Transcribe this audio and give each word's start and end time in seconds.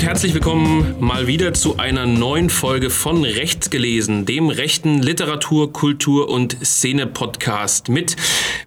Und 0.00 0.06
herzlich 0.06 0.32
willkommen 0.32 0.96
mal 0.98 1.26
wieder 1.26 1.52
zu 1.52 1.76
einer 1.76 2.06
neuen 2.06 2.48
Folge 2.48 2.88
von 2.88 3.22
Rechts 3.22 3.68
gelesen, 3.68 4.24
dem 4.24 4.48
rechten 4.48 5.02
Literatur, 5.02 5.74
Kultur 5.74 6.30
und 6.30 6.56
Szene-Podcast 6.64 7.90
mit 7.90 8.16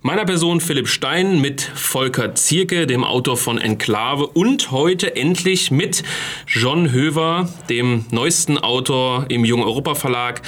meiner 0.03 0.25
Person 0.25 0.61
Philipp 0.61 0.87
Stein, 0.87 1.41
mit 1.41 1.63
Volker 1.63 2.35
Zierke, 2.35 2.85
dem 2.85 3.03
Autor 3.03 3.35
von 3.35 3.57
Enklave 3.57 4.27
und 4.27 4.69
heute 4.69 5.15
endlich 5.15 5.71
mit 5.71 6.03
John 6.45 6.91
Höver, 6.91 7.49
dem 7.67 8.05
neuesten 8.11 8.59
Autor 8.59 9.25
im 9.29 9.43
Jung 9.43 9.63
Europa 9.63 9.95
Verlag, 9.95 10.43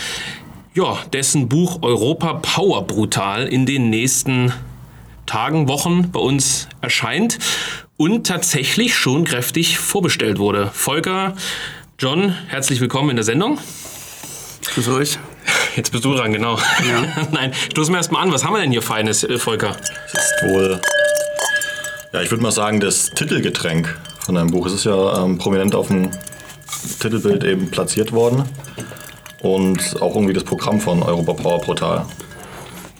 ja, 0.75 0.99
dessen 1.11 1.49
Buch 1.49 1.79
Europa 1.81 2.35
Power 2.35 2.85
Brutal 2.85 3.47
in 3.47 3.65
den 3.65 3.89
nächsten 3.89 4.53
Tagen, 5.25 5.67
Wochen 5.67 6.11
bei 6.11 6.19
uns 6.19 6.69
erscheint 6.81 7.39
und 7.97 8.27
tatsächlich 8.27 8.95
schon 8.95 9.23
kräftig 9.23 9.77
vorbestellt 9.77 10.37
wurde. 10.37 10.69
Volker, 10.73 11.35
John, 11.97 12.35
herzlich 12.47 12.81
willkommen 12.81 13.11
in 13.11 13.15
der 13.15 13.23
Sendung. 13.23 13.57
Grüß 14.65 14.89
euch. 14.89 15.17
Jetzt 15.75 15.91
bist 15.91 16.03
du 16.03 16.13
dran, 16.13 16.33
genau. 16.33 16.57
Ja. 16.57 17.27
Nein, 17.31 17.53
stoßen 17.71 17.93
wir 17.93 17.97
erstmal 17.97 18.23
an. 18.23 18.31
Was 18.31 18.43
haben 18.43 18.53
wir 18.53 18.61
denn 18.61 18.71
hier 18.71 18.81
Feines, 18.81 19.23
äh, 19.23 19.37
Volker? 19.37 19.77
Das 20.11 20.25
ist 20.25 20.43
wohl, 20.49 20.81
ja, 22.13 22.21
ich 22.21 22.31
würde 22.31 22.43
mal 22.43 22.51
sagen, 22.51 22.79
das 22.79 23.11
Titelgetränk 23.11 23.97
von 24.19 24.35
deinem 24.35 24.51
Buch. 24.51 24.65
Es 24.65 24.73
ist 24.73 24.85
ja 24.85 25.23
ähm, 25.23 25.37
prominent 25.37 25.75
auf 25.75 25.87
dem 25.87 26.11
Titelbild 26.99 27.43
eben 27.43 27.71
platziert 27.71 28.11
worden. 28.11 28.43
Und 29.41 30.01
auch 30.01 30.15
irgendwie 30.15 30.33
das 30.33 30.43
Programm 30.43 30.81
von 30.81 31.03
Europa 31.03 31.33
Power 31.33 31.61
Portal. 31.61 32.05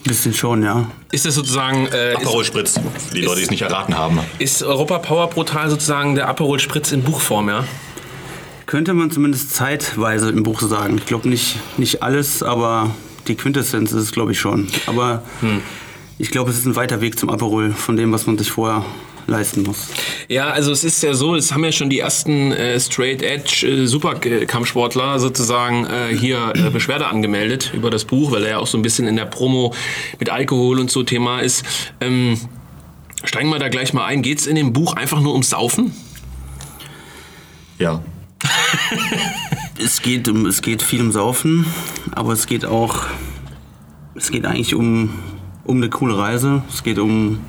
Bisschen 0.06 0.36
schon, 0.36 0.64
ja. 0.64 0.88
Ist 1.11 1.25
das 1.25 1.34
sozusagen. 1.34 1.88
Äh, 1.88 2.14
Aperol 2.16 2.45
Spritz, 2.45 2.80
für 3.08 3.16
die 3.16 3.22
Leute, 3.22 3.38
die 3.38 3.44
es 3.44 3.50
nicht 3.50 3.64
erraten 3.64 3.98
haben. 3.98 4.20
Ist 4.38 4.62
Europa 4.62 5.00
Power 5.00 5.28
Brutal 5.30 5.70
sozusagen 5.70 6.14
der 6.14 6.30
Aperol 6.30 6.59
Spritz 6.59 6.92
in 6.92 7.02
Buchform, 7.02 7.50
ja? 7.50 7.66
Könnte 8.67 8.94
man 8.94 9.09
zumindest 9.09 9.56
zeitweise 9.56 10.30
im 10.30 10.44
Buch 10.44 10.62
sagen. 10.62 10.97
Ich 11.00 11.08
glaube 11.08 11.28
nicht, 11.28 11.58
nicht 11.78 12.03
alles, 12.03 12.44
aber 12.44 12.92
die 13.28 13.36
Quintessenz 13.36 13.92
ist 13.94 14.03
es, 14.03 14.12
glaube 14.12 14.34
ich, 14.34 14.39
schon. 14.39 14.67
Aber 14.86 15.23
hm. 15.42 15.62
ich 16.19 16.30
glaube, 16.30 16.52
es 16.52 16.58
ist 16.59 16.66
ein 16.66 16.75
weiter 16.75 17.02
Weg 17.02 17.17
zum 17.17 17.31
Aperol 17.31 17.72
von 17.72 17.95
dem, 17.95 18.12
was 18.12 18.28
man 18.28 18.38
sich 18.38 18.52
vorher 18.52 18.86
leisten 19.28 19.64
muss. 19.64 19.90
Ja, 20.28 20.50
also 20.50 20.72
es 20.72 20.84
ist 20.84 21.02
ja 21.04 21.14
so, 21.14 21.36
es 21.36 21.52
haben 21.52 21.64
ja 21.64 21.72
schon 21.72 21.90
die 21.90 22.00
ersten 22.00 22.52
äh, 22.52 22.80
Straight 22.80 23.22
Edge 23.22 23.68
äh, 23.68 23.86
Superkampfsportler 23.86 25.20
sozusagen 25.20 25.86
äh, 25.86 26.16
hier 26.16 26.54
äh, 26.56 26.70
Beschwerde 26.70 27.08
angemeldet 27.08 27.72
über 27.73 27.90
das 27.90 28.06
Buch, 28.06 28.31
weil 28.31 28.44
er 28.44 28.50
ja 28.52 28.58
auch 28.59 28.68
so 28.68 28.78
ein 28.78 28.81
bisschen 28.81 29.08
in 29.08 29.16
der 29.16 29.26
Promo 29.26 29.73
mit 30.20 30.30
Alkohol 30.30 30.80
und 30.80 30.92
so 30.92 31.03
Thema 31.03 31.40
ist. 31.40 31.64
Ähm, 32.02 32.40
steigen 33.23 33.50
wir 33.50 33.59
da 33.59 33.70
gleich 33.70 33.94
mal 33.94 34.06
ein. 34.06 34.22
Geht 34.22 34.40
es 34.40 34.48
in 34.48 34.56
dem 34.56 34.73
Buch 34.73 34.94
einfach 34.94 35.22
nur 35.22 35.34
ums 35.34 35.50
Saufen? 35.50 35.94
Ja. 37.78 38.02
es, 39.80 40.02
geht 40.02 40.28
um, 40.28 40.46
es 40.46 40.62
geht 40.62 40.81
viel 40.81 41.02
um 41.02 41.12
Saufen, 41.12 41.66
aber 42.12 42.34
es 42.34 42.48
geht 42.48 42.66
auch, 42.66 43.06
es 44.16 44.31
geht 44.31 44.46
eigentlich 44.46 44.76
um, 44.76 45.09
um 45.64 45.78
eine 45.78 45.90
coole 45.90 46.18
Reise. 46.18 46.64
Es 46.72 46.84
geht 46.84 47.00
um 47.00 47.40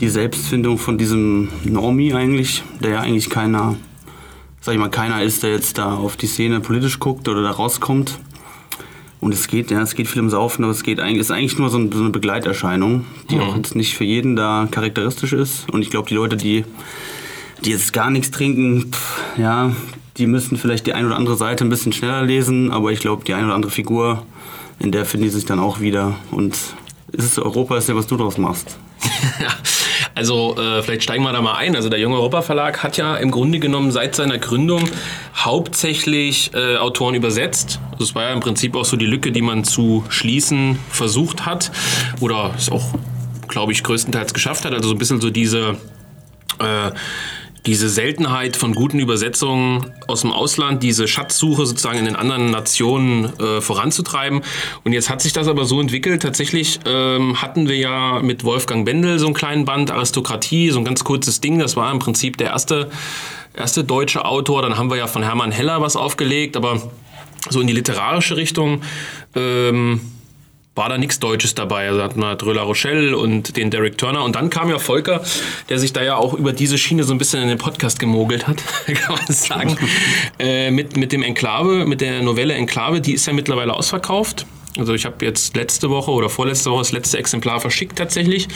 die 0.00 0.08
Selbstfindung 0.08 0.78
von 0.78 0.96
diesem 0.96 1.48
Normie 1.64 2.14
eigentlich, 2.14 2.62
der 2.80 2.90
ja 2.90 3.00
eigentlich 3.00 3.30
keiner, 3.30 3.76
sag 4.60 4.74
ich 4.74 4.80
mal, 4.80 4.90
keiner 4.90 5.22
ist, 5.22 5.42
der 5.42 5.50
jetzt 5.50 5.78
da 5.78 5.94
auf 5.94 6.16
die 6.16 6.26
Szene 6.26 6.60
politisch 6.60 7.00
guckt 7.00 7.28
oder 7.28 7.42
da 7.42 7.50
rauskommt. 7.50 8.18
Und 9.20 9.34
es 9.34 9.48
geht, 9.48 9.72
ja, 9.72 9.82
es 9.82 9.96
geht 9.96 10.06
viel 10.06 10.22
um 10.22 10.30
Saufen, 10.30 10.62
aber 10.62 10.70
es 10.70 10.84
geht 10.84 11.00
eigentlich, 11.00 11.18
ist 11.18 11.32
eigentlich 11.32 11.58
nur 11.58 11.70
so, 11.70 11.78
ein, 11.78 11.90
so 11.90 11.98
eine 11.98 12.10
Begleiterscheinung, 12.10 13.04
die 13.30 13.36
mhm. 13.36 13.40
auch 13.40 13.56
jetzt 13.56 13.74
nicht 13.74 13.96
für 13.96 14.04
jeden 14.04 14.36
da 14.36 14.68
charakteristisch 14.70 15.32
ist. 15.32 15.68
Und 15.70 15.82
ich 15.82 15.90
glaube, 15.90 16.08
die 16.08 16.14
Leute, 16.14 16.36
die, 16.36 16.64
die 17.64 17.70
jetzt 17.70 17.92
gar 17.92 18.10
nichts 18.10 18.30
trinken, 18.30 18.92
pff, 18.92 19.20
ja, 19.36 19.72
die 20.16 20.28
müssen 20.28 20.56
vielleicht 20.56 20.86
die 20.86 20.92
eine 20.92 21.08
oder 21.08 21.16
andere 21.16 21.36
Seite 21.36 21.64
ein 21.64 21.68
bisschen 21.68 21.92
schneller 21.92 22.22
lesen, 22.22 22.70
aber 22.70 22.92
ich 22.92 23.00
glaube, 23.00 23.24
die 23.24 23.34
eine 23.34 23.46
oder 23.46 23.54
andere 23.56 23.72
Figur, 23.72 24.24
in 24.78 24.92
der 24.92 25.04
finden 25.04 25.24
die 25.24 25.30
sich 25.30 25.46
dann 25.46 25.58
auch 25.58 25.80
wieder. 25.80 26.14
Und 26.30 26.56
es 27.10 27.24
ist 27.24 27.38
Europa, 27.40 27.76
ist 27.76 27.88
ja, 27.88 27.96
was 27.96 28.06
du 28.06 28.16
draus 28.16 28.38
machst. 28.38 28.78
Also 30.14 30.56
äh, 30.56 30.82
vielleicht 30.82 31.02
steigen 31.02 31.22
wir 31.22 31.32
da 31.32 31.40
mal 31.40 31.54
ein. 31.54 31.76
Also 31.76 31.88
der 31.88 31.98
Junge 31.98 32.16
Europa 32.16 32.42
Verlag 32.42 32.82
hat 32.82 32.96
ja 32.96 33.16
im 33.16 33.30
Grunde 33.30 33.58
genommen 33.58 33.92
seit 33.92 34.14
seiner 34.14 34.38
Gründung 34.38 34.88
hauptsächlich 35.36 36.50
äh, 36.54 36.76
Autoren 36.76 37.14
übersetzt. 37.14 37.80
Also 37.92 38.04
es 38.04 38.14
war 38.14 38.24
ja 38.24 38.32
im 38.32 38.40
Prinzip 38.40 38.74
auch 38.76 38.84
so 38.84 38.96
die 38.96 39.06
Lücke, 39.06 39.32
die 39.32 39.42
man 39.42 39.64
zu 39.64 40.04
schließen 40.08 40.78
versucht 40.90 41.46
hat 41.46 41.70
oder 42.20 42.52
es 42.56 42.70
auch, 42.70 42.94
glaube 43.48 43.72
ich, 43.72 43.82
größtenteils 43.82 44.34
geschafft 44.34 44.64
hat. 44.64 44.72
Also 44.72 44.88
so 44.88 44.94
ein 44.94 44.98
bisschen 44.98 45.20
so 45.20 45.30
diese 45.30 45.76
äh, 46.58 46.90
diese 47.66 47.88
Seltenheit 47.88 48.56
von 48.56 48.74
guten 48.74 48.98
Übersetzungen 48.98 49.86
aus 50.06 50.22
dem 50.22 50.32
Ausland, 50.32 50.82
diese 50.82 51.08
Schatzsuche 51.08 51.66
sozusagen 51.66 51.98
in 51.98 52.04
den 52.04 52.16
anderen 52.16 52.50
Nationen 52.50 53.32
äh, 53.38 53.60
voranzutreiben. 53.60 54.42
Und 54.84 54.92
jetzt 54.92 55.10
hat 55.10 55.20
sich 55.20 55.32
das 55.32 55.48
aber 55.48 55.64
so 55.64 55.80
entwickelt. 55.80 56.22
Tatsächlich 56.22 56.80
ähm, 56.86 57.40
hatten 57.42 57.68
wir 57.68 57.76
ja 57.76 58.20
mit 58.20 58.44
Wolfgang 58.44 58.84
Bendel 58.84 59.18
so 59.18 59.26
einen 59.26 59.34
kleinen 59.34 59.64
Band, 59.64 59.90
Aristokratie, 59.90 60.70
so 60.70 60.78
ein 60.78 60.84
ganz 60.84 61.04
kurzes 61.04 61.40
Ding. 61.40 61.58
Das 61.58 61.76
war 61.76 61.90
im 61.92 61.98
Prinzip 61.98 62.36
der 62.36 62.48
erste, 62.48 62.90
erste 63.54 63.84
deutsche 63.84 64.24
Autor. 64.24 64.62
Dann 64.62 64.78
haben 64.78 64.90
wir 64.90 64.96
ja 64.96 65.06
von 65.06 65.22
Hermann 65.22 65.52
Heller 65.52 65.80
was 65.80 65.96
aufgelegt, 65.96 66.56
aber 66.56 66.80
so 67.50 67.60
in 67.60 67.66
die 67.66 67.72
literarische 67.72 68.36
Richtung. 68.36 68.82
Ähm, 69.34 70.00
war 70.78 70.88
da 70.88 70.96
nichts 70.96 71.20
Deutsches 71.20 71.54
dabei. 71.54 71.88
Also 71.88 72.02
hatten 72.02 72.20
wir 72.20 72.36
Dröla 72.36 72.62
Rochelle 72.62 73.18
und 73.18 73.56
den 73.56 73.70
Derek 73.70 73.98
Turner. 73.98 74.24
Und 74.24 74.36
dann 74.36 74.48
kam 74.48 74.70
ja 74.70 74.78
Volker, 74.78 75.22
der 75.68 75.78
sich 75.78 75.92
da 75.92 76.02
ja 76.02 76.16
auch 76.16 76.32
über 76.32 76.54
diese 76.54 76.78
Schiene 76.78 77.04
so 77.04 77.12
ein 77.12 77.18
bisschen 77.18 77.42
in 77.42 77.48
den 77.48 77.58
Podcast 77.58 77.98
gemogelt 77.98 78.46
hat, 78.46 78.62
kann 78.86 79.16
man 79.16 79.26
sagen. 79.26 79.76
äh, 80.38 80.70
mit, 80.70 80.96
mit 80.96 81.12
dem 81.12 81.22
Enklave, 81.22 81.84
mit 81.84 82.00
der 82.00 82.22
Novelle 82.22 82.54
Enklave, 82.54 83.02
die 83.02 83.12
ist 83.12 83.26
ja 83.26 83.34
mittlerweile 83.34 83.74
ausverkauft. 83.74 84.46
Also 84.78 84.94
ich 84.94 85.04
habe 85.04 85.24
jetzt 85.24 85.56
letzte 85.56 85.90
Woche 85.90 86.12
oder 86.12 86.28
vorletzte 86.28 86.70
Woche 86.70 86.80
das 86.80 86.92
letzte 86.92 87.18
Exemplar 87.18 87.60
verschickt 87.60 87.98
tatsächlich. 87.98 88.46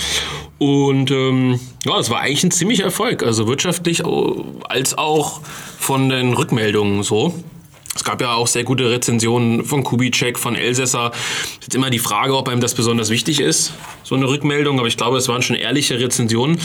Und 0.58 1.10
ähm, 1.10 1.58
ja, 1.84 1.98
es 1.98 2.10
war 2.10 2.20
eigentlich 2.20 2.44
ein 2.44 2.52
ziemlicher 2.52 2.84
Erfolg. 2.84 3.24
Also 3.24 3.48
wirtschaftlich 3.48 4.04
als 4.68 4.96
auch 4.96 5.40
von 5.78 6.08
den 6.08 6.34
Rückmeldungen 6.34 7.02
so. 7.02 7.34
Es 7.94 8.04
gab 8.04 8.22
ja 8.22 8.32
auch 8.32 8.46
sehr 8.46 8.64
gute 8.64 8.90
Rezensionen 8.90 9.64
von 9.64 9.82
Kubitschek, 9.82 10.38
von 10.38 10.56
Elsässer. 10.56 11.12
Jetzt 11.60 11.74
immer 11.74 11.90
die 11.90 11.98
Frage, 11.98 12.36
ob 12.36 12.48
einem 12.48 12.60
das 12.60 12.74
besonders 12.74 13.10
wichtig 13.10 13.40
ist, 13.40 13.74
so 14.02 14.14
eine 14.14 14.26
Rückmeldung. 14.26 14.78
Aber 14.78 14.88
ich 14.88 14.96
glaube, 14.96 15.18
es 15.18 15.28
waren 15.28 15.42
schon 15.42 15.56
ehrliche 15.56 15.98
Rezensionen. 15.98 16.58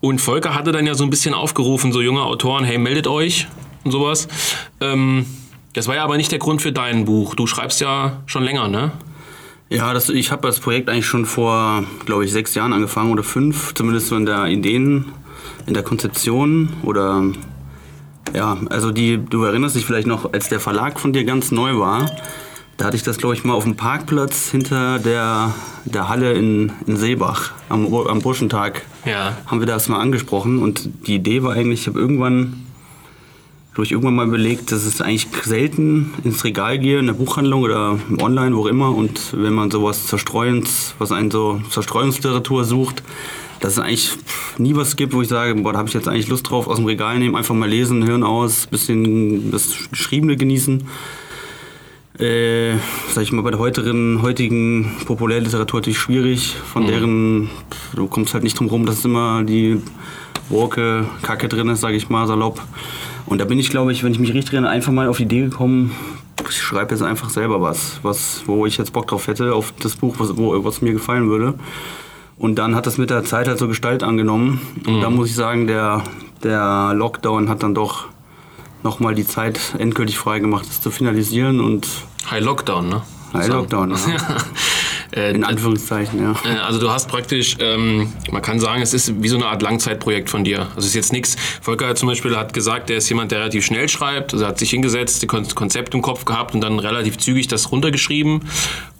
Und 0.00 0.20
Volker 0.20 0.54
hatte 0.54 0.72
dann 0.72 0.86
ja 0.86 0.94
so 0.94 1.04
ein 1.04 1.10
bisschen 1.10 1.34
aufgerufen, 1.34 1.92
so 1.92 2.00
junge 2.00 2.22
Autoren, 2.22 2.64
hey, 2.64 2.78
meldet 2.78 3.06
euch 3.06 3.46
und 3.84 3.92
sowas. 3.92 4.26
Ähm, 4.80 5.26
das 5.72 5.86
war 5.86 5.94
ja 5.94 6.04
aber 6.04 6.16
nicht 6.16 6.32
der 6.32 6.38
Grund 6.38 6.60
für 6.60 6.72
dein 6.72 7.04
Buch. 7.04 7.34
Du 7.34 7.46
schreibst 7.46 7.80
ja 7.80 8.22
schon 8.26 8.42
länger, 8.42 8.68
ne? 8.68 8.92
Ja, 9.70 9.94
das, 9.94 10.10
ich 10.10 10.30
habe 10.30 10.46
das 10.46 10.60
Projekt 10.60 10.90
eigentlich 10.90 11.06
schon 11.06 11.24
vor, 11.24 11.84
glaube 12.04 12.26
ich, 12.26 12.32
sechs 12.32 12.54
Jahren 12.54 12.74
angefangen 12.74 13.10
oder 13.10 13.22
fünf, 13.22 13.72
zumindest 13.74 14.08
so 14.08 14.16
in 14.16 14.26
der 14.26 14.46
Ideen, 14.48 15.12
in 15.66 15.72
der 15.72 15.82
Konzeption 15.82 16.68
oder 16.82 17.24
ja, 18.34 18.56
also 18.70 18.90
die, 18.90 19.18
du 19.18 19.44
erinnerst 19.44 19.76
dich 19.76 19.84
vielleicht 19.84 20.06
noch, 20.06 20.32
als 20.32 20.48
der 20.48 20.60
Verlag 20.60 21.00
von 21.00 21.12
dir 21.12 21.24
ganz 21.24 21.50
neu 21.50 21.78
war, 21.78 22.10
da 22.76 22.86
hatte 22.86 22.96
ich 22.96 23.02
das, 23.02 23.18
glaube 23.18 23.34
ich, 23.34 23.44
mal 23.44 23.54
auf 23.54 23.64
dem 23.64 23.76
Parkplatz 23.76 24.50
hinter 24.50 24.98
der, 24.98 25.54
der 25.84 26.08
Halle 26.08 26.32
in, 26.32 26.72
in 26.86 26.96
Seebach 26.96 27.52
am, 27.68 27.92
am 27.94 28.20
Burschentag. 28.20 28.82
Ja. 29.04 29.36
Haben 29.46 29.60
wir 29.60 29.66
das 29.66 29.88
mal 29.88 30.00
angesprochen 30.00 30.60
und 30.60 30.88
die 31.06 31.16
Idee 31.16 31.42
war 31.42 31.52
eigentlich, 31.52 31.82
ich 31.82 31.86
habe 31.86 32.00
irgendwann, 32.00 32.64
glaube 33.74 33.84
ich, 33.84 33.92
irgendwann 33.92 34.14
mal 34.14 34.26
überlegt, 34.26 34.72
dass 34.72 34.84
es 34.84 35.00
eigentlich 35.00 35.28
selten 35.44 36.14
ins 36.24 36.44
Regal 36.44 36.78
gehe, 36.78 36.98
in 36.98 37.06
der 37.06 37.12
Buchhandlung 37.12 37.62
oder 37.62 37.98
online, 38.20 38.56
wo 38.56 38.62
auch 38.62 38.66
immer. 38.66 38.94
Und 38.94 39.32
wenn 39.32 39.52
man 39.52 39.70
sowas 39.70 40.06
Zerstreuens, 40.06 40.94
was 40.98 41.12
einen 41.12 41.30
so 41.30 41.60
Zerstreuungsliteratur 41.70 42.64
sucht, 42.64 43.02
dass 43.62 43.74
es 43.74 43.78
eigentlich 43.78 44.12
nie 44.58 44.74
was 44.74 44.96
gibt, 44.96 45.14
wo 45.14 45.22
ich 45.22 45.28
sage, 45.28 45.54
boah, 45.54 45.72
da 45.72 45.78
habe 45.78 45.88
ich 45.88 45.94
jetzt 45.94 46.08
eigentlich 46.08 46.28
Lust 46.28 46.50
drauf, 46.50 46.66
aus 46.66 46.76
dem 46.76 46.84
Regal 46.84 47.18
nehmen, 47.18 47.36
einfach 47.36 47.54
mal 47.54 47.68
lesen, 47.68 48.02
Hirn 48.02 48.24
aus, 48.24 48.66
bisschen 48.66 49.52
das 49.52 49.88
Geschriebene 49.90 50.36
genießen. 50.36 50.82
Äh, 52.18 52.74
sag 53.08 53.22
ich 53.22 53.32
mal, 53.32 53.42
bei 53.42 53.50
der 53.50 53.60
heutigen, 53.60 54.20
heutigen 54.20 54.92
Populärliteratur 55.06 55.80
natürlich 55.80 55.98
schwierig, 55.98 56.56
von 56.72 56.82
mhm. 56.82 56.86
deren, 56.88 57.50
du 57.94 58.06
kommst 58.08 58.34
halt 58.34 58.42
nicht 58.42 58.58
drum 58.58 58.66
rum, 58.66 58.84
dass 58.84 59.04
immer 59.04 59.44
die 59.44 59.80
Worke 60.48 61.06
Kacke 61.22 61.48
drin 61.48 61.68
ist, 61.68 61.80
sage 61.80 61.96
ich 61.96 62.10
mal, 62.10 62.26
salopp. 62.26 62.60
Und 63.26 63.40
da 63.40 63.44
bin 63.44 63.60
ich, 63.60 63.70
glaube 63.70 63.92
ich, 63.92 64.02
wenn 64.02 64.12
ich 64.12 64.18
mich 64.18 64.34
richtig 64.34 64.54
erinnere, 64.54 64.72
einfach 64.72 64.92
mal 64.92 65.08
auf 65.08 65.18
die 65.18 65.22
Idee 65.22 65.42
gekommen, 65.42 65.92
ich 66.48 66.60
schreibe 66.60 66.90
jetzt 66.90 67.02
einfach 67.02 67.30
selber 67.30 67.62
was, 67.62 68.00
was, 68.02 68.42
wo 68.46 68.66
ich 68.66 68.76
jetzt 68.76 68.92
Bock 68.92 69.06
drauf 69.06 69.28
hätte, 69.28 69.54
auf 69.54 69.72
das 69.80 69.94
Buch, 69.94 70.16
was, 70.18 70.36
wo, 70.36 70.64
was 70.64 70.82
mir 70.82 70.92
gefallen 70.92 71.30
würde. 71.30 71.54
Und 72.36 72.56
dann 72.56 72.74
hat 72.74 72.86
das 72.86 72.98
mit 72.98 73.10
der 73.10 73.24
Zeit 73.24 73.48
halt 73.48 73.58
so 73.58 73.68
Gestalt 73.68 74.02
angenommen. 74.02 74.60
Und 74.86 74.96
mhm. 74.96 75.00
da 75.00 75.10
muss 75.10 75.28
ich 75.28 75.34
sagen, 75.34 75.66
der, 75.66 76.02
der 76.42 76.92
Lockdown 76.94 77.48
hat 77.48 77.62
dann 77.62 77.74
doch 77.74 78.06
nochmal 78.82 79.14
die 79.14 79.26
Zeit 79.26 79.60
endgültig 79.78 80.18
freigemacht, 80.18 80.68
das 80.68 80.80
zu 80.80 80.90
finalisieren. 80.90 81.60
Und 81.60 81.86
High 82.30 82.42
Lockdown, 82.42 82.88
ne? 82.88 83.02
High 83.32 83.48
Lockdown, 83.48 83.90
ja. 83.90 83.96
Äh, 85.14 85.32
In 85.32 85.44
Anführungszeichen, 85.44 86.22
ja. 86.22 86.34
äh, 86.44 86.58
Also 86.58 86.80
du 86.80 86.90
hast 86.90 87.08
praktisch, 87.08 87.56
ähm, 87.60 88.12
man 88.30 88.40
kann 88.40 88.58
sagen, 88.60 88.80
es 88.80 88.94
ist 88.94 89.22
wie 89.22 89.28
so 89.28 89.36
eine 89.36 89.46
Art 89.46 89.60
Langzeitprojekt 89.60 90.30
von 90.30 90.42
dir. 90.44 90.60
Also 90.60 90.78
es 90.78 90.86
ist 90.86 90.94
jetzt 90.94 91.12
nichts. 91.12 91.36
Volker 91.60 91.94
zum 91.94 92.08
Beispiel 92.08 92.34
hat 92.36 92.54
gesagt, 92.54 92.88
er 92.88 92.96
ist 92.96 93.08
jemand, 93.08 93.30
der 93.30 93.40
relativ 93.40 93.64
schnell 93.64 93.88
schreibt. 93.88 94.32
Also 94.32 94.44
er 94.46 94.48
hat 94.48 94.58
sich 94.58 94.70
hingesetzt, 94.70 95.26
Kon 95.28 95.46
Konzept 95.54 95.94
im 95.94 96.00
Kopf 96.00 96.24
gehabt 96.24 96.54
und 96.54 96.62
dann 96.62 96.78
relativ 96.78 97.18
zügig 97.18 97.46
das 97.48 97.70
runtergeschrieben. 97.72 98.40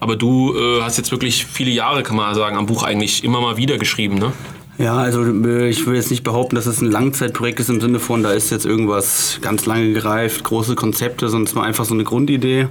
Aber 0.01 0.17
du 0.17 0.55
äh, 0.55 0.83
hast 0.83 0.99
jetzt 0.99 1.13
wirklich 1.13 1.47
viele 1.47 1.71
Jahre, 1.71 2.03
kann 2.03 2.17
man 2.17 2.35
sagen, 2.35 2.57
am 2.57 2.67
Buch 2.67 2.83
eigentlich 2.83 3.25
immer 3.25 3.41
mal 3.41 3.57
wieder 3.57 3.79
geschrieben, 3.79 4.17
ne? 4.17 4.33
Ja, 4.79 4.97
also 4.97 5.23
äh, 5.23 5.69
ich 5.69 5.87
will 5.87 5.95
jetzt 5.95 6.11
nicht 6.11 6.25
behaupten, 6.25 6.57
dass 6.57 6.67
es 6.67 6.81
ein 6.81 6.91
Langzeitprojekt 6.91 7.61
ist 7.61 7.71
im 7.71 7.81
Sinne 7.81 8.01
von, 8.01 8.23
da 8.23 8.33
ist 8.33 8.51
jetzt 8.51 8.67
irgendwas 8.67 9.39
ganz 9.41 9.65
lange 9.67 9.93
gereift, 9.93 10.45
große 10.45 10.75
Konzepte, 10.75 11.29
sondern 11.29 11.47
es 11.47 11.55
war 11.55 11.65
einfach 11.65 11.85
so 11.85 11.95
eine 11.95 12.05
Grundidee. 12.05 12.69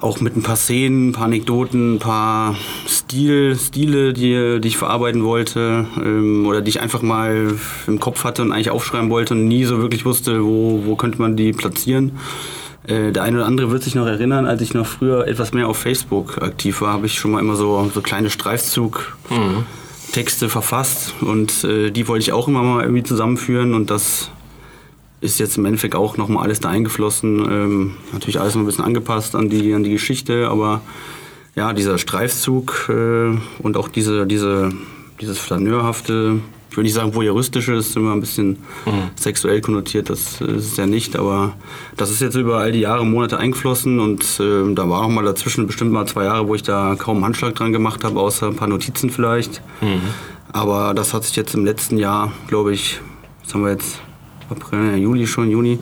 Auch 0.00 0.20
mit 0.20 0.36
ein 0.36 0.42
paar 0.42 0.56
Szenen, 0.56 1.10
ein 1.10 1.12
paar 1.12 1.26
Anekdoten, 1.26 1.94
ein 1.94 1.98
paar 1.98 2.56
Stil, 2.88 3.56
Stile, 3.56 4.12
die, 4.12 4.60
die 4.60 4.68
ich 4.68 4.76
verarbeiten 4.76 5.22
wollte 5.22 5.86
ähm, 5.96 6.46
oder 6.46 6.60
die 6.60 6.70
ich 6.70 6.80
einfach 6.80 7.02
mal 7.02 7.54
im 7.86 8.00
Kopf 8.00 8.24
hatte 8.24 8.42
und 8.42 8.52
eigentlich 8.52 8.70
aufschreiben 8.70 9.10
wollte 9.10 9.34
und 9.34 9.46
nie 9.46 9.64
so 9.64 9.78
wirklich 9.78 10.04
wusste, 10.04 10.42
wo, 10.42 10.82
wo 10.86 10.96
könnte 10.96 11.18
man 11.18 11.36
die 11.36 11.52
platzieren. 11.52 12.18
Äh, 12.86 13.12
der 13.12 13.22
eine 13.22 13.38
oder 13.38 13.46
andere 13.46 13.70
wird 13.70 13.82
sich 13.82 13.94
noch 13.94 14.06
erinnern, 14.06 14.46
als 14.46 14.62
ich 14.62 14.74
noch 14.74 14.86
früher 14.86 15.28
etwas 15.28 15.52
mehr 15.52 15.68
auf 15.68 15.76
Facebook 15.76 16.42
aktiv 16.42 16.80
war, 16.80 16.94
habe 16.94 17.06
ich 17.06 17.18
schon 17.18 17.30
mal 17.30 17.40
immer 17.40 17.56
so, 17.56 17.90
so 17.94 18.00
kleine 18.00 18.30
Streifzug. 18.30 19.16
Texte 20.12 20.48
verfasst 20.48 21.14
und 21.22 21.64
äh, 21.64 21.90
die 21.90 22.06
wollte 22.06 22.22
ich 22.22 22.32
auch 22.32 22.46
immer 22.46 22.62
mal 22.62 22.82
irgendwie 22.82 23.02
zusammenführen 23.02 23.74
und 23.74 23.90
das 23.90 24.30
ist 25.22 25.38
jetzt 25.38 25.56
im 25.56 25.64
Endeffekt 25.64 25.94
auch 25.94 26.16
nochmal 26.16 26.44
alles 26.44 26.60
da 26.60 26.68
eingeflossen. 26.68 27.38
Ähm, 27.38 27.90
natürlich 28.12 28.38
alles 28.38 28.54
noch 28.54 28.62
ein 28.62 28.66
bisschen 28.66 28.84
angepasst 28.84 29.34
an 29.34 29.48
die, 29.48 29.72
an 29.72 29.84
die 29.84 29.92
Geschichte, 29.92 30.48
aber 30.48 30.82
ja, 31.54 31.72
dieser 31.72 31.98
Streifzug 31.98 32.88
äh, 32.88 33.38
und 33.62 33.76
auch 33.76 33.88
diese, 33.88 34.26
diese, 34.26 34.70
dieses 35.20 35.38
flaneurhafte, 35.38 36.40
ich 36.70 36.76
will 36.76 36.84
nicht 36.84 36.94
sagen 36.94 37.14
voyeuristische, 37.14 37.74
ist 37.74 37.94
immer 37.96 38.12
ein 38.12 38.20
bisschen 38.20 38.56
sexuell 39.14 39.60
konnotiert, 39.60 40.08
das 40.10 40.40
äh, 40.40 40.56
ist 40.56 40.72
es 40.72 40.76
ja 40.76 40.86
nicht, 40.86 41.16
aber 41.16 41.52
das 41.96 42.10
ist 42.10 42.20
jetzt 42.20 42.34
über 42.34 42.58
all 42.58 42.72
die 42.72 42.80
Jahre, 42.80 43.04
Monate 43.04 43.38
eingeflossen 43.38 44.00
und 44.00 44.22
äh, 44.40 44.74
da 44.74 44.88
war 44.88 45.02
auch 45.02 45.08
mal 45.08 45.24
dazwischen 45.24 45.66
bestimmt 45.66 45.92
mal 45.92 46.06
zwei 46.06 46.24
Jahre, 46.24 46.48
wo 46.48 46.54
ich 46.54 46.62
da 46.62 46.96
kaum 46.98 47.18
einen 47.18 47.26
Handschlag 47.26 47.54
dran 47.54 47.72
gemacht 47.72 48.02
habe, 48.04 48.18
außer 48.18 48.48
ein 48.48 48.56
paar 48.56 48.68
Notizen 48.68 49.10
vielleicht. 49.10 49.62
Aber 50.52 50.94
das 50.94 51.14
hat 51.14 51.24
sich 51.24 51.36
jetzt 51.36 51.54
im 51.54 51.64
letzten 51.64 51.96
Jahr, 51.98 52.32
glaube 52.48 52.72
ich, 52.72 53.00
was 53.44 53.54
haben 53.54 53.64
wir 53.64 53.70
jetzt, 53.72 54.00
April, 54.50 54.96
Juli 54.96 55.26
schon, 55.26 55.50
Juni, 55.50 55.78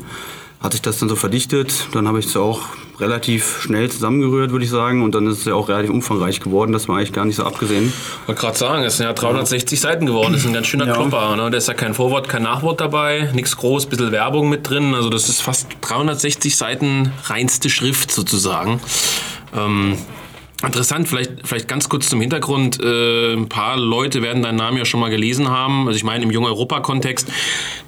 hat 0.60 0.72
sich 0.72 0.82
das 0.82 0.98
dann 0.98 1.08
so 1.08 1.16
verdichtet. 1.16 1.88
Dann 1.92 2.06
habe 2.06 2.18
ich 2.20 2.26
es 2.26 2.36
auch 2.36 2.60
relativ 3.00 3.62
schnell 3.62 3.90
zusammengerührt, 3.90 4.50
würde 4.52 4.64
ich 4.64 4.70
sagen. 4.70 5.02
Und 5.02 5.14
dann 5.14 5.26
ist 5.26 5.38
es 5.38 5.44
ja 5.46 5.54
auch 5.54 5.68
relativ 5.70 5.90
umfangreich 5.90 6.40
geworden. 6.40 6.72
Das 6.72 6.86
war 6.88 6.96
eigentlich 6.96 7.12
gar 7.14 7.24
nicht 7.24 7.36
so 7.36 7.44
abgesehen. 7.44 7.92
Ich 8.22 8.28
wollte 8.28 8.40
gerade 8.42 8.58
sagen, 8.58 8.84
es 8.84 8.98
sind 8.98 9.06
ja 9.06 9.12
360 9.14 9.80
Seiten 9.80 10.04
geworden. 10.06 10.32
Das 10.32 10.42
ist 10.42 10.46
ein 10.48 10.52
ganz 10.52 10.66
schöner 10.66 10.86
Ja. 10.86 10.94
Klopper. 10.94 11.34
Ne? 11.36 11.50
Da 11.50 11.56
ist 11.56 11.68
ja 11.68 11.74
kein 11.74 11.94
Vorwort, 11.94 12.28
kein 12.28 12.42
Nachwort 12.42 12.80
dabei, 12.80 13.30
nichts 13.34 13.56
groß, 13.56 13.86
bisschen 13.86 14.12
Werbung 14.12 14.50
mit 14.50 14.68
drin. 14.68 14.94
Also 14.94 15.08
das 15.08 15.28
ist 15.30 15.40
fast 15.40 15.68
360 15.80 16.54
Seiten 16.56 17.12
reinste 17.24 17.70
Schrift 17.70 18.10
sozusagen. 18.12 18.80
Ähm, 19.56 19.96
Interessant, 20.62 21.08
vielleicht, 21.08 21.32
vielleicht 21.44 21.68
ganz 21.68 21.88
kurz 21.88 22.10
zum 22.10 22.20
Hintergrund. 22.20 22.78
Äh, 22.82 23.32
ein 23.32 23.48
paar 23.48 23.78
Leute 23.78 24.20
werden 24.20 24.42
deinen 24.42 24.56
Namen 24.56 24.76
ja 24.76 24.84
schon 24.84 25.00
mal 25.00 25.08
gelesen 25.08 25.48
haben. 25.48 25.86
Also 25.86 25.96
ich 25.96 26.04
meine 26.04 26.22
im 26.22 26.30
Jung-Europa-Kontext. 26.30 27.28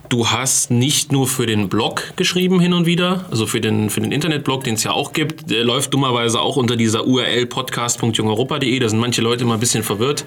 Du 0.08 0.28
hast 0.28 0.70
nicht 0.70 1.12
nur 1.12 1.26
für 1.26 1.46
den 1.46 1.68
Blog 1.68 2.14
geschrieben 2.16 2.60
hin 2.60 2.72
und 2.72 2.86
wieder, 2.86 3.26
also 3.30 3.46
für 3.46 3.60
den, 3.60 3.90
für 3.90 4.00
den 4.00 4.12
Internetblog, 4.12 4.64
den 4.64 4.74
es 4.74 4.84
ja 4.84 4.92
auch 4.92 5.12
gibt. 5.12 5.50
Der 5.50 5.64
läuft 5.64 5.92
dummerweise 5.92 6.40
auch 6.40 6.56
unter 6.56 6.76
dieser 6.76 7.06
URL 7.06 7.46
podcast.jungeuropa.de. 7.46 8.78
Da 8.78 8.88
sind 8.88 8.98
manche 8.98 9.20
Leute 9.20 9.44
immer 9.44 9.54
ein 9.54 9.60
bisschen 9.60 9.82
verwirrt, 9.82 10.24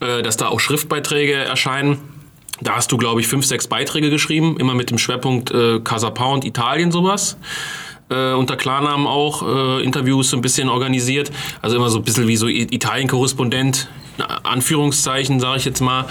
äh, 0.00 0.22
dass 0.22 0.36
da 0.36 0.48
auch 0.48 0.60
Schriftbeiträge 0.60 1.34
erscheinen. 1.34 1.98
Da 2.60 2.76
hast 2.76 2.92
du, 2.92 2.96
glaube 2.96 3.20
ich, 3.20 3.26
fünf, 3.26 3.44
sechs 3.44 3.66
Beiträge 3.66 4.10
geschrieben, 4.10 4.56
immer 4.58 4.74
mit 4.74 4.90
dem 4.90 4.98
Schwerpunkt 4.98 5.50
äh, 5.50 5.80
Casa 5.80 6.10
Pound, 6.10 6.44
Italien, 6.44 6.92
sowas 6.92 7.36
äh, 8.10 8.32
unter 8.32 8.56
Klarnamen 8.56 9.06
auch 9.06 9.42
äh, 9.42 9.82
Interviews 9.82 10.30
so 10.30 10.36
ein 10.36 10.42
bisschen 10.42 10.68
organisiert. 10.68 11.30
Also 11.62 11.76
immer 11.76 11.90
so 11.90 11.98
ein 11.98 12.04
bisschen 12.04 12.28
wie 12.28 12.36
so 12.36 12.46
Italien-Korrespondent, 12.46 13.88
Anführungszeichen, 14.42 15.40
sage 15.40 15.58
ich 15.58 15.64
jetzt 15.64 15.80
mal. 15.80 16.06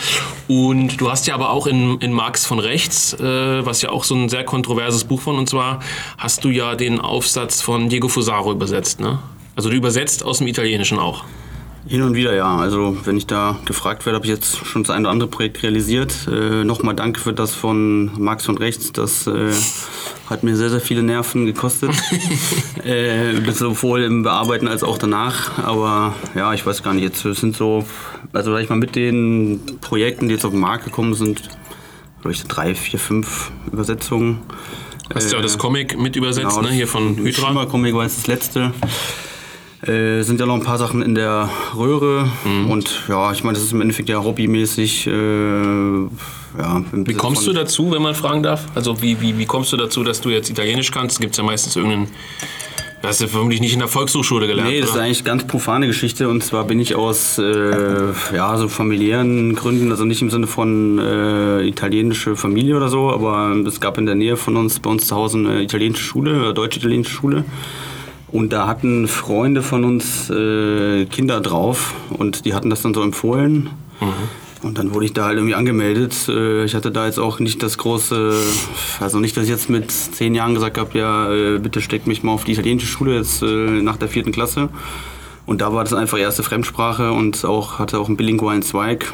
Und 0.47 0.99
du 0.99 1.09
hast 1.09 1.27
ja 1.27 1.35
aber 1.35 1.51
auch 1.51 1.67
in, 1.67 1.99
in 1.99 2.11
Marx 2.11 2.45
von 2.45 2.59
Rechts, 2.59 3.13
äh, 3.13 3.65
was 3.65 3.81
ja 3.81 3.89
auch 3.89 4.03
so 4.03 4.15
ein 4.15 4.29
sehr 4.29 4.43
kontroverses 4.43 5.03
Buch 5.03 5.21
von 5.21 5.37
uns 5.37 5.53
war, 5.53 5.79
hast 6.17 6.43
du 6.43 6.49
ja 6.49 6.75
den 6.75 6.99
Aufsatz 6.99 7.61
von 7.61 7.89
Diego 7.89 8.07
Fusaro 8.07 8.51
übersetzt, 8.51 8.99
ne? 8.99 9.19
Also 9.55 9.69
du 9.69 9.75
übersetzt 9.75 10.23
aus 10.23 10.39
dem 10.39 10.47
Italienischen 10.47 10.97
auch. 10.97 11.23
Hin 11.85 12.01
und 12.01 12.15
wieder 12.15 12.33
ja. 12.33 12.57
Also 12.57 12.97
wenn 13.03 13.17
ich 13.17 13.27
da 13.27 13.59
gefragt 13.65 14.05
werde, 14.05 14.15
habe 14.15 14.25
ich 14.25 14.31
jetzt 14.31 14.65
schon 14.65 14.83
das 14.83 14.89
eine 14.89 15.01
oder 15.01 15.11
andere 15.11 15.29
Projekt 15.29 15.63
realisiert. 15.63 16.27
Äh, 16.31 16.63
Nochmal 16.63 16.95
danke 16.95 17.19
für 17.19 17.33
das 17.33 17.53
von 17.53 18.11
Max 18.19 18.45
von 18.45 18.57
Rechts. 18.57 18.93
Das 18.93 19.27
äh, 19.27 19.51
hat 20.33 20.43
mir 20.43 20.55
sehr, 20.57 20.69
sehr 20.69 20.81
viele 20.81 21.03
Nerven 21.03 21.45
gekostet. 21.45 21.91
äh, 22.83 23.33
sowohl 23.51 24.03
im 24.03 24.23
Bearbeiten 24.23 24.67
als 24.67 24.83
auch 24.83 24.97
danach. 24.97 25.57
Aber 25.59 26.13
ja, 26.35 26.53
ich 26.53 26.65
weiß 26.65 26.83
gar 26.83 26.93
nicht. 26.93 27.03
Jetzt 27.03 27.21
sind 27.39 27.55
so, 27.55 27.85
also 28.33 28.51
sag 28.51 28.61
ich 28.61 28.69
mal, 28.69 28.75
mit 28.75 28.95
den 28.95 29.61
Projekten, 29.79 30.27
die 30.27 30.33
jetzt 30.33 30.45
auf 30.45 30.51
den 30.51 30.59
Markt 30.59 30.85
gekommen 30.85 31.13
sind, 31.13 31.41
glaube 32.21 32.33
ich, 32.33 32.43
drei, 32.43 32.75
vier, 32.75 32.99
fünf 32.99 33.51
Übersetzungen. 33.71 34.39
Hast 35.13 35.31
ja 35.31 35.37
auch 35.37 35.43
das 35.43 35.57
Comic 35.57 35.97
mit 35.99 36.15
übersetzt, 36.15 36.49
Genau, 36.49 36.61
ne? 36.61 36.71
Hier 36.71 36.87
von 36.87 37.17
Hydra. 37.17 37.47
Schimmer-Comic 37.47 37.93
war 37.93 38.03
jetzt 38.03 38.17
das 38.17 38.27
letzte. 38.27 38.73
Äh, 39.85 40.21
sind 40.23 40.39
ja 40.39 40.45
noch 40.45 40.55
ein 40.55 40.63
paar 40.63 40.77
Sachen 40.77 41.01
in 41.01 41.13
der 41.13 41.49
Röhre. 41.75 42.29
Mhm. 42.45 42.71
Und 42.71 43.03
ja, 43.07 43.31
ich 43.31 43.43
meine, 43.43 43.55
das 43.55 43.65
ist 43.65 43.73
im 43.73 43.81
Endeffekt 43.81 44.09
ja 44.09 44.23
hobbymäßig. 44.23 45.07
Äh, 45.07 46.07
ja, 46.57 46.83
Wie 46.91 47.13
kommst 47.13 47.47
du 47.47 47.53
dazu, 47.53 47.91
wenn 47.91 48.01
man 48.01 48.15
fragen 48.15 48.43
darf? 48.43 48.65
Also 48.75 49.01
wie, 49.01 49.19
wie, 49.21 49.37
wie 49.37 49.45
kommst 49.45 49.71
du 49.73 49.77
dazu, 49.77 50.03
dass 50.03 50.21
du 50.21 50.29
jetzt 50.29 50.49
Italienisch 50.49 50.91
kannst? 50.91 51.19
Gibt 51.19 51.33
es 51.33 51.37
ja 51.37 51.43
meistens 51.43 51.75
irgendeinen... 51.75 52.07
Du 53.01 53.09
hast 53.09 53.19
ja 53.19 53.27
vermutlich 53.27 53.59
nicht 53.59 53.73
in 53.73 53.79
der 53.79 53.89
Volkshochschule 53.89 54.47
gelernt, 54.47 54.69
Nee, 54.69 54.79
das 54.79 54.91
ist 54.91 54.95
oder? 54.95 55.03
eigentlich 55.03 55.19
eine 55.19 55.25
ganz 55.27 55.45
profane 55.45 55.87
Geschichte. 55.87 56.29
Und 56.29 56.41
zwar 56.41 56.63
bin 56.63 56.79
ich 56.79 56.95
aus 56.95 57.37
äh, 57.37 58.13
ja, 58.33 58.55
so 58.57 58.69
familiären 58.69 59.55
Gründen, 59.55 59.91
also 59.91 60.05
nicht 60.05 60.21
im 60.21 60.29
Sinne 60.29 60.47
von 60.47 60.99
äh, 60.99 61.67
italienische 61.67 62.37
Familie 62.37 62.77
oder 62.77 62.87
so, 62.87 63.11
aber 63.11 63.53
es 63.67 63.81
gab 63.81 63.97
in 63.97 64.05
der 64.05 64.15
Nähe 64.15 64.37
von 64.37 64.55
uns, 64.55 64.79
bei 64.79 64.89
uns 64.89 65.05
zu 65.05 65.17
Hause 65.17 65.37
eine 65.39 65.61
italienische 65.61 66.01
Schule, 66.05 66.53
deutsch-italienische 66.53 67.11
Schule. 67.11 67.43
Und 68.31 68.53
da 68.53 68.67
hatten 68.67 69.09
Freunde 69.09 69.63
von 69.63 69.83
uns 69.83 70.29
äh, 70.29 71.05
Kinder 71.07 71.41
drauf 71.41 71.93
und 72.09 72.45
die 72.45 72.53
hatten 72.53 72.69
das 72.69 72.83
dann 72.83 72.93
so 72.93 73.03
empfohlen. 73.03 73.69
Und 74.63 74.77
dann 74.77 74.93
wurde 74.93 75.05
ich 75.05 75.13
da 75.13 75.25
halt 75.25 75.37
irgendwie 75.37 75.55
angemeldet. 75.55 76.15
Äh, 76.29 76.63
Ich 76.65 76.73
hatte 76.73 76.91
da 76.91 77.05
jetzt 77.05 77.19
auch 77.19 77.39
nicht 77.39 77.61
das 77.61 77.77
große, 77.77 78.33
also 78.99 79.19
nicht, 79.19 79.35
dass 79.35 79.43
ich 79.43 79.49
jetzt 79.49 79.69
mit 79.69 79.91
zehn 79.91 80.33
Jahren 80.35 80.53
gesagt 80.53 80.77
habe, 80.77 80.97
ja, 80.97 81.31
äh, 81.33 81.59
bitte 81.59 81.81
steckt 81.81 82.07
mich 82.07 82.23
mal 82.23 82.31
auf 82.31 82.45
die 82.45 82.53
italienische 82.53 82.87
Schule 82.87 83.15
jetzt 83.15 83.41
äh, 83.43 83.45
nach 83.45 83.97
der 83.97 84.07
vierten 84.07 84.31
Klasse. 84.31 84.69
Und 85.45 85.59
da 85.59 85.73
war 85.73 85.83
das 85.83 85.93
einfach 85.93 86.17
erste 86.17 86.41
Fremdsprache 86.41 87.11
und 87.11 87.43
auch 87.43 87.77
hatte 87.77 87.99
auch 87.99 88.07
einen 88.07 88.15
bilingualen 88.15 88.61
Zweig. 88.61 89.11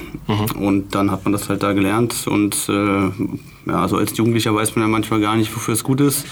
Und 0.59 0.93
dann 0.93 1.09
hat 1.09 1.23
man 1.25 1.31
das 1.33 1.49
halt 1.49 1.63
da 1.63 1.73
gelernt. 1.73 2.27
Und 2.27 2.69
äh, 2.69 3.01
ja, 3.65 3.81
also 3.81 3.97
als 3.97 4.15
Jugendlicher 4.15 4.53
weiß 4.53 4.75
man 4.75 4.85
ja 4.85 4.89
manchmal 4.89 5.19
gar 5.21 5.35
nicht, 5.35 5.55
wofür 5.55 5.73
es 5.73 5.83
gut 5.83 5.99
ist. 6.01 6.27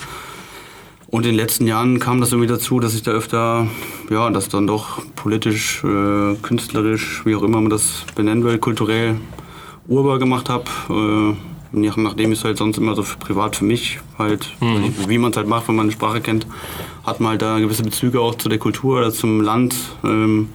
Und 1.09 1.25
in 1.25 1.31
den 1.31 1.35
letzten 1.37 1.67
Jahren 1.67 1.99
kam 1.99 2.19
das 2.19 2.31
irgendwie 2.31 2.49
dazu, 2.49 2.79
dass 2.81 2.93
ich 2.93 3.01
da 3.01 3.11
öfter, 3.11 3.67
ja, 4.09 4.29
das 4.29 4.49
dann 4.49 4.67
doch 4.67 5.01
politisch, 5.15 5.81
äh, 5.85 6.35
künstlerisch, 6.41 7.21
wie 7.25 7.35
auch 7.35 7.43
immer 7.43 7.61
man 7.61 7.69
das 7.69 8.03
benennen 8.15 8.43
will, 8.43 8.57
kulturell 8.57 9.15
urbar 9.87 10.19
gemacht 10.19 10.49
habe. 10.49 10.65
Äh, 10.89 11.35
nach- 11.71 11.95
nachdem 11.97 12.31
ich 12.33 12.39
es 12.39 12.45
halt 12.45 12.57
sonst 12.57 12.77
immer 12.77 12.93
so 12.95 13.03
für, 13.03 13.17
privat 13.17 13.55
für 13.55 13.63
mich 13.65 13.99
halt, 14.17 14.49
wie 15.07 15.17
man 15.17 15.31
es 15.31 15.37
halt 15.37 15.47
macht, 15.47 15.67
wenn 15.69 15.75
man 15.75 15.85
eine 15.85 15.91
Sprache 15.93 16.19
kennt, 16.21 16.45
hat 17.05 17.21
man 17.21 17.31
halt 17.31 17.41
da 17.41 17.59
gewisse 17.59 17.83
Bezüge 17.83 18.19
auch 18.19 18.35
zu 18.35 18.49
der 18.49 18.57
Kultur 18.57 18.97
oder 18.99 19.11
zum 19.11 19.39
Land. 19.41 19.75
Ähm, 20.03 20.49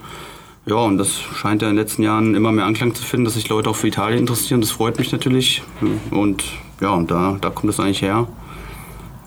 ja, 0.67 0.77
und 0.77 0.99
das 0.99 1.19
scheint 1.35 1.63
ja 1.63 1.69
in 1.71 1.77
den 1.77 1.83
letzten 1.83 2.03
Jahren 2.03 2.35
immer 2.35 2.53
mehr 2.53 2.67
Anklang 2.67 2.95
zu 2.95 3.03
finden, 3.03 3.25
dass 3.25 3.35
sich 3.35 3.49
Leute 3.49 3.71
auch 3.71 3.77
für 3.77 3.89
Italien 3.89 4.21
interessieren. 4.21 4.61
Das 4.61 4.71
freut 4.71 4.99
mich 4.99 5.13
natürlich. 5.13 5.63
Und 6.11 6.45
ja, 6.81 6.91
und 6.91 7.11
da, 7.11 7.39
da 7.41 7.49
kommt 7.51 7.71
es 7.73 7.81
eigentlich 7.81 8.03
her. 8.03 8.29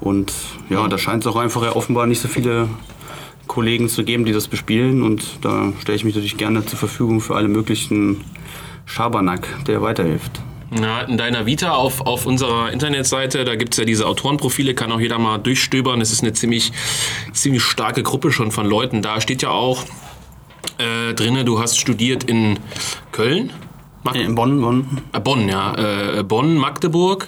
Und 0.05 0.31
ja, 0.69 0.88
da 0.88 1.00
scheint 1.00 1.25
es 1.25 1.31
auch 1.31 1.35
einfach 1.35 1.63
ja 1.63 1.75
offenbar 1.75 2.05
nicht 2.05 2.21
so 2.21 2.27
viele 2.27 2.69
Kollegen 3.47 3.89
zu 3.89 4.03
geben, 4.03 4.24
die 4.24 4.33
das 4.33 4.47
bespielen. 4.47 5.01
Und 5.01 5.24
da 5.41 5.74
stelle 5.81 5.95
ich 5.95 6.03
mich 6.03 6.13
natürlich 6.13 6.38
gerne 6.38 6.63
zur 6.63 6.77
Verfügung 6.77 7.21
für 7.21 7.35
alle 7.35 7.47
möglichen 7.47 8.24
Schabernack, 8.85 9.47
der 9.65 9.81
weiterhilft. 9.81 10.41
Ja, 10.79 11.01
in 11.01 11.17
deiner 11.17 11.47
Vita 11.47 11.71
auf, 11.71 12.01
auf 12.01 12.27
unserer 12.27 12.71
Internetseite, 12.71 13.45
da 13.45 13.55
gibt 13.55 13.74
es 13.74 13.79
ja 13.79 13.85
diese 13.85 14.05
Autorenprofile, 14.05 14.75
kann 14.75 14.91
auch 14.91 15.00
jeder 15.00 15.17
mal 15.17 15.39
durchstöbern. 15.39 16.00
Es 16.01 16.12
ist 16.12 16.21
eine 16.21 16.33
ziemlich, 16.33 16.71
ziemlich 17.33 17.63
starke 17.63 18.03
Gruppe 18.03 18.31
schon 18.31 18.51
von 18.51 18.67
Leuten. 18.67 19.01
Da 19.01 19.21
steht 19.21 19.41
ja 19.41 19.50
auch 19.50 19.85
äh, 20.77 21.15
drinne, 21.15 21.45
du 21.45 21.59
hast 21.59 21.79
studiert 21.79 22.25
in 22.25 22.59
Köln, 23.12 23.51
Mag 24.05 24.17
In 24.17 24.35
Bonn, 24.35 24.62
Bonn. 24.62 25.01
äh, 25.13 25.19
Bonn, 25.19 25.50
ja, 25.50 26.19
äh, 26.19 26.24
Bonn, 26.24 26.57
Magdeburg, 26.57 27.27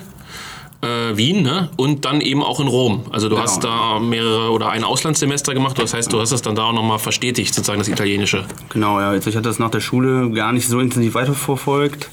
äh, 0.82 1.18
Wien 1.18 1.44
ne? 1.44 1.70
und 1.78 2.06
dann 2.06 2.22
eben 2.22 2.44
auch 2.44 2.60
in 2.60 2.68
Rom. 2.68 3.04
Also 3.12 3.30
du 3.30 3.36
Genau. 3.36 3.44
hast 3.48 3.64
da 3.64 4.00
mehrere 4.00 4.52
oder 4.52 4.70
ein 4.70 4.84
Auslandssemester 4.84 5.54
gemacht. 5.54 5.78
Das 5.80 5.94
heißt, 5.94 6.12
du 6.14 6.20
hast 6.20 6.32
es 6.32 6.42
dann 6.42 6.56
da 6.56 6.66
auch 6.66 6.74
nochmal 6.74 7.00
verstetigt, 7.00 7.54
sozusagen 7.54 7.80
das 7.80 7.88
Italienische. 7.88 8.46
Genau, 8.70 9.00
ja. 9.00 9.10
Also 9.10 9.30
ich 9.30 9.36
hatte 9.36 9.50
das 9.50 9.60
nach 9.60 9.72
der 9.72 9.80
Schule 9.82 10.30
gar 10.32 10.52
nicht 10.54 10.68
so 10.68 10.80
intensiv 10.80 11.16
weiterverfolgt. 11.16 12.10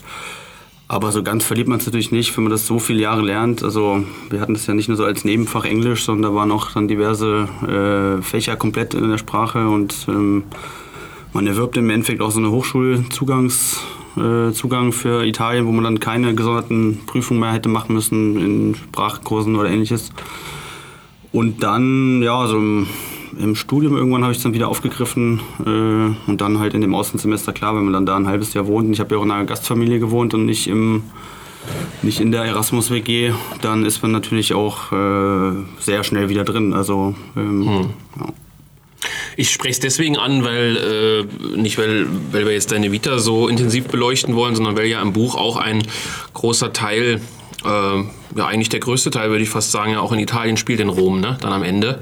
Aber 0.86 1.12
so 1.12 1.22
ganz 1.22 1.44
verliebt 1.44 1.68
man 1.68 1.78
es 1.78 1.86
natürlich 1.86 2.12
nicht, 2.12 2.36
wenn 2.36 2.44
man 2.44 2.50
das 2.50 2.66
so 2.66 2.78
viele 2.78 3.00
Jahre 3.00 3.22
lernt. 3.22 3.62
Also 3.62 4.04
wir 4.28 4.40
hatten 4.40 4.52
das 4.52 4.66
ja 4.66 4.74
nicht 4.74 4.88
nur 4.88 4.98
so 4.98 5.04
als 5.04 5.24
Nebenfach 5.24 5.64
Englisch, 5.64 6.04
sondern 6.04 6.30
da 6.32 6.36
waren 6.38 6.52
auch 6.52 6.72
dann 6.72 6.88
diverse 6.88 7.48
äh, 8.18 8.22
Fächer 8.22 8.56
komplett 8.56 8.92
in 8.92 9.08
der 9.10 9.16
Sprache 9.18 9.66
und 9.68 9.94
ähm, 10.08 10.44
man 11.32 11.46
erwirbt 11.46 11.76
im 11.78 11.88
Endeffekt 11.88 12.20
auch 12.20 12.30
so 12.30 12.38
eine 12.38 12.50
Hochschulzugangs 12.50 13.80
äh, 14.16 14.52
Zugang 14.52 14.92
für 14.92 15.24
Italien, 15.24 15.66
wo 15.66 15.72
man 15.72 15.84
dann 15.84 16.00
keine 16.00 16.34
gesonderten 16.34 17.00
Prüfungen 17.06 17.40
mehr 17.40 17.52
hätte 17.52 17.68
machen 17.68 17.94
müssen 17.94 18.38
in 18.38 18.74
Sprachkursen 18.74 19.56
oder 19.56 19.70
ähnliches. 19.70 20.12
Und 21.32 21.62
dann, 21.62 22.22
ja, 22.22 22.46
so 22.46 22.56
im, 22.56 22.86
im 23.38 23.56
Studium 23.56 23.96
irgendwann 23.96 24.22
habe 24.22 24.32
ich 24.32 24.38
es 24.38 24.44
dann 24.44 24.54
wieder 24.54 24.68
aufgegriffen 24.68 25.40
äh, 25.66 26.30
und 26.30 26.40
dann 26.40 26.60
halt 26.60 26.74
in 26.74 26.80
dem 26.80 26.94
Auslandssemester, 26.94 27.52
klar, 27.52 27.74
wenn 27.76 27.84
man 27.84 27.92
dann 27.92 28.06
da 28.06 28.16
ein 28.16 28.28
halbes 28.28 28.54
Jahr 28.54 28.66
wohnt. 28.66 28.86
Und 28.86 28.92
ich 28.92 29.00
habe 29.00 29.14
ja 29.14 29.20
auch 29.20 29.24
in 29.24 29.30
einer 29.32 29.44
Gastfamilie 29.44 29.98
gewohnt 29.98 30.32
und 30.34 30.46
nicht, 30.46 30.68
im, 30.68 31.02
nicht 32.02 32.20
in 32.20 32.30
der 32.30 32.44
Erasmus-WG, 32.44 33.32
dann 33.62 33.84
ist 33.84 34.02
man 34.02 34.12
natürlich 34.12 34.54
auch 34.54 34.92
äh, 34.92 35.52
sehr 35.80 36.04
schnell 36.04 36.28
wieder 36.28 36.44
drin. 36.44 36.72
Also, 36.72 37.14
ähm, 37.36 37.90
ja. 38.20 38.26
Ich 39.36 39.50
spreche 39.50 39.72
es 39.72 39.80
deswegen 39.80 40.16
an, 40.16 40.44
weil 40.44 40.76
äh, 40.76 41.56
nicht 41.56 41.78
weil, 41.78 42.06
weil 42.30 42.46
wir 42.46 42.52
jetzt 42.52 42.72
deine 42.72 42.92
Vita 42.92 43.18
so 43.18 43.48
intensiv 43.48 43.86
beleuchten 43.86 44.34
wollen, 44.34 44.54
sondern 44.54 44.76
weil 44.76 44.86
ja 44.86 45.02
im 45.02 45.12
Buch 45.12 45.34
auch 45.34 45.56
ein 45.56 45.82
großer 46.32 46.72
Teil, 46.72 47.20
äh, 47.64 47.68
ja 47.68 48.46
eigentlich 48.46 48.68
der 48.68 48.80
größte 48.80 49.10
Teil, 49.10 49.30
würde 49.30 49.42
ich 49.42 49.50
fast 49.50 49.72
sagen, 49.72 49.92
ja 49.92 50.00
auch 50.00 50.12
in 50.12 50.18
Italien 50.18 50.56
spielt 50.56 50.80
in 50.80 50.88
Rom, 50.88 51.20
ne? 51.20 51.36
Dann 51.40 51.52
am 51.52 51.62
Ende. 51.62 52.00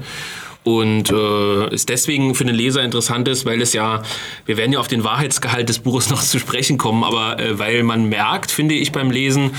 Und 0.63 1.11
äh, 1.11 1.73
ist 1.73 1.89
deswegen 1.89 2.35
für 2.35 2.45
den 2.45 2.55
Leser 2.55 2.83
interessant 2.83 3.27
ist, 3.27 3.45
weil 3.45 3.61
es 3.61 3.73
ja, 3.73 4.01
wir 4.45 4.55
werden 4.55 4.71
ja 4.71 4.79
auf 4.79 4.87
den 4.87 5.03
Wahrheitsgehalt 5.03 5.67
des 5.67 5.79
Buches 5.79 6.09
noch 6.11 6.21
zu 6.21 6.39
sprechen 6.39 6.77
kommen, 6.77 7.03
aber 7.03 7.39
äh, 7.39 7.59
weil 7.59 7.83
man 7.83 8.05
merkt, 8.05 8.51
finde 8.51 8.75
ich 8.75 8.91
beim 8.91 9.11
Lesen, 9.11 9.51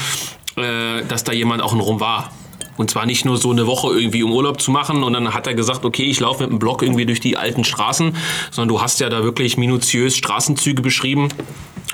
äh, 0.57 1.05
dass 1.07 1.25
da 1.25 1.33
jemand 1.33 1.63
auch 1.63 1.75
in 1.75 1.81
Rom 1.81 2.01
war. 2.01 2.33
Und 2.77 2.91
zwar 2.91 3.07
nicht 3.07 3.25
nur 3.25 3.37
so 3.37 3.51
eine 3.51 3.67
Woche 3.67 3.89
irgendwie 3.89 4.23
um 4.23 4.33
Urlaub 4.33 4.61
zu 4.61 4.71
machen 4.71 5.03
und 5.03 5.13
dann 5.13 5.33
hat 5.33 5.47
er 5.47 5.55
gesagt, 5.55 5.85
okay, 5.85 6.05
ich 6.05 6.21
laufe 6.21 6.43
mit 6.43 6.51
dem 6.51 6.59
Block 6.59 6.83
irgendwie 6.83 7.07
durch 7.07 7.21
die 7.21 7.37
alten 7.37 7.65
Straßen, 7.65 8.17
sondern 8.51 8.69
du 8.69 8.81
hast 8.81 9.01
ja 9.01 9.09
da 9.09 9.23
wirklich 9.23 9.57
minutiös 9.57 10.17
Straßenzüge 10.17 10.83
beschrieben 10.83 11.29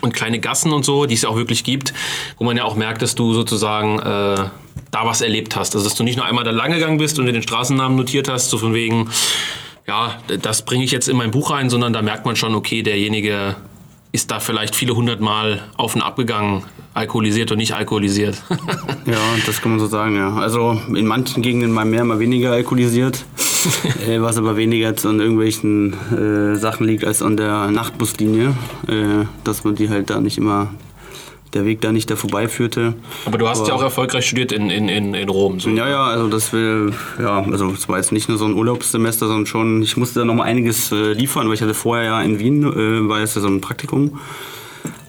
und 0.01 0.15
kleine 0.15 0.41
Gassen 0.41 0.73
und 0.73 0.85
so, 0.85 1.07
die 1.07 1.15
es 1.15 1.23
ja 1.23 1.29
auch 1.29 1.37
wirklich 1.37 1.65
gibt, 1.65 1.93
wo 2.39 2.45
man 2.45 2.57
ja 2.57 2.65
auch 2.65 2.77
merkt, 2.77 3.03
dass 3.03 3.15
du 3.15 3.35
sozusagen 3.35 3.99
äh, 3.99 4.49
da 4.91 5.05
was 5.07 5.21
erlebt 5.21 5.57
hast. 5.57 5.75
Also 5.75 5.87
dass 5.89 5.97
du 5.97 6.05
nicht 6.05 6.17
nur 6.17 6.25
einmal 6.25 6.45
da 6.45 6.51
lang 6.51 6.73
gegangen 6.73 6.99
bist 6.99 7.19
und 7.19 7.27
dir 7.27 7.33
den 7.33 7.43
Straßennamen 7.43 7.97
notiert 7.97 8.29
hast, 8.29 8.51
so 8.51 8.59
von 8.59 8.75
wegen, 8.75 9.11
ja, 9.87 10.19
das 10.41 10.65
bringe 10.65 10.85
ich 10.85 10.91
jetzt 10.91 11.09
in 11.09 11.17
mein 11.17 11.31
Buch 11.31 11.51
rein, 11.51 11.71
sondern 11.71 11.93
da 11.93 12.03
merkt 12.03 12.25
man 12.25 12.37
schon, 12.37 12.55
okay, 12.55 12.83
derjenige 12.83 13.57
ist 14.13 14.31
da 14.31 14.41
vielleicht 14.41 14.75
viele 14.75 14.95
hundert 14.97 15.21
Mal 15.21 15.63
auf 15.77 15.95
und 15.95 16.03
ab 16.03 16.17
gegangen, 16.17 16.65
alkoholisiert 16.95 17.53
und 17.53 17.59
nicht 17.59 17.75
alkoholisiert. 17.75 18.43
Ja, 19.07 19.17
das 19.47 19.61
kann 19.61 19.73
man 19.73 19.81
so 19.81 19.87
sagen, 19.87 20.15
ja. 20.15 20.35
Also 20.35 20.79
in 20.95 21.07
manchen 21.07 21.43
Gegenden 21.43 21.73
mal 21.73 21.85
mehr, 21.87 22.05
mal 22.05 22.21
weniger 22.21 22.53
alkoholisiert. 22.53 23.25
äh, 24.07 24.21
was 24.21 24.37
aber 24.37 24.57
weniger 24.57 24.89
jetzt 24.89 25.07
an 25.07 25.21
irgendwelchen 25.21 25.95
äh, 26.13 26.57
Sachen 26.57 26.87
liegt 26.87 27.05
als 27.05 27.23
an 27.23 27.37
der 27.37 27.71
Nachtbuslinie. 27.71 28.55
Äh, 28.87 29.25
dass 29.43 29.65
man 29.65 29.75
die 29.75 29.89
halt 29.89 30.11
da 30.11 30.21
nicht 30.21 30.39
immer, 30.39 30.69
der 31.55 31.65
Weg 31.65 31.81
da 31.81 31.91
nicht 31.93 32.11
da 32.11 32.17
vorbeiführte. 32.17 32.95
Aber 33.27 33.39
du 33.39 33.49
hast 33.49 33.61
Aber- 33.61 33.69
ja 33.69 33.75
auch 33.75 33.83
erfolgreich 33.83 34.25
studiert 34.27 34.53
in, 34.53 34.71
in, 34.71 34.89
in, 34.89 35.15
in 35.15 35.29
Rom. 35.29 35.59
So. 35.61 35.71
Ja, 35.71 35.89
ja, 35.89 36.05
also 36.05 36.29
das 36.29 36.53
will, 36.53 36.93
ja, 37.21 37.43
also 37.51 37.71
es 37.71 37.89
war 37.89 37.97
jetzt 37.97 38.13
nicht 38.13 38.29
nur 38.29 38.39
so 38.39 38.45
ein 38.45 38.55
Urlaubssemester, 38.55 39.27
sondern 39.27 39.47
schon, 39.47 39.83
ich 39.83 39.97
musste 39.97 40.21
da 40.21 40.25
noch 40.25 40.35
mal 40.35 40.45
einiges 40.45 40.93
äh, 40.93 41.13
liefern, 41.13 41.49
weil 41.49 41.55
ich 41.55 41.63
hatte 41.63 41.75
vorher 41.75 42.05
ja 42.05 42.23
in 42.23 42.39
Wien, 42.39 42.63
äh, 42.63 43.09
war 43.09 43.21
jetzt 43.21 43.35
ja 43.37 43.43
so 43.43 43.49
ein 43.49 43.61
Praktikum, 43.61 44.21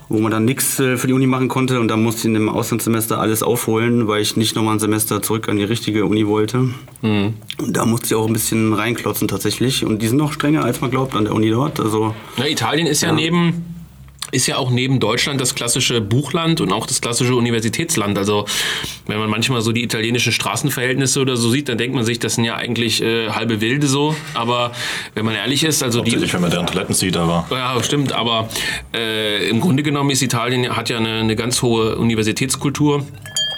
wo 0.10 0.20
man 0.20 0.32
dann 0.32 0.44
nichts 0.46 0.80
äh, 0.80 0.98
für 0.98 1.08
die 1.08 1.14
Uni 1.14 1.28
machen 1.28 1.48
konnte 1.48 1.80
und 1.80 1.88
da 1.88 1.96
musste 1.96 2.22
ich 2.22 2.26
in 2.26 2.34
dem 2.34 2.50
Auslandssemester 2.50 3.20
alles 3.20 3.44
aufholen, 3.44 4.08
weil 4.08 4.22
ich 4.22 4.36
nicht 4.36 4.56
noch 4.56 4.64
mal 4.64 4.74
ein 4.74 4.80
Semester 4.80 5.22
zurück 5.22 5.48
an 5.48 5.58
die 5.58 5.64
richtige 5.64 6.06
Uni 6.06 6.28
wollte. 6.28 6.70
Und 7.02 7.34
da 7.60 7.86
musste 7.86 8.08
ich 8.08 8.16
auch 8.16 8.28
ein 8.28 8.34
bisschen 8.34 8.74
reinklotzen 8.74 9.28
tatsächlich 9.28 9.86
und 9.86 10.02
die 10.02 10.08
sind 10.08 10.18
noch 10.18 10.34
strenger, 10.34 10.64
als 10.66 10.82
man 10.82 10.92
glaubt 10.92 11.16
an 11.16 11.26
der 11.26 11.34
Uni 11.34 11.50
dort, 11.52 11.80
also 11.80 12.14
Na, 12.38 12.48
Italien 12.48 12.88
ist 12.88 13.02
ja. 13.02 13.12
neben 13.14 13.64
ist 14.32 14.48
ja 14.48 14.58
auch 14.58 14.70
neben 14.70 15.00
Deutschland 15.00 15.40
das 15.42 15.56
klassische 15.56 16.02
Buchland 16.02 16.62
und 16.62 16.72
auch 16.72 16.86
das 16.86 17.02
klassische 17.02 17.36
Universitätsland. 17.36 18.18
Also 18.18 18.46
wenn 19.08 19.20
man 19.20 19.30
manchmal 19.30 19.62
so 19.62 19.72
die 19.72 19.84
italienischen 19.84 20.32
Straßenverhältnisse 20.32 21.22
oder 21.22 21.38
so 21.38 21.50
sieht, 21.50 21.70
dann 21.70 21.78
denkt 21.78 21.96
man 21.96 22.06
sich, 22.06 22.20
das 22.20 22.36
sind 22.36 22.46
ja 22.46 22.56
eigentlich 22.56 23.02
äh, 23.02 23.30
halbe 23.30 23.62
Wilde 23.62 23.88
so. 23.88 24.16
Aber 24.34 24.72
wenn 25.14 25.26
man 25.26 25.36
ehrlich 25.36 25.64
ist, 25.64 25.84
also 25.84 26.02
die, 26.02 26.34
wenn 26.34 26.42
man 26.42 26.52
deren 26.52 26.68
Toiletten 26.68 26.96
sieht, 26.96 27.18
aber 27.18 27.46
Ja, 27.52 27.82
stimmt, 27.84 28.14
aber 28.14 28.50
äh, 28.94 29.50
im 29.50 29.60
Grunde 29.60 29.84
genommen 29.84 30.10
ist 30.10 30.22
Italien 30.22 30.76
hat 30.76 30.90
ja 30.90 30.98
eine, 30.98 31.20
eine 31.20 31.36
ganz 31.36 31.62
hohe 31.62 31.98
Universitätskultur. 31.98 33.06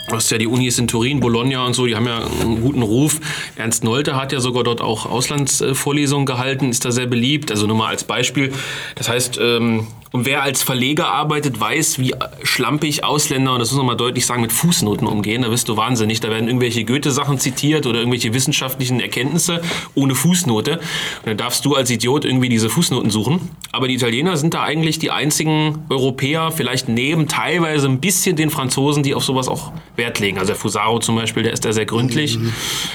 Du 0.08 0.16
hast 0.16 0.30
ja 0.30 0.36
die 0.36 0.46
Unis 0.46 0.78
in 0.78 0.86
Turin, 0.86 1.20
Bologna 1.20 1.64
und 1.64 1.72
so, 1.72 1.86
die 1.86 1.96
haben 1.96 2.06
ja 2.06 2.18
einen 2.18 2.60
guten 2.60 2.82
Ruf. 2.82 3.20
Ernst 3.56 3.84
Nolte 3.84 4.16
hat 4.16 4.32
ja 4.32 4.40
sogar 4.40 4.62
dort 4.62 4.82
auch 4.82 5.06
Auslandsvorlesungen 5.06 6.26
gehalten, 6.26 6.68
ist 6.68 6.84
da 6.84 6.90
sehr 6.90 7.06
beliebt. 7.06 7.50
Also 7.50 7.66
nur 7.66 7.76
mal 7.76 7.88
als 7.88 8.04
Beispiel. 8.04 8.52
Das 8.96 9.08
heißt, 9.08 9.38
ähm, 9.40 9.86
und 10.14 10.26
wer 10.26 10.44
als 10.44 10.62
Verleger 10.62 11.08
arbeitet, 11.08 11.58
weiß, 11.58 11.98
wie 11.98 12.14
schlampig 12.44 13.02
Ausländer, 13.02 13.54
und 13.54 13.58
das 13.58 13.72
muss 13.72 13.78
man 13.78 13.86
mal 13.86 13.96
deutlich 13.96 14.24
sagen, 14.24 14.42
mit 14.42 14.52
Fußnoten 14.52 15.08
umgehen. 15.08 15.42
Da 15.42 15.50
wirst 15.50 15.68
du 15.68 15.76
wahnsinnig. 15.76 16.20
Da 16.20 16.30
werden 16.30 16.46
irgendwelche 16.46 16.84
Goethe-Sachen 16.84 17.40
zitiert 17.40 17.84
oder 17.84 17.98
irgendwelche 17.98 18.32
wissenschaftlichen 18.32 19.00
Erkenntnisse 19.00 19.60
ohne 19.96 20.14
Fußnote. 20.14 20.74
Und 20.74 21.26
dann 21.26 21.36
darfst 21.36 21.64
du 21.64 21.74
als 21.74 21.90
Idiot 21.90 22.24
irgendwie 22.24 22.48
diese 22.48 22.70
Fußnoten 22.70 23.10
suchen. 23.10 23.40
Aber 23.72 23.88
die 23.88 23.94
Italiener 23.94 24.36
sind 24.36 24.54
da 24.54 24.62
eigentlich 24.62 25.00
die 25.00 25.10
einzigen 25.10 25.84
Europäer, 25.88 26.52
vielleicht 26.52 26.88
neben 26.88 27.26
teilweise 27.26 27.88
ein 27.88 27.98
bisschen 27.98 28.36
den 28.36 28.50
Franzosen, 28.50 29.02
die 29.02 29.14
auf 29.14 29.24
sowas 29.24 29.48
auch 29.48 29.72
Wert 29.96 30.20
legen. 30.20 30.38
Also 30.38 30.52
der 30.52 30.56
Fusaro 30.56 31.00
zum 31.00 31.16
Beispiel, 31.16 31.42
der 31.42 31.54
ist 31.54 31.64
da 31.64 31.72
sehr 31.72 31.86
gründlich. 31.86 32.38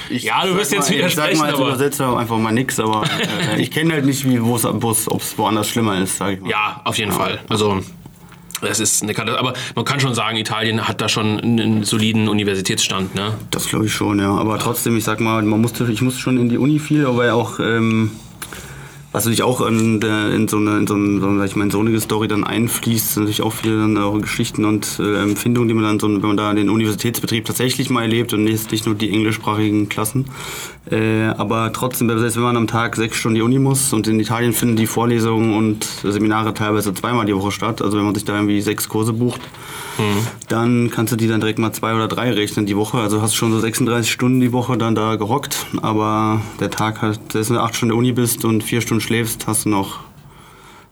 ja, 0.10 0.46
du 0.46 0.56
wirst 0.56 0.72
jetzt 0.72 0.90
mal, 0.90 0.96
ich 1.06 1.16
sag 1.16 1.32
widersprechen, 1.32 1.40
mal 1.40 1.50
als. 1.50 1.60
Übersetzer 1.60 2.18
einfach 2.18 2.38
mal 2.38 2.54
nix, 2.54 2.80
aber 2.80 3.04
äh, 3.54 3.62
ich 3.62 3.72
kenne 3.72 3.92
halt 3.92 4.06
nicht, 4.06 4.24
wie, 4.24 4.42
wo 4.42 4.56
es, 4.56 4.66
ob 4.66 4.82
es 5.22 5.38
woanders 5.38 5.68
schlimmer 5.68 6.00
ist, 6.00 6.16
sag 6.16 6.36
ich 6.36 6.40
mal. 6.40 6.50
Ja, 6.50 6.80
auf 6.86 6.98
jeden 6.98 7.09
Fall. 7.09 7.09
Also 7.50 7.82
das 8.62 8.80
ist 8.80 9.04
eine 9.04 9.14
Katastrophe. 9.14 9.48
Aber 9.48 9.58
man 9.76 9.86
kann 9.86 10.00
schon 10.00 10.14
sagen, 10.14 10.38
Italien 10.38 10.88
hat 10.88 11.02
da 11.02 11.10
schon 11.10 11.40
einen 11.40 11.84
soliden 11.84 12.28
Universitätsstand. 12.28 13.16
Ne? 13.16 13.34
Das 13.52 13.68
glaube 13.68 13.86
ich 13.86 13.94
schon, 13.94 14.20
ja. 14.20 14.36
Aber 14.36 14.60
trotzdem, 14.60 14.98
ich 14.98 15.04
sag 15.04 15.20
mal, 15.20 15.42
man 15.44 15.62
musste, 15.62 15.86
ich 15.92 16.02
musste 16.02 16.20
schon 16.20 16.38
in 16.38 16.50
die 16.50 16.58
Uni 16.58 16.80
viel, 16.80 17.06
aber 17.06 17.34
auch, 17.34 17.60
ähm, 17.60 18.12
was 19.12 19.26
natürlich 19.26 19.44
auch 19.44 19.62
in, 19.62 20.02
in 20.02 20.48
so 20.48 20.58
eine, 20.58 20.78
in 20.78 20.88
so, 20.88 20.96
ein, 20.96 21.44
ich 21.44 21.56
mal, 21.56 21.64
in 21.64 21.72
so 21.72 21.80
eine 21.80 22.00
Story 22.00 22.28
dann 22.28 22.44
einfließt, 22.44 23.14
sind 23.14 23.24
natürlich 23.24 23.42
auch 23.42 23.54
viele 23.54 23.80
dann 23.80 23.98
auch 23.98 24.20
Geschichten 24.20 24.66
und 24.66 25.00
äh, 25.00 25.22
Empfindungen, 25.22 25.68
die 25.68 25.74
man 25.74 25.84
dann 25.84 26.00
so, 26.00 26.08
wenn 26.08 26.22
man 26.22 26.38
da 26.38 26.54
den 26.54 26.70
Universitätsbetrieb 26.70 27.46
tatsächlich 27.46 27.90
mal 27.90 28.04
erlebt 28.04 28.34
und 28.34 28.44
nicht, 28.44 28.72
nicht 28.72 28.86
nur 28.86 28.96
die 28.96 29.12
englischsprachigen 29.12 29.90
Klassen. 29.90 30.26
Äh, 30.92 31.24
aber 31.38 31.74
trotzdem, 31.74 32.08
selbst 32.20 32.36
wenn 32.36 32.44
man 32.44 32.58
am 32.58 32.68
Tag 32.68 32.96
sechs 32.96 33.18
Stunden 33.18 33.36
die 33.36 33.42
Uni 33.42 33.58
muss 33.58 33.94
und 33.94 34.08
in 34.08 34.20
Italien 34.20 34.54
finden 34.54 34.76
die 34.76 34.88
Vorlesungen 34.88 35.56
und 35.56 35.84
Seminare 36.04 36.54
teilweise 36.54 36.94
zweimal 36.94 37.26
die 37.26 37.36
Woche 37.36 37.52
statt, 37.52 37.82
also 37.82 37.98
wenn 37.98 38.06
man 38.06 38.14
sich 38.14 38.26
da 38.26 38.36
irgendwie 38.36 38.62
sechs 38.62 38.90
Kurse 38.90 39.14
bucht, 39.14 39.42
dann 40.48 40.90
kannst 40.90 41.12
du 41.12 41.18
die 41.18 41.28
dann 41.28 41.42
direkt 41.42 41.60
mal 41.60 41.72
zwei 41.74 41.94
oder 41.94 42.08
drei 42.08 42.32
rechnen 42.32 42.66
die 42.66 42.76
Woche. 42.76 42.98
Also 42.98 43.22
hast 43.22 43.36
schon 43.36 43.52
so 43.52 43.60
36 43.60 44.12
Stunden 44.12 44.40
die 44.40 44.52
Woche 44.52 44.78
dann 44.78 44.96
da 44.96 45.16
gehockt. 45.16 45.68
Aber 45.82 46.42
der 46.60 46.70
Tag 46.70 47.02
hat, 47.02 47.20
selbst 47.32 47.50
wenn 47.50 47.58
du 47.58 47.64
acht 47.64 47.76
Stunden 47.76 47.96
Uni 47.96 48.12
bist 48.12 48.46
und 48.46 48.64
vier 48.64 48.82
Stunden 48.82 48.99
schläfst, 49.00 49.48
hast 49.48 49.66
du 49.66 49.70
noch 49.70 50.00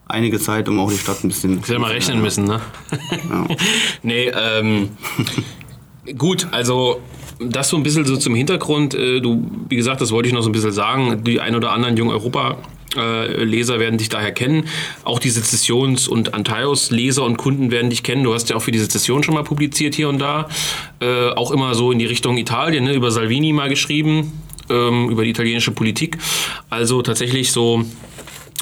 einige 0.08 0.40
Zeit, 0.40 0.70
um 0.70 0.80
auch 0.80 0.92
die 0.92 0.98
Stadt 0.98 1.24
ein 1.24 1.28
bisschen. 1.28 1.60
Ich 1.60 1.68
hätte 1.68 1.80
mal 1.80 1.92
rechnen 1.92 2.22
müssen, 2.22 2.46
ne? 2.46 2.62
nee, 4.04 4.30
ähm, 4.30 4.90
gut, 6.18 6.48
also 6.52 7.02
das 7.40 7.70
so 7.70 7.78
ein 7.78 7.84
bisschen 7.84 8.06
so 8.06 8.18
zum 8.18 8.36
Hintergrund. 8.36 8.96
Äh, 8.96 9.20
du, 9.20 9.50
wie 9.70 9.76
gesagt, 9.76 10.02
das 10.02 10.12
wollte 10.12 10.28
ich 10.28 10.34
noch 10.34 10.42
so 10.42 10.50
ein 10.50 10.54
bisschen 10.54 10.72
sagen. 10.72 11.24
Die 11.24 11.40
ein 11.40 11.56
oder 11.56 11.72
anderen 11.72 11.98
jungen 11.98 12.12
Europa 12.12 12.58
äh, 12.96 13.44
Leser 13.44 13.80
werden 13.80 13.98
dich 13.98 14.10
daher 14.10 14.32
kennen. 14.32 14.66
Auch 15.04 15.20
die 15.20 15.30
Sezessions- 15.30 16.08
und 16.08 16.34
Antaios-Leser 16.34 17.24
und 17.24 17.38
Kunden 17.38 17.72
werden 17.72 17.90
dich 17.90 18.04
kennen. 18.04 18.24
Du 18.24 18.34
hast 18.34 18.50
ja 18.50 18.56
auch 18.56 18.62
für 18.62 18.72
die 18.72 18.80
Sezession 18.80 19.24
schon 19.24 19.36
mal 19.36 19.44
publiziert 19.44 19.96
hier 19.96 20.10
und 20.10 20.20
da. 20.20 20.48
Äh, 21.00 21.30
auch 21.30 21.52
immer 21.52 21.76
so 21.76 21.92
in 21.92 22.00
die 22.00 22.06
Richtung 22.06 22.38
Italien, 22.38 22.86
ne? 22.86 22.94
über 22.94 23.12
Salvini 23.12 23.54
mal 23.54 23.70
geschrieben, 23.70 24.32
ähm, 24.70 25.10
über 25.10 25.24
die 25.24 25.30
italienische 25.32 25.72
Politik. 25.72 26.18
Also 26.70 27.02
tatsächlich 27.02 27.52
so 27.52 27.84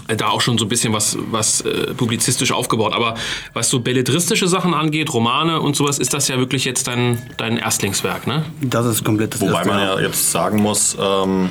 äh, 0.07 0.15
da 0.15 0.29
auch 0.29 0.41
schon 0.41 0.57
so 0.57 0.65
ein 0.65 0.69
bisschen 0.69 0.93
was, 0.93 1.17
was 1.31 1.61
äh, 1.61 1.93
publizistisch 1.93 2.51
aufgebaut. 2.51 2.93
Aber 2.93 3.15
was 3.53 3.69
so 3.69 3.79
belletristische 3.79 4.47
Sachen 4.47 4.73
angeht, 4.73 5.13
Romane 5.13 5.59
und 5.61 5.75
sowas, 5.75 5.99
ist 5.99 6.13
das 6.13 6.27
ja 6.27 6.37
wirklich 6.37 6.65
jetzt 6.65 6.87
dein, 6.87 7.21
dein 7.37 7.57
Erstlingswerk, 7.57 8.27
ne? 8.27 8.45
Das 8.61 8.85
ist 8.85 9.03
komplett 9.03 9.33
das 9.33 9.41
Wobei 9.41 9.53
erste 9.53 9.67
man 9.69 9.79
ja 9.79 9.99
jetzt 9.99 10.31
sagen 10.31 10.61
muss, 10.61 10.95
ähm, 10.99 11.49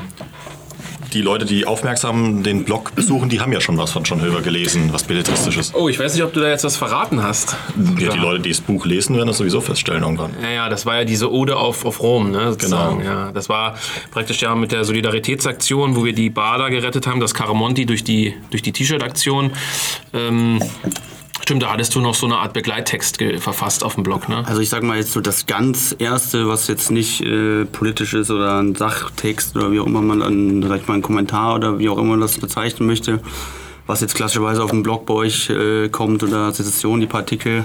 die 1.15 1.23
Leute, 1.23 1.45
die 1.45 1.67
aufmerksam 1.67 2.43
den 2.43 2.65
Blog 2.65 2.95
besuchen, 2.95 3.29
die 3.29 3.41
haben 3.41 3.53
ja 3.53 3.61
schon 3.61 3.79
was 3.79 3.93
von 3.93 4.03
John 4.03 4.21
Hilver 4.21 4.43
gelesen, 4.43 4.93
was 4.93 5.05
Belletristisches. 5.05 5.73
Oh, 5.75 5.89
ich 5.89 5.99
weiß 5.99 6.15
nicht, 6.15 6.25
ob 6.25 6.33
du 6.33 6.41
da 6.41 6.49
jetzt 6.49 6.65
was 6.65 6.77
verraten 6.77 7.23
hast. 7.23 7.57
Ja, 7.99 8.11
die 8.11 8.19
Leute, 8.19 8.43
die 8.43 8.51
das 8.51 8.61
Buch 8.61 8.85
lesen, 8.85 9.17
werden 9.17 9.29
das 9.29 9.39
sowieso 9.39 9.61
feststellen 9.61 10.03
irgendwann. 10.03 10.33
Ja, 10.43 10.51
ja, 10.51 10.69
das 10.69 10.87
war 10.87 10.97
ja 10.99 11.05
diese 11.05 11.33
Ode 11.33 11.57
auf, 11.57 11.85
auf 11.85 12.01
Rom, 12.01 12.33
ne, 12.33 12.51
sozusagen. 12.53 12.99
Genau. 12.99 13.11
Ja, 13.11 13.33
das 13.33 13.49
war 13.49 13.79
praktisch 14.11 14.43
ja 14.43 14.55
mit 14.55 14.73
der 14.73 14.85
Solidaritätsaktion, 14.85 15.97
wo 15.97 16.05
wir 16.05 16.13
die 16.13 16.31
Bader 16.31 16.69
gerettet 16.71 17.07
haben, 17.07 17.21
das 17.21 17.33
Caramonti 17.33 17.87
durch 17.87 18.03
die, 18.03 18.35
durch 18.51 18.63
die 18.63 18.73
T-Shirt-Aktion. 18.73 19.53
Ähm, 20.13 20.61
stimmt, 21.45 21.63
da 21.63 21.71
hattest 21.71 21.95
du 21.95 22.01
noch 22.01 22.15
so 22.15 22.25
eine 22.25 22.39
Art 22.39 22.55
Begleittext 22.55 23.23
verfasst 23.39 23.85
auf 23.85 23.95
dem 23.95 24.03
Blog, 24.03 24.29
ne? 24.31 24.45
Also 24.47 24.63
ich 24.63 24.71
sag 24.71 24.83
mal 24.83 24.97
jetzt 24.97 25.13
so 25.13 25.21
das 25.21 25.45
ganz 25.45 25.95
erste, 25.99 26.49
was 26.49 26.69
jetzt 26.69 26.91
nicht 26.91 27.21
äh, 27.21 27.67
politisch 27.67 28.15
ist 28.15 28.31
oder 28.31 28.59
ein 28.61 28.75
Sachtext 28.75 29.55
oder 29.55 29.71
wie 29.71 29.79
auch 29.79 29.87
immer 29.87 30.01
man 30.01 30.21
dann, 30.21 30.63
sag 30.63 30.89
mal, 30.89 30.95
ein 30.95 31.03
Kommentar 31.03 31.55
oder 31.55 31.79
wie 31.79 31.91
auch 31.91 31.99
immer 31.99 32.13
man 32.13 32.21
das 32.23 32.39
bezeichnen 32.39 32.87
möchte, 32.87 33.21
was 33.87 34.01
jetzt 34.01 34.15
klassischerweise 34.15 34.63
auf 34.63 34.71
dem 34.71 34.83
Blog 34.83 35.05
bei 35.07 35.15
euch 35.15 35.51
äh, 35.51 35.89
kommt 35.89 36.23
oder 36.23 36.53
Sezession, 36.53 37.01
die 37.01 37.07
paar 37.07 37.21
Artikel 37.21 37.65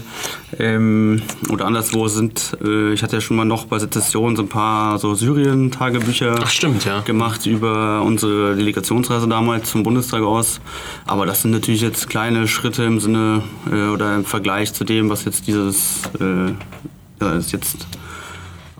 ähm, 0.57 1.21
oder 1.49 1.65
anderswo 1.65 2.07
sind. 2.07 2.57
Äh, 2.63 2.93
ich 2.93 3.03
hatte 3.03 3.17
ja 3.17 3.21
schon 3.21 3.37
mal 3.37 3.45
noch 3.45 3.65
bei 3.65 3.79
Sezession 3.79 4.35
so 4.35 4.43
ein 4.43 4.49
paar 4.49 4.99
so 4.99 5.15
Syrien-Tagebücher 5.15 6.35
ja. 6.85 6.99
gemacht 7.01 7.45
über 7.45 8.01
unsere 8.01 8.55
Delegationsreise 8.55 9.27
damals 9.27 9.71
zum 9.71 9.83
Bundestag 9.83 10.21
aus. 10.21 10.59
Aber 11.05 11.25
das 11.25 11.41
sind 11.41 11.51
natürlich 11.51 11.81
jetzt 11.81 12.09
kleine 12.09 12.47
Schritte 12.47 12.83
im 12.83 12.99
Sinne 12.99 13.43
äh, 13.71 13.87
oder 13.89 14.15
im 14.15 14.25
Vergleich 14.25 14.73
zu 14.73 14.83
dem, 14.83 15.09
was 15.09 15.23
jetzt 15.23 15.47
dieses 15.47 16.01
äh, 16.19 16.47
ja, 17.21 17.35
das 17.35 17.51
jetzt 17.51 17.87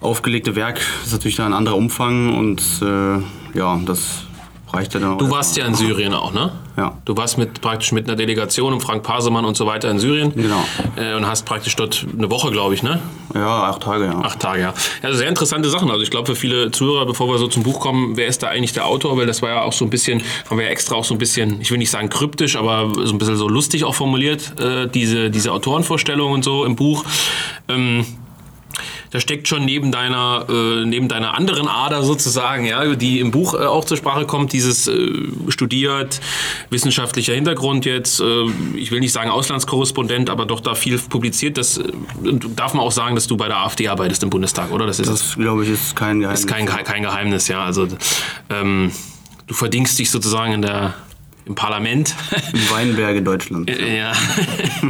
aufgelegte 0.02 0.56
Werk 0.56 0.80
ist 1.04 1.12
natürlich 1.12 1.36
da 1.36 1.46
ein 1.46 1.54
anderer 1.54 1.76
Umfang 1.76 2.38
und 2.38 2.62
äh, 2.82 3.58
ja, 3.58 3.80
das 3.86 4.26
reicht 4.74 4.94
ja 4.94 5.00
dann 5.00 5.14
auch. 5.14 5.18
Du 5.18 5.30
warst 5.30 5.58
ja 5.58 5.66
in 5.66 5.76
Syrien 5.76 6.14
auch, 6.14 6.34
ne? 6.34 6.52
Ja. 6.78 6.98
Du 7.06 7.18
warst 7.18 7.38
mit, 7.38 7.62
praktisch 7.62 7.92
mit 7.92 8.08
einer 8.08 8.16
Delegation 8.16 8.72
und 8.74 8.82
Frank 8.82 9.04
Pasemann 9.04 9.46
und 9.46 9.58
so 9.58 9.66
weiter 9.66 9.90
in 9.90 10.00
Syrien. 10.00 10.34
Genau. 10.34 10.64
Äh, 10.96 11.16
und 11.16 11.28
hast 11.28 11.46
praktisch 11.46 11.76
dort 11.76 12.06
eine 12.18 12.30
Woche, 12.30 12.52
glaube 12.52 12.74
ich, 12.74 12.84
ne? 12.84 13.02
Ja, 13.34 13.64
acht 13.64 13.82
Tage, 13.82 14.06
ja. 14.06 14.20
Acht 14.20 14.40
Tage, 14.40 14.62
ja. 14.62 14.74
Also 15.02 15.18
sehr 15.18 15.28
interessante 15.28 15.70
Sachen. 15.70 15.92
Also 15.92 16.04
ich 16.04 16.12
glaube 16.12 16.28
für 16.28 16.36
viele 16.36 16.72
Zuhörer, 16.72 17.06
bevor 17.06 17.28
wir 17.28 17.38
so 17.38 17.48
zum 17.48 17.64
Buch 17.64 17.80
kommen, 17.80 18.16
wer 18.16 18.28
ist 18.28 18.44
da 18.44 18.48
eigentlich 18.48 18.74
der 18.74 18.86
Autor? 18.86 19.18
Weil 19.18 19.26
das 19.26 19.42
war 19.42 19.50
ja 19.50 19.62
auch 19.64 19.74
so 19.74 19.86
ein 19.86 19.90
bisschen, 19.90 20.22
haben 20.50 20.58
wir 20.58 20.66
ja 20.66 20.72
extra 20.72 20.96
auch 20.96 21.04
so 21.06 21.14
ein 21.16 21.18
bisschen, 21.18 21.60
ich 21.62 21.72
will 21.72 21.78
nicht 21.78 21.92
sagen 21.92 22.10
kryptisch, 22.10 22.56
aber 22.56 22.92
so 23.06 23.14
ein 23.14 23.18
bisschen 23.18 23.36
so 23.36 23.50
lustig 23.50 23.84
auch 23.84 23.96
formuliert, 23.96 24.60
äh, 24.60 24.88
diese, 24.88 25.30
diese 25.30 25.52
Autorenvorstellung 25.52 26.32
und 26.32 26.44
so 26.44 26.64
im 26.66 26.76
Buch. 26.76 27.04
Ähm, 27.68 28.06
da 29.12 29.20
steckt 29.20 29.48
schon 29.48 29.66
neben 29.66 29.92
deiner, 29.92 30.46
äh, 30.50 30.86
neben 30.86 31.08
deiner 31.08 31.36
anderen 31.36 31.68
Ader 31.68 32.04
sozusagen, 32.04 32.66
ja, 32.66 32.96
die 32.96 33.20
im 33.20 33.32
Buch 33.32 33.54
äh, 33.54 33.58
auch 33.66 33.86
zur 33.86 33.98
Sprache 33.98 34.26
kommt, 34.26 34.54
dieses 34.54 34.88
äh, 34.88 35.12
studiert, 35.48 36.20
wissenschaftlicher 36.70 37.34
Hintergrund 37.34 37.86
jetzt, 37.86 38.20
äh, 38.20 38.44
ich 38.76 38.92
will 38.92 39.00
nicht 39.00 39.12
sagen 39.14 39.30
Auslandskorrespondent, 39.30 40.30
aber 40.30 40.46
doch 40.46 40.60
da 40.60 40.76
viel 40.76 40.98
publiziert. 41.00 41.58
Das 41.58 41.78
äh, 41.78 41.84
darf 42.56 42.74
man 42.74 42.84
auch 42.86 42.92
sagen, 42.92 43.16
dass 43.16 43.28
du 43.28 43.36
bei 43.38 43.48
der 43.48 43.58
AfD 43.58 43.88
arbeitest 43.88 44.24
im 44.24 44.30
Bundestag, 44.30 44.72
oder? 44.72 44.86
Das 44.86 45.00
ist, 45.00 45.10
Das 45.10 45.36
glaube 45.36 45.64
ich 45.64 45.72
ist 45.72 45.96
kein 45.96 46.20
Geheimnis. 46.20 46.42
ist 46.42 46.48
kein, 46.48 46.66
kein 46.66 47.02
Geheimnis, 47.04 47.48
ja. 47.48 47.64
Also 47.64 47.88
ähm, 48.50 48.92
du 49.48 49.54
verdingst 49.54 49.98
dich 49.98 50.12
sozusagen 50.12 50.54
in 50.54 50.62
der, 50.62 50.94
im 51.50 51.56
Parlament. 51.56 52.16
Weinberge 52.70 53.24
Deutschland. 53.24 53.70
Ja. 53.70 54.14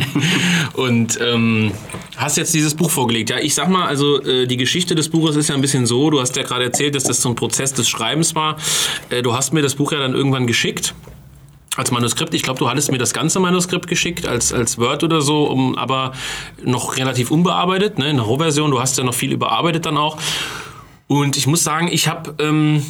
und 0.73 1.17
ähm, 1.21 1.71
hast 2.17 2.37
jetzt 2.37 2.53
dieses 2.53 2.75
Buch 2.75 2.91
vorgelegt. 2.91 3.29
Ja, 3.29 3.37
ich 3.39 3.55
sag 3.55 3.69
mal, 3.69 3.87
also 3.87 4.21
äh, 4.21 4.45
die 4.45 4.57
Geschichte 4.57 4.93
des 4.93 5.09
Buches 5.09 5.37
ist 5.37 5.47
ja 5.47 5.55
ein 5.55 5.61
bisschen 5.61 5.85
so, 5.85 6.09
du 6.09 6.19
hast 6.19 6.35
ja 6.35 6.43
gerade 6.43 6.65
erzählt, 6.65 6.95
dass 6.95 7.05
das 7.05 7.21
so 7.21 7.29
ein 7.29 7.35
Prozess 7.35 7.73
des 7.73 7.87
Schreibens 7.87 8.35
war. 8.35 8.57
Äh, 9.09 9.21
du 9.21 9.33
hast 9.33 9.53
mir 9.53 9.61
das 9.61 9.75
Buch 9.75 9.93
ja 9.93 9.99
dann 9.99 10.13
irgendwann 10.13 10.45
geschickt. 10.47 10.93
Als 11.77 11.91
Manuskript, 11.91 12.33
ich 12.33 12.43
glaube, 12.43 12.59
du 12.59 12.69
hattest 12.69 12.91
mir 12.91 12.97
das 12.97 13.13
ganze 13.13 13.39
Manuskript 13.39 13.87
geschickt, 13.87 14.27
als, 14.27 14.51
als 14.51 14.77
Word 14.77 15.05
oder 15.05 15.21
so, 15.21 15.45
um, 15.45 15.77
aber 15.77 16.11
noch 16.61 16.97
relativ 16.97 17.31
unbearbeitet, 17.31 17.97
ne, 17.99 18.09
in 18.09 18.17
der 18.17 18.25
Rohversion. 18.25 18.69
Du 18.71 18.81
hast 18.81 18.97
ja 18.97 19.05
noch 19.05 19.13
viel 19.13 19.31
überarbeitet 19.31 19.86
dann 19.86 19.95
auch. 19.95 20.17
Und 21.07 21.38
ich 21.38 21.47
muss 21.47 21.63
sagen, 21.63 21.88
ich 21.89 22.10
habe. 22.10 22.36
Ähm, 22.39 22.84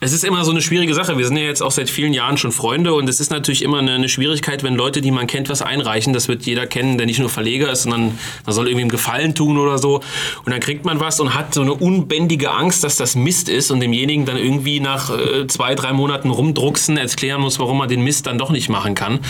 es 0.00 0.12
ist 0.12 0.24
immer 0.24 0.44
so 0.44 0.50
eine 0.50 0.60
schwierige 0.60 0.94
Sache. 0.94 1.16
Wir 1.16 1.26
sind 1.26 1.36
ja 1.36 1.44
jetzt 1.44 1.62
auch 1.62 1.70
seit 1.70 1.88
vielen 1.88 2.12
Jahren 2.12 2.36
schon 2.36 2.52
Freunde 2.52 2.94
und 2.94 3.08
es 3.08 3.20
ist 3.20 3.30
natürlich 3.30 3.62
immer 3.62 3.78
eine, 3.78 3.92
eine 3.92 4.08
Schwierigkeit, 4.08 4.62
wenn 4.62 4.74
Leute, 4.74 5.00
die 5.00 5.10
man 5.10 5.26
kennt, 5.26 5.48
was 5.48 5.62
einreichen. 5.62 6.12
Das 6.12 6.28
wird 6.28 6.44
jeder 6.44 6.66
kennen, 6.66 6.98
der 6.98 7.06
nicht 7.06 7.18
nur 7.18 7.30
Verleger 7.30 7.70
ist, 7.70 7.84
sondern 7.84 8.18
man 8.44 8.54
soll 8.54 8.66
irgendwie 8.66 8.82
einen 8.82 8.90
Gefallen 8.90 9.34
tun 9.34 9.56
oder 9.56 9.78
so. 9.78 9.96
Und 10.44 10.52
dann 10.52 10.60
kriegt 10.60 10.84
man 10.84 11.00
was 11.00 11.18
und 11.20 11.34
hat 11.34 11.54
so 11.54 11.62
eine 11.62 11.72
unbändige 11.74 12.50
Angst, 12.50 12.84
dass 12.84 12.96
das 12.96 13.16
Mist 13.16 13.48
ist 13.48 13.70
und 13.70 13.80
demjenigen 13.80 14.26
dann 14.26 14.36
irgendwie 14.36 14.80
nach 14.80 15.10
äh, 15.10 15.46
zwei, 15.46 15.74
drei 15.74 15.92
Monaten 15.92 16.30
rumdrucksen 16.30 16.96
erklären 16.96 17.40
muss, 17.40 17.58
warum 17.58 17.78
man 17.78 17.88
den 17.88 18.02
Mist 18.02 18.26
dann 18.26 18.38
doch 18.38 18.50
nicht 18.50 18.68
machen 18.68 18.94
kann. 18.94 19.20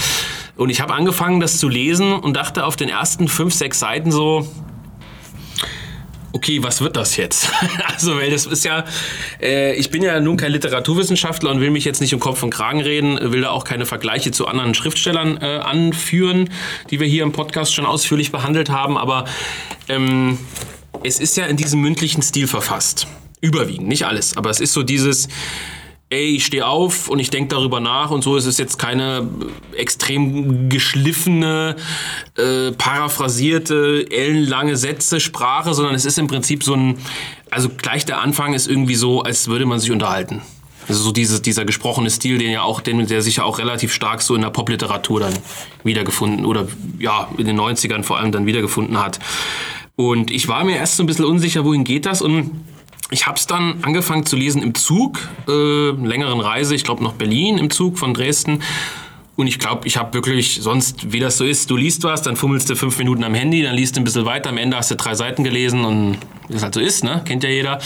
Und 0.57 0.70
ich 0.70 0.81
habe 0.81 0.94
angefangen, 0.94 1.40
das 1.40 1.59
zu 1.59 1.68
lesen 1.68 2.12
und 2.14 2.35
dachte 2.37 2.64
auf 2.64 2.76
den 2.76 2.88
ersten 2.88 3.29
fünf, 3.29 3.55
sechs 3.55 3.79
Seiten 3.79 4.11
so, 4.11 4.48
okay, 6.37 6.62
was 6.62 6.81
wird 6.83 6.96
das 6.96 7.16
jetzt? 7.16 7.51
also, 7.92 8.16
weil 8.16 8.31
das 8.31 8.46
ist 8.46 8.64
ja, 8.64 8.85
äh, 9.40 9.75
ich 9.75 9.90
bin 9.90 10.03
ja 10.03 10.20
nun 10.20 10.37
kein 10.37 10.53
Literaturwissenschaftler 10.53 11.51
und 11.51 11.61
will 11.61 11.70
mich 11.70 11.85
jetzt 11.85 12.01
nicht 12.01 12.14
um 12.14 12.20
Kopf 12.20 12.42
und 12.42 12.51
Kragen 12.51 12.81
reden, 12.81 13.18
will 13.33 13.40
da 13.40 13.51
auch 13.51 13.64
keine 13.64 13.87
Vergleiche 13.87 14.31
zu 14.31 14.46
anderen 14.46 14.75
Schriftstellern 14.75 15.38
äh, 15.38 15.59
anführen, 15.59 16.51
die 16.90 17.01
wir 17.01 17.07
hier 17.07 17.22
im 17.22 17.33
Podcast 17.33 17.75
schon 17.75 17.87
ausführlich 17.87 18.31
behandelt 18.33 18.68
haben, 18.68 18.99
aber 18.99 19.25
ähm, 19.88 20.38
es 21.03 21.18
ist 21.18 21.37
ja 21.37 21.46
in 21.46 21.57
diesem 21.57 21.81
mündlichen 21.81 22.22
Stil 22.22 22.46
verfasst. 22.46 23.07
Überwiegend, 23.40 23.88
nicht 23.88 24.07
alles, 24.07 24.37
aber 24.37 24.51
es 24.51 24.61
ist 24.61 24.72
so 24.72 24.83
dieses, 24.83 25.29
ey, 26.09 26.37
ich 26.37 26.47
stehe 26.47 26.66
auf 26.66 27.09
und 27.09 27.19
ich 27.19 27.31
denke 27.31 27.49
darüber 27.49 27.81
nach 27.81 28.11
und 28.11 28.23
so 28.23 28.37
ist 28.37 28.47
es 28.47 28.59
jetzt 28.59 28.79
keine 28.79 29.29
äh, 29.73 29.77
extrem 29.77 30.69
geschliffene, 30.69 31.77
äh, 32.37 32.71
paraphrasierte, 32.73 34.07
ellenlange 34.11 34.77
Sätze, 34.77 35.19
Sprache, 35.19 35.75
sondern 35.75 35.95
es 35.95 36.05
ist 36.05 36.19
im 36.19 36.29
Prinzip 36.29 36.62
so 36.62 36.75
ein, 36.75 36.99
also 37.51 37.69
gleich 37.69 38.05
der 38.05 38.21
Anfang 38.21 38.55
ist 38.55 38.69
irgendwie 38.69 38.95
so, 38.95 39.23
als 39.23 39.49
würde 39.49 39.66
man 39.66 39.81
sich 39.81 39.90
unterhalten. 39.90 40.42
Also 40.88 41.03
so 41.03 41.11
dieses, 41.11 41.42
dieser 41.42 41.64
gesprochene 41.64 42.11
Stil, 42.11 42.38
den 42.38 42.53
ja 42.53 42.62
auch, 42.62 42.81
den, 42.81 43.05
der 43.09 43.21
sich 43.21 43.37
ja 43.37 43.45
auch 43.45 43.59
relativ 43.59 43.92
stark 43.92 44.23
so 44.23 44.37
in 44.37 44.42
der 44.42 44.51
Popliteratur 44.51 45.19
dann 45.19 45.35
wiedergefunden 45.83 46.47
oder 46.47 46.69
ja, 47.01 47.29
in 47.37 47.47
den 47.47 47.59
90ern 47.59 48.05
vor 48.05 48.19
allem 48.19 48.31
dann 48.31 48.47
wiedergefunden 48.47 49.03
hat. 49.03 49.19
Und 49.97 50.31
ich 50.31 50.47
war 50.47 50.62
mir 50.62 50.77
erst 50.77 50.97
so 50.97 51.03
ein 51.03 51.07
bisschen 51.07 51.25
unsicher, 51.25 51.64
wohin 51.64 51.83
geht 51.83 52.07
das 52.07 52.23
und 52.23 52.53
ich 53.11 53.27
habe 53.27 53.38
es 53.38 53.47
dann 53.47 53.79
angefangen 53.83 54.27
zu 54.27 54.37
lesen 54.37 54.62
im 54.62 54.75
Zug, 54.75 55.21
äh, 55.49 55.90
längeren 55.90 56.40
Reise, 56.40 56.75
ich 56.75 56.85
glaube 56.85 57.05
nach 57.05 57.12
Berlin 57.12 57.59
im 57.59 57.71
Zug 57.71 57.99
von 57.99 58.14
Dresden. 58.14 58.62
Und 59.37 59.49
ich 59.49 59.59
glaube, 59.59 59.87
ich 59.87 59.99
habe 59.99 60.14
wirklich 60.14 60.61
sonst, 60.62 61.12
wie 61.12 61.21
das 61.21 61.37
so 61.37 61.45
ist, 61.45 61.71
du 61.71 61.77
liest 61.77 62.03
was, 62.05 62.23
dann 62.23 62.37
fummelst 62.37 62.71
du 62.71 62.75
fünf 62.75 62.97
Minuten 62.97 63.23
am 63.23 63.35
Handy, 63.35 63.62
dann 63.62 63.75
liest 63.75 63.95
du 63.95 64.01
ein 64.01 64.05
bisschen 64.05 64.25
weiter, 64.25 64.49
am 64.49 64.57
Ende 64.57 64.79
hast 64.79 64.90
du 64.90 64.97
drei 64.97 65.14
Seiten 65.14 65.45
gelesen 65.45 65.85
und 65.85 66.16
wie 66.49 66.57
es 66.57 66.62
halt 66.62 66.73
so 66.73 66.81
ist, 66.81 67.05
ne? 67.05 67.21
Kennt 67.27 67.45
ja 67.45 67.51
jeder. 67.51 67.79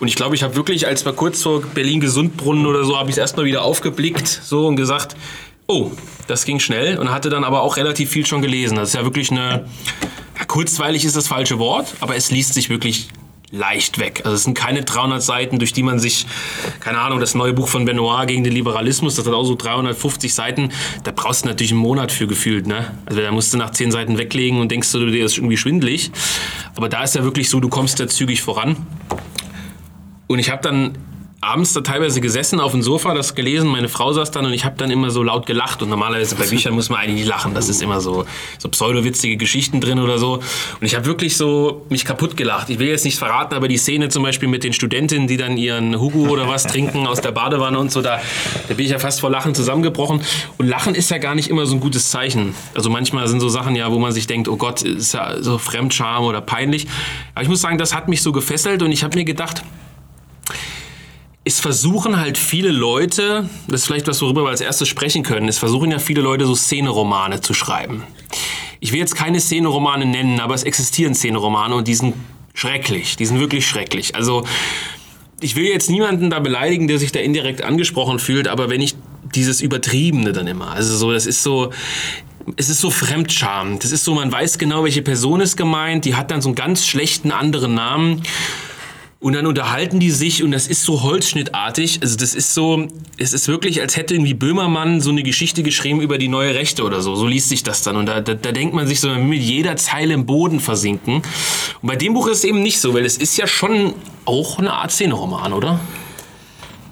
Und 0.00 0.08
ich 0.08 0.16
glaube, 0.16 0.34
ich 0.34 0.42
habe 0.42 0.56
wirklich, 0.56 0.88
als 0.88 1.04
wir 1.04 1.12
kurz 1.12 1.42
vor 1.42 1.62
Berlin-Gesundbrunnen 1.62 2.66
oder 2.66 2.84
so, 2.84 2.98
habe 2.98 3.08
ich 3.08 3.14
es 3.14 3.18
erstmal 3.18 3.46
wieder 3.46 3.62
aufgeblickt 3.62 4.26
so 4.26 4.66
und 4.66 4.74
gesagt, 4.74 5.16
oh, 5.68 5.92
das 6.26 6.44
ging 6.44 6.58
schnell 6.58 6.98
und 6.98 7.12
hatte 7.12 7.30
dann 7.30 7.44
aber 7.44 7.62
auch 7.62 7.76
relativ 7.76 8.10
viel 8.10 8.26
schon 8.26 8.42
gelesen. 8.42 8.76
Das 8.76 8.88
ist 8.88 8.94
ja 8.94 9.04
wirklich 9.04 9.30
eine, 9.30 9.66
ja, 10.36 10.44
kurzweilig 10.44 11.04
ist 11.04 11.14
das 11.14 11.28
falsche 11.28 11.60
Wort, 11.60 11.94
aber 12.00 12.16
es 12.16 12.32
liest 12.32 12.54
sich 12.54 12.68
wirklich 12.68 13.10
leicht 13.50 13.98
weg. 13.98 14.22
Also 14.24 14.34
es 14.34 14.44
sind 14.44 14.54
keine 14.54 14.82
300 14.82 15.22
Seiten, 15.22 15.58
durch 15.58 15.72
die 15.72 15.82
man 15.82 15.98
sich, 15.98 16.26
keine 16.80 16.98
Ahnung, 16.98 17.20
das 17.20 17.34
neue 17.34 17.52
Buch 17.52 17.68
von 17.68 17.84
Benoit 17.84 18.26
gegen 18.26 18.44
den 18.44 18.52
Liberalismus, 18.52 19.14
das 19.16 19.26
hat 19.26 19.34
auch 19.34 19.44
so 19.44 19.54
350 19.54 20.34
Seiten, 20.34 20.72
da 21.04 21.12
brauchst 21.12 21.44
du 21.44 21.48
natürlich 21.48 21.72
einen 21.72 21.80
Monat 21.80 22.12
für 22.12 22.26
gefühlt, 22.26 22.66
ne? 22.66 22.92
Also 23.06 23.20
da 23.20 23.30
musst 23.30 23.52
du 23.52 23.58
nach 23.58 23.70
10 23.70 23.92
Seiten 23.92 24.18
weglegen 24.18 24.60
und 24.60 24.70
denkst 24.70 24.90
du, 24.92 25.06
dir 25.06 25.24
ist 25.24 25.38
irgendwie 25.38 25.56
schwindelig. 25.56 26.10
Aber 26.74 26.88
da 26.88 27.04
ist 27.04 27.14
ja 27.14 27.24
wirklich 27.24 27.48
so, 27.48 27.60
du 27.60 27.68
kommst 27.68 28.00
da 28.00 28.08
zügig 28.08 28.42
voran. 28.42 28.76
Und 30.26 30.38
ich 30.38 30.50
habe 30.50 30.62
dann 30.62 30.98
abends 31.46 31.72
da 31.72 31.80
teilweise 31.80 32.20
gesessen 32.20 32.58
auf 32.58 32.72
dem 32.72 32.82
Sofa, 32.82 33.14
das 33.14 33.36
gelesen, 33.36 33.68
meine 33.68 33.88
Frau 33.88 34.12
saß 34.12 34.32
dann 34.32 34.46
und 34.46 34.52
ich 34.52 34.64
habe 34.64 34.76
dann 34.76 34.90
immer 34.90 35.10
so 35.10 35.22
laut 35.22 35.46
gelacht 35.46 35.80
und 35.80 35.88
normalerweise 35.88 36.34
bei 36.34 36.44
Büchern 36.44 36.74
muss 36.74 36.90
man 36.90 36.98
eigentlich 36.98 37.20
nicht 37.20 37.28
lachen, 37.28 37.54
das 37.54 37.68
ist 37.68 37.80
immer 37.82 38.00
so, 38.00 38.26
so 38.58 38.68
pseudowitzige 38.68 39.36
Geschichten 39.36 39.80
drin 39.80 40.00
oder 40.00 40.18
so 40.18 40.34
und 40.34 40.82
ich 40.82 40.96
habe 40.96 41.06
wirklich 41.06 41.36
so 41.36 41.86
mich 41.88 42.04
kaputt 42.04 42.36
gelacht. 42.36 42.68
Ich 42.68 42.80
will 42.80 42.88
jetzt 42.88 43.04
nicht 43.04 43.16
verraten, 43.16 43.54
aber 43.54 43.68
die 43.68 43.76
Szene 43.76 44.08
zum 44.08 44.24
Beispiel 44.24 44.48
mit 44.48 44.64
den 44.64 44.72
Studentinnen, 44.72 45.28
die 45.28 45.36
dann 45.36 45.56
ihren 45.56 46.00
Hugo 46.00 46.28
oder 46.28 46.48
was 46.48 46.64
trinken 46.64 47.06
aus 47.06 47.20
der 47.20 47.30
Badewanne 47.30 47.78
und 47.78 47.92
so, 47.92 48.02
da, 48.02 48.20
da 48.68 48.74
bin 48.74 48.84
ich 48.84 48.90
ja 48.90 48.98
fast 48.98 49.20
vor 49.20 49.30
Lachen 49.30 49.54
zusammengebrochen 49.54 50.22
und 50.58 50.66
Lachen 50.66 50.96
ist 50.96 51.10
ja 51.10 51.18
gar 51.18 51.36
nicht 51.36 51.48
immer 51.48 51.64
so 51.66 51.76
ein 51.76 51.80
gutes 51.80 52.10
Zeichen. 52.10 52.56
Also 52.74 52.90
manchmal 52.90 53.28
sind 53.28 53.38
so 53.38 53.48
Sachen 53.48 53.76
ja, 53.76 53.92
wo 53.92 54.00
man 54.00 54.10
sich 54.10 54.26
denkt, 54.26 54.48
oh 54.48 54.56
Gott, 54.56 54.82
ist 54.82 55.14
ja 55.14 55.40
so 55.40 55.58
Fremdscham 55.58 56.24
oder 56.24 56.40
peinlich, 56.40 56.88
aber 57.34 57.44
ich 57.44 57.48
muss 57.48 57.60
sagen, 57.60 57.78
das 57.78 57.94
hat 57.94 58.08
mich 58.08 58.22
so 58.22 58.32
gefesselt 58.32 58.82
und 58.82 58.90
ich 58.90 59.04
habe 59.04 59.16
mir 59.16 59.24
gedacht, 59.24 59.62
es 61.46 61.60
versuchen 61.60 62.18
halt 62.18 62.38
viele 62.38 62.72
Leute, 62.72 63.48
das 63.68 63.82
ist 63.82 63.86
vielleicht 63.86 64.08
was, 64.08 64.20
worüber 64.20 64.42
wir 64.42 64.48
als 64.48 64.60
erstes 64.60 64.88
sprechen 64.88 65.22
können, 65.22 65.48
es 65.48 65.58
versuchen 65.58 65.92
ja 65.92 66.00
viele 66.00 66.20
Leute 66.20 66.44
so 66.44 66.56
Szeneromane 66.56 67.40
zu 67.40 67.54
schreiben. 67.54 68.02
Ich 68.80 68.92
will 68.92 68.98
jetzt 68.98 69.14
keine 69.14 69.38
Szeneromane 69.38 70.06
nennen, 70.06 70.40
aber 70.40 70.54
es 70.54 70.64
existieren 70.64 71.14
Szeneromane 71.14 71.76
und 71.76 71.86
die 71.86 71.94
sind 71.94 72.14
schrecklich, 72.52 73.14
die 73.14 73.26
sind 73.26 73.38
wirklich 73.38 73.64
schrecklich. 73.64 74.16
Also 74.16 74.44
ich 75.40 75.54
will 75.54 75.66
jetzt 75.66 75.88
niemanden 75.88 76.30
da 76.30 76.40
beleidigen, 76.40 76.88
der 76.88 76.98
sich 76.98 77.12
da 77.12 77.20
indirekt 77.20 77.62
angesprochen 77.62 78.18
fühlt, 78.18 78.48
aber 78.48 78.68
wenn 78.68 78.80
ich 78.80 78.96
dieses 79.32 79.60
Übertriebene 79.60 80.32
dann 80.32 80.48
immer, 80.48 80.72
also 80.72 80.96
so, 80.96 81.12
das 81.12 81.26
ist 81.26 81.44
so, 81.44 81.70
es 82.56 82.68
ist 82.68 82.80
so 82.80 82.90
Fremdscham. 82.90 83.78
Das 83.78 83.92
ist 83.92 84.02
so, 84.02 84.14
man 84.14 84.32
weiß 84.32 84.58
genau, 84.58 84.82
welche 84.82 85.02
Person 85.02 85.40
ist 85.40 85.56
gemeint, 85.56 86.04
die 86.04 86.16
hat 86.16 86.32
dann 86.32 86.40
so 86.40 86.48
einen 86.48 86.56
ganz 86.56 86.86
schlechten 86.86 87.30
anderen 87.30 87.74
Namen. 87.74 88.22
Und 89.18 89.32
dann 89.32 89.46
unterhalten 89.46 89.98
die 89.98 90.10
sich 90.10 90.42
und 90.42 90.50
das 90.50 90.66
ist 90.66 90.82
so 90.82 91.02
holzschnittartig. 91.02 92.00
Also 92.02 92.16
das 92.18 92.34
ist 92.34 92.52
so, 92.52 92.86
es 93.16 93.32
ist 93.32 93.48
wirklich, 93.48 93.80
als 93.80 93.96
hätte 93.96 94.14
irgendwie 94.14 94.34
Böhmermann 94.34 95.00
so 95.00 95.10
eine 95.10 95.22
Geschichte 95.22 95.62
geschrieben 95.62 96.02
über 96.02 96.18
die 96.18 96.28
neue 96.28 96.54
Rechte 96.54 96.84
oder 96.84 97.00
so. 97.00 97.16
So 97.16 97.26
liest 97.26 97.48
sich 97.48 97.62
das 97.62 97.82
dann. 97.82 97.96
Und 97.96 98.06
da, 98.06 98.20
da, 98.20 98.34
da 98.34 98.52
denkt 98.52 98.74
man 98.74 98.86
sich 98.86 99.00
so, 99.00 99.08
man 99.08 99.20
will 99.20 99.28
mit 99.28 99.40
jeder 99.40 99.76
Zeile 99.76 100.12
im 100.12 100.26
Boden 100.26 100.60
versinken. 100.60 101.22
Und 101.80 101.88
bei 101.88 101.96
dem 101.96 102.12
Buch 102.12 102.28
ist 102.28 102.38
es 102.38 102.44
eben 102.44 102.62
nicht 102.62 102.78
so, 102.78 102.92
weil 102.92 103.06
es 103.06 103.16
ist 103.16 103.38
ja 103.38 103.46
schon 103.46 103.94
auch 104.26 104.58
eine 104.58 104.72
Art 104.72 104.92
Szeneroman, 104.92 105.54
oder? 105.54 105.80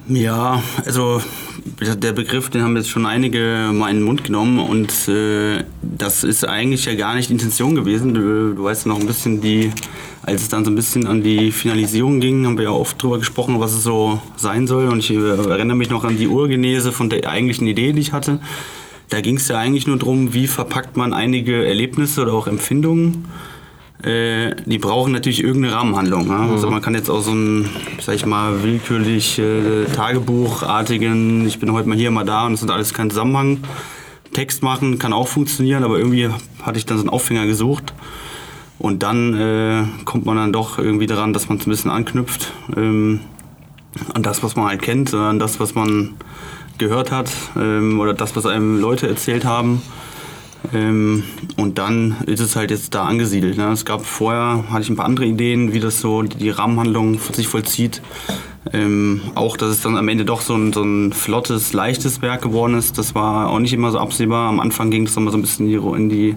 Ja, 0.09 0.63
also 0.85 1.21
der 1.81 2.13
Begriff, 2.13 2.51
den 2.51 2.63
haben 2.63 2.77
jetzt 2.77 2.91
schon 2.91 3.07
einige 3.07 3.71
mal 3.73 3.91
in 3.91 3.97
den 3.97 4.05
Mund 4.05 4.23
genommen 4.25 4.59
und 4.59 5.09
äh, 5.09 5.65
das 5.83 6.25
ist 6.25 6.47
eigentlich 6.47 6.85
ja 6.85 6.95
gar 6.95 7.15
nicht 7.15 7.31
die 7.31 7.35
Intention 7.35 7.75
gewesen. 7.75 8.13
Du, 8.13 8.55
du 8.55 8.65
weißt 8.65 8.87
noch 8.87 9.01
ein 9.01 9.07
bisschen, 9.07 9.41
die, 9.41 9.73
als 10.27 10.43
es 10.43 10.49
dann 10.49 10.65
so 10.65 10.71
ein 10.71 10.75
bisschen 10.75 11.07
an 11.07 11.23
die 11.23 11.53
Finalisierung 11.53 12.21
ging, 12.21 12.47
haben 12.47 12.57
wir 12.57 12.65
ja 12.65 12.71
oft 12.71 13.03
drüber 13.03 13.19
gesprochen, 13.19 13.61
was 13.61 13.73
es 13.73 13.83
so 13.83 14.21
sein 14.37 14.67
soll. 14.67 14.89
Und 14.89 14.99
ich 15.01 15.11
äh, 15.11 15.17
erinnere 15.17 15.77
mich 15.77 15.91
noch 15.91 16.05
an 16.05 16.17
die 16.17 16.29
Urgenese 16.29 16.93
von 16.93 17.11
der 17.11 17.29
eigentlichen 17.29 17.67
Idee, 17.67 17.93
die 17.93 18.01
ich 18.01 18.13
hatte. 18.13 18.41
Da 19.11 19.21
ging 19.21 19.37
es 19.37 19.49
ja 19.49 19.59
eigentlich 19.59 19.87
nur 19.87 19.99
darum, 19.99 20.33
wie 20.33 20.47
verpackt 20.47 20.97
man 20.97 21.13
einige 21.13 21.67
Erlebnisse 21.67 22.23
oder 22.23 22.33
auch 22.33 22.47
Empfindungen 22.47 23.27
äh, 24.05 24.55
die 24.67 24.79
brauchen 24.79 25.13
natürlich 25.13 25.43
irgendeine 25.43 25.75
Rahmenhandlung. 25.75 26.29
Ne? 26.29 26.37
Also 26.53 26.67
mhm. 26.67 26.75
man 26.75 26.83
kann 26.83 26.95
jetzt 26.95 27.09
auch 27.09 27.23
so 27.23 27.31
einen, 27.31 27.71
sag 28.01 28.15
ich 28.17 28.27
mal, 28.27 28.63
willkürlich 28.63 29.39
äh, 29.39 29.87
Tagebuchartigen, 29.87 31.47
ich 31.47 31.59
bin 31.59 31.73
heute 31.73 31.89
mal 31.89 31.97
hier, 31.97 32.11
mal 32.11 32.25
da 32.25 32.45
und 32.45 32.53
das 32.53 32.61
sind 32.61 32.71
alles 32.71 32.93
kein 32.93 33.11
Zusammenhang. 33.11 33.61
Text 34.35 34.63
machen 34.63 34.99
kann 34.99 35.13
auch 35.13 35.29
funktionieren, 35.29 35.85
aber 35.85 35.99
irgendwie 35.99 36.29
hatte 36.63 36.77
ich 36.77 36.87
dann 36.87 36.99
so 36.99 37.03
einen 37.03 37.11
Aufhänger 37.11 37.47
gesucht. 37.47 37.95
Und 38.85 39.03
dann 39.03 39.33
äh, 39.33 39.85
kommt 40.05 40.27
man 40.27 40.37
dann 40.37 40.53
doch 40.53 40.79
irgendwie 40.79 41.07
daran, 41.07 41.33
dass 41.33 41.49
man 41.49 41.57
es 41.57 41.67
ein 41.67 41.71
bisschen 41.71 41.91
anknüpft 41.91 42.53
ähm, 42.77 43.21
an 44.13 44.23
das, 44.23 44.43
was 44.43 44.57
man 44.57 44.67
halt 44.67 44.83
kennt, 44.83 45.15
an 45.15 45.39
das, 45.39 45.59
was 45.59 45.75
man 45.75 46.17
gehört 46.77 47.11
hat 47.11 47.31
ähm, 47.57 47.99
oder 47.99 48.13
das, 48.13 48.37
was 48.37 48.45
einem 48.45 48.79
Leute 48.79 49.09
erzählt 49.09 49.47
haben. 49.47 49.81
Ähm, 50.75 51.25
und 51.57 51.79
dann 51.79 52.17
ist 52.27 52.41
es 52.41 52.57
halt 52.57 52.71
jetzt 52.71 52.95
da 52.95 53.05
angesiedelt. 53.05 53.57
Ne? 53.57 53.73
Es 53.73 53.87
gab 53.87 54.05
vorher, 54.05 54.65
hatte 54.71 54.83
ich 54.83 54.91
ein 54.91 54.97
paar 54.97 55.07
andere 55.07 55.25
Ideen, 55.25 55.73
wie 55.73 55.81
das 55.81 56.01
so 56.03 56.21
die 56.21 56.51
Rahmenhandlung 56.51 57.19
sich 57.33 57.49
vollzieht. 57.49 58.03
Ähm, 58.71 59.23
auch, 59.35 59.57
dass 59.57 59.71
es 59.71 59.81
dann 59.81 59.97
am 59.97 60.09
Ende 60.09 60.27
doch 60.27 60.43
so 60.43 60.57
ein, 60.57 60.75
so 60.75 60.83
ein 60.83 61.15
flottes, 61.15 61.73
leichtes 61.73 62.21
Werk 62.21 62.43
geworden 62.43 62.75
ist, 62.75 62.99
das 62.99 63.15
war 63.15 63.49
auch 63.49 63.61
nicht 63.61 63.73
immer 63.73 63.93
so 63.93 63.99
absehbar. 63.99 64.51
Am 64.51 64.61
Anfang 64.61 64.91
ging 64.91 65.07
es 65.07 65.17
nochmal 65.17 65.33
so 65.33 65.39
ein 65.39 65.41
bisschen 65.41 65.71
in 65.71 66.11
die 66.11 66.37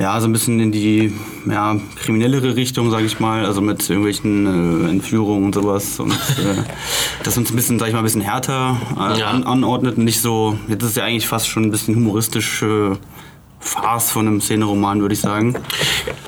ja, 0.00 0.18
so 0.18 0.26
ein 0.26 0.32
bisschen 0.32 0.58
in 0.60 0.72
die 0.72 1.12
ja, 1.46 1.76
kriminellere 1.96 2.56
Richtung, 2.56 2.90
sage 2.90 3.04
ich 3.04 3.20
mal, 3.20 3.44
also 3.44 3.60
mit 3.60 3.88
irgendwelchen 3.88 4.86
äh, 4.86 4.88
Entführungen 4.88 5.44
und 5.44 5.54
sowas. 5.54 6.00
Und 6.00 6.12
äh, 6.12 6.64
das 7.22 7.36
uns 7.36 7.50
ein 7.50 7.56
bisschen, 7.56 7.78
sag 7.78 7.88
ich 7.88 7.92
mal, 7.92 8.00
ein 8.00 8.04
bisschen 8.04 8.22
härter 8.22 8.80
äh, 8.96 9.20
ja. 9.20 9.26
an, 9.26 9.44
anordnet 9.44 9.98
und 9.98 10.04
nicht 10.04 10.22
so, 10.22 10.58
jetzt 10.68 10.82
ist 10.82 10.90
es 10.90 10.96
ja 10.96 11.04
eigentlich 11.04 11.28
fast 11.28 11.48
schon 11.48 11.64
ein 11.64 11.70
bisschen 11.70 11.94
humoristische 11.96 12.98
Farce 13.58 14.10
von 14.10 14.26
einem 14.26 14.40
Szeneroman, 14.40 15.02
würde 15.02 15.12
ich 15.12 15.20
sagen. 15.20 15.54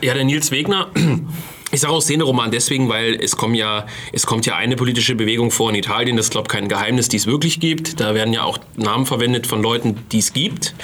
Ja, 0.03 0.13
der 0.13 0.25
Nils 0.25 0.51
Wegner 0.51 0.89
ich 1.73 1.81
sage 1.81 1.95
auch 1.95 2.03
Szeneroman 2.03 2.51
deswegen, 2.51 2.89
weil 2.91 3.15
es, 3.15 3.37
kommen 3.37 3.55
ja, 3.55 3.87
es 4.13 4.27
kommt 4.27 4.45
ja 4.45 4.57
eine 4.57 4.77
politische 4.77 5.15
Bewegung 5.15 5.51
vor 5.51 5.71
in 5.71 5.75
Italien. 5.77 6.17
Das 6.17 6.27
ist, 6.27 6.33
glaube 6.33 6.49
kein 6.49 6.69
Geheimnis, 6.69 7.09
die 7.09 7.17
es 7.17 7.27
wirklich 7.27 7.61
gibt. 7.61 7.99
Da 7.99 8.15
werden 8.15 8.35
ja 8.35 8.43
auch 8.43 8.59
Namen 8.77 9.07
verwendet 9.07 9.47
von 9.47 9.63
Leuten, 9.63 9.99
die 10.13 10.19
es 10.19 10.35
gibt. 10.35 10.75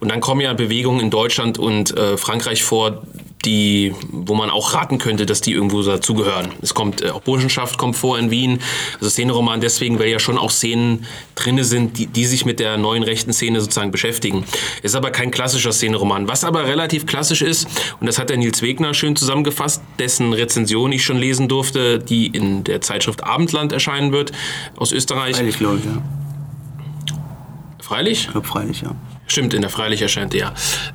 Und 0.00 0.10
dann 0.10 0.20
kommen 0.20 0.40
ja 0.40 0.54
Bewegungen 0.54 1.00
in 1.00 1.10
Deutschland 1.10 1.58
und 1.58 1.96
äh, 1.96 2.16
Frankreich 2.16 2.62
vor, 2.62 3.02
die, 3.44 3.94
wo 4.10 4.34
man 4.34 4.50
auch 4.50 4.74
raten 4.74 4.98
könnte, 4.98 5.24
dass 5.24 5.40
die 5.40 5.52
irgendwo 5.52 5.82
dazugehören. 5.82 6.48
Es 6.60 6.74
kommt, 6.74 7.02
äh, 7.02 7.10
auch 7.10 7.22
Burschenschaft 7.22 7.78
kommt 7.78 7.96
vor 7.96 8.18
in 8.18 8.30
Wien. 8.30 8.60
Also 8.94 9.08
Szeneroman 9.08 9.60
deswegen, 9.60 9.98
weil 9.98 10.08
ja 10.08 10.18
schon 10.18 10.36
auch 10.36 10.50
Szenen 10.50 11.06
drinne 11.34 11.64
sind, 11.64 11.98
die, 11.98 12.06
die 12.06 12.26
sich 12.26 12.44
mit 12.44 12.60
der 12.60 12.76
neuen 12.76 13.02
rechten 13.02 13.32
Szene 13.32 13.60
sozusagen 13.60 13.90
beschäftigen. 13.90 14.44
Ist 14.82 14.94
aber 14.94 15.10
kein 15.10 15.30
klassischer 15.30 15.72
Szeneroman. 15.72 16.28
Was 16.28 16.44
aber 16.44 16.66
relativ 16.66 17.06
klassisch 17.06 17.42
ist, 17.42 17.66
und 18.00 18.06
das 18.06 18.18
hat 18.18 18.30
der 18.30 18.36
Nils 18.36 18.62
Wegner 18.62 18.92
schön 18.92 19.16
zusammengefasst, 19.16 19.82
dessen 19.98 20.32
Rezension 20.32 20.92
ich 20.92 21.04
schon 21.04 21.16
lesen 21.16 21.48
durfte, 21.48 21.98
die 21.98 22.26
in 22.26 22.64
der 22.64 22.80
Zeitschrift 22.80 23.24
Abendland 23.24 23.72
erscheinen 23.72 24.12
wird, 24.12 24.32
aus 24.76 24.92
Österreich. 24.92 25.36
Freilich, 25.36 25.58
glaube 25.58 25.78
ich, 25.78 25.84
ja. 25.84 26.02
Freilich? 27.80 28.20
Ich 28.26 28.30
glaube, 28.30 28.46
freilich, 28.46 28.82
ja. 28.82 28.94
Stimmt, 29.26 29.54
in 29.54 29.62
der 29.62 29.70
Freilich 29.70 30.02
erscheint 30.02 30.34
ja. 30.34 30.52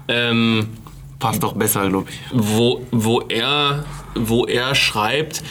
Ähm, 0.07 0.69
passt 1.19 1.43
doch 1.43 1.53
besser, 1.53 1.87
glaube 1.89 2.09
ich. 2.09 2.17
Wo, 2.33 2.85
wo, 2.91 3.21
er, 3.21 3.85
wo 4.15 4.45
er 4.45 4.75
schreibt, 4.75 5.43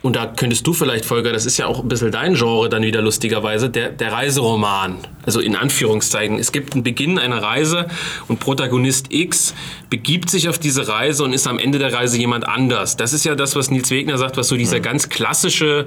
und 0.00 0.14
da 0.14 0.26
könntest 0.26 0.64
du 0.64 0.72
vielleicht, 0.72 1.04
Volker, 1.04 1.32
das 1.32 1.44
ist 1.44 1.56
ja 1.56 1.66
auch 1.66 1.80
ein 1.80 1.88
bisschen 1.88 2.12
dein 2.12 2.34
Genre 2.34 2.68
dann 2.68 2.82
wieder 2.82 3.02
lustigerweise, 3.02 3.68
der, 3.68 3.90
der 3.90 4.12
Reiseroman. 4.12 4.98
Also 5.26 5.40
in 5.40 5.56
Anführungszeichen. 5.56 6.38
Es 6.38 6.52
gibt 6.52 6.74
einen 6.74 6.84
Beginn 6.84 7.18
einer 7.18 7.42
Reise 7.42 7.88
und 8.28 8.38
Protagonist 8.38 9.12
X 9.12 9.54
begibt 9.90 10.30
sich 10.30 10.48
auf 10.48 10.58
diese 10.58 10.86
Reise 10.86 11.24
und 11.24 11.32
ist 11.32 11.48
am 11.48 11.58
Ende 11.58 11.80
der 11.80 11.92
Reise 11.92 12.16
jemand 12.16 12.46
anders. 12.46 12.96
Das 12.96 13.12
ist 13.12 13.24
ja 13.24 13.34
das, 13.34 13.56
was 13.56 13.70
Nils 13.70 13.90
Wegner 13.90 14.18
sagt, 14.18 14.36
was 14.36 14.48
so 14.48 14.56
dieser 14.56 14.78
ganz 14.78 15.08
klassische, 15.08 15.86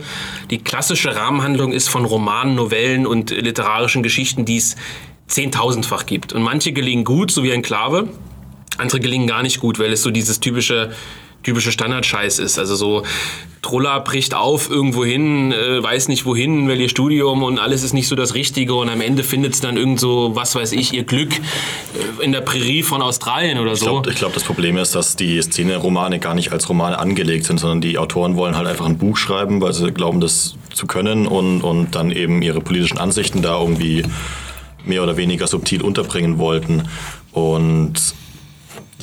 die 0.50 0.58
klassische 0.58 1.16
Rahmenhandlung 1.16 1.72
ist 1.72 1.88
von 1.88 2.04
Romanen, 2.04 2.56
Novellen 2.56 3.08
und 3.08 3.32
literarischen 3.32 4.04
Geschichten, 4.04 4.44
die 4.44 4.58
es 4.58 4.76
zehntausendfach 5.28 6.06
gibt. 6.06 6.34
Und 6.34 6.44
manche 6.44 6.74
gelingen 6.74 7.06
gut, 7.06 7.32
so 7.32 7.44
wie 7.44 7.54
ein 7.54 7.62
Klave. 7.62 8.10
Andere 8.82 9.00
gelingen 9.00 9.28
gar 9.28 9.44
nicht 9.44 9.60
gut, 9.60 9.80
weil 9.80 9.92
es 9.92 10.02
so 10.02 10.12
dieses 10.12 10.40
typische 10.40 10.92
typische 11.44 11.72
Standardscheiß 11.72 12.40
ist. 12.40 12.60
Also 12.60 12.76
so 12.76 13.04
Trulla 13.62 14.00
bricht 14.00 14.34
auf 14.34 14.70
irgendwo 14.70 15.06
hin, 15.06 15.52
äh, 15.52 15.82
weiß 15.82 16.08
nicht 16.08 16.26
wohin, 16.26 16.68
will 16.68 16.80
ihr 16.80 16.90
Studium 16.90 17.44
und 17.44 17.60
alles 17.60 17.84
ist 17.84 17.94
nicht 17.94 18.08
so 18.08 18.16
das 18.16 18.34
Richtige 18.34 18.74
und 18.74 18.90
am 18.90 19.02
Ende 19.02 19.24
findet 19.24 19.54
es 19.54 19.62
dann 19.62 19.78
irgend 19.78 20.00
so, 20.00 20.32
was 20.36 20.56
weiß 20.56 20.72
ich, 20.74 20.94
ihr 20.94 21.04
Glück 21.04 21.34
äh, 21.34 22.24
in 22.24 22.32
der 22.32 22.42
Prärie 22.42 22.84
von 22.84 23.02
Australien 23.02 23.60
oder 23.60 23.76
so. 23.76 23.86
Ich 23.86 23.92
glaube, 23.92 24.14
glaub, 24.14 24.34
das 24.34 24.44
Problem 24.44 24.78
ist, 24.78 24.96
dass 24.96 25.16
die 25.16 25.42
Szene-Romane 25.42 26.20
gar 26.20 26.34
nicht 26.34 26.52
als 26.52 26.70
Romane 26.70 26.98
angelegt 26.98 27.46
sind, 27.46 27.60
sondern 27.60 27.82
die 27.82 27.98
Autoren 27.98 28.36
wollen 28.36 28.56
halt 28.56 28.68
einfach 28.68 28.86
ein 28.86 28.98
Buch 28.98 29.18
schreiben, 29.18 29.62
weil 29.62 29.74
sie 29.74 29.92
glauben, 29.92 30.22
das 30.22 30.56
zu 30.74 30.88
können 30.88 31.28
und, 31.28 31.62
und 31.62 31.96
dann 31.96 32.12
eben 32.12 32.42
ihre 32.42 32.62
politischen 32.62 32.98
Ansichten 32.98 33.42
da 33.42 33.60
irgendwie 33.60 34.04
mehr 34.86 35.04
oder 35.04 35.18
weniger 35.18 35.46
subtil 35.46 35.84
unterbringen 35.84 36.40
wollten. 36.40 36.88
Und 37.32 38.16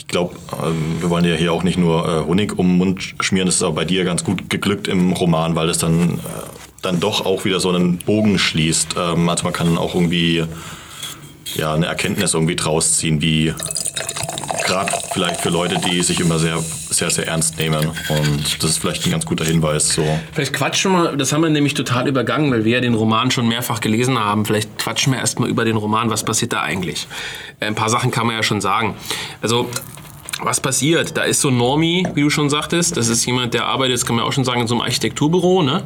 glaube, 0.09 0.35
ähm, 0.63 1.01
wir 1.01 1.11
wollen 1.11 1.25
ja 1.25 1.35
hier 1.35 1.53
auch 1.53 1.63
nicht 1.63 1.79
nur 1.79 2.07
äh, 2.09 2.27
Honig 2.27 2.59
um 2.59 2.67
den 2.67 2.79
Mund 2.79 3.15
schmieren, 3.21 3.47
das 3.47 3.57
ist 3.57 3.63
auch 3.63 3.75
bei 3.75 3.85
dir 3.85 4.05
ganz 4.05 4.25
gut 4.25 4.51
geglückt 4.51 4.89
im 4.89 5.13
Roman, 5.13 5.55
weil 5.55 5.69
es 5.69 5.79
dann, 5.79 6.15
äh, 6.15 6.21
dann 6.83 6.99
doch 6.99 7.25
auch 7.25 7.45
wieder 7.45 7.61
so 7.61 7.69
einen 7.69 7.99
Bogen 7.99 8.39
schließt. 8.39 8.97
Ähm, 8.99 9.29
also 9.29 9.45
man 9.45 9.53
kann 9.53 9.79
auch 9.79 9.95
irgendwie 9.95 10.45
ja, 11.55 11.75
eine 11.75 11.87
Erkenntnis 11.87 12.35
irgendwie 12.35 12.57
draus 12.57 12.97
ziehen, 12.97 13.23
wie 13.23 13.55
gerade 14.67 14.93
vielleicht 15.13 15.41
für 15.41 15.49
Leute, 15.49 15.77
die 15.79 16.03
sich 16.03 16.21
immer 16.21 16.39
sehr, 16.39 16.63
sehr, 16.91 17.11
sehr 17.11 17.27
ernst 17.27 17.59
nehmen. 17.59 17.91
Und 18.09 18.63
das 18.63 18.71
ist 18.71 18.79
vielleicht 18.79 19.07
ein 19.07 19.11
ganz 19.11 19.25
guter 19.25 19.45
Hinweis. 19.45 19.95
So. 19.95 20.05
Vielleicht 20.33 20.53
quatschen 20.53 20.93
wir, 20.93 21.17
das 21.17 21.33
haben 21.33 21.43
wir 21.43 21.51
nämlich 21.51 21.75
total 21.75 22.07
übergangen, 22.07 22.51
weil 22.51 22.65
wir 22.65 22.73
ja 22.73 22.81
den 22.81 22.95
Roman 22.95 23.31
schon 23.31 23.49
mehrfach 23.49 23.81
gelesen 23.81 24.19
haben. 24.19 24.45
Vielleicht 24.45 24.79
quatschen 24.79 25.13
wir 25.13 25.21
erstmal 25.21 25.49
über 25.49 25.65
den 25.65 25.77
Roman. 25.77 26.11
Was 26.11 26.23
passiert 26.23 26.53
da 26.53 26.63
eigentlich? 26.63 27.09
Ein 27.61 27.75
paar 27.75 27.89
Sachen 27.89 28.11
kann 28.11 28.27
man 28.27 28.37
ja 28.37 28.43
schon 28.43 28.61
sagen. 28.61 28.95
Also 29.41 29.71
was 30.43 30.61
passiert? 30.61 31.17
Da 31.17 31.23
ist 31.23 31.41
so 31.41 31.51
Normi, 31.51 32.07
wie 32.15 32.23
du 32.23 32.31
schon 32.31 32.51
sagtest. 32.51 32.97
Das 32.97 33.09
ist 33.09 33.25
jemand, 33.27 33.55
der 33.55 33.67
arbeitet, 33.67 33.95
das 33.95 34.07
kann 34.07 34.17
man 34.17 34.25
auch 34.25 34.33
schon 34.33 34.45
sagen, 34.45 34.61
in 34.61 34.67
so 34.67 34.75
einem 34.75 34.83
Architekturbüro. 34.83 35.63
Ne? 35.63 35.85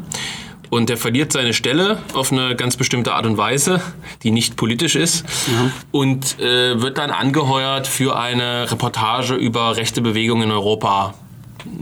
Und 0.70 0.88
der 0.88 0.96
verliert 0.96 1.32
seine 1.32 1.52
Stelle 1.52 1.98
auf 2.14 2.32
eine 2.32 2.56
ganz 2.56 2.76
bestimmte 2.76 3.12
Art 3.12 3.26
und 3.26 3.36
Weise, 3.36 3.82
die 4.22 4.30
nicht 4.30 4.56
politisch 4.56 4.96
ist. 4.96 5.24
Ja. 5.46 5.70
Und 5.90 6.38
äh, 6.40 6.80
wird 6.80 6.98
dann 6.98 7.10
angeheuert 7.10 7.86
für 7.86 8.18
eine 8.18 8.70
Reportage 8.70 9.34
über 9.34 9.76
rechte 9.76 10.00
Bewegungen 10.00 10.44
in 10.44 10.50
Europa. 10.50 11.14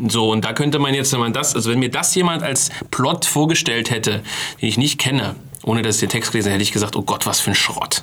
So, 0.08 0.30
und 0.30 0.44
da 0.44 0.52
könnte 0.52 0.78
man 0.78 0.92
jetzt, 0.92 1.12
wenn 1.12 1.20
man 1.20 1.32
das, 1.32 1.54
also 1.54 1.70
wenn 1.70 1.78
mir 1.78 1.90
das 1.90 2.14
jemand 2.14 2.42
als 2.42 2.70
Plot 2.90 3.24
vorgestellt 3.24 3.90
hätte, 3.90 4.22
den 4.60 4.68
ich 4.68 4.76
nicht 4.76 4.98
kenne, 4.98 5.36
ohne 5.62 5.82
dass 5.82 5.96
ich 5.96 6.00
den 6.00 6.08
Text 6.08 6.32
gelesen 6.32 6.50
hätte, 6.50 6.62
ich 6.62 6.72
gesagt, 6.72 6.96
oh 6.96 7.02
Gott, 7.02 7.26
was 7.26 7.40
für 7.40 7.52
ein 7.52 7.54
Schrott. 7.54 8.02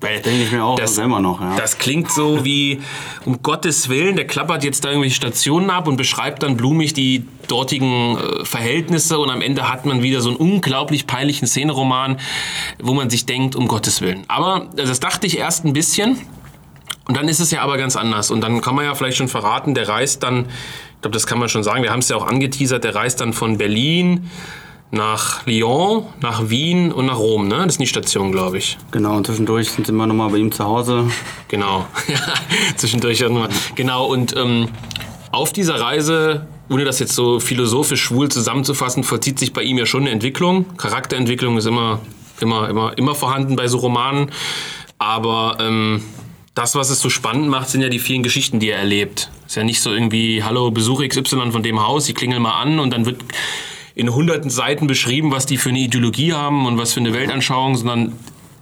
Weil 0.00 0.20
Denke 0.20 0.44
ich 0.44 0.52
mir 0.52 0.62
auch 0.62 0.76
das, 0.76 0.94
selber 0.94 1.18
noch, 1.18 1.40
ja. 1.40 1.56
Das 1.56 1.78
klingt 1.78 2.12
so 2.12 2.44
wie, 2.44 2.80
um 3.24 3.42
Gottes 3.42 3.88
Willen, 3.88 4.14
der 4.14 4.28
klappert 4.28 4.62
jetzt 4.62 4.84
da 4.84 4.90
irgendwelche 4.90 5.16
Stationen 5.16 5.70
ab 5.70 5.88
und 5.88 5.96
beschreibt 5.96 6.44
dann 6.44 6.56
blumig 6.56 6.94
die 6.94 7.24
dortigen 7.48 8.16
äh, 8.16 8.44
Verhältnisse 8.44 9.18
und 9.18 9.28
am 9.28 9.40
Ende 9.40 9.68
hat 9.68 9.86
man 9.86 10.00
wieder 10.00 10.20
so 10.20 10.28
einen 10.28 10.38
unglaublich 10.38 11.08
peinlichen 11.08 11.48
Szeneroman, 11.48 12.18
wo 12.80 12.94
man 12.94 13.10
sich 13.10 13.26
denkt, 13.26 13.56
um 13.56 13.66
Gottes 13.66 14.00
Willen. 14.00 14.22
Aber 14.28 14.68
also 14.76 14.86
das 14.86 15.00
dachte 15.00 15.26
ich 15.26 15.36
erst 15.36 15.64
ein 15.64 15.72
bisschen 15.72 16.16
und 17.08 17.16
dann 17.16 17.28
ist 17.28 17.40
es 17.40 17.50
ja 17.50 17.62
aber 17.62 17.76
ganz 17.76 17.96
anders 17.96 18.30
und 18.30 18.40
dann 18.40 18.60
kann 18.60 18.76
man 18.76 18.84
ja 18.84 18.94
vielleicht 18.94 19.16
schon 19.16 19.28
verraten, 19.28 19.74
der 19.74 19.88
reist 19.88 20.22
dann, 20.22 20.46
ich 20.46 21.00
glaube, 21.00 21.14
das 21.14 21.26
kann 21.26 21.40
man 21.40 21.48
schon 21.48 21.64
sagen, 21.64 21.82
wir 21.82 21.90
haben 21.90 22.00
es 22.00 22.08
ja 22.08 22.14
auch 22.14 22.26
angeteasert, 22.26 22.84
der 22.84 22.94
reist 22.94 23.20
dann 23.20 23.32
von 23.32 23.58
Berlin 23.58 24.30
nach 24.90 25.46
Lyon, 25.46 26.06
nach 26.20 26.48
Wien 26.48 26.92
und 26.92 27.06
nach 27.06 27.18
Rom, 27.18 27.46
ne? 27.46 27.64
Das 27.64 27.74
sind 27.74 27.82
die 27.82 27.88
Stationen, 27.88 28.32
glaube 28.32 28.58
ich. 28.58 28.78
Genau, 28.90 29.16
und 29.16 29.26
zwischendurch 29.26 29.70
sind 29.70 29.90
wir 29.90 30.06
nochmal 30.06 30.30
bei 30.30 30.38
ihm 30.38 30.52
zu 30.52 30.64
Hause. 30.64 31.10
Genau, 31.48 31.86
ja, 32.08 32.18
zwischendurch 32.76 33.24
auch 33.24 33.30
nochmal. 33.30 33.48
Genau, 33.74 34.06
und 34.06 34.36
ähm, 34.36 34.68
auf 35.30 35.50
dieser 35.52 35.80
Reise, 35.80 36.46
ohne 36.68 36.84
das 36.84 36.98
jetzt 36.98 37.14
so 37.14 37.40
philosophisch 37.40 38.02
schwul 38.02 38.28
zusammenzufassen, 38.28 39.02
vollzieht 39.02 39.38
sich 39.38 39.54
bei 39.54 39.62
ihm 39.62 39.78
ja 39.78 39.86
schon 39.86 40.02
eine 40.02 40.10
Entwicklung. 40.10 40.76
Charakterentwicklung 40.76 41.56
ist 41.56 41.66
immer, 41.66 42.00
immer, 42.40 42.68
immer, 42.68 42.98
immer 42.98 43.14
vorhanden 43.14 43.56
bei 43.56 43.66
so 43.66 43.78
Romanen. 43.78 44.30
Aber 44.98 45.56
ähm, 45.58 46.02
das, 46.54 46.74
was 46.74 46.90
es 46.90 47.00
so 47.00 47.08
spannend 47.08 47.48
macht, 47.48 47.70
sind 47.70 47.80
ja 47.80 47.88
die 47.88 47.98
vielen 47.98 48.22
Geschichten, 48.22 48.60
die 48.60 48.70
er 48.70 48.78
erlebt. 48.78 49.30
Ist 49.46 49.56
ja 49.56 49.64
nicht 49.64 49.80
so 49.80 49.90
irgendwie, 49.90 50.42
hallo, 50.42 50.70
Besuch 50.70 51.02
XY 51.06 51.52
von 51.52 51.62
dem 51.62 51.80
Haus, 51.80 52.08
ich 52.08 52.14
klingel 52.14 52.40
mal 52.40 52.60
an 52.60 52.78
und 52.78 52.90
dann 52.92 53.06
wird 53.06 53.22
in 53.98 54.14
hunderten 54.14 54.48
Seiten 54.48 54.86
beschrieben, 54.86 55.32
was 55.32 55.44
die 55.44 55.56
für 55.56 55.70
eine 55.70 55.80
Ideologie 55.80 56.32
haben 56.32 56.66
und 56.66 56.78
was 56.78 56.92
für 56.92 57.00
eine 57.00 57.12
Weltanschauung, 57.12 57.76
sondern 57.76 58.12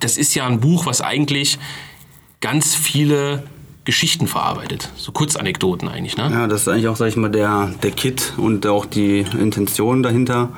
das 0.01 0.16
ist 0.16 0.35
ja 0.35 0.46
ein 0.46 0.61
Buch, 0.61 0.87
was 0.87 1.03
eigentlich 1.03 1.59
ganz 2.40 2.75
viele 2.75 3.42
Geschichten 3.85 4.29
verarbeitet. 4.29 4.90
So 4.96 5.12
Kurzanekdoten 5.12 5.88
eigentlich, 5.88 6.16
ne? 6.16 6.31
Ja, 6.33 6.46
das 6.46 6.62
ist 6.62 6.68
eigentlich 6.68 6.88
auch, 6.88 6.96
sag 6.96 7.09
ich 7.09 7.16
mal, 7.16 7.29
der, 7.29 7.70
der 7.83 7.90
Kit 7.90 8.33
und 8.38 8.66
auch 8.66 8.87
die 8.87 9.27
Intention 9.38 10.03
dahinter. 10.03 10.49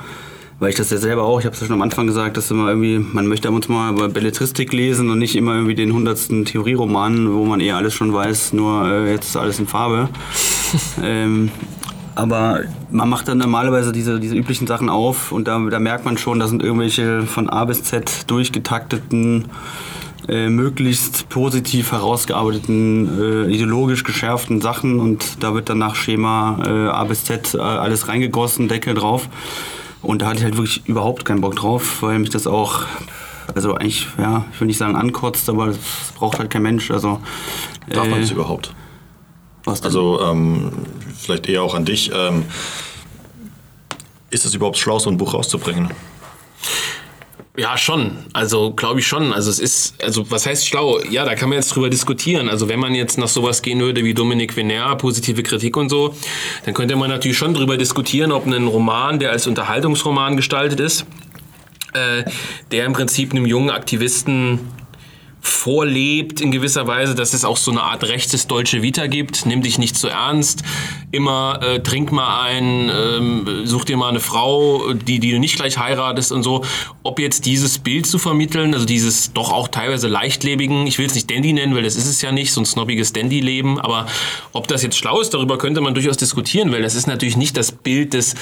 Weil 0.59 0.69
ich 0.69 0.75
das 0.75 0.89
ja 0.89 0.97
selber 0.97 1.23
auch, 1.23 1.39
ich 1.39 1.45
habe 1.45 1.55
es 1.55 1.61
ja 1.61 1.67
schon 1.67 1.75
am 1.75 1.81
Anfang 1.81 2.07
gesagt, 2.07 2.37
dass 2.37 2.51
immer 2.51 2.69
irgendwie, 2.69 2.99
man 2.99 3.27
möchte 3.27 3.47
ab 3.47 3.53
und 3.53 3.65
zu 3.65 3.71
mal 3.71 3.93
Belletristik 4.09 4.71
lesen 4.71 5.09
und 5.09 5.19
nicht 5.19 5.35
immer 5.35 5.55
irgendwie 5.55 5.75
den 5.75 5.93
hundertsten 5.93 6.45
Theorieroman, 6.45 7.33
wo 7.33 7.45
man 7.45 7.59
eh 7.59 7.71
alles 7.71 7.93
schon 7.93 8.13
weiß, 8.13 8.53
nur 8.53 8.85
äh, 8.85 9.11
jetzt 9.11 9.29
ist 9.29 9.37
alles 9.37 9.59
in 9.59 9.67
Farbe. 9.67 10.09
ähm, 11.03 11.49
aber 12.19 12.63
man 12.91 13.07
macht 13.07 13.29
dann 13.29 13.37
normalerweise 13.37 13.93
diese, 13.93 14.19
diese 14.19 14.35
üblichen 14.35 14.67
Sachen 14.67 14.89
auf 14.89 15.31
und 15.31 15.47
da, 15.47 15.57
da 15.57 15.79
merkt 15.79 16.03
man 16.03 16.17
schon, 16.17 16.39
da 16.39 16.49
sind 16.49 16.61
irgendwelche 16.61 17.21
von 17.21 17.49
A 17.49 17.63
bis 17.63 17.83
Z 17.83 18.29
durchgetakteten, 18.29 19.45
äh, 20.27 20.49
möglichst 20.49 21.29
positiv 21.29 21.93
herausgearbeiteten, 21.93 23.47
äh, 23.47 23.53
ideologisch 23.53 24.03
geschärften 24.03 24.59
Sachen 24.59 24.99
und 24.99 25.41
da 25.41 25.53
wird 25.53 25.69
dann 25.69 25.77
nach 25.77 25.95
Schema 25.95 26.59
äh, 26.65 26.89
A 26.89 27.05
bis 27.05 27.23
Z 27.23 27.55
äh, 27.55 27.59
alles 27.59 28.09
reingegossen, 28.09 28.67
Deckel 28.67 28.95
drauf. 28.95 29.29
Und 30.01 30.21
da 30.21 30.27
hatte 30.27 30.39
ich 30.39 30.43
halt 30.43 30.57
wirklich 30.57 30.87
überhaupt 30.87 31.23
keinen 31.23 31.39
Bock 31.39 31.55
drauf, 31.55 32.01
weil 32.01 32.19
mich 32.19 32.29
das 32.31 32.47
auch, 32.47 32.81
also 33.55 33.75
eigentlich, 33.75 34.07
ja, 34.17 34.45
ich 34.51 34.59
will 34.59 34.67
nicht 34.67 34.77
sagen 34.77 34.97
ankotzt, 34.97 35.49
aber 35.49 35.67
das 35.67 35.77
braucht 36.17 36.39
halt 36.39 36.49
kein 36.49 36.63
Mensch. 36.63 36.91
Also, 36.91 37.21
Darf 37.89 38.09
man 38.09 38.19
äh, 38.19 38.21
das 38.21 38.31
überhaupt? 38.31 38.73
Was? 39.69 39.83
Also 39.83 40.19
ähm, 40.21 40.71
vielleicht 41.17 41.47
eher 41.47 41.63
auch 41.63 41.75
an 41.75 41.85
dich. 41.85 42.11
Ähm, 42.13 42.45
ist 44.31 44.45
es 44.45 44.53
überhaupt 44.53 44.77
schlau, 44.77 44.99
so 44.99 45.09
ein 45.09 45.17
Buch 45.17 45.33
rauszubringen? 45.33 45.91
Ja, 47.57 47.77
schon. 47.77 48.11
Also 48.31 48.71
glaube 48.71 49.01
ich 49.01 49.07
schon. 49.07 49.33
Also 49.33 49.49
es 49.49 49.59
ist, 49.59 50.01
also 50.01 50.31
was 50.31 50.45
heißt 50.45 50.65
schlau? 50.65 51.01
Ja, 51.09 51.25
da 51.25 51.35
kann 51.35 51.49
man 51.49 51.57
jetzt 51.57 51.75
drüber 51.75 51.89
diskutieren. 51.89 52.47
Also 52.47 52.69
wenn 52.69 52.79
man 52.79 52.95
jetzt 52.95 53.17
nach 53.17 53.27
sowas 53.27 53.61
gehen 53.61 53.81
würde 53.81 54.03
wie 54.05 54.13
Dominik 54.13 54.55
Venner, 54.55 54.95
positive 54.95 55.43
Kritik 55.43 55.75
und 55.75 55.89
so, 55.89 56.15
dann 56.63 56.73
könnte 56.73 56.95
man 56.95 57.09
natürlich 57.09 57.37
schon 57.37 57.53
drüber 57.53 57.75
diskutieren, 57.75 58.31
ob 58.31 58.45
ein 58.45 58.67
Roman, 58.67 59.19
der 59.19 59.31
als 59.31 59.45
Unterhaltungsroman 59.45 60.37
gestaltet 60.37 60.79
ist, 60.79 61.05
äh, 61.93 62.23
der 62.71 62.85
im 62.85 62.93
Prinzip 62.93 63.31
einem 63.31 63.45
jungen 63.45 63.71
Aktivisten 63.71 64.59
vorlebt 65.41 66.41
in 66.41 66.51
gewisser 66.51 66.87
Weise, 66.87 67.15
dass 67.15 67.33
es 67.33 67.45
auch 67.45 67.57
so 67.57 67.71
eine 67.71 67.83
Art 67.83 68.03
rechtes 68.03 68.47
deutsche 68.47 68.81
Vita 68.81 69.07
gibt. 69.07 69.45
Nimm 69.45 69.61
dich 69.61 69.77
nicht 69.77 69.95
zu 69.95 70.07
ernst. 70.07 70.63
Immer 71.11 71.59
äh, 71.61 71.79
trink 71.81 72.11
mal 72.11 72.43
ein, 72.43 72.89
ähm, 72.89 73.65
such 73.65 73.85
dir 73.85 73.97
mal 73.97 74.09
eine 74.09 74.19
Frau, 74.19 74.93
die, 74.93 75.19
die 75.19 75.31
du 75.31 75.39
nicht 75.39 75.55
gleich 75.55 75.77
heiratest 75.77 76.31
und 76.31 76.43
so. 76.43 76.63
Ob 77.03 77.19
jetzt 77.19 77.45
dieses 77.45 77.79
Bild 77.79 78.05
zu 78.05 78.19
vermitteln, 78.19 78.73
also 78.73 78.85
dieses 78.85 79.33
doch 79.33 79.51
auch 79.51 79.69
teilweise 79.69 80.07
leichtlebigen, 80.07 80.85
ich 80.87 80.97
will 80.99 81.07
es 81.07 81.15
nicht 81.15 81.31
Dandy 81.31 81.53
nennen, 81.53 81.73
weil 81.75 81.83
das 81.83 81.95
ist 81.95 82.07
es 82.07 82.21
ja 82.21 82.31
nicht, 82.31 82.51
so 82.51 82.61
ein 82.61 82.65
snobbiges 82.65 83.13
Dandy-Leben, 83.13 83.79
aber 83.79 84.07
ob 84.53 84.67
das 84.67 84.83
jetzt 84.83 84.97
schlau 84.97 85.19
ist, 85.21 85.33
darüber 85.33 85.57
könnte 85.57 85.81
man 85.81 85.93
durchaus 85.93 86.17
diskutieren, 86.17 86.71
weil 86.71 86.81
das 86.81 86.95
ist 86.95 87.07
natürlich 87.07 87.37
nicht 87.37 87.57
das 87.57 87.71
Bild 87.71 88.13
des 88.13 88.35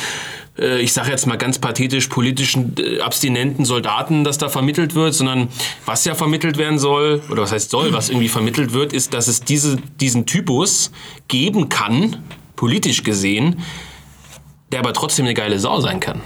äh, 0.60 0.82
ich 0.82 0.94
sage 0.94 1.12
jetzt 1.12 1.28
mal 1.28 1.38
ganz 1.38 1.60
pathetisch, 1.60 2.08
politischen 2.08 2.76
äh, 2.80 3.00
abstinenten 3.00 3.66
Soldaten, 3.66 4.24
das 4.24 4.38
da 4.38 4.50
vermittelt 4.50 4.96
wird, 4.96 5.14
sondern 5.14 5.50
was 5.86 6.06
ja 6.06 6.16
vermittelt 6.16 6.58
werden 6.58 6.80
soll, 6.80 6.87
oder 6.88 7.42
was 7.42 7.52
heißt 7.52 7.70
soll, 7.70 7.94
was 7.94 8.10
irgendwie 8.10 8.30
vermittelt 8.30 8.74
wird, 8.74 8.94
ist, 8.94 9.14
dass 9.14 9.28
es 9.28 9.42
diese, 9.42 9.78
diesen 10.00 10.26
Typus 10.26 10.92
geben 11.28 11.70
kann, 11.70 12.18
politisch 12.56 13.04
gesehen, 13.04 13.58
der 14.72 14.80
aber 14.80 14.94
trotzdem 14.94 15.26
eine 15.26 15.34
geile 15.34 15.60
Sau 15.60 15.80
sein 15.80 16.00
kann. 16.00 16.22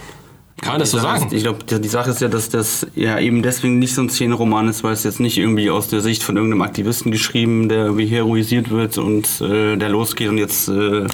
Kann 0.62 0.74
man 0.74 0.80
das 0.82 0.92
so 0.92 1.00
sagen? 1.00 1.26
Ist, 1.28 1.34
ich 1.34 1.42
glaube, 1.44 1.64
die 1.66 1.88
Sache 1.88 2.12
ist 2.12 2.22
ja, 2.22 2.28
dass 2.28 2.50
das 2.50 2.86
ja 2.94 3.18
eben 3.20 3.42
deswegen 3.42 3.80
nicht 3.80 3.96
so 3.96 4.02
ein 4.02 4.10
Szeneroman 4.10 4.68
ist, 4.68 4.84
weil 4.84 4.94
es 4.94 5.04
jetzt 5.04 5.20
nicht 5.20 5.40
irgendwie 5.40 5.72
aus 5.72 5.88
der 5.88 6.02
Sicht 6.02 6.22
von 6.22 6.36
irgendeinem 6.36 6.62
Aktivisten 6.62 7.12
geschrieben, 7.12 7.68
der 7.68 7.86
irgendwie 7.86 8.06
heroisiert 8.06 8.70
wird 8.70 9.00
und 9.00 9.42
äh, 9.42 9.76
der 9.76 9.90
losgeht 9.90 10.30
und 10.30 10.38
jetzt 10.38 10.68
äh, 10.68 11.08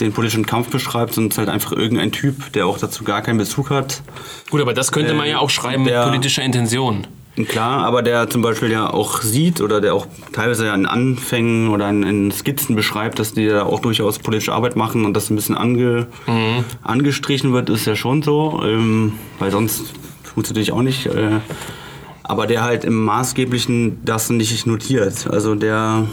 den 0.00 0.12
politischen 0.12 0.46
Kampf 0.46 0.70
beschreibt, 0.70 1.12
sondern 1.14 1.28
es 1.30 1.34
ist 1.34 1.38
halt 1.38 1.48
einfach 1.50 1.72
irgendein 1.72 2.12
Typ, 2.12 2.50
der 2.54 2.66
auch 2.66 2.78
dazu 2.78 3.04
gar 3.04 3.20
keinen 3.20 3.36
Bezug 3.36 3.68
hat. 3.68 4.00
Gut, 4.48 4.62
aber 4.62 4.72
das 4.72 4.90
könnte 4.90 5.12
man 5.12 5.26
Äh, 5.26 5.30
ja 5.32 5.38
auch 5.40 5.50
schreiben 5.50 5.82
mit 5.82 5.94
politischer 5.94 6.42
Intention. 6.42 7.06
Klar, 7.46 7.84
aber 7.84 8.02
der 8.02 8.28
zum 8.30 8.42
Beispiel 8.42 8.70
ja 8.70 8.90
auch 8.92 9.22
sieht 9.22 9.60
oder 9.60 9.80
der 9.80 9.94
auch 9.94 10.06
teilweise 10.32 10.66
ja 10.66 10.74
in 10.74 10.86
Anfängen 10.86 11.68
oder 11.68 11.88
in, 11.88 12.02
in 12.02 12.32
Skizzen 12.32 12.74
beschreibt, 12.74 13.18
dass 13.18 13.32
die 13.34 13.46
da 13.46 13.64
auch 13.64 13.80
durchaus 13.80 14.18
politische 14.18 14.52
Arbeit 14.52 14.76
machen 14.76 15.04
und 15.04 15.14
das 15.14 15.30
ein 15.30 15.36
bisschen 15.36 15.56
ange, 15.56 16.06
angestrichen 16.82 17.52
wird, 17.52 17.70
ist 17.70 17.86
ja 17.86 17.96
schon 17.96 18.22
so, 18.22 18.60
ähm, 18.64 19.12
weil 19.38 19.50
sonst 19.50 19.94
tut 20.24 20.44
es 20.44 20.50
natürlich 20.50 20.72
auch 20.72 20.82
nicht. 20.82 21.06
Äh, 21.06 21.40
aber 22.24 22.46
der 22.46 22.62
halt 22.62 22.84
im 22.84 23.04
Maßgeblichen 23.04 24.04
das 24.04 24.30
nicht 24.30 24.66
notiert. 24.66 25.26
Also 25.30 25.54
der, 25.54 26.06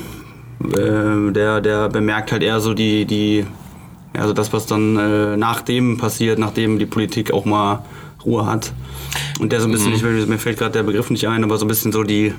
äh, 0.62 1.32
der, 1.32 1.62
der 1.62 1.90
bemerkt 1.90 2.32
halt 2.32 2.42
eher 2.42 2.62
so 2.62 2.74
die, 2.74 3.06
die 3.06 3.46
also 4.18 4.34
das, 4.34 4.54
was 4.54 4.66
dann 4.66 4.98
äh, 4.98 5.38
nach 5.38 5.62
dem 5.62 5.98
passiert, 5.98 6.40
nachdem 6.40 6.80
die 6.80 6.86
Politik 6.86 7.34
auch 7.34 7.46
mal 7.46 7.84
Ruhe 8.26 8.46
hat. 8.46 8.74
Und 9.40 9.52
der 9.52 9.62
so 9.62 9.68
ein 9.68 9.72
bisschen, 9.72 9.94
ich 9.94 10.04
will, 10.04 10.26
mir 10.26 10.38
fällt 10.38 10.58
gerade 10.58 10.72
der 10.72 10.84
Begriff 10.84 11.10
nicht 11.10 11.28
ein, 11.28 11.44
aber 11.44 11.58
so 11.58 11.66
ein 11.66 11.68
bisschen 11.68 11.92
so 11.92 12.04
die, 12.04 12.34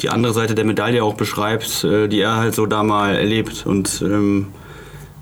die 0.00 0.10
andere 0.10 0.32
Seite 0.32 0.54
der 0.54 0.64
Medaille 0.64 1.02
auch 1.02 1.14
beschreibt, 1.14 1.84
äh, 1.84 2.08
die 2.08 2.20
er 2.20 2.36
halt 2.36 2.54
so 2.54 2.66
da 2.66 2.82
mal 2.82 3.14
erlebt. 3.14 3.66
Und 3.66 4.02
ähm, 4.02 4.46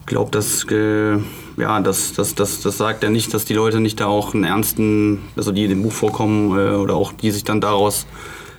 glaube, 0.07 0.31
dass, 0.31 0.65
äh, 0.71 1.17
ja, 1.57 1.81
das, 1.81 2.13
das, 2.13 2.35
das, 2.35 2.61
das 2.61 2.79
sagt 2.79 3.03
ja 3.03 3.11
nicht, 3.11 3.35
dass 3.35 3.45
die 3.45 3.55
Leute 3.55 3.81
nicht 3.81 4.01
da 4.01 4.07
auch 4.07 4.35
einen 4.35 4.45
ernsten, 4.45 5.21
also 5.37 5.53
die 5.53 5.65
in 5.65 5.71
dem 5.71 5.83
Buch 5.83 5.93
vorkommen 5.93 6.57
äh, 6.57 6.75
oder 6.75 6.95
auch 6.95 7.13
die 7.13 7.31
sich 7.31 7.45
dann 7.45 7.61
daraus 7.61 8.07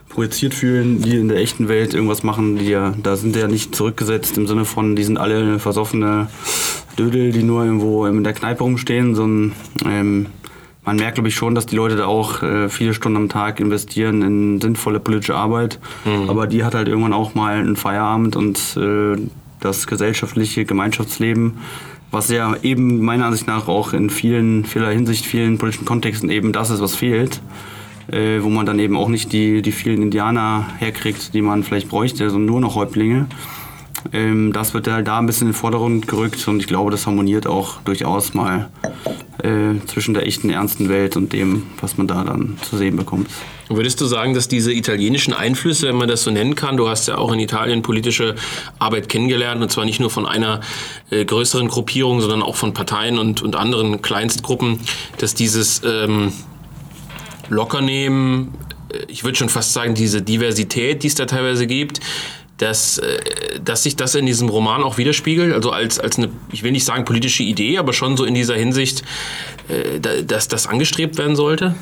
projiziert 0.10 0.54
fühlen, 0.54 1.02
die 1.02 1.18
in 1.18 1.28
der 1.28 1.38
echten 1.38 1.68
Welt 1.68 1.94
irgendwas 1.94 2.24
machen, 2.24 2.58
die 2.58 2.70
ja, 2.70 2.94
da 3.02 3.16
sind 3.16 3.36
ja 3.36 3.48
nicht 3.48 3.76
zurückgesetzt 3.76 4.38
im 4.38 4.48
Sinne 4.48 4.66
von, 4.66 4.96
die 4.96 5.04
sind 5.04 5.18
alle 5.18 5.60
versoffene 5.60 6.28
Dödel, 6.98 7.32
die 7.32 7.44
nur 7.44 7.64
irgendwo 7.64 8.06
in 8.06 8.24
der 8.24 8.34
Kneipe 8.34 8.64
rumstehen, 8.64 9.16
sondern 9.16 9.54
ähm, 9.86 10.26
man 10.88 10.96
merkt, 10.96 11.16
glaube 11.16 11.28
ich, 11.28 11.36
schon, 11.36 11.54
dass 11.54 11.66
die 11.66 11.76
Leute 11.76 11.98
da 11.98 12.06
auch 12.06 12.42
äh, 12.42 12.70
viele 12.70 12.94
Stunden 12.94 13.18
am 13.18 13.28
Tag 13.28 13.60
investieren 13.60 14.22
in 14.22 14.62
sinnvolle 14.62 15.02
politische 15.02 15.36
Arbeit. 15.36 15.80
Aber 16.30 16.48
die 16.48 16.64
hat 16.64 16.76
halt 16.76 16.88
irgendwann 16.88 17.12
auch 17.12 17.36
mal 17.36 17.58
einen 17.58 17.76
Feierabend 17.76 18.38
und 18.38 18.58
äh, 18.78 19.18
das 19.60 19.86
gesellschaftliche 19.86 20.64
Gemeinschaftsleben, 20.64 21.58
was 22.10 22.30
ja 22.30 22.56
eben 22.64 23.04
meiner 23.04 23.26
Ansicht 23.26 23.48
nach 23.48 23.68
auch 23.68 23.92
in 23.92 24.10
vielen, 24.10 24.64
vieler 24.64 24.90
Hinsicht, 24.90 25.26
vielen 25.26 25.58
politischen 25.58 25.84
Kontexten 25.84 26.30
eben 26.30 26.54
das 26.54 26.70
ist, 26.70 26.82
was 26.82 26.96
fehlt. 26.96 27.42
Äh, 28.10 28.42
wo 28.42 28.48
man 28.48 28.66
dann 28.66 28.80
eben 28.80 28.96
auch 28.96 29.10
nicht 29.10 29.34
die, 29.34 29.62
die 29.62 29.74
vielen 29.74 30.02
Indianer 30.02 30.68
herkriegt, 30.78 31.34
die 31.34 31.42
man 31.42 31.64
vielleicht 31.64 31.90
bräuchte, 31.90 32.30
sondern 32.30 32.46
nur 32.46 32.62
noch 32.62 32.76
Häuptlinge. 32.76 33.28
Ähm, 34.14 34.54
das 34.54 34.74
wird 34.74 34.88
halt 34.88 35.08
da 35.08 35.20
ein 35.20 35.26
bisschen 35.26 35.48
in 35.48 35.54
den 35.54 35.60
Vordergrund 35.60 36.08
gerückt 36.08 36.48
und 36.48 36.60
ich 36.60 36.68
glaube, 36.68 36.92
das 36.92 37.06
harmoniert 37.06 37.48
auch 37.48 37.82
durchaus 37.82 38.34
mal 38.34 38.70
äh, 39.44 39.76
zwischen 39.88 40.14
der 40.14 40.26
echten, 40.26 40.50
ernsten 40.50 40.90
Welt 40.90 41.16
und 41.18 41.34
dem, 41.34 41.64
was 41.82 41.98
man 41.98 42.08
da 42.08 42.24
dann 42.24 42.58
zu 42.62 42.78
sehen 42.78 42.96
bekommt. 42.96 43.30
Würdest 43.70 44.00
du 44.00 44.06
sagen, 44.06 44.34
dass 44.34 44.48
diese 44.48 44.72
italienischen 44.72 45.34
Einflüsse, 45.34 45.90
wenn 45.90 45.98
man 45.98 46.08
das 46.08 46.24
so 46.24 46.32
nennen 46.32 46.56
kann, 46.56 46.78
du 46.78 46.88
hast 46.88 47.08
ja 47.08 47.18
auch 47.18 47.34
in 47.34 47.40
Italien 47.40 47.82
politische 47.82 48.36
Arbeit 48.80 49.10
kennengelernt 49.10 49.62
und 49.62 49.70
zwar 49.70 49.84
nicht 49.84 50.00
nur 50.00 50.10
von 50.10 50.26
einer 50.26 50.62
äh, 51.10 51.26
größeren 51.26 51.68
Gruppierung, 51.68 52.22
sondern 52.22 52.42
auch 52.42 52.56
von 52.56 52.74
Parteien 52.74 53.20
und, 53.20 53.42
und 53.42 53.56
anderen 53.56 54.02
Kleinstgruppen, 54.02 54.80
dass 55.18 55.36
dieses 55.36 55.82
ähm, 55.84 56.32
Lockernehmen, 57.50 58.54
äh, 58.92 59.00
ich 59.10 59.26
würde 59.26 59.38
schon 59.38 59.50
fast 59.50 59.74
sagen, 59.74 59.96
diese 59.96 60.22
Diversität, 60.22 61.04
die 61.04 61.08
es 61.08 61.16
da 61.16 61.26
teilweise 61.26 61.68
gibt, 61.68 62.00
dass, 62.58 62.98
äh, 62.98 63.60
dass 63.64 63.84
sich 63.84 63.96
das 63.96 64.16
in 64.16 64.26
diesem 64.26 64.50
Roman 64.50 64.84
auch 64.84 64.98
widerspiegelt, 64.98 65.54
also 65.54 65.72
als, 65.72 66.00
als 66.00 66.18
eine, 66.18 66.30
ich 66.52 66.64
will 66.64 66.72
nicht 66.72 66.86
sagen 66.86 67.06
politische 67.06 67.44
Idee, 67.44 67.78
aber 67.78 67.94
schon 67.94 68.18
so 68.18 68.26
in 68.26 68.34
dieser 68.34 68.56
Hinsicht, 68.56 69.04
äh, 69.70 70.00
da- 70.00 70.22
dass 70.22 70.48
das 70.48 70.68
angestrebt 70.68 71.18
werden 71.18 71.36
sollte? 71.36 71.76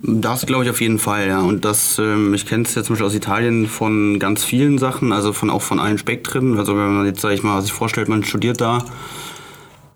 Das 0.00 0.46
glaube 0.46 0.64
ich 0.64 0.70
auf 0.70 0.80
jeden 0.80 0.98
Fall, 1.00 1.26
ja. 1.26 1.40
Und 1.40 1.64
das, 1.64 1.98
ähm, 1.98 2.32
ich 2.32 2.46
kenne 2.46 2.62
es 2.62 2.74
jetzt 2.76 2.86
zum 2.86 2.94
Beispiel 2.94 3.06
aus 3.06 3.14
Italien 3.14 3.66
von 3.66 4.20
ganz 4.20 4.44
vielen 4.44 4.78
Sachen, 4.78 5.12
also 5.12 5.32
von 5.32 5.50
auch 5.50 5.62
von 5.62 5.80
allen 5.80 5.98
Spektren. 5.98 6.56
Also 6.56 6.76
wenn 6.76 6.94
man 6.94 7.04
jetzt, 7.06 7.20
sag 7.20 7.32
ich 7.32 7.42
mal, 7.42 7.60
sich 7.62 7.72
vorstellt, 7.72 8.08
man 8.08 8.22
studiert 8.22 8.60
da 8.60 8.84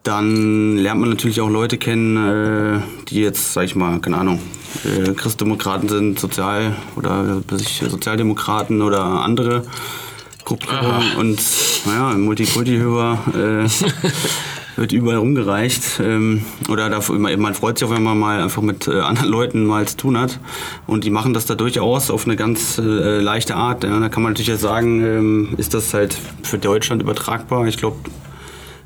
dann 0.02 0.76
lernt 0.76 1.00
man 1.00 1.10
natürlich 1.10 1.40
auch 1.40 1.48
Leute 1.48 1.78
kennen, 1.78 2.16
äh, 2.16 2.80
die 3.08 3.20
jetzt, 3.20 3.52
sag 3.52 3.64
ich 3.64 3.76
mal, 3.76 4.00
keine 4.00 4.18
Ahnung, 4.18 4.40
äh, 4.84 5.12
Christdemokraten 5.12 5.88
sind, 5.88 6.18
Sozial- 6.18 6.76
oder 6.96 7.42
äh, 7.50 7.88
Sozialdemokraten 7.88 8.82
oder 8.82 9.02
andere 9.02 9.64
Gruppierungen. 10.44 11.16
Und 11.18 11.40
naja, 11.86 12.16
Multikulti-Hörer 12.16 13.18
äh, 13.34 13.68
wird 14.76 14.92
überall 14.92 15.18
rumgereicht. 15.18 16.00
Ähm, 16.00 16.44
oder 16.68 16.90
da, 16.90 17.00
man 17.12 17.54
freut 17.54 17.78
sich 17.78 17.86
auch, 17.86 17.92
wenn 17.92 18.02
man 18.02 18.18
mal 18.18 18.42
einfach 18.42 18.62
mit 18.62 18.88
äh, 18.88 19.00
anderen 19.00 19.28
Leuten 19.28 19.64
mal 19.64 19.86
zu 19.86 19.96
tun 19.96 20.18
hat. 20.18 20.40
Und 20.86 21.04
die 21.04 21.10
machen 21.10 21.34
das 21.34 21.46
da 21.46 21.54
durchaus 21.54 22.10
auf 22.10 22.24
eine 22.24 22.34
ganz 22.34 22.78
äh, 22.78 23.20
leichte 23.20 23.54
Art. 23.54 23.84
Ja. 23.84 24.00
Da 24.00 24.08
kann 24.08 24.24
man 24.24 24.32
natürlich 24.32 24.48
jetzt 24.48 24.62
sagen, 24.62 25.04
ähm, 25.04 25.48
ist 25.58 25.74
das 25.74 25.94
halt 25.94 26.16
für 26.42 26.58
Deutschland 26.58 27.02
übertragbar? 27.02 27.66
Ich 27.66 27.76
glaube, 27.76 27.98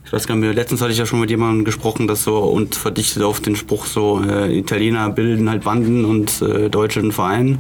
ich 0.07 0.13
weiß 0.13 0.29
gar 0.29 0.37
nicht 0.37 0.45
mehr, 0.45 0.55
letztens 0.55 0.81
hatte 0.81 0.93
ich 0.93 0.99
ja 0.99 1.05
schon 1.05 1.19
mit 1.19 1.31
jemandem 1.31 1.65
gesprochen, 1.65 2.07
das 2.07 2.23
so 2.23 2.39
und 2.39 2.77
verdichtet 2.77 3.25
auf 3.25 3.41
den 3.41 3.57
Spruch 3.57 3.87
so, 3.87 4.23
äh, 4.23 4.57
Italiener 4.57 5.11
bilden 5.11 5.51
halt 5.51 5.65
Banden 5.65 6.05
und 6.05 6.41
äh, 6.43 6.71
Deutsche 6.71 7.01
einen 7.01 7.11
Verein. 7.11 7.59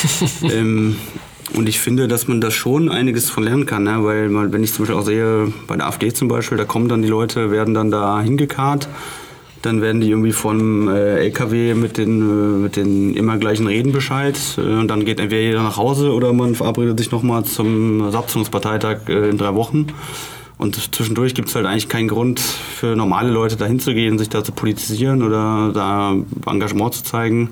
ähm, 0.42 0.96
und 1.54 1.66
ich 1.66 1.80
finde, 1.80 2.06
dass 2.06 2.28
man 2.28 2.42
da 2.42 2.50
schon 2.50 2.90
einiges 2.90 3.30
von 3.30 3.42
lernen 3.42 3.64
kann, 3.64 3.84
ne? 3.84 4.04
weil 4.04 4.28
man, 4.28 4.52
wenn 4.52 4.62
ich 4.62 4.74
zum 4.74 4.84
Beispiel 4.84 5.00
auch 5.00 5.04
sehe, 5.06 5.50
bei 5.66 5.76
der 5.76 5.86
AfD 5.86 6.12
zum 6.12 6.28
Beispiel, 6.28 6.58
da 6.58 6.66
kommen 6.66 6.90
dann 6.90 7.00
die 7.00 7.08
Leute, 7.08 7.50
werden 7.50 7.72
dann 7.72 7.90
da 7.90 8.20
hingekarrt, 8.20 8.86
dann 9.62 9.80
werden 9.80 10.02
die 10.02 10.10
irgendwie 10.10 10.32
vom 10.32 10.88
äh, 10.88 11.20
LKW 11.20 11.72
mit 11.72 11.96
den, 11.96 12.20
äh, 12.20 12.58
mit 12.58 12.76
den 12.76 13.14
immer 13.14 13.38
gleichen 13.38 13.66
Reden 13.66 13.92
Bescheid 13.92 14.38
äh, 14.58 14.60
und 14.60 14.88
dann 14.88 15.06
geht 15.06 15.20
entweder 15.20 15.40
jeder 15.40 15.62
nach 15.62 15.78
Hause 15.78 16.12
oder 16.12 16.34
man 16.34 16.54
verabredet 16.54 16.98
sich 16.98 17.10
nochmal 17.10 17.44
zum 17.44 18.10
Satzungsparteitag 18.10 19.08
äh, 19.08 19.30
in 19.30 19.38
drei 19.38 19.54
Wochen. 19.54 19.86
Und 20.58 20.74
zwischendurch 20.92 21.34
gibt 21.34 21.48
es 21.48 21.54
halt 21.54 21.66
eigentlich 21.66 21.88
keinen 21.88 22.08
Grund 22.08 22.40
für 22.40 22.96
normale 22.96 23.30
Leute 23.30 23.56
dahin 23.56 23.78
zu 23.78 23.94
gehen, 23.94 24.18
sich 24.18 24.28
da 24.28 24.42
zu 24.42 24.50
politisieren 24.50 25.22
oder 25.22 25.70
da 25.72 26.16
Engagement 26.50 26.94
zu 26.94 27.04
zeigen, 27.04 27.50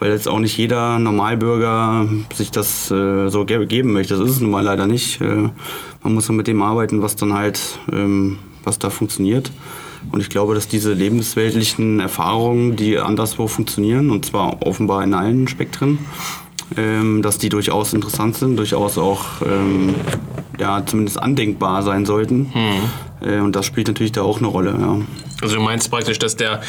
weil 0.00 0.10
jetzt 0.10 0.26
auch 0.26 0.40
nicht 0.40 0.58
jeder 0.58 0.98
Normalbürger 0.98 2.08
sich 2.34 2.50
das 2.50 2.90
äh, 2.90 3.28
so 3.28 3.44
geben 3.44 3.92
möchte. 3.92 4.16
Das 4.16 4.24
ist 4.24 4.36
es 4.36 4.40
nun 4.40 4.50
mal 4.50 4.64
leider 4.64 4.88
nicht. 4.88 5.20
Äh, 5.20 5.50
man 6.02 6.14
muss 6.14 6.26
dann 6.26 6.34
mit 6.34 6.48
dem 6.48 6.60
arbeiten, 6.60 7.00
was 7.00 7.14
dann 7.14 7.32
halt, 7.32 7.78
ähm, 7.92 8.38
was 8.64 8.80
da 8.80 8.90
funktioniert. 8.90 9.52
Und 10.10 10.20
ich 10.20 10.28
glaube, 10.28 10.54
dass 10.54 10.66
diese 10.66 10.92
lebensweltlichen 10.92 12.00
Erfahrungen, 12.00 12.74
die 12.74 12.98
anderswo 12.98 13.46
funktionieren, 13.46 14.10
und 14.10 14.24
zwar 14.24 14.66
offenbar 14.66 15.04
in 15.04 15.14
allen 15.14 15.46
Spektren, 15.46 15.98
ähm, 16.76 17.22
dass 17.22 17.38
die 17.38 17.48
durchaus 17.48 17.92
interessant 17.94 18.36
sind, 18.36 18.56
durchaus 18.56 18.98
auch 18.98 19.24
ähm, 19.44 19.94
ja, 20.58 20.84
zumindest 20.84 21.20
andenkbar 21.20 21.82
sein 21.82 22.04
sollten. 22.04 22.52
Hm. 22.52 23.28
Äh, 23.28 23.40
und 23.40 23.56
das 23.56 23.66
spielt 23.66 23.88
natürlich 23.88 24.12
da 24.12 24.22
auch 24.22 24.38
eine 24.38 24.48
Rolle. 24.48 24.76
Ja. 24.78 25.00
Also 25.40 25.56
du 25.56 25.62
meinst 25.62 25.90
praktisch, 25.90 26.18
dass 26.18 26.36
der, 26.36 26.60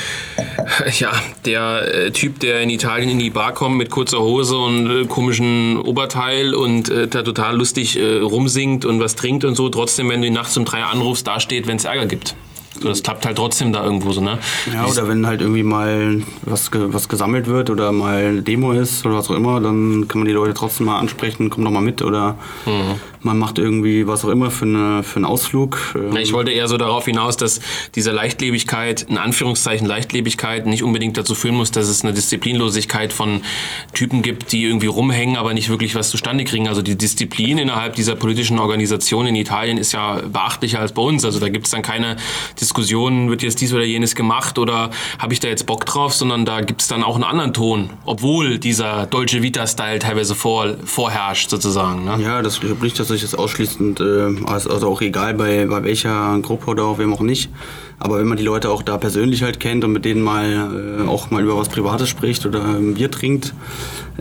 ja, 0.99 1.11
der 1.45 1.93
äh, 1.93 2.11
Typ, 2.11 2.39
der 2.39 2.61
in 2.61 2.69
Italien 2.69 3.09
in 3.09 3.19
die 3.19 3.29
Bar 3.29 3.53
kommt 3.53 3.77
mit 3.77 3.89
kurzer 3.89 4.19
Hose 4.19 4.57
und 4.57 4.89
äh, 4.89 5.05
komischen 5.05 5.77
Oberteil 5.77 6.53
und 6.53 6.89
äh, 6.89 7.07
da 7.07 7.23
total 7.23 7.57
lustig 7.57 7.99
äh, 7.99 8.19
rumsingt 8.19 8.85
und 8.85 8.99
was 8.99 9.15
trinkt 9.15 9.43
und 9.43 9.55
so, 9.55 9.69
trotzdem, 9.69 10.09
wenn 10.09 10.21
du 10.21 10.27
ihn 10.27 10.33
nachts 10.33 10.55
um 10.55 10.65
drei 10.65 10.83
anrufst, 10.83 11.25
dasteht, 11.25 11.67
wenn 11.67 11.77
es 11.77 11.85
Ärger 11.85 12.05
gibt. 12.05 12.35
Das 12.83 13.03
klappt 13.03 13.25
halt 13.25 13.37
trotzdem 13.37 13.73
da 13.73 13.83
irgendwo 13.83 14.11
so, 14.11 14.21
ne? 14.21 14.39
Ja, 14.73 14.85
oder 14.85 15.07
wenn 15.07 15.25
halt 15.25 15.41
irgendwie 15.41 15.63
mal 15.63 16.21
was, 16.41 16.69
was 16.73 17.09
gesammelt 17.09 17.47
wird 17.47 17.69
oder 17.69 17.91
mal 17.91 18.25
eine 18.25 18.41
Demo 18.41 18.71
ist 18.71 19.05
oder 19.05 19.15
was 19.15 19.29
auch 19.29 19.35
immer, 19.35 19.59
dann 19.59 20.07
kann 20.07 20.19
man 20.19 20.27
die 20.27 20.33
Leute 20.33 20.53
trotzdem 20.53 20.87
mal 20.87 20.99
ansprechen, 20.99 21.49
komm 21.49 21.63
doch 21.63 21.71
mal 21.71 21.81
mit 21.81 22.01
oder 22.01 22.37
mhm. 22.65 22.99
man 23.21 23.37
macht 23.37 23.59
irgendwie 23.59 24.07
was 24.07 24.25
auch 24.25 24.29
immer 24.29 24.51
für, 24.51 24.65
eine, 24.65 25.03
für 25.03 25.17
einen 25.17 25.25
Ausflug. 25.25 25.77
Ähm. 25.95 26.15
Ich 26.17 26.33
wollte 26.33 26.51
eher 26.51 26.67
so 26.67 26.77
darauf 26.77 27.05
hinaus, 27.05 27.37
dass 27.37 27.59
diese 27.95 28.11
Leichtlebigkeit, 28.11 29.03
in 29.03 29.17
Anführungszeichen 29.17 29.87
Leichtlebigkeit, 29.87 30.65
nicht 30.65 30.83
unbedingt 30.83 31.17
dazu 31.17 31.35
führen 31.35 31.55
muss, 31.55 31.71
dass 31.71 31.87
es 31.87 32.03
eine 32.03 32.13
Disziplinlosigkeit 32.13 33.13
von 33.13 33.41
Typen 33.93 34.21
gibt, 34.21 34.51
die 34.51 34.63
irgendwie 34.63 34.87
rumhängen, 34.87 35.37
aber 35.37 35.53
nicht 35.53 35.69
wirklich 35.69 35.95
was 35.95 36.09
zustande 36.09 36.43
kriegen. 36.43 36.67
Also 36.67 36.81
die 36.81 36.97
Disziplin 36.97 37.57
innerhalb 37.57 37.95
dieser 37.95 38.15
politischen 38.15 38.59
Organisation 38.59 39.25
in 39.27 39.35
Italien 39.35 39.77
ist 39.77 39.91
ja 39.91 40.21
beachtlicher 40.27 40.79
als 40.79 40.93
bei 40.93 41.01
uns. 41.01 41.25
Also 41.25 41.39
da 41.39 41.49
gibt 41.49 41.65
es 41.65 41.71
dann 41.71 41.81
keine 41.81 42.17
Diskussionen, 42.69 43.31
wird 43.31 43.41
jetzt 43.41 43.61
dies 43.61 43.73
oder 43.73 43.83
jenes 43.83 44.13
gemacht 44.13 44.59
oder 44.59 44.91
habe 45.17 45.33
ich 45.33 45.39
da 45.39 45.47
jetzt 45.47 45.65
Bock 45.65 45.87
drauf, 45.87 46.13
sondern 46.13 46.45
da 46.45 46.61
gibt 46.61 46.81
es 46.81 46.87
dann 46.87 47.03
auch 47.03 47.15
einen 47.15 47.23
anderen 47.23 47.51
Ton, 47.51 47.89
obwohl 48.05 48.59
dieser 48.59 49.07
Dolce 49.07 49.41
Vita-Style 49.41 49.97
teilweise 49.97 50.35
vor, 50.35 50.75
vorherrscht 50.85 51.49
sozusagen. 51.49 52.05
Ne? 52.05 52.19
Ja, 52.21 52.43
das 52.43 52.61
nicht, 52.61 52.99
dass 52.99 53.09
ich 53.09 53.21
das 53.21 53.33
ausschließend, 53.33 53.99
äh, 54.01 54.35
also 54.45 54.87
auch 54.87 55.01
egal 55.01 55.33
bei, 55.33 55.65
bei 55.65 55.83
welcher 55.83 56.37
Gruppe 56.43 56.67
oder 56.67 56.83
auch 56.83 56.99
wem 56.99 57.11
auch 57.11 57.21
nicht, 57.21 57.49
aber 57.99 58.17
wenn 58.19 58.27
man 58.27 58.37
die 58.37 58.43
Leute 58.43 58.69
auch 58.69 58.81
da 58.81 58.97
persönlich 58.97 59.43
halt 59.43 59.59
kennt 59.59 59.83
und 59.83 59.91
mit 59.91 60.05
denen 60.05 60.21
mal 60.21 60.99
äh, 61.01 61.07
auch 61.07 61.31
mal 61.31 61.43
über 61.43 61.57
was 61.57 61.67
Privates 61.67 62.07
spricht 62.07 62.45
oder 62.45 62.63
ein 62.63 62.93
Bier 62.93 63.11
trinkt, 63.11 63.53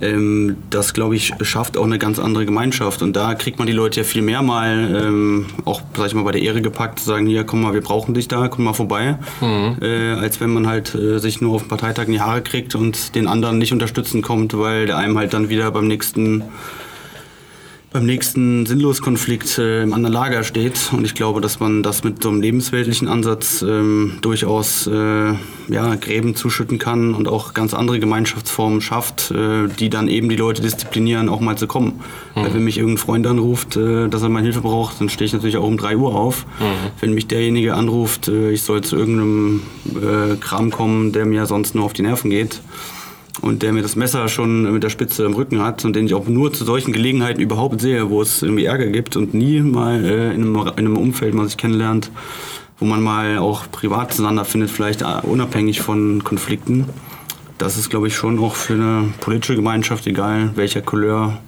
ähm, 0.01 0.57
das 0.69 0.95
glaube 0.95 1.15
ich 1.15 1.33
schafft 1.43 1.77
auch 1.77 1.85
eine 1.85 1.99
ganz 1.99 2.19
andere 2.19 2.45
Gemeinschaft. 2.45 3.03
Und 3.03 3.15
da 3.15 3.35
kriegt 3.35 3.59
man 3.59 3.69
die 3.69 3.73
Leute 3.73 4.01
ja 4.01 4.05
viel 4.05 4.23
mehr 4.23 4.43
mal 4.43 4.97
ähm, 5.01 5.47
auch, 5.65 5.81
sag 5.97 6.09
ich 6.09 6.15
mal, 6.15 6.25
bei 6.25 6.33
der 6.33 6.43
Ehre 6.43 6.61
gepackt, 6.61 6.99
zu 6.99 7.05
sagen, 7.05 7.27
hier, 7.27 7.45
komm 7.45 7.63
mal, 7.63 7.73
wir 7.73 7.81
brauchen 7.81 8.15
dich 8.15 8.27
da, 8.27 8.38
komm 8.47 8.65
mal 8.65 8.75
vorbei. 8.75 9.19
Mhm. 9.41 9.77
Äh, 9.83 10.13
als 10.13 10.41
wenn 10.41 10.51
man 10.51 10.69
halt 10.69 10.95
äh, 10.95 11.19
sich 11.19 11.41
nur 11.41 11.57
auf 11.57 11.63
dem 11.63 11.69
Parteitag 11.69 12.07
in 12.07 12.13
die 12.13 12.21
Haare 12.21 12.43
kriegt 12.43 12.75
und 12.77 13.15
den 13.17 13.27
anderen 13.27 13.59
nicht 13.59 13.73
unterstützen 13.73 14.23
kommt, 14.23 14.57
weil 14.57 14.87
der 14.87 14.99
einem 14.99 15.19
halt 15.19 15.35
dann 15.35 15.49
wieder 15.49 15.71
beim 15.73 15.89
nächsten 15.89 16.45
beim 17.91 18.05
nächsten 18.05 18.67
Sinnloskonflikt 18.67 19.59
äh, 19.59 19.83
im 19.83 19.95
anderen 19.95 20.13
Lager 20.13 20.45
steht. 20.45 20.91
Und 20.93 21.05
ich 21.05 21.15
glaube, 21.15 21.41
dass 21.41 21.59
man 21.59 21.83
das 21.83 22.05
mit 22.05 22.23
so 22.23 22.29
einem 22.29 22.43
lebensweltlichen 22.43 23.09
Ansatz 23.09 23.63
ähm, 23.63 24.19
durchaus 24.21 24.87
äh, 24.87 25.33
ja, 25.69 25.95
Gräben 25.95 26.37
zuschütten 26.37 26.79
kann 26.79 27.15
und 27.15 27.29
auch 27.29 27.55
ganz 27.55 27.73
andere 27.73 27.99
Gemeinschaftsformen 27.99 28.83
schafft, 28.83 29.31
äh, 29.31 29.69
die 29.69 29.89
dann 29.89 30.09
eben 30.09 30.29
die 30.29 30.37
Leute 30.37 30.61
disziplinieren, 30.61 31.31
auch 31.31 31.41
mal 31.41 31.57
zu 31.57 31.67
kommen. 31.67 32.01
Mhm. 32.35 32.41
Weil 32.41 32.55
wenn 32.55 32.65
mich 32.65 32.77
irgendein 32.77 32.99
Freund 32.99 33.27
anruft, 33.27 33.77
äh, 33.77 34.09
dass 34.09 34.23
er 34.23 34.29
mal 34.29 34.43
Hilfe 34.43 34.61
braucht, 34.61 35.01
dann 35.01 35.09
stehe 35.09 35.27
ich 35.27 35.33
natürlich 35.33 35.57
auch 35.57 35.67
um 35.67 35.79
3 35.79 35.97
Uhr 35.97 36.15
auf. 36.15 36.45
Mhm. 36.61 36.91
Wenn 37.01 37.15
mich 37.15 37.27
derjenige 37.27 37.75
anruft, 37.75 38.29
äh, 38.29 38.51
ich 38.51 38.63
soll 38.63 38.83
zu 38.83 38.97
irgendeinem 38.97 39.63
äh, 39.87 40.37
Kram 40.37 40.71
kommen, 40.71 41.13
der 41.13 41.25
mir 41.25 41.47
sonst 41.47 41.75
nur 41.75 41.85
auf 41.85 41.95
die 41.95 42.03
Nerven 42.03 42.31
geht, 42.31 42.61
und 43.41 43.63
der 43.63 43.73
mir 43.73 43.83
das 43.83 43.97
Messer 43.97 44.29
schon 44.29 44.73
mit 44.73 44.83
der 44.83 44.91
Spitze 44.91 45.25
im 45.25 45.35
Rücken 45.35 45.61
hat 45.61 45.85
und 45.85 45.95
den 45.95 46.07
ich 46.07 46.15
auch 46.15 46.27
nur 46.27 46.53
zu 46.53 46.65
solchen 46.65 46.93
Gelegenheiten 46.93 47.41
überhaupt 47.41 47.81
sehe, 47.81 48.11
wo 48.11 48.23
es 48.23 48.43
irgendwie 48.43 48.65
Ärger 48.65 48.87
gibt 48.87 49.17
und 49.17 49.35
nie 49.35 49.61
mal 49.61 50.05
äh, 50.05 50.35
in, 50.35 50.43
einem, 50.43 50.57
in 50.57 50.79
einem 50.79 50.97
Umfeld 50.97 51.35
man 51.35 51.47
sich 51.47 51.57
kennenlernt, 51.57 52.11
wo 52.79 52.85
man 52.85 53.03
mal 53.03 53.39
auch 53.39 53.71
privat 53.71 54.13
zueinander 54.13 54.45
findet, 54.45 54.71
vielleicht 54.71 55.03
äh, 55.03 55.21
unabhängig 55.23 55.81
von 55.81 56.23
Konflikten. 56.25 56.87
Das 57.59 57.77
ist, 57.77 57.91
glaube 57.91 58.07
ich, 58.07 58.15
schon 58.15 58.39
auch 58.39 58.55
für 58.55 58.75
eine 58.75 59.13
politische 59.21 59.57
Gemeinschaft, 59.57 60.07
egal 60.07 60.53
welcher 60.55 60.81
Couleur, 60.81 61.39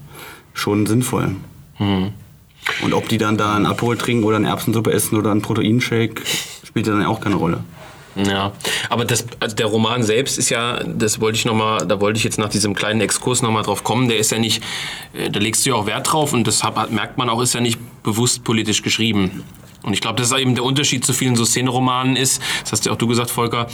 schon 0.54 0.86
sinnvoll. 0.86 1.36
Mhm. 1.78 2.12
Und 2.82 2.94
ob 2.94 3.08
die 3.08 3.18
dann 3.18 3.36
da 3.36 3.54
einen 3.54 3.66
Abhol 3.66 3.96
trinken 3.96 4.24
oder 4.24 4.36
eine 4.36 4.48
Erbsensuppe 4.48 4.92
essen 4.92 5.16
oder 5.16 5.30
einen 5.30 5.42
Proteinshake, 5.42 6.22
spielt 6.64 6.86
dann 6.88 7.04
auch 7.04 7.20
keine 7.20 7.36
Rolle. 7.36 7.64
Ja, 8.16 8.52
aber 8.88 9.04
das, 9.04 9.24
also 9.38 9.54
der 9.54 9.66
Roman 9.66 10.02
selbst 10.02 10.36
ist 10.38 10.50
ja, 10.50 10.82
das 10.82 11.20
wollte 11.20 11.36
ich 11.36 11.44
noch 11.44 11.54
mal, 11.54 11.86
da 11.86 12.00
wollte 12.00 12.18
ich 12.18 12.24
jetzt 12.24 12.38
nach 12.38 12.48
diesem 12.48 12.74
kleinen 12.74 13.00
Exkurs 13.00 13.40
noch 13.42 13.50
mal 13.50 13.62
drauf 13.62 13.84
kommen. 13.84 14.08
Der 14.08 14.18
ist 14.18 14.32
ja 14.32 14.38
nicht, 14.38 14.62
äh, 15.12 15.30
da 15.30 15.38
legst 15.38 15.64
du 15.64 15.70
ja 15.70 15.76
auch 15.76 15.86
Wert 15.86 16.12
drauf 16.12 16.32
und 16.32 16.46
das 16.46 16.62
merkt 16.90 17.18
man 17.18 17.28
auch, 17.28 17.40
ist 17.40 17.54
ja 17.54 17.60
nicht 17.60 17.78
bewusst 18.02 18.42
politisch 18.42 18.82
geschrieben. 18.82 19.44
Und 19.82 19.92
ich 19.92 20.00
glaube, 20.00 20.16
das 20.16 20.30
ist 20.30 20.38
eben 20.38 20.54
der 20.54 20.64
Unterschied 20.64 21.04
zu 21.04 21.12
vielen 21.12 21.36
so 21.36 21.44
Szeneromanen 21.44 22.16
ist. 22.16 22.42
Das 22.62 22.72
hast 22.72 22.86
ja 22.86 22.92
auch 22.92 22.96
du 22.96 23.06
gesagt, 23.06 23.30
Volker. 23.30 23.66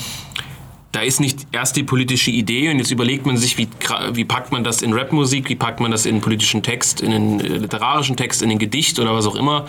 Da 0.92 1.00
ist 1.02 1.20
nicht 1.20 1.46
erst 1.52 1.76
die 1.76 1.82
politische 1.82 2.30
Idee 2.30 2.70
und 2.70 2.78
jetzt 2.78 2.90
überlegt 2.90 3.26
man 3.26 3.36
sich, 3.36 3.58
wie, 3.58 3.68
wie 4.12 4.24
packt 4.24 4.50
man 4.50 4.64
das 4.64 4.80
in 4.80 4.94
Rapmusik, 4.94 5.48
wie 5.48 5.56
packt 5.56 5.80
man 5.80 5.90
das 5.90 6.06
in 6.06 6.22
politischen 6.22 6.62
Text, 6.62 7.02
in 7.02 7.10
den 7.10 7.40
äh, 7.40 7.48
literarischen 7.58 8.16
Text, 8.16 8.40
in 8.40 8.48
den 8.48 8.58
Gedicht 8.58 8.98
oder 8.98 9.12
was 9.12 9.26
auch 9.26 9.34
immer, 9.34 9.66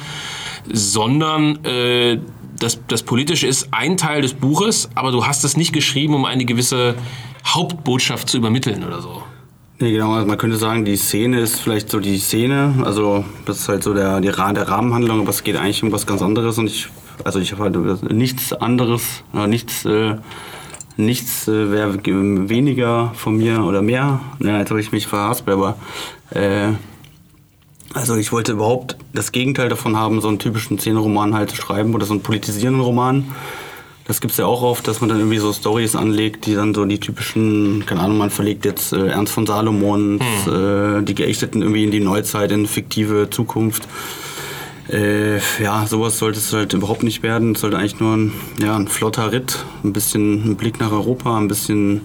sondern 0.72 1.66
äh, 1.66 2.20
das, 2.60 2.80
das 2.88 3.04
Politische 3.04 3.48
ist 3.48 3.70
ein 3.72 3.98
Teil 3.98 4.22
des 4.22 4.34
Buches, 4.34 4.90
aber 4.96 5.12
du 5.12 5.26
hast 5.26 5.44
es 5.44 5.58
nicht 5.58 5.74
geschrieben, 5.74 6.14
um 6.14 6.26
eine 6.26 6.46
gewisse 6.46 6.96
Hauptbotschaft 7.46 8.30
zu 8.30 8.38
übermitteln 8.38 8.84
oder 8.84 9.02
so. 9.02 9.24
Nee, 9.80 9.92
genau, 9.92 10.14
also 10.14 10.26
man 10.26 10.40
könnte 10.40 10.58
sagen, 10.58 10.86
die 10.86 10.96
Szene 10.96 11.40
ist 11.40 11.60
vielleicht 11.60 11.92
so 11.92 12.00
die 12.00 12.18
Szene, 12.18 12.74
also 12.84 13.24
das 13.46 13.60
ist 13.60 13.70
halt 13.70 13.84
so 13.84 13.94
der, 13.94 14.20
die, 14.22 14.32
der 14.32 14.68
Rahmenhandlung, 14.68 15.22
aber 15.22 15.30
es 15.30 15.44
geht 15.44 15.56
eigentlich 15.56 15.84
um 15.84 15.92
was 15.92 16.08
ganz 16.08 16.24
anderes 16.24 16.58
und 16.58 16.66
ich, 16.66 16.88
also 17.24 17.40
ich 17.40 17.52
habe 17.52 17.64
halt 17.64 18.12
nichts 18.12 18.54
anderes, 18.54 19.24
nichts, 19.48 19.86
äh, 19.86 20.16
nichts 20.98 21.48
äh, 21.48 21.72
wäre 21.72 22.04
weniger 22.04 23.12
von 23.14 23.38
mir 23.38 23.64
oder 23.66 23.84
mehr, 23.84 24.20
ja, 24.40 24.58
jetzt 24.58 24.72
habe 24.72 24.82
ich 24.82 24.92
mich 24.92 25.06
verhaspelt, 25.06 25.58
aber 25.58 25.78
äh, 26.32 26.70
also 27.98 28.16
ich 28.16 28.32
wollte 28.32 28.54
überhaupt 28.54 28.96
das 29.14 29.32
Gegenteil 29.32 29.70
davon 29.70 29.98
haben, 29.98 30.22
so 30.22 30.28
einen 30.28 30.40
typischen 30.40 30.78
Szenenroman 30.80 31.34
halt 31.34 31.50
zu 31.50 31.56
schreiben 31.56 31.94
oder 31.96 32.06
so 32.06 32.14
einen 32.14 32.22
politisierenden 32.22 32.82
Roman. 32.82 33.26
Das 34.06 34.22
gibt 34.22 34.32
es 34.32 34.38
ja 34.38 34.46
auch 34.46 34.62
oft, 34.62 34.88
dass 34.88 35.02
man 35.02 35.10
dann 35.10 35.18
irgendwie 35.20 35.40
so 35.40 35.52
Stories 35.52 35.96
anlegt, 35.96 36.46
die 36.46 36.56
dann 36.56 36.74
so 36.74 36.86
die 36.86 37.00
typischen, 37.00 37.86
keine 37.86 38.02
Ahnung, 38.02 38.18
man 38.18 38.30
verlegt 38.30 38.64
jetzt 38.64 38.94
äh, 38.94 39.08
Ernst 39.08 39.34
von 39.34 39.46
Salomon, 39.46 40.22
hm. 40.46 41.00
äh, 41.00 41.02
die 41.04 41.16
Geächteten 41.16 41.62
irgendwie 41.62 41.84
in 41.84 41.92
die 41.92 42.00
Neuzeit, 42.00 42.52
in 42.54 42.68
fiktive 42.68 43.30
Zukunft. 43.30 43.88
Äh, 44.90 45.40
ja, 45.62 45.86
sowas 45.86 46.20
sollte 46.20 46.40
es 46.40 46.54
halt 46.54 46.72
überhaupt 46.72 47.04
nicht 47.04 47.22
werden. 47.22 47.54
Es 47.54 47.62
sollte 47.62 47.78
eigentlich 47.78 48.00
nur 48.00 48.16
ein, 48.16 48.32
ja, 48.62 48.78
ein 48.78 48.88
flotter 48.88 49.34
Ritt, 49.34 49.66
ein 49.84 49.92
bisschen 49.92 50.52
ein 50.52 50.56
Blick 50.56 50.80
nach 50.80 50.94
Europa, 50.94 51.38
ein 51.38 51.50
bisschen 51.50 52.02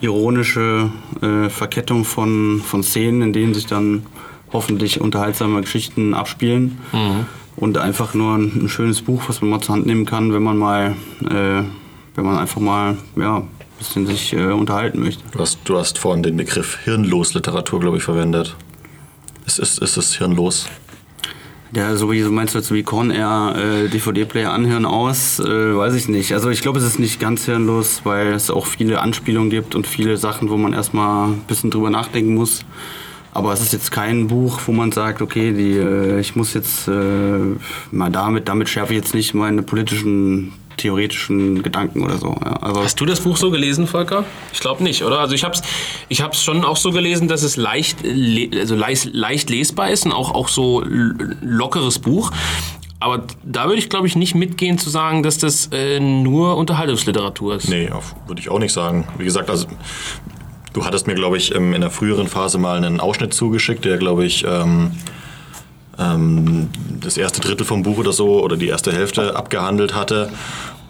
ironische 0.00 0.90
äh, 1.22 1.48
Verkettung 1.48 2.04
von, 2.04 2.62
von 2.64 2.84
Szenen, 2.84 3.22
in 3.22 3.32
denen 3.32 3.54
sich 3.54 3.66
dann 3.66 4.06
hoffentlich 4.56 5.00
unterhaltsame 5.00 5.60
Geschichten 5.60 6.14
abspielen. 6.14 6.78
Und 7.56 7.78
einfach 7.78 8.12
nur 8.12 8.34
ein, 8.36 8.64
ein 8.64 8.68
schönes 8.68 9.00
Buch, 9.00 9.22
was 9.28 9.40
man 9.40 9.50
mal 9.50 9.60
zur 9.60 9.76
Hand 9.76 9.86
nehmen 9.86 10.04
kann, 10.04 10.32
wenn 10.34 10.42
man 10.42 10.58
mal, 10.58 10.94
äh, 11.24 11.62
wenn 12.14 12.24
man 12.24 12.36
einfach 12.36 12.60
mal, 12.60 12.98
ja, 13.16 13.38
ein 13.38 13.48
bisschen 13.78 14.06
sich 14.06 14.32
äh, 14.32 14.52
unterhalten 14.52 15.00
möchte. 15.00 15.22
Du 15.32 15.38
hast, 15.38 15.58
du 15.64 15.78
hast 15.78 15.98
vorhin 15.98 16.22
den 16.22 16.36
Begriff 16.36 16.78
Hirnlos-Literatur, 16.84 17.80
glaube 17.80 17.96
ich, 17.98 18.02
verwendet. 18.02 18.56
Ist, 19.46 19.58
ist, 19.58 19.78
ist 19.78 19.96
es 19.96 20.14
hirnlos? 20.16 20.66
Ja, 21.74 21.94
so 21.96 22.10
wie 22.10 22.22
so 22.22 22.30
meinst 22.30 22.54
du 22.54 22.58
jetzt 22.58 22.72
wie 22.72 22.82
Con 22.82 23.10
Air 23.10 23.54
äh, 23.56 23.88
DVD-Player 23.88 24.52
anhören 24.52 24.86
aus, 24.86 25.40
äh, 25.40 25.76
weiß 25.76 25.94
ich 25.94 26.08
nicht. 26.08 26.32
Also 26.32 26.48
ich 26.50 26.62
glaube, 26.62 26.78
es 26.78 26.84
ist 26.84 26.98
nicht 26.98 27.20
ganz 27.20 27.44
hirnlos, 27.44 28.00
weil 28.04 28.28
es 28.28 28.50
auch 28.50 28.66
viele 28.66 29.00
Anspielungen 29.00 29.50
gibt 29.50 29.74
und 29.74 29.86
viele 29.86 30.16
Sachen, 30.16 30.48
wo 30.48 30.56
man 30.56 30.72
erstmal 30.72 31.28
ein 31.28 31.40
bisschen 31.48 31.70
drüber 31.70 31.90
nachdenken 31.90 32.34
muss. 32.34 32.64
Aber 33.36 33.52
es 33.52 33.60
ist 33.60 33.74
jetzt 33.74 33.92
kein 33.92 34.28
Buch, 34.28 34.60
wo 34.64 34.72
man 34.72 34.92
sagt, 34.92 35.20
okay, 35.20 35.52
die, 35.52 35.76
äh, 35.76 36.20
ich 36.20 36.36
muss 36.36 36.54
jetzt 36.54 36.88
äh, 36.88 37.38
mal 37.90 38.10
damit, 38.10 38.48
damit 38.48 38.70
schärfe 38.70 38.94
ich 38.94 38.98
jetzt 38.98 39.14
nicht 39.14 39.34
meine 39.34 39.60
politischen, 39.62 40.54
theoretischen 40.78 41.62
Gedanken 41.62 42.02
oder 42.02 42.16
so. 42.16 42.34
Ja. 42.42 42.54
Also, 42.62 42.82
Hast 42.82 42.98
du 42.98 43.04
das 43.04 43.20
Buch 43.20 43.36
so 43.36 43.50
gelesen, 43.50 43.86
Volker? 43.86 44.24
Ich 44.54 44.60
glaube 44.60 44.82
nicht, 44.82 45.04
oder? 45.04 45.18
Also 45.18 45.34
ich 45.34 45.44
habe 45.44 45.52
es 45.52 45.60
ich 46.08 46.22
hab's 46.22 46.42
schon 46.42 46.64
auch 46.64 46.78
so 46.78 46.92
gelesen, 46.92 47.28
dass 47.28 47.42
es 47.42 47.58
leicht, 47.58 47.98
le 48.02 48.48
also 48.58 48.74
leicht, 48.74 49.12
leicht 49.12 49.50
lesbar 49.50 49.90
ist 49.90 50.06
und 50.06 50.12
auch, 50.12 50.34
auch 50.34 50.48
so 50.48 50.82
lockeres 51.42 51.98
Buch. 51.98 52.30
Aber 53.00 53.26
da 53.44 53.66
würde 53.66 53.76
ich, 53.76 53.90
glaube 53.90 54.06
ich, 54.06 54.16
nicht 54.16 54.34
mitgehen 54.34 54.78
zu 54.78 54.88
sagen, 54.88 55.22
dass 55.22 55.36
das 55.36 55.68
äh, 55.72 56.00
nur 56.00 56.56
Unterhaltungsliteratur 56.56 57.56
ist. 57.56 57.68
Nee, 57.68 57.90
würde 58.26 58.40
ich 58.40 58.48
auch 58.48 58.58
nicht 58.58 58.72
sagen. 58.72 59.06
Wie 59.18 59.24
gesagt, 59.24 59.50
also 59.50 59.66
du 60.76 60.84
hattest 60.84 61.06
mir, 61.06 61.14
glaube 61.14 61.38
ich, 61.38 61.54
ähm, 61.54 61.72
in 61.72 61.80
der 61.80 61.90
früheren 61.90 62.28
Phase 62.28 62.58
mal 62.58 62.76
einen 62.76 63.00
Ausschnitt 63.00 63.32
zugeschickt, 63.32 63.84
der, 63.86 63.96
glaube 63.96 64.26
ich, 64.26 64.44
ähm, 64.46 64.92
ähm, 65.98 66.68
das 67.00 67.16
erste 67.16 67.40
Drittel 67.40 67.64
vom 67.64 67.82
Buch 67.82 67.96
oder 67.96 68.12
so 68.12 68.42
oder 68.42 68.58
die 68.58 68.68
erste 68.68 68.92
Hälfte 68.92 69.34
abgehandelt 69.34 69.94
hatte. 69.94 70.30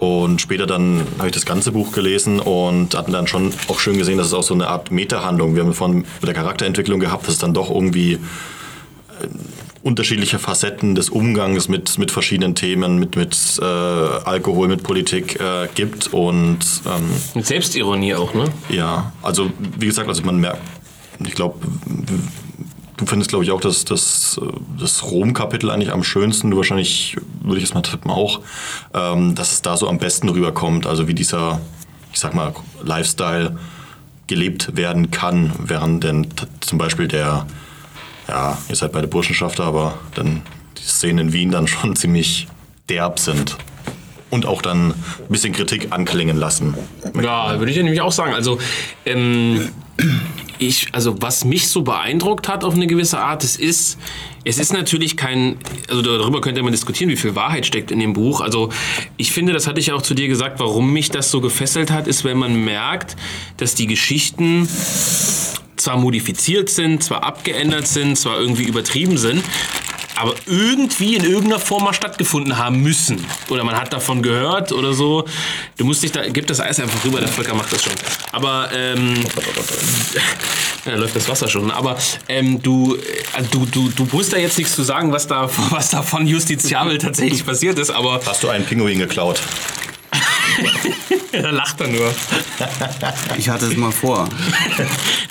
Und 0.00 0.40
später 0.40 0.66
dann 0.66 1.02
habe 1.18 1.28
ich 1.28 1.34
das 1.34 1.46
ganze 1.46 1.70
Buch 1.72 1.92
gelesen 1.92 2.40
und 2.40 2.96
hatten 2.96 3.12
dann 3.12 3.28
schon 3.28 3.52
auch 3.68 3.78
schön 3.78 3.96
gesehen, 3.96 4.18
dass 4.18 4.26
es 4.26 4.34
auch 4.34 4.42
so 4.42 4.54
eine 4.54 4.66
Art 4.66 4.90
Meta-Handlung. 4.90 5.54
Wir 5.54 5.62
haben 5.62 5.72
von 5.72 6.04
der 6.20 6.34
Charakterentwicklung 6.34 6.98
gehabt, 6.98 7.26
dass 7.28 7.34
es 7.34 7.40
dann 7.40 7.54
doch 7.54 7.70
irgendwie 7.70 8.14
äh, 8.14 8.18
unterschiedliche 9.86 10.40
Facetten 10.40 10.96
des 10.96 11.10
Umgangs 11.10 11.68
mit, 11.68 11.96
mit 11.96 12.10
verschiedenen 12.10 12.56
Themen, 12.56 12.98
mit, 12.98 13.14
mit 13.14 13.36
äh, 13.62 13.64
Alkohol, 13.64 14.66
mit 14.66 14.82
Politik 14.82 15.40
äh, 15.40 15.68
gibt. 15.76 16.12
Und 16.12 16.58
ähm, 16.86 17.08
Mit 17.34 17.46
Selbstironie 17.46 18.14
auch, 18.16 18.34
ne? 18.34 18.46
ja, 18.68 19.12
also 19.22 19.48
wie 19.78 19.86
gesagt, 19.86 20.08
also 20.08 20.24
man 20.24 20.40
merkt, 20.40 20.60
ich 21.24 21.34
glaube, 21.34 21.60
du 22.96 23.06
findest, 23.06 23.30
glaube 23.30 23.44
ich, 23.44 23.52
auch 23.52 23.60
das, 23.60 23.84
das, 23.84 24.40
äh, 24.42 24.46
das 24.80 25.04
Rom-Kapitel 25.04 25.70
eigentlich 25.70 25.92
am 25.92 26.02
schönsten. 26.02 26.50
Du 26.50 26.56
wahrscheinlich, 26.56 27.16
würde 27.42 27.58
ich 27.58 27.64
es 27.64 27.74
mal 27.74 27.82
tippen, 27.82 28.10
auch, 28.10 28.40
ähm, 28.92 29.36
dass 29.36 29.52
es 29.52 29.62
da 29.62 29.76
so 29.76 29.88
am 29.88 29.98
besten 29.98 30.28
rüberkommt. 30.28 30.88
Also 30.88 31.06
wie 31.06 31.14
dieser, 31.14 31.60
ich 32.12 32.18
sag 32.18 32.34
mal, 32.34 32.52
Lifestyle 32.82 33.56
gelebt 34.26 34.76
werden 34.76 35.12
kann, 35.12 35.52
während 35.60 36.02
denn 36.02 36.26
zum 36.58 36.76
Beispiel 36.76 37.06
der, 37.06 37.46
ja, 38.28 38.58
ihr 38.68 38.76
seid 38.76 38.92
beide 38.92 39.06
Burschenschafter, 39.06 39.64
aber 39.64 39.98
dann 40.14 40.42
die 40.78 40.82
Szenen 40.82 41.28
in 41.28 41.32
Wien 41.32 41.50
dann 41.50 41.66
schon 41.66 41.96
ziemlich 41.96 42.46
derb 42.88 43.18
sind. 43.18 43.56
Und 44.28 44.44
auch 44.44 44.60
dann 44.60 44.90
ein 44.90 44.94
bisschen 45.28 45.52
Kritik 45.52 45.88
anklingen 45.90 46.36
lassen. 46.36 46.74
Ja, 47.22 47.58
würde 47.58 47.70
ich 47.70 47.76
ja 47.76 47.84
nämlich 47.84 48.00
auch 48.00 48.10
sagen. 48.10 48.34
Also, 48.34 48.58
ähm, 49.04 49.70
ich, 50.58 50.88
also 50.92 51.20
was 51.20 51.44
mich 51.44 51.68
so 51.68 51.82
beeindruckt 51.82 52.48
hat 52.48 52.64
auf 52.64 52.74
eine 52.74 52.86
gewisse 52.86 53.20
Art, 53.20 53.44
es 53.44 53.56
ist, 53.56 53.98
es 54.44 54.58
ist 54.58 54.72
natürlich 54.72 55.16
kein, 55.16 55.58
also 55.88 56.02
darüber 56.02 56.40
könnte 56.40 56.62
man 56.62 56.72
diskutieren, 56.72 57.10
wie 57.10 57.16
viel 57.16 57.34
Wahrheit 57.34 57.66
steckt 57.66 57.90
in 57.90 57.98
dem 57.98 58.12
Buch. 58.12 58.40
Also 58.40 58.70
ich 59.16 59.32
finde, 59.32 59.52
das 59.52 59.66
hatte 59.66 59.80
ich 59.80 59.88
ja 59.88 59.94
auch 59.94 60.02
zu 60.02 60.14
dir 60.14 60.28
gesagt, 60.28 60.58
warum 60.58 60.92
mich 60.92 61.10
das 61.10 61.30
so 61.30 61.40
gefesselt 61.40 61.90
hat, 61.90 62.06
ist, 62.06 62.24
wenn 62.24 62.38
man 62.38 62.64
merkt, 62.64 63.16
dass 63.58 63.74
die 63.74 63.86
Geschichten 63.86 64.68
zwar 65.76 65.96
modifiziert 65.96 66.70
sind, 66.70 67.02
zwar 67.02 67.22
abgeändert 67.22 67.86
sind, 67.86 68.16
zwar 68.18 68.38
irgendwie 68.38 68.64
übertrieben 68.64 69.18
sind, 69.18 69.42
aber 70.16 70.34
irgendwie 70.46 71.16
in 71.16 71.24
irgendeiner 71.24 71.58
Form 71.58 71.84
mal 71.84 71.92
stattgefunden 71.92 72.56
haben 72.56 72.82
müssen. 72.82 73.24
Oder 73.50 73.64
man 73.64 73.76
hat 73.76 73.92
davon 73.92 74.22
gehört 74.22 74.72
oder 74.72 74.94
so. 74.94 75.26
Du 75.76 75.84
musst 75.84 76.02
dich 76.02 76.12
da, 76.12 76.26
gib 76.28 76.46
das 76.46 76.60
Eis 76.60 76.80
einfach 76.80 77.04
rüber, 77.04 77.20
der 77.20 77.28
Volker 77.28 77.54
macht 77.54 77.72
das 77.72 77.84
schon. 77.84 77.92
Aber, 78.32 78.70
ähm, 78.74 79.14
ja, 80.84 80.92
da 80.92 80.96
läuft 80.96 81.16
das 81.16 81.28
Wasser 81.28 81.48
schon. 81.48 81.70
Aber 81.70 81.98
ähm, 82.28 82.62
du, 82.62 82.96
also 83.34 83.48
du, 83.50 83.66
du, 83.66 83.88
du 83.90 84.08
musst 84.10 84.32
da 84.32 84.38
jetzt 84.38 84.56
nichts 84.56 84.74
zu 84.74 84.82
sagen, 84.82 85.12
was 85.12 85.26
da, 85.26 85.50
was 85.70 85.90
da 85.90 86.02
von 86.02 86.26
Justiziabel 86.26 86.98
tatsächlich 86.98 87.44
passiert 87.44 87.78
ist, 87.78 87.90
aber 87.90 88.20
Hast 88.24 88.42
du 88.42 88.48
einen 88.48 88.64
Pinguin 88.64 88.98
geklaut? 88.98 89.40
da 91.42 91.50
lacht 91.50 91.80
er 91.80 91.88
nur. 91.88 92.14
ich 93.36 93.48
hatte 93.48 93.66
es 93.66 93.76
mal 93.76 93.92
vor. 93.92 94.28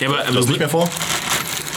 Ja, 0.00 0.08
aber, 0.08 0.18
Du 0.18 0.24
hast 0.24 0.36
aber, 0.36 0.46
nicht 0.46 0.58
mehr 0.58 0.68
vor? 0.68 0.88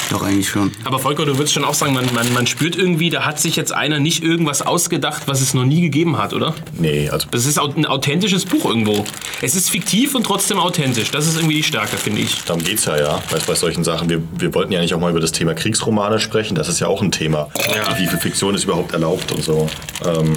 Doch, 0.09 0.23
eigentlich 0.23 0.49
schon. 0.49 0.71
aber 0.85 0.97
Volker, 0.97 1.23
du 1.25 1.37
würdest 1.37 1.53
schon 1.53 1.63
auch 1.63 1.75
sagen, 1.75 1.93
man, 1.93 2.11
man, 2.13 2.33
man 2.33 2.47
spürt 2.47 2.75
irgendwie, 2.75 3.11
da 3.11 3.25
hat 3.25 3.39
sich 3.39 3.55
jetzt 3.55 3.71
einer 3.71 3.99
nicht 3.99 4.23
irgendwas 4.23 4.63
ausgedacht, 4.63 5.23
was 5.27 5.39
es 5.39 5.53
noch 5.53 5.65
nie 5.65 5.81
gegeben 5.81 6.17
hat, 6.17 6.33
oder? 6.33 6.55
Nee, 6.73 7.09
also 7.09 7.27
Das 7.29 7.45
ist 7.45 7.59
ein 7.59 7.85
authentisches 7.85 8.45
Buch 8.45 8.65
irgendwo. 8.65 9.05
Es 9.41 9.55
ist 9.55 9.69
fiktiv 9.69 10.15
und 10.15 10.23
trotzdem 10.25 10.57
authentisch. 10.59 11.11
Das 11.11 11.27
ist 11.27 11.35
irgendwie 11.37 11.57
die 11.57 11.63
Stärke, 11.63 11.95
finde 11.97 12.21
ich. 12.21 12.43
darum 12.43 12.63
geht's 12.63 12.85
ja, 12.85 12.97
ja, 12.97 13.23
bei, 13.29 13.37
bei 13.37 13.53
solchen 13.55 13.83
Sachen. 13.83 14.09
Wir, 14.09 14.21
wir 14.37 14.53
wollten 14.55 14.71
ja 14.71 14.81
nicht 14.81 14.93
auch 14.95 14.99
mal 14.99 15.11
über 15.11 15.19
das 15.21 15.31
Thema 15.31 15.53
Kriegsromane 15.53 16.19
sprechen. 16.19 16.55
Das 16.55 16.67
ist 16.69 16.79
ja 16.79 16.87
auch 16.87 17.01
ein 17.03 17.11
Thema. 17.11 17.47
Ja. 17.75 17.97
Wie 17.99 18.07
viel 18.07 18.17
Fiktion 18.19 18.55
ist 18.55 18.63
überhaupt 18.63 18.93
erlaubt 18.93 19.31
und 19.31 19.43
so. 19.43 19.69
Ähm, 20.03 20.33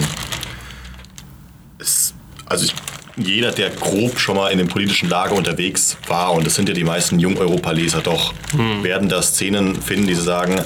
es, 1.78 2.12
also 2.46 2.66
ich, 2.66 2.74
jeder, 3.16 3.52
der 3.52 3.70
grob 3.70 4.18
schon 4.18 4.36
mal 4.36 4.50
in 4.50 4.58
dem 4.58 4.68
politischen 4.68 5.08
Lager 5.08 5.34
unterwegs 5.34 5.96
war, 6.06 6.32
und 6.32 6.46
das 6.46 6.54
sind 6.54 6.68
ja 6.68 6.74
die 6.74 6.84
meisten 6.84 7.18
Jung-Europa-Leser 7.18 8.00
doch, 8.00 8.34
werden 8.82 9.08
da 9.08 9.22
Szenen 9.22 9.80
finden, 9.80 10.06
die 10.06 10.14
sie 10.14 10.22
sagen, 10.22 10.60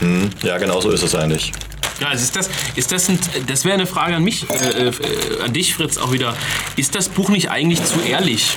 hm, 0.00 0.30
ja, 0.42 0.58
genau 0.58 0.80
so 0.80 0.90
ist 0.90 1.02
es 1.02 1.14
eigentlich. 1.14 1.52
Ja, 2.00 2.08
also 2.08 2.24
ist 2.24 2.34
das, 2.34 2.50
ist 2.74 2.90
das, 2.90 3.08
ein, 3.08 3.18
das 3.46 3.64
wäre 3.64 3.74
eine 3.74 3.86
Frage 3.86 4.16
an 4.16 4.24
mich, 4.24 4.50
äh, 4.50 4.88
äh, 4.88 4.92
an 5.44 5.52
dich, 5.52 5.74
Fritz, 5.74 5.98
auch 5.98 6.12
wieder. 6.12 6.36
Ist 6.74 6.94
das 6.96 7.08
Buch 7.08 7.28
nicht 7.28 7.50
eigentlich 7.50 7.84
zu 7.84 8.00
ehrlich? 8.00 8.56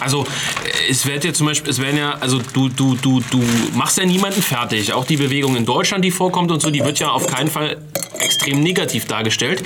Also, 0.00 0.24
äh, 0.24 0.90
es 0.90 1.06
wird 1.06 1.24
ja 1.24 1.32
zum 1.32 1.46
Beispiel, 1.46 1.70
es 1.70 1.80
werden 1.80 1.96
ja, 1.96 2.16
also 2.20 2.40
du, 2.52 2.68
du, 2.68 2.94
du, 2.96 3.20
du 3.30 3.42
machst 3.74 3.98
ja 3.98 4.04
niemanden 4.04 4.42
fertig. 4.42 4.92
Auch 4.92 5.04
die 5.04 5.16
Bewegung 5.16 5.56
in 5.56 5.64
Deutschland, 5.64 6.04
die 6.04 6.10
vorkommt 6.10 6.50
und 6.50 6.60
so, 6.60 6.70
die 6.70 6.84
wird 6.84 6.98
ja 6.98 7.10
auf 7.10 7.26
keinen 7.26 7.48
Fall 7.48 7.78
extrem 8.18 8.60
negativ 8.60 9.06
dargestellt. 9.06 9.62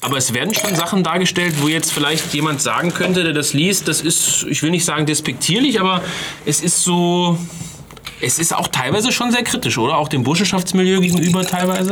Aber 0.00 0.16
es 0.16 0.32
werden 0.32 0.54
schon 0.54 0.74
Sachen 0.74 1.02
dargestellt, 1.02 1.54
wo 1.60 1.68
jetzt 1.68 1.92
vielleicht 1.92 2.32
jemand 2.34 2.62
sagen 2.62 2.92
könnte, 2.92 3.24
der 3.24 3.32
das 3.32 3.52
liest, 3.52 3.88
das 3.88 4.00
ist, 4.00 4.46
ich 4.48 4.62
will 4.62 4.70
nicht 4.70 4.84
sagen 4.84 5.06
despektierlich, 5.06 5.80
aber 5.80 6.02
es 6.44 6.60
ist 6.60 6.82
so, 6.82 7.38
es 8.20 8.38
ist 8.38 8.54
auch 8.54 8.68
teilweise 8.68 9.12
schon 9.12 9.30
sehr 9.30 9.42
kritisch, 9.42 9.78
oder? 9.78 9.98
Auch 9.98 10.08
dem 10.08 10.22
Burschenschaftsmilieu 10.22 11.00
gegenüber 11.00 11.44
teilweise? 11.44 11.90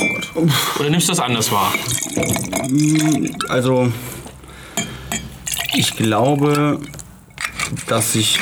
Oder 0.79 0.91
nimmst 0.91 1.09
du 1.09 1.13
das 1.13 1.21
anders 1.21 1.53
wahr? 1.53 1.73
Also, 3.49 3.93
ich 5.75 5.97
glaube, 5.97 6.81
dass 7.89 8.13
sich 8.13 8.41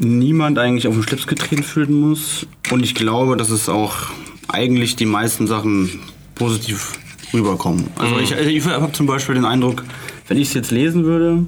niemand 0.00 0.58
eigentlich 0.58 0.86
auf 0.86 0.94
den 0.94 1.02
Schlips 1.02 1.26
getreten 1.26 1.62
fühlen 1.62 1.94
muss. 1.94 2.46
Und 2.70 2.84
ich 2.84 2.94
glaube, 2.94 3.36
dass 3.36 3.50
es 3.50 3.68
auch 3.68 3.94
eigentlich 4.48 4.96
die 4.96 5.06
meisten 5.06 5.46
Sachen 5.46 6.00
positiv 6.34 6.92
rüberkommen. 7.32 7.88
Also 7.96 8.18
ich, 8.18 8.34
also 8.34 8.48
ich 8.48 8.64
habe 8.64 8.92
zum 8.92 9.06
Beispiel 9.06 9.34
den 9.34 9.44
Eindruck, 9.44 9.84
wenn 10.28 10.38
ich 10.38 10.48
es 10.48 10.54
jetzt 10.54 10.70
lesen 10.70 11.04
würde, 11.04 11.44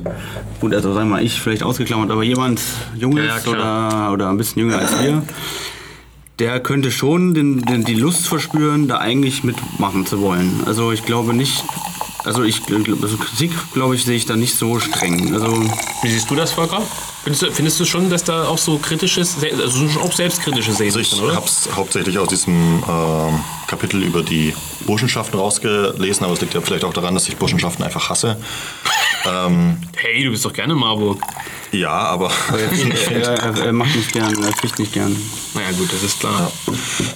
gut, 0.61 0.75
also 0.75 0.93
sagen 0.93 1.09
wir 1.09 1.17
mal 1.17 1.25
ich 1.25 1.41
vielleicht 1.41 1.63
ausgeklammert, 1.63 2.11
aber 2.11 2.23
jemand 2.23 2.61
Junges 2.97 3.45
Ja, 3.45 3.51
oder, 3.51 4.13
oder 4.13 4.31
ein 4.31 4.37
bisschen 4.37 4.63
jünger 4.63 4.79
als 4.79 5.03
wir, 5.03 5.23
der 6.39 6.61
könnte 6.61 6.91
schon 6.91 7.35
den, 7.35 7.63
den, 7.63 7.85
die 7.85 7.95
Lust 7.95 8.27
verspüren, 8.27 8.89
da 8.89 8.99
eigentlich 8.99 9.45
mitmachen 9.45 10.07
zu 10.07 10.21
wollen. 10.21 10.63
Also 10.67 10.93
ich 10.93 11.05
glaube 11.05 11.35
nicht, 11.35 11.63
also 12.25 12.43
ich 12.43 12.63
also 12.71 13.17
Kritik, 13.17 13.53
glaube 13.73 13.95
ich, 13.95 14.05
sehe 14.05 14.17
ich 14.17 14.27
da 14.27 14.37
nicht 14.37 14.57
so 14.57 14.79
streng. 14.79 15.33
Also 15.35 15.63
Wie 16.03 16.11
siehst 16.11 16.31
du 16.31 16.35
das, 16.35 16.53
Volker? 16.53 16.83
Findest 17.23 17.43
du, 17.43 17.53
findest 17.53 17.81
du 17.81 17.85
schon, 17.85 18.09
dass 18.09 18.25
da 18.25 18.47
auch 18.49 18.59
so 18.59 18.79
kritisches, 18.79 19.37
also 19.43 19.87
auch 20.01 20.13
selbstkritische 20.13 20.73
Szenen 20.73 20.89
Also 20.89 21.01
ich 21.01 21.11
sind, 21.11 21.23
oder? 21.23 21.37
habe 21.37 21.47
es 21.47 21.69
hauptsächlich 21.75 22.19
aus 22.19 22.29
diesem 22.29 22.83
ähm, 22.89 23.41
Kapitel 23.67 24.03
über 24.03 24.23
die 24.23 24.55
Burschenschaften 24.87 25.39
rausgelesen, 25.39 26.25
aber 26.25 26.35
es 26.35 26.41
liegt 26.41 26.55
ja 26.55 26.61
vielleicht 26.61 26.85
auch 26.85 26.95
daran, 26.95 27.15
dass 27.15 27.29
ich 27.29 27.37
Burschenschaften 27.37 27.85
einfach 27.85 28.09
hasse. 28.09 28.39
Hey, 29.23 30.25
du 30.25 30.31
bist 30.31 30.45
doch 30.47 30.53
gerne 30.53 30.73
in 30.73 30.79
Marburg. 30.79 31.21
Ja, 31.73 31.91
aber 31.91 32.31
er, 33.11 33.23
er, 33.23 33.67
er 33.67 33.73
macht 33.73 33.95
nicht 33.95 34.13
gern, 34.13 34.43
er 34.43 34.53
kriegt 34.53 34.79
nicht 34.79 34.93
gern. 34.93 35.15
Naja, 35.55 35.73
gut, 35.73 35.93
das 35.93 36.03
ist 36.03 36.21
klar. 36.21 36.51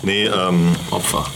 nee, 0.03 0.27
ähm, 0.27 0.77
Opfer. 0.91 1.27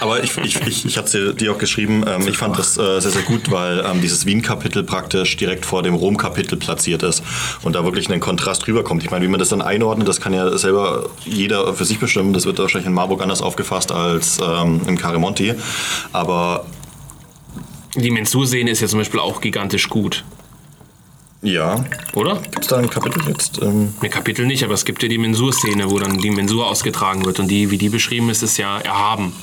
Aber 0.00 0.22
ich, 0.22 0.36
ich, 0.38 0.60
ich, 0.66 0.84
ich 0.84 0.98
hatte 0.98 1.34
dir 1.34 1.52
auch 1.52 1.58
geschrieben, 1.58 2.04
ähm, 2.06 2.26
ich 2.28 2.36
fand 2.36 2.58
das 2.58 2.76
äh, 2.76 3.00
sehr, 3.00 3.10
sehr 3.10 3.22
gut, 3.22 3.50
weil 3.50 3.84
ähm, 3.86 4.00
dieses 4.00 4.26
Wien-Kapitel 4.26 4.82
praktisch 4.82 5.36
direkt 5.36 5.64
vor 5.66 5.82
dem 5.82 5.94
Rom-Kapitel 5.94 6.56
platziert 6.56 7.02
ist 7.02 7.22
und 7.62 7.74
da 7.74 7.84
wirklich 7.84 8.10
ein 8.10 8.20
Kontrast 8.20 8.66
rüberkommt. 8.66 9.02
Ich 9.04 9.10
meine, 9.10 9.24
wie 9.24 9.28
man 9.30 9.38
das 9.38 9.48
dann 9.48 9.62
einordnet, 9.62 10.08
das 10.08 10.20
kann 10.20 10.32
ja 10.34 10.56
selber 10.58 11.10
jeder 11.24 11.74
für 11.74 11.84
sich 11.84 11.98
bestimmen. 11.98 12.32
Das 12.32 12.44
wird 12.46 12.58
wahrscheinlich 12.58 12.86
in 12.86 12.94
Marburg 12.94 13.22
anders 13.22 13.42
aufgefasst 13.42 13.92
als 13.92 14.38
ähm, 14.42 14.80
im 14.86 14.98
Carimonti. 14.98 15.54
Aber 16.12 16.66
Die 17.94 18.10
Mensur-Szene 18.10 18.70
ist 18.70 18.80
ja 18.80 18.88
zum 18.88 18.98
Beispiel 18.98 19.20
auch 19.20 19.40
gigantisch 19.40 19.88
gut, 19.88 20.24
ja, 21.44 21.84
oder? 22.14 22.36
gibt 22.36 22.62
es 22.62 22.68
da 22.68 22.78
ein 22.78 22.88
Kapitel 22.88 23.22
jetzt? 23.28 23.60
Ähm, 23.60 23.92
Ein 24.00 24.08
Kapitel 24.10 24.46
nicht, 24.46 24.64
aber 24.64 24.72
es 24.72 24.86
gibt 24.86 25.02
ja 25.02 25.10
die 25.10 25.18
Mensur-Szene, 25.18 25.90
wo 25.90 25.98
dann 25.98 26.16
die 26.16 26.30
Mensur 26.30 26.66
ausgetragen 26.66 27.26
wird 27.26 27.38
und 27.38 27.48
die, 27.48 27.70
wie 27.70 27.76
die 27.76 27.90
beschrieben 27.90 28.30
ist, 28.30 28.42
ist 28.42 28.56
ja 28.56 28.78
erhaben. 28.78 29.34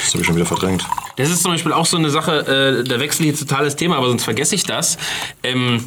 Das 0.00 0.12
habe 0.12 0.20
ich 0.20 0.26
schon 0.26 0.36
wieder 0.36 0.46
verdrängt. 0.46 0.86
Das 1.16 1.30
ist 1.30 1.42
zum 1.42 1.52
Beispiel 1.52 1.72
auch 1.72 1.86
so 1.86 1.96
eine 1.96 2.10
Sache, 2.10 2.82
äh, 2.82 2.88
da 2.88 3.00
wechsle 3.00 3.24
ich 3.24 3.32
jetzt 3.32 3.40
total 3.40 3.64
das 3.64 3.76
Thema, 3.76 3.96
aber 3.96 4.08
sonst 4.08 4.24
vergesse 4.24 4.54
ich 4.54 4.64
das. 4.64 4.98
Ähm, 5.42 5.82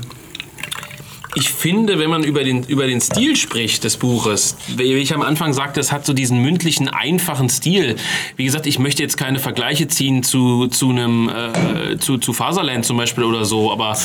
ich 1.36 1.50
finde, 1.50 2.00
wenn 2.00 2.10
man 2.10 2.24
über 2.24 2.44
den, 2.44 2.64
über 2.64 2.88
den 2.88 3.00
Stil 3.02 3.36
spricht 3.36 3.84
des 3.84 3.98
Buches, 3.98 4.58
wie 4.68 4.94
ich 4.94 5.14
am 5.14 5.22
Anfang 5.22 5.54
sagte, 5.54 5.80
es 5.80 5.92
hat 5.92 6.06
so 6.06 6.14
diesen 6.14 6.42
mündlichen, 6.42 6.88
einfachen 6.88 7.50
Stil. 7.50 7.98
Wie 8.36 8.46
gesagt, 8.46 8.66
ich 8.66 8.80
möchte 8.80 9.04
jetzt 9.04 9.16
keine 9.16 9.38
Vergleiche 9.38 9.88
ziehen 9.88 10.24
zu, 10.24 10.68
zu 10.68 10.90
einem, 10.90 11.30
äh, 11.30 11.98
zu, 12.00 12.18
zu 12.18 12.34
Faserland 12.34 12.84
zum 12.84 12.98
Beispiel 12.98 13.24
oder 13.24 13.46
so, 13.46 13.72
aber 13.72 13.96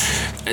äh, 0.45 0.51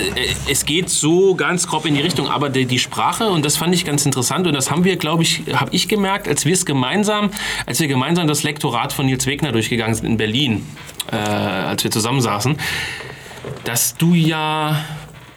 es 0.51 0.64
geht 0.64 0.89
so 0.89 1.35
ganz 1.35 1.66
grob 1.66 1.85
in 1.85 1.95
die 1.95 2.01
Richtung. 2.01 2.29
Aber 2.29 2.49
die, 2.49 2.64
die 2.64 2.79
Sprache, 2.79 3.29
und 3.29 3.45
das 3.45 3.59
fand 3.59 3.75
ich 3.75 3.85
ganz 3.85 4.07
interessant, 4.07 4.47
und 4.47 4.55
das 4.55 4.70
haben 4.70 4.85
wir, 4.85 4.97
glaube 4.97 5.25
ich, 5.25 5.43
habe 5.53 5.75
ich 5.75 5.89
gemerkt, 5.89 6.27
als 6.27 6.47
wir 6.47 6.55
es 6.55 6.64
gemeinsam, 6.64 7.31
als 7.66 7.81
wir 7.81 7.89
gemeinsam 7.89 8.27
das 8.27 8.45
Lektorat 8.45 8.95
von 8.95 9.05
Nils 9.05 9.27
Wegner 9.27 9.53
durchgegangen 9.53 9.95
sind 9.95 10.07
in 10.07 10.16
Berlin, 10.16 10.66
äh, 11.11 11.16
als 11.16 11.85
wir 11.85 11.91
zusammensaßen, 11.91 12.57
dass 13.64 13.95
du 13.97 14.14
ja 14.14 14.83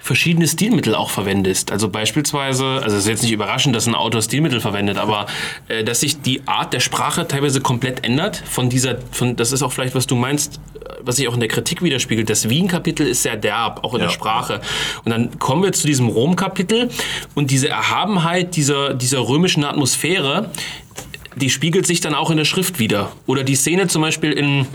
verschiedene 0.05 0.47
Stilmittel 0.47 0.93
auch 0.93 1.09
verwendest. 1.09 1.71
Also 1.71 1.89
beispielsweise, 1.89 2.63
also 2.83 2.95
es 2.95 3.03
ist 3.05 3.07
jetzt 3.07 3.23
nicht 3.23 3.31
überraschend, 3.31 3.75
dass 3.75 3.87
ein 3.87 3.95
Autor 3.95 4.21
Stilmittel 4.21 4.61
verwendet, 4.61 4.99
aber 4.99 5.25
äh, 5.67 5.83
dass 5.83 6.01
sich 6.01 6.21
die 6.21 6.47
Art 6.47 6.73
der 6.73 6.79
Sprache 6.79 7.27
teilweise 7.27 7.59
komplett 7.59 8.05
ändert. 8.05 8.43
Von 8.45 8.69
dieser, 8.69 8.99
von, 9.11 9.35
das 9.35 9.51
ist 9.51 9.63
auch 9.63 9.73
vielleicht, 9.73 9.95
was 9.95 10.05
du 10.05 10.15
meinst, 10.15 10.59
äh, 10.75 10.93
was 11.01 11.15
sich 11.15 11.27
auch 11.27 11.33
in 11.33 11.39
der 11.39 11.49
Kritik 11.49 11.81
widerspiegelt. 11.81 12.29
Das 12.29 12.49
Wien-Kapitel 12.49 13.07
ist 13.07 13.23
sehr 13.23 13.35
derb, 13.35 13.83
auch 13.83 13.95
in 13.95 13.99
Ja. 14.01 14.05
der 14.05 14.13
Sprache. 14.13 14.61
Und 15.05 15.09
dann 15.09 15.39
kommen 15.39 15.63
wir 15.63 15.73
zu 15.73 15.87
diesem 15.87 16.07
Rom-Kapitel 16.07 16.91
und 17.33 17.49
diese 17.49 17.69
Erhabenheit 17.69 18.55
dieser, 18.55 18.93
dieser 18.93 19.27
römischen 19.27 19.63
Atmosphäre, 19.63 20.51
die 21.35 21.49
spiegelt 21.49 21.87
sich 21.87 21.99
dann 21.99 22.13
auch 22.13 22.29
in 22.29 22.37
der 22.37 22.45
Schrift 22.45 22.77
wieder. 22.77 23.11
Oder 23.25 23.43
die 23.43 23.55
Szene 23.55 23.87
zum 23.87 24.03
Beispiel 24.03 24.33
in 24.33 24.67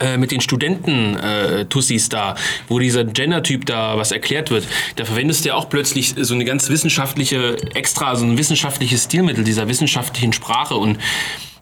äh, 0.00 0.16
mit 0.16 0.30
den 0.30 0.40
Studenten 0.40 1.16
äh, 1.16 1.66
da, 2.10 2.34
wo 2.68 2.78
dieser 2.78 3.04
Gender-Typ 3.04 3.66
da 3.66 3.96
was 3.96 4.12
erklärt 4.12 4.50
wird, 4.50 4.66
da 4.96 5.04
verwendest 5.04 5.44
du 5.44 5.50
ja 5.50 5.54
auch 5.54 5.68
plötzlich 5.68 6.14
so 6.16 6.34
eine 6.34 6.44
ganz 6.44 6.68
wissenschaftliche, 6.68 7.56
extra 7.74 8.16
so 8.16 8.24
ein 8.24 8.38
wissenschaftliches 8.38 9.04
Stilmittel 9.04 9.44
dieser 9.44 9.68
wissenschaftlichen 9.68 10.32
Sprache 10.32 10.74
und 10.74 10.98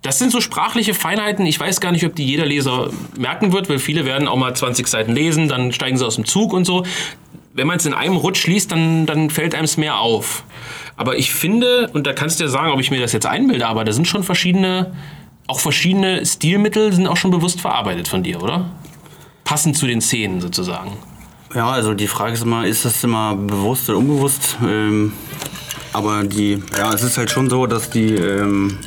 das 0.05 0.19
sind 0.19 0.33
so 0.33 0.43
sprachliche 0.43 0.93
Feinheiten. 0.93 1.47
Ich 1.47 1.59
weiß 1.59 1.81
gar 1.81 1.91
nicht, 1.91 2.05
ob 2.05 2.15
die 2.15 2.27
jeder 2.27 2.45
Leser 2.45 2.91
merken 3.17 3.55
wird, 3.55 3.71
weil 3.71 3.79
viele 3.79 4.05
werden 4.05 4.29
auch 4.29 4.37
mal 4.37 4.55
20 4.55 4.87
Seiten 4.87 5.13
lesen, 5.13 5.49
dann 5.49 5.73
steigen 5.73 5.97
sie 5.97 6.05
aus 6.05 6.17
dem 6.17 6.27
Zug 6.27 6.53
und 6.53 6.67
so. 6.67 6.85
Wenn 7.55 7.67
man 7.67 7.79
es 7.79 7.87
in 7.87 7.95
einem 7.95 8.17
Rutsch 8.17 8.47
liest, 8.47 8.71
dann, 8.71 9.07
dann 9.07 9.31
fällt 9.31 9.55
einem 9.55 9.65
es 9.65 9.79
mehr 9.79 9.99
auf. 10.01 10.45
Aber 10.97 11.17
ich 11.17 11.33
finde, 11.33 11.89
und 11.95 12.07
da 12.07 12.13
kannst 12.13 12.39
du 12.39 12.45
ja 12.45 12.51
sagen, 12.51 12.71
ob 12.71 12.81
ich 12.81 12.91
mir 12.91 13.01
das 13.01 13.13
jetzt 13.13 13.25
einbilde, 13.25 13.67
aber 13.67 13.85
da 13.85 13.93
sind 13.93 14.07
schon 14.07 14.25
verschiedene, 14.25 14.93
auch 15.47 15.61
verschiedene 15.61 16.25
Stilmittel 16.25 16.93
sind 16.93 17.07
auch 17.07 17.17
schon 17.17 17.31
bewusst 17.31 17.61
verarbeitet 17.61 18.09
von 18.09 18.23
dir, 18.23 18.43
oder? 18.43 18.71
Passend 19.45 19.77
zu 19.77 19.87
den 19.87 20.01
Szenen 20.01 20.41
sozusagen. 20.41 20.93
Ja, 21.55 21.71
also 21.71 21.95
die 21.95 22.09
Frage 22.09 22.33
ist 22.33 22.43
immer, 22.43 22.67
ist 22.67 22.85
das 22.85 23.05
immer 23.05 23.37
bewusst 23.37 23.89
oder 23.89 23.99
unbewusst? 23.99 24.57
Ähm, 24.63 25.13
aber 25.93 26.25
die, 26.25 26.63
ja, 26.77 26.93
es 26.93 27.03
ist 27.03 27.19
halt 27.19 27.31
schon 27.31 27.49
so, 27.49 27.67
dass 27.67 27.91
die, 27.91 28.15
ähm, 28.15 28.79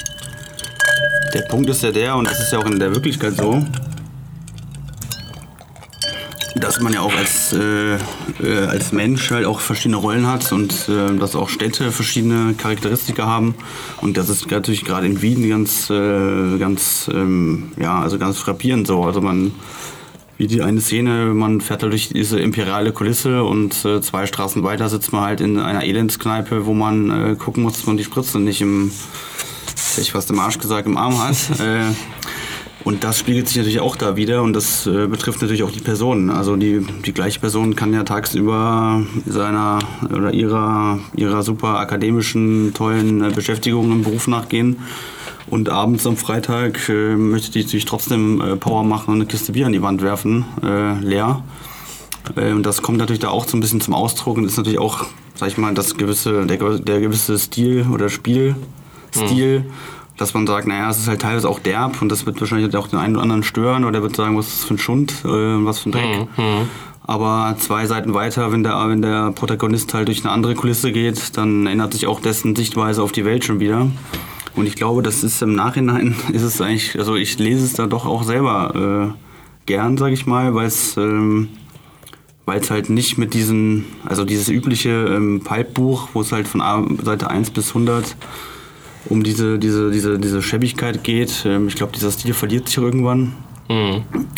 der 1.34 1.44
Punkt 1.44 1.70
ist 1.70 1.84
ja 1.84 1.92
der, 1.92 2.16
und 2.16 2.28
das 2.28 2.40
ist 2.40 2.52
ja 2.52 2.60
auch 2.60 2.66
in 2.66 2.80
der 2.80 2.94
Wirklichkeit 2.94 3.38
so, 3.38 3.64
dass 6.60 6.80
man 6.80 6.94
ja 6.94 7.02
auch 7.02 7.16
als, 7.16 7.54
äh, 7.54 7.96
äh, 7.96 8.66
als 8.68 8.92
Mensch 8.92 9.32
halt 9.32 9.46
auch 9.46 9.60
verschiedene 9.60 9.98
Rollen 9.98 10.28
hat 10.28 10.52
und 10.52 10.90
äh, 10.90 11.16
dass 11.18 11.36
auch 11.36 11.50
Städte 11.50 11.92
verschiedene 11.92 12.54
Charakteristika 12.56 13.26
haben. 13.26 13.56
Und 14.02 14.18
das 14.18 14.30
ist 14.30 14.50
natürlich 14.50 14.86
gerade 14.86 15.08
in 15.08 15.22
Wien 15.22 15.48
ganz, 15.50 15.90
äh, 15.90 16.58
ganz, 16.58 17.10
ähm, 17.14 17.72
ja, 17.80 18.00
also 18.00 18.18
ganz 18.18 18.38
frappierend 18.38 18.88
so. 18.88 19.04
Also 19.04 19.22
man, 19.22 19.52
wie 20.38 20.48
die 20.48 20.62
eine 20.62 20.82
Szene, 20.82 21.34
man 21.34 21.62
fährt 21.62 21.84
halt 21.84 21.94
durch 21.94 22.10
diese 22.10 22.40
imperiale 22.40 22.92
Kulisse 22.92 23.44
und 23.44 23.86
äh, 23.86 24.02
zwei 24.02 24.26
Straßen 24.26 24.64
weiter 24.64 24.90
sitzt 24.90 25.12
man 25.12 25.22
halt 25.22 25.42
in 25.42 25.60
einer 25.60 25.84
Elendskneipe, 25.84 26.66
wo 26.66 26.74
man 26.74 27.38
gucken 27.38 27.64
muss, 27.64 27.74
dass 27.74 27.86
man 27.86 27.98
die 27.98 28.04
Spritze 28.04 28.40
nicht 28.40 28.62
im, 28.62 28.92
ich 29.98 30.12
fast 30.12 30.30
im 30.30 30.40
Arsch 30.40 30.60
gesagt, 30.60 30.88
im 30.88 30.98
Arm 30.98 31.22
hat. 31.22 31.36
Und 32.88 33.04
das 33.04 33.20
spiegelt 33.20 33.50
sich 33.50 33.58
natürlich 33.58 33.82
auch 33.82 33.98
da 33.98 34.16
wieder 34.16 34.42
und 34.44 34.54
das 34.54 34.88
äh, 34.88 35.08
betrifft 35.08 35.42
natürlich 35.42 35.64
auch 35.64 35.72
die 35.72 35.82
Personen. 35.82 36.30
Also 36.30 36.56
die, 36.56 36.88
die 37.06 37.12
gleiche 37.12 37.38
Person 37.38 37.76
kann 37.76 37.94
ja 37.94 38.06
tagsüber 38.06 39.04
seiner 39.26 39.80
oder 40.10 40.34
ihrer, 40.34 40.98
ihrer 41.14 41.44
super 41.44 41.80
akademischen, 41.80 42.74
tollen 42.74 43.22
äh, 43.22 43.30
Beschäftigung 43.30 43.92
im 43.92 44.04
Beruf 44.04 44.30
nachgehen. 44.30 44.78
Und 45.48 45.68
abends 45.68 46.08
am 46.08 46.16
Freitag 46.16 46.88
äh, 46.88 47.18
möchte 47.18 47.52
die 47.52 47.64
natürlich 47.64 47.84
trotzdem 47.84 48.40
äh, 48.40 48.56
Power 48.56 48.86
machen 48.86 49.10
und 49.10 49.16
eine 49.16 49.26
Kiste 49.26 49.52
Bier 49.52 49.66
an 49.66 49.74
die 49.74 49.82
Wand 49.82 50.02
werfen, 50.02 50.46
äh, 50.64 50.98
leer. 51.02 51.44
Und 52.38 52.64
das 52.64 52.82
kommt 52.82 53.00
natürlich 53.00 53.20
da 53.20 53.30
auch 53.30 53.50
so 53.50 53.58
ein 53.58 53.60
bisschen 53.60 53.82
zum 53.82 53.96
Ausdruck 53.96 54.38
und 54.38 54.46
ist 54.46 54.56
natürlich 54.56 54.80
auch, 54.80 55.06
sag 55.36 55.50
ich 55.50 55.58
mal, 55.58 55.74
das 55.74 55.98
gewisse, 55.98 56.46
der, 56.46 56.58
der 56.78 57.02
gewisse 57.02 57.38
Stil 57.38 57.86
oder 57.92 58.08
Spielstil, 58.08 59.66
dass 60.18 60.34
man 60.34 60.48
sagt, 60.48 60.68
naja, 60.68 60.90
es 60.90 60.98
ist 60.98 61.08
halt 61.08 61.22
teilweise 61.22 61.48
auch 61.48 61.60
derb 61.60 62.02
und 62.02 62.10
das 62.10 62.26
wird 62.26 62.40
wahrscheinlich 62.40 62.76
auch 62.76 62.88
den 62.88 63.00
einen 63.00 63.16
oder 63.16 63.24
anderen 63.24 63.44
stören 63.44 63.84
oder 63.84 63.94
der 63.94 64.02
wird 64.02 64.16
sagen, 64.16 64.38
was 64.38 64.48
ist 64.48 64.60
das 64.60 64.66
für 64.66 64.74
ein 64.74 64.80
Schund, 64.80 65.14
äh, 65.24 65.66
was 65.66 65.80
für 65.80 65.90
ein 65.90 65.92
Dreck. 65.94 66.28
Aber 67.04 67.56
zwei 67.58 67.86
Seiten 67.86 68.14
weiter, 68.14 68.52
wenn 68.52 68.64
der, 68.64 68.90
wenn 68.90 69.02
der 69.02 69.32
Protagonist 69.32 69.94
halt 69.94 70.10
durch 70.10 70.26
eine 70.26 70.34
andere 70.34 70.56
Kulisse 70.56 70.92
geht, 70.92 71.38
dann 71.38 71.66
ändert 71.66 71.94
sich 71.94 72.06
auch 72.06 72.20
dessen 72.20 72.54
Sichtweise 72.56 73.02
auf 73.02 73.14
die 73.14 73.24
Welt 73.24 73.46
schon 73.46 73.62
wieder. 73.62 73.90
Und 74.56 74.66
ich 74.66 74.76
glaube, 74.76 75.04
das 75.04 75.24
ist 75.24 75.42
im 75.42 75.56
Nachhinein, 75.56 76.16
ist 76.34 76.42
es 76.42 76.60
eigentlich, 76.60 76.98
also 77.00 77.16
ich 77.16 77.38
lese 77.40 77.64
es 77.64 77.74
da 77.74 77.88
doch 77.88 78.06
auch 78.06 78.24
selber 78.24 79.14
äh, 79.16 79.18
gern, 79.66 79.98
sag 79.98 80.12
ich 80.12 80.26
mal, 80.26 80.54
weil 80.54 80.68
es 80.68 80.98
ähm, 80.98 81.50
weil 82.48 82.62
es 82.62 82.72
halt 82.72 82.90
nicht 82.90 83.18
mit 83.18 83.34
diesen, 83.34 83.86
also 84.06 84.24
dieses 84.24 84.48
übliche 84.48 84.90
ähm, 84.90 85.42
Pulp-Buch, 85.44 86.08
wo 86.14 86.22
es 86.22 86.32
halt 86.32 86.48
von 86.48 86.98
Seite 87.04 87.30
1 87.30 87.52
bis 87.52 87.70
100 87.70 88.16
um 89.10 89.24
diese, 89.24 89.60
diese, 89.60 89.92
diese, 89.92 90.20
diese 90.20 90.42
Schäbigkeit 90.42 91.04
geht. 91.04 91.44
Ähm, 91.46 91.68
ich 91.68 91.76
glaube, 91.76 91.94
dieser 91.94 92.12
Stil 92.12 92.34
verliert 92.34 92.68
sich 92.68 92.78
irgendwann. 92.78 93.34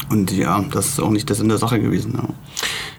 Und 0.10 0.32
ja, 0.32 0.66
das 0.72 0.88
ist 0.88 1.00
auch 1.00 1.12
nicht 1.12 1.30
das 1.30 1.40
in 1.40 1.50
der 1.50 1.60
Sache 1.60 1.80
gewesen. 1.80 2.14
Ja. 2.18 2.30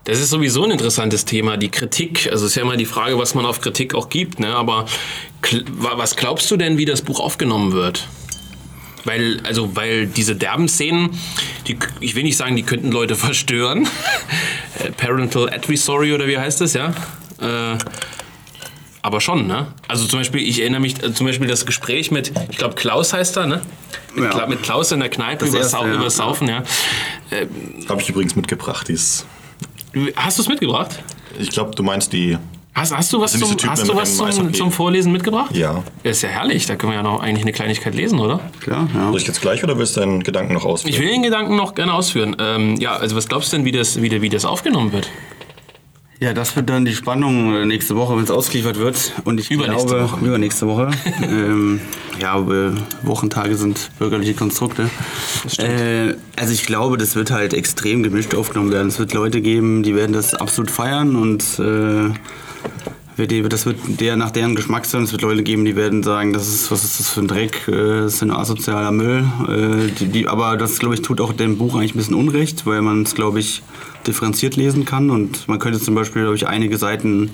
Das 0.04 0.20
ist 0.20 0.30
sowieso 0.30 0.64
ein 0.64 0.70
interessantes 0.70 1.24
Thema, 1.24 1.56
die 1.56 1.70
Kritik. 1.70 2.28
Also 2.30 2.46
es 2.46 2.52
ist 2.52 2.56
ja 2.56 2.62
immer 2.62 2.76
die 2.76 2.86
Frage, 2.86 3.18
was 3.18 3.34
man 3.34 3.44
auf 3.44 3.60
Kritik 3.60 3.94
auch 3.94 4.08
gibt. 4.08 4.40
Ne? 4.40 4.54
Aber 4.54 4.86
was 5.80 6.16
glaubst 6.16 6.50
du 6.50 6.56
denn, 6.56 6.78
wie 6.78 6.84
das 6.84 7.02
Buch 7.02 7.20
aufgenommen 7.20 7.72
wird? 7.72 8.06
Weil, 9.04 9.40
also, 9.44 9.74
weil 9.76 10.06
diese 10.06 10.36
derben 10.36 10.68
Szenen, 10.68 11.10
die, 11.66 11.78
ich 12.00 12.14
will 12.14 12.22
nicht 12.22 12.36
sagen, 12.36 12.54
die 12.54 12.62
könnten 12.62 12.92
Leute 12.92 13.14
verstören. 13.16 13.88
Äh, 14.78 14.90
Parental 14.92 15.50
Advisory 15.50 16.12
oder 16.12 16.26
wie 16.26 16.38
heißt 16.38 16.60
das, 16.60 16.74
ja? 16.74 16.94
Äh, 17.40 17.78
aber 19.02 19.20
schon, 19.20 19.46
ne? 19.46 19.68
Also 19.88 20.06
zum 20.06 20.18
Beispiel, 20.20 20.42
ich 20.46 20.60
erinnere 20.60 20.80
mich 20.80 21.02
äh, 21.02 21.12
zum 21.14 21.26
Beispiel 21.26 21.46
das 21.48 21.64
Gespräch 21.66 22.10
mit, 22.10 22.32
ich 22.50 22.58
glaube 22.58 22.74
Klaus 22.74 23.12
heißt 23.12 23.36
er, 23.38 23.46
ne? 23.46 23.62
Mit, 24.14 24.24
Ja. 24.24 24.30
Kla 24.30 24.46
mit 24.46 24.62
Klaus 24.62 24.92
in 24.92 25.00
der 25.00 25.08
Kneipe 25.08 25.46
über, 25.46 25.58
erste, 25.58 25.70
Sau 25.76 25.86
ja. 25.86 25.94
über 25.94 26.10
Saufen, 26.10 26.48
ja. 26.48 26.62
Habe 27.88 28.00
ich 28.02 28.08
übrigens 28.08 28.36
mitgebracht. 28.36 28.88
Dies, 28.88 29.24
Hast 30.16 30.38
du 30.38 30.42
es 30.42 30.48
mitgebracht? 30.48 31.02
ich 31.38 31.50
glaube, 31.50 31.74
du 31.74 31.82
meinst 31.82 32.12
die. 32.12 32.36
Hast, 32.72 32.96
hast 32.96 33.12
du 33.12 33.20
was, 33.20 33.32
diese 33.32 33.44
zum, 33.46 33.56
Typen 33.56 33.70
hast 33.70 33.88
du 33.88 33.94
was 33.96 34.16
zum, 34.16 34.54
zum 34.54 34.70
Vorlesen 34.70 35.10
mitgebracht? 35.10 35.56
Ja. 35.56 35.82
Ja, 36.04 36.10
Ist 36.10 36.22
ja 36.22 36.28
herrlich, 36.28 36.66
da 36.66 36.76
können 36.76 36.92
wir 36.92 36.96
ja 36.98 37.02
noch 37.02 37.20
eigentlich 37.20 37.42
eine 37.42 37.52
Kleinigkeit 37.52 37.94
lesen, 37.96 38.20
oder? 38.20 38.38
Klar, 38.60 38.88
ja. 38.94 39.08
Soll 39.10 39.16
ich 39.20 39.26
jetzt 39.26 39.40
gleich 39.40 39.64
oder 39.64 39.76
willst 39.76 39.96
du 39.96 40.00
deinen 40.00 40.22
Gedanken 40.22 40.54
noch 40.54 40.64
ausführen? 40.64 40.94
Ich 40.94 41.00
will 41.00 41.08
den 41.08 41.22
Gedanken 41.22 41.56
noch 41.56 41.74
gerne 41.74 41.92
ausführen. 41.92 42.36
Ähm, 42.38 42.76
ja, 42.76 42.92
also 42.96 43.16
was 43.16 43.26
glaubst 43.28 43.52
du 43.52 43.56
denn, 43.56 43.64
wie 43.64 43.72
das, 43.72 44.00
wie, 44.00 44.08
der- 44.08 44.22
wie 44.22 44.28
das 44.28 44.44
aufgenommen 44.44 44.92
wird? 44.92 45.08
Ja, 46.20 46.34
das 46.34 46.54
wird 46.54 46.68
dann 46.68 46.84
die 46.84 46.94
Spannung 46.94 47.56
äh, 47.56 47.64
nächste 47.64 47.96
Woche, 47.96 48.14
wenn 48.14 48.24
es 48.24 48.30
ausgeliefert 48.30 48.78
wird. 48.78 49.14
Und 49.24 49.40
ich 49.40 49.50
Übernächste 49.50 49.88
glaube, 49.88 50.12
Woche. 50.12 50.26
übernächste 50.26 50.66
Woche. 50.66 50.90
ähm, 51.22 51.80
ja, 52.20 52.38
äh, 52.38 52.72
Wochentage 53.02 53.56
sind 53.56 53.90
bürgerliche 53.98 54.34
Konstrukte. 54.34 54.90
Äh, 55.56 56.14
also 56.36 56.52
ich 56.52 56.66
glaube, 56.66 56.98
das 56.98 57.16
wird 57.16 57.30
halt 57.30 57.54
extrem 57.54 58.02
gemischt 58.02 58.34
aufgenommen 58.34 58.70
werden. 58.70 58.88
Es 58.88 58.98
wird 58.98 59.14
Leute 59.14 59.40
geben, 59.40 59.82
die 59.82 59.94
werden 59.96 60.12
das 60.12 60.34
absolut 60.34 60.70
feiern 60.70 61.16
und 61.16 61.42
äh, 61.58 62.10
Das 63.16 63.66
wird 63.66 63.76
der 64.00 64.16
nach 64.16 64.30
deren 64.30 64.54
Geschmack 64.54 64.86
sein. 64.86 65.02
Es 65.02 65.12
wird 65.12 65.22
Leute 65.22 65.42
geben, 65.42 65.64
die 65.64 65.76
werden 65.76 66.02
sagen, 66.02 66.32
das 66.32 66.48
ist, 66.48 66.70
was 66.70 66.84
ist 66.84 67.00
das 67.00 67.10
für 67.10 67.20
ein 67.20 67.28
Dreck, 67.28 67.68
äh, 67.68 68.00
das 68.02 68.14
ist 68.14 68.22
ein 68.22 68.30
asozialer 68.30 68.92
Müll. 68.92 69.24
Äh, 69.48 69.90
die, 69.98 70.06
die, 70.06 70.26
aber 70.28 70.56
das, 70.56 70.78
glaube 70.78 70.94
ich, 70.94 71.02
tut 71.02 71.20
auch 71.20 71.32
dem 71.32 71.58
Buch 71.58 71.74
eigentlich 71.74 71.94
ein 71.94 71.98
bisschen 71.98 72.14
Unrecht, 72.14 72.64
weil 72.66 72.80
man 72.82 73.02
es, 73.02 73.14
glaube 73.14 73.40
ich, 73.40 73.62
differenziert 74.06 74.56
lesen 74.56 74.84
kann. 74.86 75.10
Und 75.10 75.48
man 75.48 75.58
könnte 75.58 75.78
zum 75.80 75.94
Beispiel, 75.94 76.22
glaube 76.22 76.36
ich, 76.36 76.46
einige 76.48 76.78
Seiten 76.78 77.30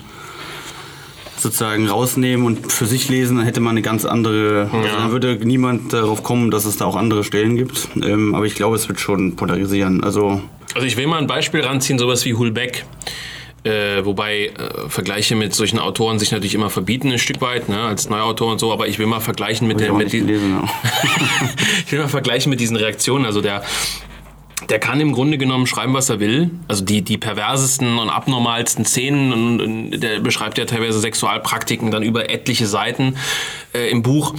sozusagen 1.39 1.87
rausnehmen 1.87 2.45
und 2.45 2.71
für 2.71 2.85
sich 2.87 3.09
lesen, 3.09 3.37
dann 3.37 3.45
hätte 3.45 3.59
man 3.61 3.71
eine 3.71 3.81
ganz 3.83 4.05
andere. 4.05 4.69
Also 4.73 4.97
dann 4.97 5.11
würde 5.11 5.37
niemand 5.45 5.93
darauf 5.93 6.23
kommen, 6.23 6.51
dass 6.51 6.65
es 6.65 6.77
da 6.77 6.85
auch 6.85 6.95
andere 6.95 7.23
Stellen 7.23 7.55
gibt. 7.55 7.89
Ähm, 8.03 8.33
aber 8.35 8.45
ich 8.45 8.55
glaube, 8.55 8.75
es 8.75 8.87
wird 8.89 8.99
schon 8.99 9.35
polarisieren. 9.35 10.03
Also, 10.03 10.41
Also 10.73 10.87
ich 10.87 10.97
will 10.97 11.07
mal 11.07 11.19
ein 11.19 11.27
Beispiel 11.27 11.61
ranziehen, 11.61 11.99
sowas 11.99 12.25
wie 12.25 12.33
Hulbeck. 12.33 12.85
Äh, 13.67 14.05
wobei 14.05 14.45
äh, 14.45 14.89
Vergleiche 14.89 15.35
mit 15.35 15.53
solchen 15.53 15.79
Autoren 15.79 16.19
sich 16.19 16.31
natürlich 16.31 16.55
immer 16.55 16.69
verbieten, 16.69 17.11
ein 17.11 17.19
Stück 17.19 17.41
weit, 17.41 17.67
ne, 17.67 17.79
als 17.81 18.09
Neuautor 18.09 18.51
und 18.51 18.59
so, 18.59 18.71
aber 18.71 18.87
ich 18.87 18.97
will 18.97 19.07
mal 19.07 19.19
vergleichen 19.19 19.67
mit, 19.67 19.81
der, 19.81 19.91
mit 19.91 20.13
die, 20.13 20.19
gelesen, 20.19 20.51
ja. 20.51 20.69
ich 21.85 21.91
will 21.91 21.99
mal 21.99 22.07
vergleichen 22.07 22.49
mit 22.49 22.61
diesen 22.61 22.77
Reaktionen. 22.77 23.25
Also 23.25 23.41
der, 23.41 23.63
der 24.69 24.79
kann 24.79 24.99
im 24.99 25.11
Grunde 25.11 25.37
genommen 25.37 25.67
schreiben, 25.67 25.93
was 25.93 26.09
er 26.09 26.19
will. 26.19 26.49
Also 26.67 26.83
die, 26.83 27.03
die 27.03 27.17
perversesten 27.17 27.99
und 27.99 28.09
abnormalsten 28.09 28.85
Szenen. 28.85 29.31
Und, 29.31 29.61
und 29.61 29.99
der 29.99 30.19
beschreibt 30.19 30.57
ja 30.57 30.65
teilweise 30.65 30.99
Sexualpraktiken 30.99 31.91
dann 31.91 32.01
über 32.01 32.31
etliche 32.31 32.65
Seiten 32.65 33.15
äh, 33.73 33.89
im 33.91 34.01
Buch. 34.01 34.33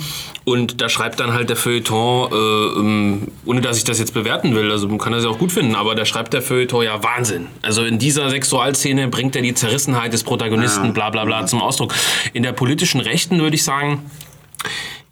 Und 0.44 0.80
da 0.80 0.88
schreibt 0.88 1.20
dann 1.20 1.34
halt 1.34 1.50
der 1.50 1.56
Feuilleton, 1.56 2.32
äh, 2.32 2.80
ähm, 2.80 3.28
ohne 3.44 3.60
dass 3.60 3.78
ich 3.78 3.84
das 3.84 3.98
jetzt 4.00 4.12
bewerten 4.12 4.54
will, 4.54 4.72
also 4.72 4.88
man 4.88 4.98
kann 4.98 5.12
das 5.12 5.24
ja 5.24 5.30
auch 5.30 5.38
gut 5.38 5.52
finden, 5.52 5.74
aber 5.74 5.94
da 5.94 6.04
schreibt 6.04 6.32
der 6.32 6.42
Feuilleton 6.42 6.84
ja 6.84 7.02
Wahnsinn. 7.02 7.46
Also 7.62 7.84
in 7.84 7.98
dieser 7.98 8.30
Sexualszene 8.30 9.08
bringt 9.08 9.36
er 9.36 9.42
die 9.42 9.54
Zerrissenheit 9.54 10.12
des 10.12 10.24
Protagonisten, 10.24 10.94
bla 10.94 11.10
bla 11.10 11.26
bla, 11.26 11.46
zum 11.46 11.60
Ausdruck. 11.60 11.94
In 12.32 12.42
der 12.42 12.52
politischen 12.52 13.00
Rechten 13.00 13.38
würde 13.40 13.56
ich 13.56 13.62
sagen, 13.62 14.10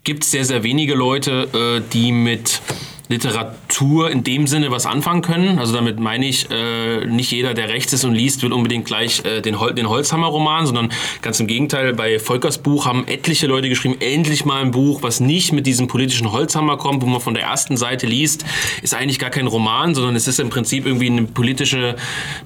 gibt 0.03 0.23
es 0.23 0.31
sehr, 0.31 0.43
sehr 0.43 0.63
wenige 0.63 0.95
Leute, 0.95 1.47
äh, 1.53 1.81
die 1.93 2.11
mit 2.11 2.61
Literatur 3.09 4.11
in 4.11 4.23
dem 4.23 4.47
Sinne 4.47 4.71
was 4.71 4.85
anfangen 4.85 5.21
können. 5.21 5.59
Also 5.59 5.73
damit 5.73 5.99
meine 5.99 6.27
ich, 6.27 6.49
äh, 6.51 7.05
nicht 7.05 7.31
jeder, 7.31 7.53
der 7.53 7.69
rechts 7.69 7.93
ist 7.93 8.03
und 8.03 8.13
liest, 8.13 8.43
will 8.43 8.51
unbedingt 8.51 8.85
gleich 8.85 9.23
äh, 9.25 9.41
den, 9.41 9.59
Hol 9.59 9.73
den 9.73 9.87
Holzhammer-Roman, 9.89 10.65
sondern 10.65 10.91
ganz 11.21 11.39
im 11.39 11.47
Gegenteil, 11.47 11.93
bei 11.93 12.19
Volkers 12.19 12.57
Buch 12.57 12.85
haben 12.85 13.07
etliche 13.07 13.47
Leute 13.47 13.69
geschrieben, 13.69 13.95
endlich 13.99 14.45
mal 14.45 14.61
ein 14.61 14.71
Buch, 14.71 15.03
was 15.03 15.19
nicht 15.19 15.53
mit 15.53 15.65
diesem 15.65 15.87
politischen 15.87 16.31
Holzhammer 16.31 16.77
kommt, 16.77 17.01
wo 17.01 17.05
man 17.05 17.21
von 17.21 17.33
der 17.33 17.43
ersten 17.43 17.77
Seite 17.77 18.07
liest, 18.07 18.45
ist 18.81 18.93
eigentlich 18.93 19.19
gar 19.19 19.29
kein 19.29 19.47
Roman, 19.47 19.95
sondern 19.95 20.15
es 20.15 20.27
ist 20.27 20.39
im 20.39 20.49
Prinzip 20.49 20.85
irgendwie 20.85 21.07
eine 21.07 21.23
politische, 21.23 21.95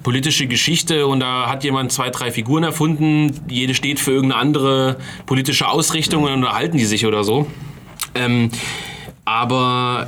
politische 0.03 0.47
Geschichte 0.47 1.07
und 1.07 1.19
da 1.19 1.47
hat 1.47 1.63
jemand 1.63 1.91
zwei, 1.91 2.09
drei 2.09 2.31
Figuren 2.31 2.63
erfunden, 2.63 3.39
jede 3.49 3.73
steht 3.73 3.99
für 3.99 4.11
irgendeine 4.11 4.41
andere 4.41 4.97
politische 5.25 5.67
Ausrichtung 5.67 6.23
und 6.23 6.31
unterhalten 6.31 6.77
die 6.77 6.85
sich 6.85 7.05
oder 7.05 7.23
so. 7.23 7.47
Ähm, 8.13 8.51
aber 9.25 10.07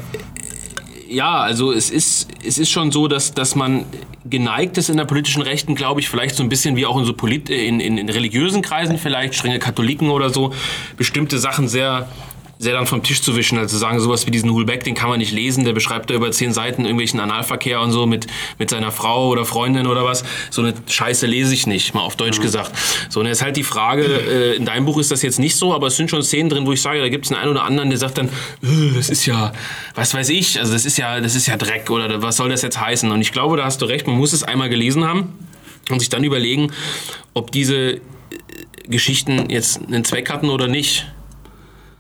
ja, 1.14 1.40
also 1.40 1.72
es 1.72 1.90
ist, 1.90 2.28
es 2.46 2.58
ist 2.58 2.72
schon 2.72 2.92
so, 2.92 3.08
dass, 3.08 3.34
dass 3.34 3.56
man 3.56 3.86
geneigt 4.26 4.78
ist 4.78 4.90
in 4.90 4.98
der 4.98 5.06
politischen 5.06 5.42
Rechten, 5.42 5.76
glaube 5.76 6.00
ich, 6.00 6.10
vielleicht 6.10 6.36
so 6.36 6.44
ein 6.44 6.50
bisschen 6.50 6.76
wie 6.76 6.86
auch 6.86 6.98
in 6.98 7.06
so 7.06 7.14
Polit 7.14 7.50
in, 7.50 7.80
in, 7.80 7.98
in 7.98 8.10
religiösen 8.10 8.62
Kreisen 8.62 8.98
vielleicht, 8.98 9.36
strenge 9.36 9.60
Katholiken 9.60 10.10
oder 10.10 10.30
so, 10.30 10.54
bestimmte 10.98 11.38
Sachen 11.38 11.68
sehr 11.68 12.10
sehr 12.60 12.74
dann 12.74 12.86
vom 12.86 13.04
Tisch 13.04 13.22
zu 13.22 13.36
wischen, 13.36 13.58
also 13.58 13.78
sagen 13.78 14.00
sowas 14.00 14.26
wie 14.26 14.32
diesen 14.32 14.52
Hulbeck, 14.52 14.84
den 14.84 14.96
kann 14.96 15.10
man 15.10 15.20
nicht 15.20 15.32
lesen, 15.32 15.66
der 15.66 15.74
beschreibt 15.74 16.10
da 16.10 16.14
über 16.14 16.32
zehn 16.32 16.54
Seiten 16.54 16.84
irgendwelchen 16.84 17.20
Analverkehr 17.20 17.82
und 17.82 17.92
so 17.92 18.06
mit, 18.06 18.28
mit 18.58 18.70
seiner 18.70 18.92
Frau 18.92 19.30
oder 19.30 19.44
Freundin 19.46 19.88
oder 19.88 20.06
was. 20.06 20.24
So 20.50 20.62
eine 20.62 20.74
Scheiße 20.88 21.26
lese 21.26 21.54
ich 21.54 21.68
nicht, 21.68 21.94
mal 21.94 22.02
auf 22.02 22.16
Deutsch 22.16 22.40
gesagt. 22.40 22.72
So, 23.10 23.20
und 23.20 23.26
jetzt 23.26 23.42
halt 23.42 23.58
die 23.58 23.64
Frage, 23.64 24.04
äh, 24.06 24.56
in 24.56 24.66
deinem 24.66 24.86
Buch 24.86 24.98
ist 25.00 25.12
das 25.12 25.22
jetzt 25.22 25.40
nicht 25.40 25.56
so, 25.56 25.74
aber 25.74 25.88
es 25.88 25.98
sind 25.98 26.10
schon 26.10 26.24
Szenen 26.24 26.50
drin, 26.50 26.66
wo 26.66 26.72
ich 26.72 26.82
sage, 26.82 27.00
da 27.02 27.10
gibt 27.10 27.26
es 27.26 27.32
einen, 27.32 27.42
einen 27.42 27.52
oder 27.52 27.64
anderen, 27.64 27.90
der 27.90 28.00
sagt 28.00 28.18
dann, 28.18 28.28
"Äh, 28.62 28.94
das 28.96 29.10
ist 29.10 29.26
ja, 29.26 29.52
was 29.96 30.14
weiß 30.14 30.30
ich, 30.30 30.60
also 30.60 30.72
das 30.72 30.86
ist 30.86 30.98
ja, 30.98 31.20
das 31.20 31.36
ist 31.36 31.48
ja 31.48 31.58
Dreck 31.58 31.90
oder 31.90 32.22
was 32.22 32.38
soll 32.38 32.50
das 32.50 32.62
jetzt 32.62 32.80
heißen? 32.80 33.12
Und 33.12 33.22
ich 33.22 33.32
glaube, 33.32 33.58
da 33.58 33.66
hast 33.66 33.82
du 33.82 33.86
recht, 33.86 34.08
man 34.08 34.16
muss 34.16 34.32
es 34.32 34.44
einmal 34.44 34.70
gelesen 34.70 35.06
haben 35.06 35.34
und 35.90 36.00
sich 36.00 36.10
dann 36.10 36.24
überlegen, 36.24 36.72
ob 37.34 37.52
diese 37.52 37.76
äh, 37.76 38.00
Geschichten 38.88 39.50
jetzt 39.50 39.82
einen 39.86 40.06
Zweck 40.06 40.30
hatten 40.30 40.50
oder 40.50 40.68
nicht. 40.68 41.08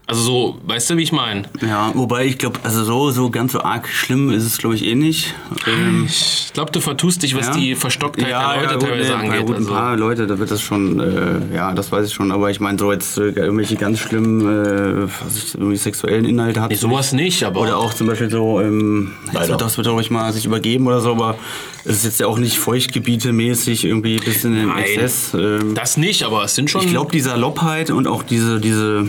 Also 0.06 0.22
so, 0.22 0.58
weißt 0.68 0.90
du, 0.90 0.98
wie 0.98 1.04
ich 1.04 1.14
meine? 1.14 1.44
Ja, 1.62 1.92
wobei 1.96 2.26
ich 2.26 2.38
glaube, 2.38 2.60
also 2.64 2.84
so, 2.84 3.12
so 3.12 3.30
ganz 3.30 3.54
so 3.54 3.62
arg 3.62 3.88
schlimm 3.88 4.32
ist 4.32 4.44
es, 4.44 4.58
glaube 4.58 4.76
ich, 4.76 4.84
eh 4.86 4.96
nicht. 4.96 5.34
Ähm, 5.66 6.08
Ich 6.10 6.52
glaube, 6.54 6.74
du 6.74 6.82
vertust 6.82 7.24
dich, 7.24 7.36
was 7.38 7.48
Ja. 7.48 7.54
die 7.54 7.74
Verstocktheit 7.76 8.30
ja, 8.30 8.52
der 8.54 8.62
Leute 8.62 8.74
ja, 8.74 8.78
gut, 8.80 8.90
teilweise 8.90 9.16
angeht. 9.16 9.40
gut, 9.46 9.50
ein 9.56 9.62
Also, 9.62 9.70
paar 9.72 9.96
Leute, 9.96 10.28
da 10.28 10.38
wird 10.38 10.52
das 10.52 10.62
schon, 10.62 11.00
äh, 11.00 11.56
ja, 11.56 11.72
das 11.74 11.90
weiß 11.94 12.06
ich 12.08 12.14
schon, 12.14 12.34
aber 12.34 12.52
ich 12.52 12.60
meine, 12.60 12.78
so 12.78 12.92
jetzt 12.92 13.18
äh, 13.18 13.30
irgendwelche 13.30 13.78
ganz 13.78 14.00
schlimmen, 14.00 14.42
äh, 14.42 15.08
was 15.24 15.38
ich, 15.38 15.56
irgendwie 15.56 15.78
sexuellen 15.78 16.26
Inhalte 16.26 16.62
hat. 16.62 16.70
nee, 16.72 16.76
sowas 16.76 17.14
nicht, 17.14 17.44
aber 17.44 17.62
Oder 17.62 17.78
auch 17.78 17.94
zum 17.94 18.08
Beispiel 18.08 18.30
so, 18.30 18.60
ähm, 18.60 19.14
wird 19.32 19.62
das 19.62 19.78
wird, 19.78 19.88
glaube 19.88 20.02
ich, 20.02 20.12
mal 20.12 20.34
sich 20.34 20.46
übergeben 20.46 20.86
oder 20.86 21.00
so, 21.00 21.12
aber 21.12 21.38
es 21.86 21.96
ist 21.96 22.04
jetzt 22.04 22.20
ja 22.20 22.28
auch 22.28 22.38
nicht 22.38 22.58
Feuchtgebiete-mäßig 22.60 23.86
irgendwie 23.86 24.18
bis 24.18 24.44
in 24.44 24.54
den 24.54 24.68
Nein. 24.68 24.84
Exzess. 24.84 25.34
Ähm, 25.34 25.76
das 25.76 25.96
nicht, 25.96 26.24
aber 26.24 26.44
es 26.44 26.56
sind 26.56 26.70
schon. 26.70 26.82
ich 26.84 26.90
glaube, 26.90 27.12
die 27.14 27.22
Saloppheit 27.22 27.90
und 27.90 28.06
auch 28.06 28.22
diese, 28.24 28.60
diese, 28.60 29.08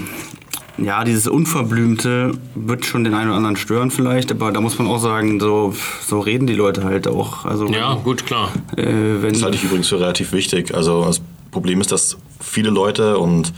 ja, 0.79 1.05
dieses 1.05 1.29
Unverblümte 1.29 2.33
wird 2.55 2.85
schon 2.85 3.05
den 3.05 3.15
einen 3.15 3.29
oder 3.29 3.37
anderen 3.37 3.57
stören 3.57 3.91
vielleicht, 3.91 4.33
aber 4.33 4.51
da 4.53 4.61
muss 4.61 4.79
man 4.79 4.89
auch 4.89 4.99
sagen, 4.99 5.39
so, 5.41 5.75
so 6.05 6.21
reden 6.21 6.47
die 6.47 6.55
Leute 6.55 6.85
halt 6.85 7.07
auch. 7.07 7.45
Also, 7.45 7.69
ja, 7.69 7.95
gut, 7.95 8.27
klar. 8.27 8.53
äh, 8.77 8.85
wenn, 8.85 9.33
Das 9.33 9.43
halte 9.43 9.57
ich 9.57 9.65
übrigens 9.65 9.89
für 9.89 10.01
relativ 10.01 10.33
wichtig. 10.33 10.75
Also 10.75 11.05
das 11.05 11.21
Problem 11.51 11.81
ist, 11.81 11.93
dass 11.93 12.17
viele 12.41 12.71
Leute, 12.71 13.19
und 13.19 13.53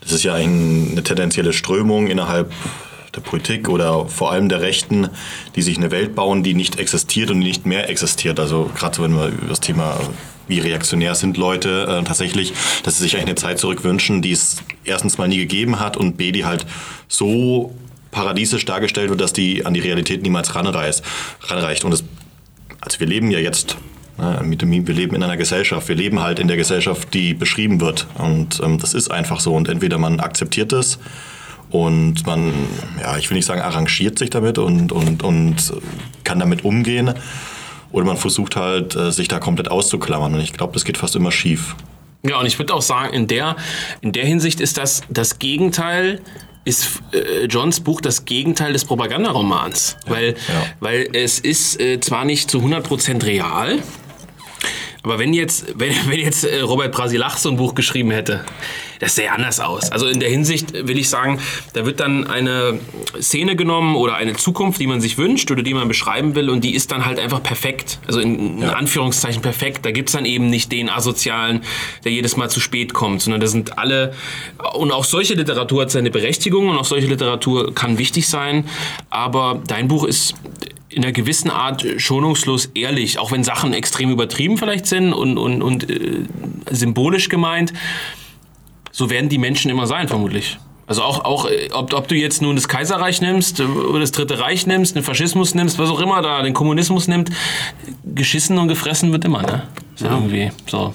das 0.00 0.12
ist 0.12 0.22
ja 0.22 0.34
ein, 0.34 0.88
eine 0.92 1.02
tendenzielle 1.02 1.52
Strömung 1.52 2.06
innerhalb 2.06 2.52
der 3.14 3.20
Politik 3.20 3.68
oder 3.68 4.06
vor 4.06 4.32
allem 4.32 4.48
der 4.48 4.60
Rechten, 4.60 5.08
die 5.54 5.62
sich 5.62 5.76
eine 5.76 5.90
Welt 5.90 6.14
bauen, 6.14 6.42
die 6.42 6.54
nicht 6.54 6.78
existiert 6.78 7.30
und 7.30 7.40
die 7.40 7.48
nicht 7.48 7.66
mehr 7.66 7.90
existiert. 7.90 8.40
Also 8.40 8.70
gerade 8.74 8.96
so, 8.96 9.02
wenn 9.02 9.14
wir 9.14 9.28
über 9.28 9.48
das 9.48 9.60
Thema, 9.60 9.98
wie 10.48 10.58
reaktionär 10.58 11.14
sind 11.14 11.36
Leute 11.36 12.00
äh, 12.00 12.04
tatsächlich, 12.04 12.52
dass 12.82 12.96
sie 12.96 13.04
sich 13.04 13.14
eigentlich 13.14 13.28
eine 13.28 13.34
Zeit 13.36 13.58
zurückwünschen, 13.58 14.22
die 14.22 14.32
es 14.32 14.56
erstens 14.84 15.18
mal 15.18 15.28
nie 15.28 15.38
gegeben 15.38 15.80
hat 15.80 15.96
und 15.96 16.16
b, 16.16 16.32
die 16.32 16.44
halt 16.44 16.66
so 17.08 17.74
paradiesisch 18.10 18.64
dargestellt 18.64 19.08
wird, 19.08 19.20
dass 19.20 19.32
die 19.32 19.64
an 19.64 19.74
die 19.74 19.80
Realität 19.80 20.22
niemals 20.22 20.54
ranreißt, 20.54 21.02
ranreicht. 21.48 21.84
Und 21.84 21.92
es 21.92 22.04
also 22.82 22.98
wir 22.98 23.06
leben 23.06 23.30
ja 23.30 23.38
jetzt, 23.38 23.76
ne, 24.18 24.40
wir 24.44 24.94
leben 24.94 25.14
in 25.14 25.22
einer 25.22 25.36
Gesellschaft, 25.36 25.88
wir 25.88 25.94
leben 25.94 26.20
halt 26.20 26.40
in 26.40 26.48
der 26.48 26.56
Gesellschaft, 26.56 27.14
die 27.14 27.32
beschrieben 27.32 27.80
wird. 27.80 28.08
Und 28.18 28.60
ähm, 28.62 28.78
das 28.78 28.92
ist 28.92 29.10
einfach 29.10 29.40
so. 29.40 29.54
Und 29.54 29.68
entweder 29.68 29.98
man 29.98 30.18
akzeptiert 30.18 30.72
es 30.72 30.98
und 31.70 32.26
man, 32.26 32.52
ja, 33.00 33.16
ich 33.16 33.30
will 33.30 33.36
nicht 33.36 33.46
sagen, 33.46 33.60
arrangiert 33.60 34.18
sich 34.18 34.30
damit 34.30 34.58
und, 34.58 34.90
und, 34.90 35.22
und 35.22 35.72
kann 36.24 36.40
damit 36.40 36.64
umgehen. 36.64 37.14
Oder 37.92 38.04
man 38.04 38.16
versucht 38.16 38.56
halt, 38.56 38.96
äh, 38.96 39.12
sich 39.12 39.28
da 39.28 39.38
komplett 39.38 39.70
auszuklammern. 39.70 40.34
Und 40.34 40.40
ich 40.40 40.52
glaube, 40.52 40.72
das 40.72 40.84
geht 40.84 40.96
fast 40.96 41.14
immer 41.14 41.30
schief. 41.30 41.76
Ja, 42.24 42.38
und 42.38 42.46
ich 42.46 42.58
würde 42.58 42.74
auch 42.74 42.82
sagen, 42.82 43.12
in 43.12 43.26
der, 43.26 43.56
in 44.00 44.12
der 44.12 44.24
Hinsicht 44.24 44.60
ist 44.60 44.78
das 44.78 45.02
das 45.08 45.38
Gegenteil, 45.38 46.20
ist 46.64 47.02
äh, 47.12 47.46
Johns 47.46 47.80
Buch 47.80 48.00
das 48.00 48.24
Gegenteil 48.24 48.72
des 48.72 48.84
Propagandaromans. 48.84 49.96
weil, 50.06 50.28
ja. 50.30 50.34
weil 50.80 51.08
es 51.12 51.40
ist 51.40 51.80
äh, 51.80 51.98
zwar 52.00 52.24
nicht 52.24 52.50
zu 52.50 52.58
100% 52.58 53.24
real, 53.24 53.80
aber 55.02 55.18
wenn 55.18 55.32
jetzt, 55.32 55.66
wenn, 55.78 55.92
wenn 56.08 56.20
jetzt 56.20 56.44
äh, 56.44 56.60
Robert 56.60 56.92
Brasilach 56.92 57.36
so 57.36 57.50
ein 57.50 57.56
Buch 57.56 57.74
geschrieben 57.74 58.10
hätte, 58.10 58.44
das 59.00 59.16
sähe 59.16 59.32
anders 59.32 59.58
aus. 59.58 59.90
Also 59.90 60.06
in 60.06 60.20
der 60.20 60.28
Hinsicht 60.28 60.72
will 60.74 60.96
ich 60.96 61.08
sagen, 61.08 61.40
da 61.72 61.84
wird 61.84 61.98
dann 61.98 62.28
eine 62.28 62.78
Szene 63.20 63.56
genommen 63.56 63.96
oder 63.96 64.14
eine 64.14 64.34
Zukunft, 64.34 64.80
die 64.80 64.86
man 64.86 65.00
sich 65.00 65.18
wünscht 65.18 65.50
oder 65.50 65.64
die 65.64 65.74
man 65.74 65.88
beschreiben 65.88 66.36
will 66.36 66.48
und 66.48 66.62
die 66.62 66.72
ist 66.72 66.92
dann 66.92 67.04
halt 67.04 67.18
einfach 67.18 67.42
perfekt. 67.42 67.98
Also 68.06 68.20
in, 68.20 68.62
in 68.62 68.64
Anführungszeichen 68.68 69.42
perfekt. 69.42 69.84
Da 69.84 69.90
gibt 69.90 70.08
es 70.08 70.12
dann 70.12 70.24
eben 70.24 70.48
nicht 70.48 70.70
den 70.70 70.88
Asozialen, 70.88 71.62
der 72.04 72.12
jedes 72.12 72.36
Mal 72.36 72.48
zu 72.48 72.60
spät 72.60 72.94
kommt, 72.94 73.22
sondern 73.22 73.40
da 73.40 73.48
sind 73.48 73.76
alle, 73.76 74.14
und 74.74 74.92
auch 74.92 75.04
solche 75.04 75.34
Literatur 75.34 75.82
hat 75.82 75.90
seine 75.90 76.10
Berechtigung 76.10 76.68
und 76.68 76.76
auch 76.76 76.84
solche 76.84 77.08
Literatur 77.08 77.74
kann 77.74 77.98
wichtig 77.98 78.28
sein, 78.28 78.68
aber 79.10 79.60
dein 79.66 79.88
Buch 79.88 80.04
ist 80.04 80.34
in 80.92 81.02
einer 81.02 81.12
gewissen 81.12 81.50
Art 81.50 81.84
schonungslos 81.96 82.66
ehrlich, 82.74 83.18
auch 83.18 83.32
wenn 83.32 83.44
Sachen 83.44 83.72
extrem 83.72 84.10
übertrieben 84.10 84.58
vielleicht 84.58 84.86
sind 84.86 85.12
und, 85.12 85.38
und, 85.38 85.62
und 85.62 85.90
äh, 85.90 86.24
symbolisch 86.70 87.28
gemeint. 87.28 87.72
So 88.90 89.10
werden 89.10 89.28
die 89.28 89.38
Menschen 89.38 89.70
immer 89.70 89.86
sein, 89.86 90.08
vermutlich. 90.08 90.58
Also 90.86 91.02
auch, 91.02 91.24
auch 91.24 91.46
äh, 91.46 91.70
ob, 91.72 91.94
ob 91.94 92.08
du 92.08 92.14
jetzt 92.14 92.42
nun 92.42 92.56
das 92.56 92.68
Kaiserreich 92.68 93.20
nimmst 93.20 93.60
äh, 93.60 93.64
oder 93.64 94.00
das 94.00 94.12
Dritte 94.12 94.40
Reich 94.40 94.66
nimmst, 94.66 94.96
den 94.96 95.02
Faschismus 95.02 95.54
nimmst, 95.54 95.78
was 95.78 95.88
auch 95.88 96.00
immer 96.00 96.20
da, 96.22 96.42
den 96.42 96.54
Kommunismus 96.54 97.08
nimmt, 97.08 97.30
geschissen 98.04 98.58
und 98.58 98.68
gefressen 98.68 99.12
wird 99.12 99.24
immer, 99.24 99.42
ne? 99.42 99.62
Ist 99.94 100.02
ja. 100.02 100.10
irgendwie 100.10 100.50
so. 100.66 100.92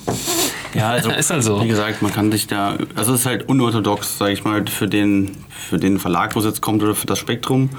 Ja, 0.74 0.90
also, 0.90 1.10
Ist 1.18 1.32
halt 1.32 1.44
so. 1.44 1.64
Wie 1.64 1.68
gesagt, 1.68 2.02
man 2.02 2.14
kann 2.14 2.32
sich 2.32 2.48
da, 2.48 2.78
also 2.96 3.14
es 3.14 3.22
ist 3.22 3.26
halt 3.26 3.50
unorthodox, 3.50 4.18
sage 4.18 4.34
ich 4.34 4.44
mal, 4.44 4.66
für 4.68 4.88
den, 4.88 5.38
für 5.50 5.78
den 5.78 6.00
Verlag, 6.00 6.36
wo 6.36 6.40
es 6.40 6.46
jetzt 6.46 6.62
kommt 6.62 6.84
oder 6.84 6.94
für 6.94 7.08
das 7.08 7.18
Spektrum. 7.18 7.70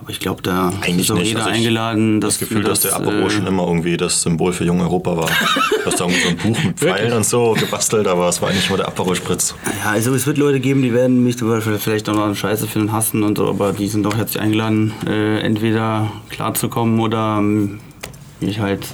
Aber 0.00 0.08
ich 0.10 0.18
glaube, 0.18 0.40
da 0.42 0.72
Eigentlich 0.80 1.00
ist 1.00 1.10
auch 1.10 1.16
nicht. 1.16 1.26
jeder 1.28 1.40
Also 1.40 1.50
ich- 1.50 1.56
eingeladen. 1.56 2.20
Das 2.22 2.38
Gefühl, 2.38 2.62
dass 2.64 2.80
der 2.80 2.96
Apero 2.96 3.26
äh, 3.26 3.30
schon 3.30 3.46
immer 3.46 3.66
irgendwie 3.66 3.96
das 3.98 4.22
Symbol 4.22 4.52
für 4.54 4.64
jung 4.64 4.80
Europa 4.80 5.16
war. 5.16 5.28
Du 5.80 5.86
hast 5.86 5.98
da 6.00 6.04
irgendwie 6.04 6.20
so 6.22 6.28
ein 6.28 6.36
Buch 6.36 6.62
mit 6.64 6.78
Pfeilen 6.78 7.12
und 7.14 7.24
so 7.24 7.56
gebastelt, 7.58 8.06
aber 8.06 8.28
es 8.28 8.42
war 8.42 8.50
eigentlich 8.50 8.68
nur 8.68 8.76
der 8.76 8.88
Aperol-Spritz. 8.88 9.54
Ja, 9.82 9.92
also 9.92 10.14
es 10.14 10.26
wird 10.26 10.36
Leute 10.36 10.60
geben, 10.60 10.82
die 10.82 10.92
werden 10.92 11.24
mich 11.24 11.38
zum 11.38 11.48
Beispiel 11.48 11.78
vielleicht 11.78 12.06
auch 12.10 12.14
noch 12.14 12.34
scheiße 12.36 12.66
finden, 12.66 12.92
hassen 12.92 13.22
und 13.22 13.38
so, 13.38 13.48
aber 13.48 13.72
die 13.72 13.88
sind 13.88 14.02
doch 14.02 14.14
herzlich 14.14 14.42
eingeladen, 14.42 14.92
äh, 15.06 15.40
entweder 15.40 16.12
klarzukommen 16.28 17.00
oder 17.00 17.36
ähm, 17.38 17.80
mich 18.40 18.58
halt 18.60 18.86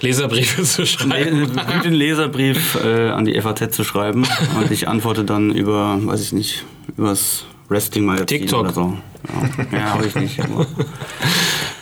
Leserbriefe 0.00 0.62
zu 0.62 0.86
schreiben. 0.86 1.12
einen 1.56 1.56
guten 1.56 1.92
Leserbrief 1.92 2.76
äh, 2.84 3.08
an 3.10 3.24
die 3.24 3.40
FAZ 3.40 3.70
zu 3.74 3.84
schreiben 3.84 4.24
und 4.56 4.70
ich 4.70 4.86
antworte 4.86 5.24
dann 5.24 5.50
über, 5.50 5.98
weiß 6.04 6.20
ich 6.20 6.32
nicht, 6.32 6.64
übers 6.96 7.46
Wrestling-Magazin 7.68 8.26
TikTok. 8.42 8.60
oder 8.60 8.72
so. 8.72 8.96
Ja, 9.72 9.78
ja 9.78 9.84
habe 9.94 10.06
ich 10.06 10.14
nicht. 10.14 10.38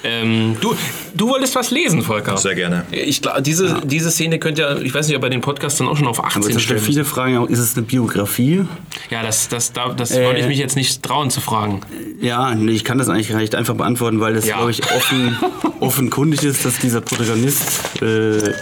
Ähm, 0.05 0.57
du, 0.61 0.75
du 1.15 1.29
wolltest 1.29 1.55
was 1.55 1.71
lesen, 1.71 2.03
Volker. 2.03 2.37
Sehr 2.37 2.57
gerne. 2.57 2.85
Ich 2.91 3.23
glaube, 3.23 3.41
diese, 3.41 3.81
diese 3.85 4.11
Szene 4.11 4.41
könnte 4.41 4.63
ja, 4.63 4.77
ich 4.79 4.93
weiß 4.93 5.07
nicht, 5.07 5.15
ob 5.15 5.23
bei 5.23 5.29
den 5.29 5.41
Podcasts 5.43 5.79
dann 5.79 5.87
auch 5.87 5.97
schon 5.97 6.09
auf 6.09 6.19
aber 6.19 6.27
18 6.27 6.41
es 6.43 6.47
sind 6.49 6.61
stellen. 6.61 6.81
viele 6.81 7.05
Fragen, 7.05 7.37
auch, 7.39 7.49
ist 7.49 7.61
es 7.61 7.77
eine 7.77 7.87
Biografie? 7.87 8.65
Ja, 9.11 9.23
das, 9.23 9.47
das, 9.49 9.73
da- 9.73 9.93
das 9.95 10.11
Äh, 10.11 10.25
wollte 10.27 10.41
ich 10.41 10.49
mich 10.49 10.59
jetzt 10.59 10.75
nicht 10.75 11.05
trauen 11.05 11.31
zu 11.31 11.41
fragen. 11.41 11.83
Ja, 12.21 12.53
nee, 12.57 12.73
ich 12.73 12.83
kann 12.83 12.99
das 12.99 13.09
eigentlich 13.09 13.33
recht 13.33 13.55
einfach 13.55 13.75
beantworten, 13.75 14.19
weil 14.19 14.35
das, 14.35 14.45
Ja. 14.45 14.57
glaube 14.57 14.73
ich, 14.73 14.83
offen, 14.93 15.37
offenkundig 15.81 16.43
ist, 16.43 16.65
dass 16.65 16.79
dieser 16.79 17.01
Protagonist, 17.01 18.03
äh, 18.03 18.55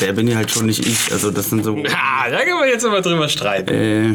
der 0.00 0.12
bin 0.12 0.28
ja 0.28 0.36
halt 0.36 0.52
schon 0.52 0.66
nicht 0.66 0.86
ich. 0.86 1.10
Also 1.10 1.32
das 1.32 1.50
sind 1.50 1.64
so... 1.64 1.76
Ah, 1.88 2.30
da 2.30 2.44
können 2.44 2.60
wir 2.60 2.68
jetzt 2.68 2.84
aber 2.86 3.00
drüber 3.00 3.28
streiten. 3.28 3.74
Äh, 3.74 4.14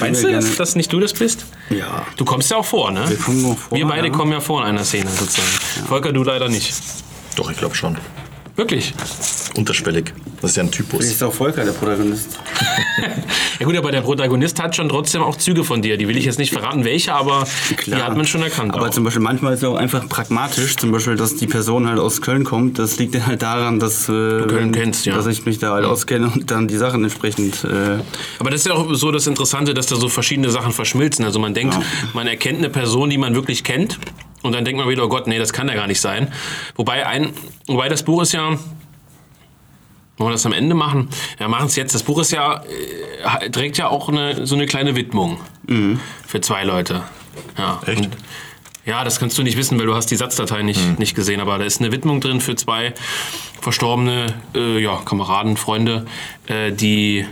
Meinst 0.00 0.22
du, 0.24 0.30
dass, 0.32 0.44
gerne- 0.44 0.56
dass 0.56 0.76
nicht 0.76 0.92
du 0.92 1.00
das 1.00 1.12
bist? 1.12 1.44
ja. 1.70 2.06
Du 2.16 2.24
kommst 2.24 2.50
ja 2.50 2.56
auch 2.56 2.64
vor, 2.64 2.90
ne? 2.90 3.08
Wir 3.08 3.16
kommen 3.16 3.44
auch 3.46 3.58
vor, 3.58 3.76
Wir 3.78 3.86
beide 3.86 4.08
ja. 4.08 4.12
kommen 4.12 4.32
ja 4.32 4.40
vor 4.40 4.62
in 4.62 4.68
einer 4.68 4.84
Szene 4.84 5.10
sozusagen. 5.10 5.86
Volker, 5.86 6.12
du 6.12 6.22
leider 6.24 6.48
nicht. 6.48 6.72
Doch, 7.36 7.50
ich 7.50 7.56
glaube 7.56 7.74
schon. 7.74 7.96
Wirklich? 8.56 8.92
Unterschwellig. 9.56 10.12
Das 10.40 10.52
ist 10.52 10.56
ja 10.56 10.62
ein 10.62 10.70
Typus. 10.70 11.04
ist 11.04 11.22
auch 11.22 11.32
Volker 11.32 11.64
der 11.64 11.72
Protagonist. 11.72 12.38
Ja 13.60 13.66
gut, 13.66 13.76
aber 13.76 13.92
der 13.92 14.00
Protagonist 14.00 14.58
hat 14.62 14.74
schon 14.74 14.88
trotzdem 14.88 15.22
auch 15.22 15.36
Züge 15.36 15.64
von 15.64 15.82
dir. 15.82 15.98
Die 15.98 16.08
will 16.08 16.16
ich 16.16 16.24
jetzt 16.24 16.38
nicht 16.38 16.50
verraten, 16.50 16.82
welche, 16.86 17.12
aber 17.12 17.46
die 17.84 17.94
hat 17.94 18.16
man 18.16 18.24
schon 18.24 18.42
erkannt. 18.42 18.72
Aber 18.72 18.86
auch. 18.86 18.90
zum 18.90 19.04
Beispiel 19.04 19.20
manchmal 19.20 19.52
ist 19.52 19.58
es 19.62 19.68
auch 19.68 19.74
einfach 19.74 20.08
pragmatisch, 20.08 20.76
zum 20.78 20.90
Beispiel, 20.90 21.16
dass 21.16 21.36
die 21.36 21.46
Person 21.46 21.86
halt 21.86 21.98
aus 21.98 22.22
Köln 22.22 22.44
kommt. 22.44 22.78
Das 22.78 22.98
liegt 22.98 23.14
dann 23.14 23.26
halt 23.26 23.42
daran, 23.42 23.78
dass, 23.78 24.08
äh, 24.08 24.12
Köln 24.12 24.72
kennst, 24.72 25.04
ja. 25.04 25.14
dass 25.14 25.26
ich 25.26 25.44
mich 25.44 25.58
da 25.58 25.72
halt 25.72 25.84
auskenne 25.84 26.30
und 26.34 26.50
dann 26.50 26.68
die 26.68 26.78
Sachen 26.78 27.04
entsprechend. 27.04 27.64
Äh, 27.64 27.98
Aber 28.38 28.48
das 28.48 28.60
ist 28.60 28.66
ja 28.68 28.72
auch 28.72 28.94
so 28.94 29.12
das 29.12 29.26
Interessante, 29.26 29.74
dass 29.74 29.88
da 29.88 29.96
so 29.96 30.08
verschiedene 30.08 30.48
Sachen 30.48 30.72
verschmilzen. 30.72 31.26
Also 31.26 31.38
man 31.38 31.52
denkt, 31.52 31.76
man 32.14 32.26
erkennt 32.26 32.60
eine 32.60 32.70
Person, 32.70 33.10
die 33.10 33.18
man 33.18 33.34
wirklich 33.34 33.62
kennt. 33.62 33.98
Und 34.42 34.52
dann 34.54 34.64
denkt 34.64 34.80
man 34.80 34.88
wieder, 34.88 35.04
oh 35.04 35.08
Gott, 35.08 35.26
nee, 35.26 35.38
das 35.38 35.52
kann 35.52 35.68
ja 35.68 35.74
gar 35.74 35.86
nicht 35.86 36.00
sein. 36.00 36.32
Wobei, 36.76 37.06
ein, 37.06 37.34
wobei 37.66 37.90
das 37.90 38.04
Buch 38.04 38.22
ist 38.22 38.32
ja. 38.32 38.56
Wollen 40.20 40.32
wir 40.32 40.34
das 40.34 40.44
am 40.44 40.52
Ende 40.52 40.74
machen? 40.74 41.08
Ja, 41.38 41.48
machen 41.48 41.64
es 41.66 41.76
jetzt. 41.76 41.94
Das 41.94 42.02
Buch 42.02 42.20
ist 42.20 42.30
ja, 42.30 42.62
äh, 43.40 43.48
trägt 43.48 43.78
ja 43.78 43.88
auch 43.88 44.10
eine, 44.10 44.46
so 44.46 44.54
eine 44.54 44.66
kleine 44.66 44.94
Widmung 44.94 45.40
für 46.26 46.42
zwei 46.42 46.62
Leute. 46.64 47.04
Ja. 47.56 47.80
Echt? 47.86 48.02
Und, 48.02 48.16
ja, 48.84 49.02
das 49.02 49.18
kannst 49.18 49.38
du 49.38 49.42
nicht 49.42 49.56
wissen, 49.56 49.78
weil 49.78 49.86
du 49.86 49.94
hast 49.94 50.10
die 50.10 50.16
Satzdatei 50.16 50.62
nicht, 50.62 50.98
nicht 50.98 51.14
gesehen. 51.14 51.40
Aber 51.40 51.56
da 51.56 51.64
ist 51.64 51.80
eine 51.80 51.90
Widmung 51.90 52.20
drin 52.20 52.42
für 52.42 52.54
zwei 52.54 52.92
verstorbene 53.62 54.34
äh, 54.54 54.78
ja, 54.78 54.96
Kameraden, 54.96 55.56
Freunde, 55.56 56.04
äh, 56.48 56.70
die, 56.70 57.24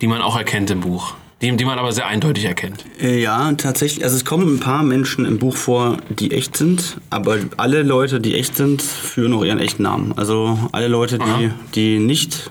die 0.00 0.08
man 0.08 0.22
auch 0.22 0.36
erkennt 0.36 0.72
im 0.72 0.80
Buch. 0.80 1.14
Die, 1.44 1.54
die 1.54 1.64
man 1.66 1.78
aber 1.78 1.92
sehr 1.92 2.06
eindeutig 2.06 2.46
erkennt. 2.46 2.86
Äh, 3.02 3.20
Ja, 3.20 3.52
tatsächlich. 3.52 4.02
Also 4.02 4.16
es 4.16 4.24
kommen 4.24 4.56
ein 4.56 4.60
paar 4.60 4.82
Menschen 4.82 5.26
im 5.26 5.38
Buch 5.38 5.56
vor, 5.56 5.98
die 6.08 6.30
echt 6.32 6.56
sind, 6.56 6.96
aber 7.10 7.36
alle 7.58 7.82
Leute, 7.82 8.18
die 8.18 8.34
echt 8.34 8.56
sind, 8.56 8.80
führen 8.80 9.34
auch 9.34 9.44
ihren 9.44 9.58
echten 9.58 9.82
Namen. 9.82 10.14
Also 10.16 10.58
alle 10.72 10.88
Leute, 10.88 11.18
die, 11.18 11.50
die 11.74 11.98
nicht, 11.98 12.50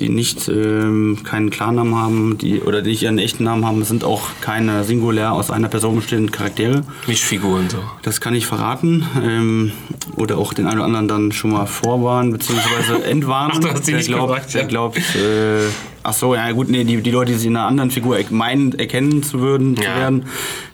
die 0.00 0.10
nicht 0.10 0.48
ähm, 0.48 1.20
keinen 1.24 1.48
Klarnamen 1.48 1.94
haben, 1.96 2.36
die 2.36 2.60
oder 2.60 2.82
die 2.82 2.90
nicht 2.90 3.02
ihren 3.04 3.18
echten 3.18 3.44
Namen 3.44 3.64
haben, 3.64 3.82
sind 3.84 4.04
auch 4.04 4.28
keine 4.42 4.84
singulär 4.84 5.32
aus 5.32 5.50
einer 5.50 5.68
Person 5.68 5.96
bestehenden 5.96 6.30
Charaktere. 6.30 6.84
Mischfiguren 7.06 7.70
so. 7.70 7.78
Das 8.02 8.20
kann 8.20 8.34
ich 8.34 8.44
verraten. 8.46 9.06
Ähm, 9.24 9.72
oder 10.16 10.36
auch 10.36 10.52
den 10.52 10.66
einen 10.66 10.76
oder 10.76 10.86
anderen 10.86 11.08
dann 11.08 11.32
schon 11.32 11.52
mal 11.52 11.64
vorwarnen, 11.66 12.32
beziehungsweise 12.32 13.02
entwarnen. 13.10 13.52
Ach, 13.56 13.60
du 13.60 13.70
hast 13.70 13.86
Wer 13.86 13.96
nicht 13.96 14.08
glaubt, 14.08 14.28
gefragt, 14.28 14.54
wer 14.54 14.60
ja. 14.62 14.68
glaubt, 14.68 14.98
äh, 14.98 15.68
ach 16.08 16.14
so, 16.14 16.34
ja 16.34 16.50
gut, 16.52 16.68
nee, 16.70 16.84
die, 16.84 17.02
die 17.02 17.10
Leute, 17.10 17.32
die 17.32 17.38
sie 17.38 17.48
in 17.48 17.56
einer 17.56 17.66
anderen 17.66 17.90
Figur 17.90 18.18
meinen, 18.30 18.72
erkennen 18.78 19.22
zu 19.22 19.40
würden, 19.40 19.76
zu 19.76 19.82
Ja. 19.84 19.96
werden, 19.96 20.24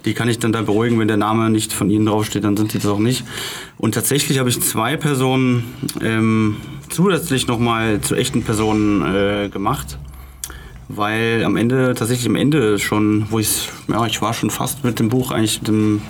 die 0.04 0.14
kann 0.14 0.28
ich 0.28 0.38
dann 0.38 0.52
da 0.52 0.62
beruhigen, 0.62 0.98
wenn 0.98 1.08
der 1.08 1.16
Name 1.16 1.50
nicht 1.50 1.72
von 1.72 1.90
ihnen 1.90 2.06
draufsteht, 2.06 2.44
dann 2.44 2.56
sind 2.56 2.70
sie 2.72 2.78
das 2.78 2.86
auch 2.90 2.98
nicht. 3.00 3.24
Und 3.76 3.94
tatsächlich 3.94 4.38
habe 4.38 4.48
ich 4.48 4.60
zwei 4.60 4.96
Personen 4.96 5.64
ähm, 6.00 6.56
zusätzlich 6.88 7.48
nochmal 7.48 8.00
zu 8.00 8.14
echten 8.14 8.42
Personen 8.42 9.02
äh, 9.02 9.48
gemacht. 9.48 9.98
Weil 10.88 11.42
am 11.44 11.56
Ende, 11.56 11.94
tatsächlich 11.94 12.28
am 12.28 12.36
Ende 12.36 12.78
schon, 12.78 13.26
wo 13.30 13.38
ich, 13.38 13.70
ja, 13.88 14.06
ich 14.06 14.20
war 14.22 14.34
schon 14.34 14.50
fast 14.50 14.84
mit 14.84 14.98
dem 15.00 15.08
Buch, 15.08 15.30
eigentlich 15.32 15.58
mit 15.60 15.68
dem 15.68 16.02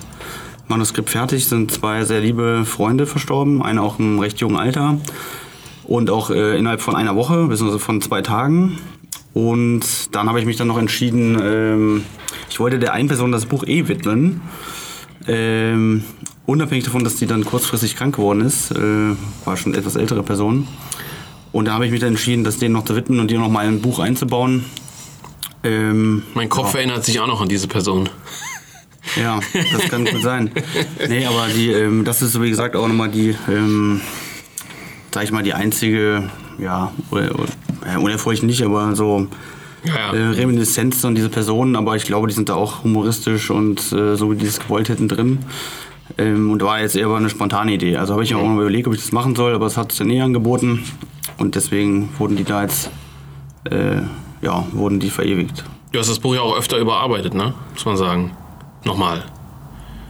Manuskript 0.68 1.10
fertig, 1.10 1.46
sind 1.46 1.70
zwei 1.70 2.04
sehr 2.04 2.20
liebe 2.20 2.64
Freunde 2.66 3.06
verstorben, 3.06 3.62
einer 3.62 3.82
auch 3.82 3.98
im 3.98 4.18
recht 4.18 4.40
jungen 4.40 4.56
Alter 4.56 4.98
und 5.84 6.10
auch 6.10 6.30
äh, 6.30 6.58
innerhalb 6.58 6.80
von 6.80 6.96
einer 6.96 7.14
Woche, 7.14 7.46
beziehungsweise 7.46 7.78
von 7.78 8.00
zwei 8.00 8.20
Tagen. 8.20 8.78
Und 9.34 10.14
dann 10.14 10.28
habe 10.28 10.38
ich 10.38 10.46
mich 10.46 10.56
dann 10.56 10.68
noch 10.68 10.78
entschieden, 10.78 11.38
ähm, 11.42 12.04
ich 12.48 12.60
wollte 12.60 12.78
der 12.78 12.92
einen 12.92 13.08
Person 13.08 13.32
das 13.32 13.46
Buch 13.46 13.64
eh 13.66 13.88
widmen. 13.88 14.40
Ähm, 15.26 16.04
unabhängig 16.46 16.84
davon, 16.84 17.02
dass 17.02 17.16
die 17.16 17.26
dann 17.26 17.44
kurzfristig 17.44 17.96
krank 17.96 18.14
geworden 18.14 18.42
ist, 18.42 18.70
äh, 18.70 19.16
war 19.44 19.56
schon 19.56 19.74
etwas 19.74 19.96
ältere 19.96 20.22
Person. 20.22 20.68
Und 21.50 21.66
da 21.66 21.74
habe 21.74 21.84
ich 21.86 21.90
mich 21.90 22.00
dann 22.00 22.10
entschieden, 22.10 22.44
das 22.44 22.58
denen 22.58 22.74
noch 22.74 22.84
zu 22.84 22.94
widmen 22.94 23.20
und 23.20 23.30
die 23.30 23.36
noch 23.36 23.48
mal 23.48 23.66
in 23.66 23.74
ein 23.74 23.82
Buch 23.82 23.98
einzubauen. 23.98 24.64
Ähm, 25.64 26.22
Mein 26.34 26.48
Kopf 26.48 26.74
erinnert 26.74 27.04
sich 27.04 27.18
auch 27.18 27.26
noch 27.26 27.40
an 27.40 27.48
diese 27.48 27.66
Person. 27.66 28.08
ja, 29.16 29.40
das 29.72 29.88
kann 29.88 30.04
gut 30.04 30.22
sein. 30.22 30.50
Nee, 31.08 31.26
aber 31.26 31.48
die, 31.48 31.70
ähm, 31.70 32.04
das 32.04 32.22
ist 32.22 32.40
wie 32.40 32.50
gesagt 32.50 32.76
auch 32.76 32.86
nochmal 32.86 33.10
die, 33.10 33.34
ähm, 33.48 34.00
sag 35.12 35.24
ich 35.24 35.32
mal, 35.32 35.42
die 35.42 35.54
einzige, 35.54 36.30
ja, 36.58 36.92
ja, 37.86 37.98
unerfreulich 37.98 38.42
nicht, 38.42 38.62
aber 38.62 38.94
so 38.96 39.26
Ja, 39.84 40.12
äh, 40.12 40.20
ja. 40.20 40.30
Reminiszenz 40.30 41.04
an 41.04 41.14
diese 41.14 41.28
Personen, 41.28 41.76
aber 41.76 41.96
ich 41.96 42.04
glaube, 42.04 42.26
die 42.26 42.34
sind 42.34 42.48
da 42.48 42.54
auch 42.54 42.84
humoristisch 42.84 43.50
und 43.50 43.80
äh, 43.92 44.16
so 44.16 44.30
wie 44.30 44.36
die 44.36 44.46
es 44.46 44.60
gewollt 44.60 44.88
hätten 44.88 45.08
drin. 45.08 45.40
Ähm, 46.18 46.50
und 46.50 46.62
war 46.62 46.80
jetzt 46.80 46.96
eher 46.96 47.08
eine 47.10 47.30
spontane 47.30 47.72
Idee. 47.72 47.96
Also 47.96 48.12
habe 48.12 48.22
ich 48.24 48.34
auch 48.34 48.42
mal 48.46 48.60
überlegt, 48.60 48.86
ob 48.86 48.94
ich 48.94 49.00
das 49.00 49.12
machen 49.12 49.34
soll, 49.34 49.54
aber 49.54 49.66
es 49.66 49.76
hat 49.76 49.92
sich 49.92 49.98
dann 49.98 50.10
eh 50.10 50.20
angeboten. 50.20 50.84
Und 51.38 51.54
deswegen 51.54 52.10
wurden 52.18 52.36
die 52.36 52.44
da 52.44 52.62
jetzt, 52.62 52.90
äh, 53.70 53.96
ja, 54.42 54.66
wurden 54.72 55.00
die 55.00 55.10
verewigt. 55.10 55.64
Du 55.92 55.98
hast 55.98 56.10
das 56.10 56.18
Buch 56.18 56.34
ja 56.34 56.40
auch 56.40 56.56
öfter 56.56 56.78
überarbeitet, 56.78 57.34
ne? 57.34 57.54
Muss 57.72 57.84
man 57.84 57.96
sagen. 57.96 58.32
Nochmal. 58.84 59.24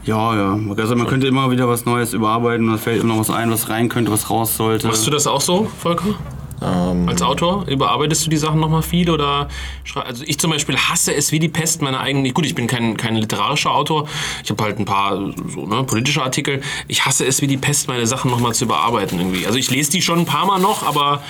Ja, 0.04 0.34
ja. 0.34 0.58
Also 0.76 0.96
man 0.96 1.06
könnte 1.06 1.26
immer 1.26 1.50
wieder 1.50 1.68
was 1.68 1.84
Neues 1.86 2.12
überarbeiten 2.12 2.68
und 2.68 2.74
es 2.74 2.82
fällt 2.82 3.00
immer 3.02 3.14
noch 3.14 3.20
was 3.20 3.30
ein, 3.30 3.50
was 3.50 3.68
rein 3.70 3.88
könnte, 3.88 4.10
was 4.10 4.28
raus 4.28 4.56
sollte. 4.56 4.86
Machst 4.88 5.06
du 5.06 5.10
das 5.10 5.26
auch 5.26 5.40
so, 5.40 5.64
Volker? 5.78 6.14
Als 6.60 7.20
Autor 7.22 7.66
überarbeitest 7.68 8.24
du 8.24 8.30
die 8.30 8.36
Sachen 8.36 8.60
nochmal 8.60 8.82
viel 8.82 9.10
oder 9.10 9.48
also 9.94 10.24
ich 10.26 10.38
zum 10.38 10.50
Beispiel 10.50 10.76
hasse 10.76 11.14
es 11.14 11.30
wie 11.32 11.38
die 11.38 11.48
Pest 11.48 11.82
meine 11.82 12.00
eigenen. 12.00 12.32
Gut, 12.32 12.46
ich 12.46 12.54
bin 12.54 12.66
kein, 12.66 12.96
kein 12.96 13.16
literarischer 13.16 13.70
Autor. 13.70 14.08
Ich 14.42 14.50
habe 14.50 14.62
halt 14.62 14.78
ein 14.78 14.84
paar 14.84 15.16
so, 15.48 15.66
ne, 15.66 15.84
politische 15.84 16.22
Artikel. 16.22 16.62
Ich 16.88 17.04
hasse 17.04 17.26
es 17.26 17.42
wie 17.42 17.46
die 17.46 17.56
Pest, 17.56 17.88
meine 17.88 18.06
Sachen 18.06 18.30
nochmal 18.30 18.54
zu 18.54 18.64
überarbeiten 18.64 19.18
irgendwie. 19.18 19.46
Also 19.46 19.58
ich 19.58 19.70
lese 19.70 19.90
die 19.90 20.02
schon 20.02 20.20
ein 20.20 20.26
paar 20.26 20.46
Mal 20.46 20.58
noch, 20.58 20.86
aber 20.86 21.22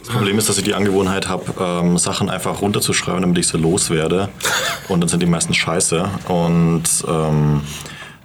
Das 0.00 0.08
Problem 0.08 0.38
ist, 0.38 0.48
dass 0.48 0.58
ich 0.58 0.64
die 0.64 0.74
Angewohnheit 0.74 1.28
habe, 1.28 1.52
ähm, 1.60 1.98
Sachen 1.98 2.30
einfach 2.30 2.60
runterzuschreiben, 2.62 3.20
damit 3.22 3.38
ich 3.38 3.48
sie 3.48 3.58
loswerde. 3.58 4.30
Und 4.88 5.00
dann 5.00 5.08
sind 5.08 5.22
die 5.22 5.26
meistens 5.26 5.56
scheiße. 5.56 6.08
Und 6.28 6.84
ähm, 7.06 7.62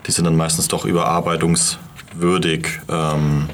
die 0.05 0.11
sind 0.11 0.25
dann 0.25 0.35
meistens 0.37 0.67
doch 0.69 0.85
überarbeitungswürdig. 0.85 2.67
Ähm, 2.89 3.49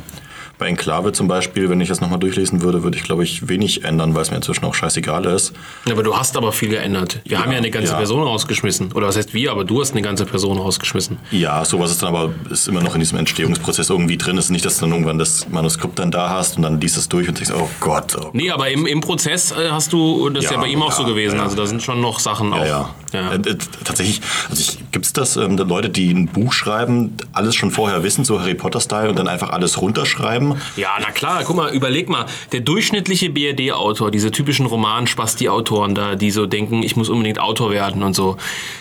bei 0.63 0.69
Enklave 0.69 1.11
zum 1.11 1.27
Beispiel, 1.27 1.69
wenn 1.69 1.81
ich 1.81 1.89
das 1.89 1.99
nochmal 1.99 2.19
durchlesen 2.19 2.61
würde, 2.61 2.83
würde 2.83 2.97
ich, 2.97 3.03
glaube 3.03 3.25
ich, 3.25 3.49
wenig 3.49 3.83
ändern, 3.83 4.15
weil 4.15 4.21
es 4.21 4.31
mir 4.31 4.37
inzwischen 4.37 4.63
auch 4.63 4.73
scheißegal 4.73 5.25
ist. 5.25 5.51
Ja, 5.85 5.91
aber 5.91 6.03
du 6.03 6.15
hast 6.15 6.37
aber 6.37 6.53
viel 6.53 6.69
geändert. 6.69 7.19
Wir 7.25 7.39
haben 7.39 7.51
ja 7.51 7.57
eine 7.57 7.69
ganze 7.69 7.91
ja. 7.91 7.97
Person 7.97 8.23
rausgeschmissen. 8.23 8.93
Oder 8.93 9.07
was 9.07 9.17
heißt 9.17 9.33
wir, 9.33 9.51
aber 9.51 9.65
du 9.65 9.81
hast 9.81 9.91
eine 9.91 10.01
ganze 10.01 10.25
Person 10.25 10.57
rausgeschmissen. 10.57 11.17
Ja, 11.31 11.65
sowas 11.65 11.91
ist 11.91 12.01
dann 12.01 12.15
aber 12.15 12.31
ist 12.49 12.69
immer 12.69 12.81
noch 12.81 12.93
in 12.93 13.01
diesem 13.01 13.17
Entstehungsprozess 13.17 13.89
irgendwie 13.89 14.15
drin. 14.15 14.37
Es 14.37 14.45
ist 14.45 14.51
nicht, 14.51 14.63
dass 14.63 14.77
du 14.77 14.85
dann 14.85 14.91
irgendwann 14.91 15.17
das 15.17 15.49
Manuskript 15.49 15.99
dann 15.99 16.11
da 16.11 16.29
hast 16.29 16.55
und 16.55 16.63
dann 16.63 16.79
liest 16.79 16.95
es 16.95 17.09
durch 17.09 17.27
und 17.27 17.37
denkst, 17.37 17.53
oh 17.53 17.67
Gott, 17.81 18.15
oh 18.17 18.29
Nee, 18.31 18.49
aber 18.49 18.69
im, 18.69 18.85
im 18.85 19.01
Prozess 19.01 19.51
äh, 19.51 19.69
hast 19.69 19.91
du, 19.91 20.29
das 20.29 20.45
ist 20.45 20.51
ja 20.51 20.55
Ja, 20.55 20.61
bei 20.61 20.69
ihm 20.69 20.81
auch 20.81 20.91
ja, 20.91 20.95
so 20.95 21.03
gewesen. 21.03 21.35
ja. 21.39 21.43
Also 21.43 21.57
da 21.57 21.65
sind 21.65 21.83
schon 21.83 21.99
noch 21.99 22.21
Sachen 22.21 22.53
auch. 22.53 22.65
Ja, 22.65 22.89
ja. 23.11 23.21
Ja. 23.21 23.31
Äh, 23.33 23.35
äh, 23.35 23.57
tatsächlich, 23.83 24.21
also 24.49 24.63
Gibt 24.93 25.05
es 25.07 25.13
das, 25.13 25.37
ähm, 25.37 25.57
Leute, 25.57 25.89
die 25.89 26.11
ein 26.13 26.27
Buch 26.27 26.53
schreiben, 26.53 27.17
alles 27.33 27.55
schon 27.55 27.71
vorher 27.71 28.03
wissen, 28.03 28.23
so 28.23 28.39
Harry 28.39 28.53
Potter-Style, 28.53 29.09
und 29.09 29.17
dann 29.17 29.27
einfach 29.27 29.49
alles 29.49 29.81
runterschreiben? 29.81 30.52
Ja, 30.75 30.97
na 30.99 31.11
klar, 31.11 31.43
guck 31.45 31.55
mal, 31.55 31.73
überleg 31.73 32.09
mal, 32.09 32.25
der 32.51 32.61
durchschnittliche 32.61 33.29
BRD-Autor, 33.29 34.11
diese 34.11 34.31
typischen 34.31 34.65
Roman-Spasti-Autoren 34.65 35.95
da, 35.95 36.15
die 36.15 36.31
so 36.31 36.45
denken, 36.45 36.83
ich 36.83 36.95
muss 36.95 37.09
unbedingt 37.09 37.39
Autor 37.39 37.71
werden 37.71 38.03
und 38.03 38.15
so, 38.15 38.37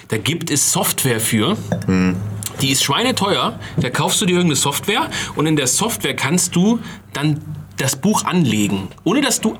da 0.08 0.16
gibt 0.16 0.50
es 0.50 0.72
Software 0.72 1.20
für. 1.20 1.56
Die 2.60 2.70
ist 2.70 2.84
schweineteuer, 2.84 3.58
da 3.76 3.90
kaufst 3.90 4.20
du 4.20 4.26
dir 4.26 4.34
irgendeine 4.34 4.56
Software 4.56 5.08
und 5.36 5.46
in 5.46 5.56
der 5.56 5.66
Software 5.66 6.14
kannst 6.14 6.54
du 6.54 6.78
dann 7.12 7.40
das 7.76 7.96
Buch 7.96 8.24
anlegen, 8.24 8.88
ohne 9.04 9.22
dass 9.22 9.40
du 9.40 9.56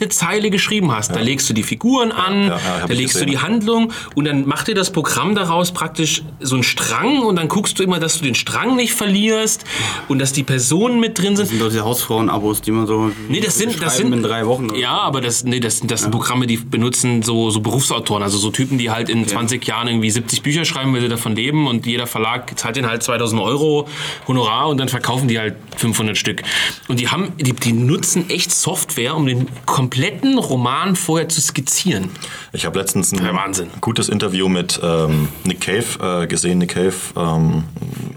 eine 0.00 0.08
Zeile 0.08 0.50
geschrieben 0.50 0.92
hast. 0.92 1.14
Da 1.14 1.20
legst 1.20 1.48
du 1.48 1.54
die 1.54 1.62
Figuren 1.62 2.12
an, 2.12 2.48
ja, 2.48 2.48
ja, 2.48 2.86
da 2.86 2.92
legst 2.92 3.16
du 3.16 3.20
gesehen. 3.20 3.30
die 3.30 3.38
Handlung 3.38 3.92
und 4.14 4.24
dann 4.24 4.46
macht 4.46 4.68
dir 4.68 4.74
das 4.74 4.90
Programm 4.90 5.34
daraus 5.34 5.72
praktisch 5.72 6.22
so 6.40 6.54
einen 6.54 6.64
Strang 6.64 7.20
und 7.22 7.36
dann 7.36 7.48
guckst 7.48 7.78
du 7.78 7.82
immer, 7.82 7.98
dass 7.98 8.18
du 8.18 8.24
den 8.24 8.34
Strang 8.34 8.76
nicht 8.76 8.94
verlierst 8.94 9.64
und 10.08 10.18
dass 10.18 10.32
die 10.32 10.42
Personen 10.42 11.00
mit 11.00 11.18
drin 11.18 11.36
sind. 11.36 11.40
Das 11.40 11.48
sind 11.50 11.60
doch 11.60 11.68
diese 11.68 11.84
Hausfrauen-Abos, 11.84 12.62
die 12.62 12.70
man 12.70 12.86
so. 12.86 13.10
Nee, 13.28 13.40
das 13.40 13.58
sind, 13.58 13.72
das 13.80 13.96
schreiben 13.96 14.10
sind 14.10 14.12
in 14.12 14.22
drei 14.22 14.46
Wochen. 14.46 14.70
oder 14.70 14.78
Ja, 14.78 14.98
aber 14.98 15.20
das, 15.20 15.44
nee, 15.44 15.60
das, 15.60 15.80
das 15.80 16.02
sind 16.02 16.10
Programme, 16.10 16.46
die 16.46 16.56
benutzen 16.56 17.22
so, 17.22 17.50
so 17.50 17.60
Berufsautoren, 17.60 18.22
also 18.22 18.38
so 18.38 18.50
Typen, 18.50 18.78
die 18.78 18.90
halt 18.90 19.08
in 19.08 19.26
20 19.26 19.64
Jahren 19.66 19.88
irgendwie 19.88 20.10
70 20.10 20.42
Bücher 20.42 20.64
schreiben, 20.64 20.92
weil 20.94 21.00
sie 21.00 21.08
davon 21.08 21.36
leben 21.36 21.66
und 21.66 21.86
jeder 21.86 22.06
Verlag 22.06 22.58
zahlt 22.58 22.76
denen 22.76 22.88
halt 22.88 23.02
2000 23.02 23.40
Euro 23.40 23.88
Honorar 24.26 24.68
und 24.68 24.78
dann 24.78 24.88
verkaufen 24.88 25.28
die 25.28 25.38
halt 25.38 25.56
500 25.76 26.16
Stück. 26.16 26.42
Und 26.88 27.00
die 27.00 27.08
haben, 27.08 27.32
die, 27.38 27.52
die 27.52 27.72
nutzen 27.72 28.28
echt 28.30 28.52
Software, 28.52 29.16
um 29.16 29.26
den 29.26 29.46
kompletten 29.66 29.89
Roman 30.38 30.96
vorher 30.96 31.28
zu 31.28 31.40
skizzieren. 31.40 32.10
Ich 32.52 32.64
habe 32.66 32.78
letztens 32.78 33.12
ein 33.12 33.22
Wahnsinn. 33.34 33.70
gutes 33.80 34.08
Interview 34.08 34.48
mit 34.48 34.80
ähm, 34.82 35.28
Nick 35.44 35.60
Cave 35.60 36.22
äh, 36.22 36.26
gesehen. 36.26 36.58
Nick 36.58 36.74
Cave, 36.74 36.94
ähm, 37.16 37.64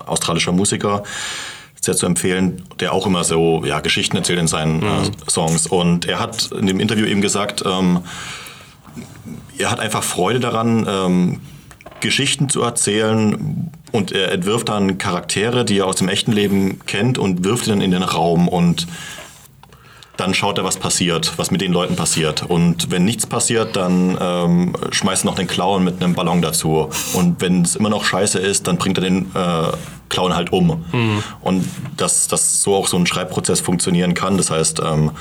australischer 0.05 0.51
Musiker, 0.51 1.03
sehr 1.82 1.95
zu 1.95 2.05
empfehlen, 2.05 2.63
der 2.80 2.93
auch 2.93 3.05
immer 3.05 3.24
so 3.24 3.63
ja, 3.65 3.80
Geschichten 3.80 4.17
erzählt 4.17 4.39
in 4.39 4.47
seinen 4.47 4.84
äh, 4.84 5.11
Songs. 5.30 5.67
Und 5.67 6.05
er 6.05 6.19
hat 6.19 6.51
in 6.51 6.67
dem 6.67 6.80
Interview 6.80 7.05
eben 7.05 7.21
gesagt, 7.21 7.63
ähm, 7.65 8.01
er 9.57 9.71
hat 9.71 9.80
einfach 9.80 10.03
Freude 10.03 10.39
daran, 10.39 10.88
ähm, 10.89 11.41
Geschichten 11.99 12.49
zu 12.49 12.61
erzählen 12.61 13.71
und 13.91 14.11
er 14.11 14.32
entwirft 14.32 14.69
dann 14.69 14.97
Charaktere, 14.97 15.63
die 15.63 15.80
er 15.80 15.88
aus 15.88 15.95
dem 15.95 16.09
echten 16.09 16.34
Leben 16.34 16.80
kennt 16.86 17.17
und 17.17 17.45
wirft 17.45 17.65
die 17.65 17.69
dann 17.69 17.82
in 17.82 17.91
den 17.91 18.03
Raum 18.03 18.47
und 18.47 18.88
dann 20.18 20.34
schaut 20.34 20.59
er, 20.59 20.64
was 20.64 20.78
passiert, 20.78 21.34
was 21.38 21.49
mit 21.49 21.61
den 21.61 21.74
Leuten 21.74 21.95
passiert. 21.95 22.43
Und 22.43 22.91
wenn 22.91 23.03
nichts 23.03 23.26
passiert, 23.26 23.76
dann 23.76 24.18
ähm, 24.22 24.76
schmeißt 24.91 25.24
er 25.24 25.26
noch 25.26 25.36
den 25.36 25.47
Clown 25.47 25.84
mit 25.84 26.03
einem 26.03 26.14
Ballon 26.14 26.41
dazu. 26.41 26.89
Und 27.14 27.41
wenn 27.41 27.64
es 27.64 27.76
immer 27.76 27.89
noch 27.89 28.03
scheiße 28.03 28.38
ist, 28.38 28.68
dann 28.68 28.78
bringt 28.78 28.97
er 28.99 29.01
den 29.01 29.32
äh, 29.34 29.72
Clown 30.09 30.36
halt 30.36 30.53
um. 30.53 30.86
Und 31.41 31.66
dass, 31.97 32.28
dass 32.28 32.61
so 32.61 32.76
auch 32.76 32.88
so 32.88 32.97
ein 32.97 33.07
Schreibprozess 33.07 33.61
funktionieren 33.61 34.14
kann. 34.14 34.38
Das 34.38 34.51
heißt, 34.51 34.82
ähm, 34.86 35.11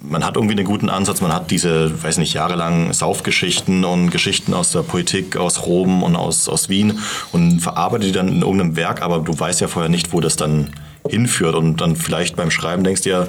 man 0.00 0.24
hat 0.24 0.36
irgendwie 0.36 0.56
einen 0.56 0.64
guten 0.64 0.88
Ansatz, 0.88 1.20
man 1.20 1.32
hat 1.32 1.50
diese, 1.50 2.02
weiß 2.02 2.18
nicht, 2.18 2.32
jahrelang 2.32 2.92
Saufgeschichten 2.92 3.84
und 3.84 4.10
Geschichten 4.10 4.54
aus 4.54 4.70
der 4.70 4.82
Politik, 4.82 5.36
aus 5.36 5.66
Rom 5.66 6.02
und 6.02 6.16
aus, 6.16 6.48
aus 6.48 6.68
Wien 6.68 7.00
und 7.32 7.60
verarbeitet 7.60 8.08
die 8.08 8.12
dann 8.12 8.28
in 8.28 8.42
irgendeinem 8.42 8.76
Werk, 8.76 9.02
aber 9.02 9.18
du 9.18 9.38
weißt 9.38 9.60
ja 9.60 9.68
vorher 9.68 9.88
nicht, 9.88 10.12
wo 10.12 10.20
das 10.20 10.36
dann 10.36 10.70
hinführt 11.10 11.54
und 11.54 11.76
dann 11.80 11.96
vielleicht 11.96 12.36
beim 12.36 12.50
Schreiben 12.50 12.84
denkst 12.84 13.02
dir, 13.02 13.28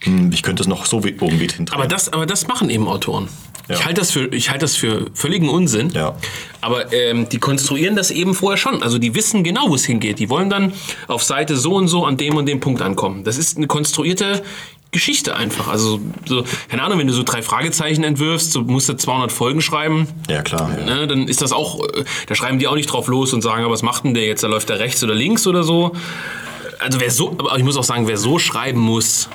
hm, 0.00 0.30
ich 0.32 0.42
könnte 0.42 0.62
es 0.62 0.66
noch 0.68 0.86
so 0.86 1.04
wie- 1.04 1.10
irgendwie 1.10 1.48
hindrehen. 1.48 1.78
Aber 1.78 1.86
das, 1.86 2.12
aber 2.12 2.26
das 2.26 2.46
machen 2.46 2.70
eben 2.70 2.86
Autoren. 2.88 3.28
Ja. 3.68 3.74
Ich 3.74 3.84
halte 3.84 4.00
das, 4.00 4.10
für, 4.12 4.26
ich 4.32 4.48
halte 4.48 4.64
das 4.64 4.76
für 4.76 5.10
völligen 5.12 5.50
Unsinn. 5.50 5.90
Ja. 5.90 6.16
Aber 6.62 6.90
ähm, 6.92 7.28
die 7.28 7.38
konstruieren 7.38 7.96
das 7.96 8.10
eben 8.10 8.34
vorher 8.34 8.56
schon. 8.56 8.82
Also 8.82 8.96
die 8.98 9.14
wissen 9.14 9.44
genau, 9.44 9.68
wo 9.68 9.74
es 9.74 9.84
hingeht. 9.84 10.18
Die 10.20 10.30
wollen 10.30 10.48
dann 10.48 10.72
auf 11.06 11.22
Seite 11.22 11.56
so 11.58 11.74
und 11.74 11.88
so 11.88 12.06
an 12.06 12.16
dem 12.16 12.36
und 12.36 12.46
dem 12.46 12.60
Punkt 12.60 12.80
ankommen. 12.80 13.24
Das 13.24 13.36
ist 13.36 13.58
eine 13.58 13.66
konstruierte 13.66 14.42
Geschichte 14.90 15.36
einfach. 15.36 15.68
Also, 15.68 16.00
so, 16.24 16.44
keine 16.70 16.82
Ahnung, 16.82 16.98
wenn 16.98 17.06
du 17.08 17.12
so 17.12 17.22
drei 17.22 17.42
Fragezeichen 17.42 18.04
entwirfst, 18.04 18.52
so 18.52 18.62
musst 18.62 18.88
du 18.88 18.96
200 18.96 19.30
Folgen 19.30 19.60
schreiben, 19.60 20.08
ja, 20.30 20.40
klar. 20.40 20.70
Ja. 20.78 20.84
ne, 20.86 21.06
dann 21.06 21.28
ist 21.28 21.42
das 21.42 21.52
auch, 21.52 21.84
äh, 21.84 22.04
da 22.26 22.34
schreiben 22.34 22.58
die 22.58 22.68
auch 22.68 22.74
nicht 22.74 22.86
drauf 22.90 23.06
los 23.06 23.34
und 23.34 23.42
sagen, 23.42 23.64
"Ah, 23.66 23.70
was 23.70 23.82
macht 23.82 24.04
denn 24.04 24.14
der 24.14 24.24
jetzt? 24.24 24.42
Da 24.42 24.46
läuft 24.48 24.70
der 24.70 24.78
rechts 24.78 25.04
oder 25.04 25.14
links 25.14 25.46
oder 25.46 25.62
so. 25.62 25.92
Also 26.78 27.00
wer 27.00 27.10
so, 27.10 27.30
aber 27.30 27.56
ich 27.56 27.64
muss 27.64 27.76
auch 27.76 27.84
sagen, 27.84 28.06
wer 28.06 28.16
so 28.16 28.38
schreiben 28.38 28.80
muss, 28.80 29.28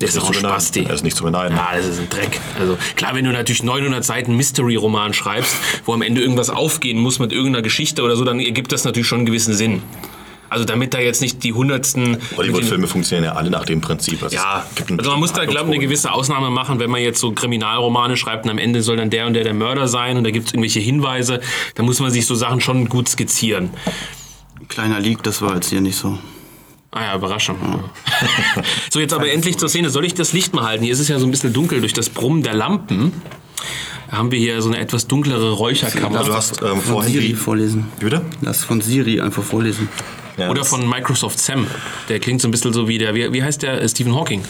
der 0.00 0.08
ist 0.08 0.18
auch 0.18 0.28
ein. 0.28 0.34
Spasti. 0.34 0.84
Er 0.84 0.94
ist 0.94 1.04
nicht 1.04 1.16
zu 1.16 1.24
beneiden. 1.24 1.56
Ja, 1.56 1.70
das 1.74 1.86
ist 1.86 1.98
ein 1.98 2.08
Dreck. 2.08 2.40
Also 2.58 2.76
klar, 2.96 3.14
wenn 3.14 3.24
du 3.24 3.32
natürlich 3.32 3.62
900 3.62 4.04
Seiten 4.04 4.36
Mystery-Roman 4.36 5.14
schreibst, 5.14 5.56
wo 5.84 5.94
am 5.94 6.02
Ende 6.02 6.20
irgendwas 6.20 6.50
aufgehen 6.50 6.98
muss 6.98 7.18
mit 7.18 7.32
irgendeiner 7.32 7.62
Geschichte 7.62 8.02
oder 8.02 8.16
so, 8.16 8.24
dann 8.24 8.40
ergibt 8.40 8.72
das 8.72 8.84
natürlich 8.84 9.06
schon 9.06 9.20
einen 9.20 9.26
gewissen 9.26 9.54
Sinn. 9.54 9.82
Also 10.48 10.64
damit 10.64 10.94
da 10.94 11.00
jetzt 11.00 11.20
nicht 11.22 11.42
die 11.42 11.52
hundertsten... 11.52 12.18
Hollywood-Filme 12.36 12.86
funktionieren 12.86 13.24
ja 13.24 13.32
alle 13.32 13.50
nach 13.50 13.64
dem 13.64 13.80
Prinzip. 13.80 14.22
Also 14.22 14.36
ja, 14.36 14.64
es 14.68 14.76
gibt 14.76 14.90
einen 14.90 15.00
also 15.00 15.10
man 15.10 15.18
muss 15.18 15.32
da, 15.32 15.44
glaube 15.44 15.70
ich, 15.70 15.76
eine 15.76 15.84
gewisse 15.84 16.12
Ausnahme 16.12 16.50
machen, 16.50 16.78
wenn 16.78 16.90
man 16.90 17.00
jetzt 17.00 17.18
so 17.18 17.32
Kriminalromane 17.32 18.16
schreibt 18.16 18.44
und 18.44 18.50
am 18.50 18.58
Ende 18.58 18.82
soll 18.82 18.96
dann 18.96 19.10
der 19.10 19.26
und 19.26 19.34
der 19.34 19.42
der 19.42 19.54
Mörder 19.54 19.88
sein 19.88 20.16
und 20.16 20.24
da 20.24 20.30
gibt 20.30 20.46
es 20.46 20.52
irgendwelche 20.52 20.78
Hinweise, 20.80 21.40
da 21.74 21.82
muss 21.82 21.98
man 21.98 22.10
sich 22.10 22.26
so 22.26 22.34
Sachen 22.36 22.60
schon 22.60 22.88
gut 22.88 23.08
skizzieren. 23.08 23.70
Kleiner 24.68 25.00
Leak, 25.00 25.22
das 25.24 25.42
war 25.42 25.54
jetzt 25.54 25.70
hier 25.70 25.80
nicht 25.80 25.96
so. 25.96 26.18
Ah 26.96 27.04
ja, 27.04 27.14
Überraschung. 27.14 27.56
so, 28.90 29.00
jetzt 29.00 29.12
aber 29.12 29.30
endlich 29.30 29.58
zur 29.58 29.68
Szene. 29.68 29.90
Soll 29.90 30.06
ich 30.06 30.14
das 30.14 30.32
Licht 30.32 30.54
mal 30.54 30.64
halten? 30.64 30.82
Hier 30.82 30.94
ist 30.94 31.00
es 31.00 31.08
ja 31.08 31.18
so 31.18 31.26
ein 31.26 31.30
bisschen 31.30 31.52
dunkel 31.52 31.80
durch 31.80 31.92
das 31.92 32.08
Brummen 32.08 32.42
der 32.42 32.54
Lampen. 32.54 33.12
Da 34.10 34.16
haben 34.16 34.30
wir 34.30 34.38
hier 34.38 34.62
so 34.62 34.70
eine 34.70 34.78
etwas 34.78 35.06
dunklere 35.06 35.52
Räucherkammer. 35.52 36.24
Du 36.24 36.32
hast 36.32 36.62
ähm, 36.62 36.68
Von 36.68 36.80
vorhin 36.80 37.12
Siri 37.12 37.34
vorlesen. 37.34 37.88
Wie 37.98 38.04
bitte? 38.04 38.22
Lass 38.40 38.64
von 38.64 38.80
Siri 38.80 39.20
einfach 39.20 39.42
vorlesen. 39.42 39.90
Ja, 40.38 40.48
Oder 40.48 40.64
von 40.64 40.88
Microsoft 40.88 41.38
Sam. 41.38 41.66
Der 42.08 42.18
klingt 42.18 42.40
so 42.40 42.48
ein 42.48 42.50
bisschen 42.50 42.72
so 42.72 42.88
wie 42.88 42.96
der, 42.96 43.14
wie, 43.14 43.30
wie 43.30 43.42
heißt 43.42 43.62
der? 43.62 43.82
Äh, 43.82 43.88
Stephen 43.90 44.14
Hawking. 44.14 44.42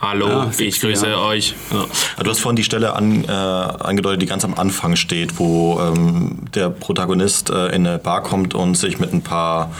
Hallo, 0.00 0.28
Ja, 0.28 0.50
ich 0.58 0.80
grüße 0.80 1.08
ja. 1.08 1.18
euch. 1.18 1.54
Ja. 1.72 1.86
Ah, 2.16 2.22
Du 2.22 2.30
hast 2.30 2.40
vorhin 2.40 2.56
die 2.56 2.62
Stelle 2.64 2.94
an, 2.94 3.24
äh, 3.24 3.28
angedeutet, 3.30 4.22
die 4.22 4.26
ganz 4.26 4.44
am 4.44 4.54
Anfang 4.54 4.96
steht, 4.96 5.38
wo 5.38 5.80
ähm, 5.80 6.40
der 6.54 6.68
Protagonist 6.70 7.50
äh, 7.50 7.68
in 7.74 7.86
eine 7.86 7.98
Bar 7.98 8.22
kommt 8.22 8.54
und 8.54 8.76
sich 8.76 8.98
mit 9.00 9.12
ein 9.12 9.22
paar 9.22 9.72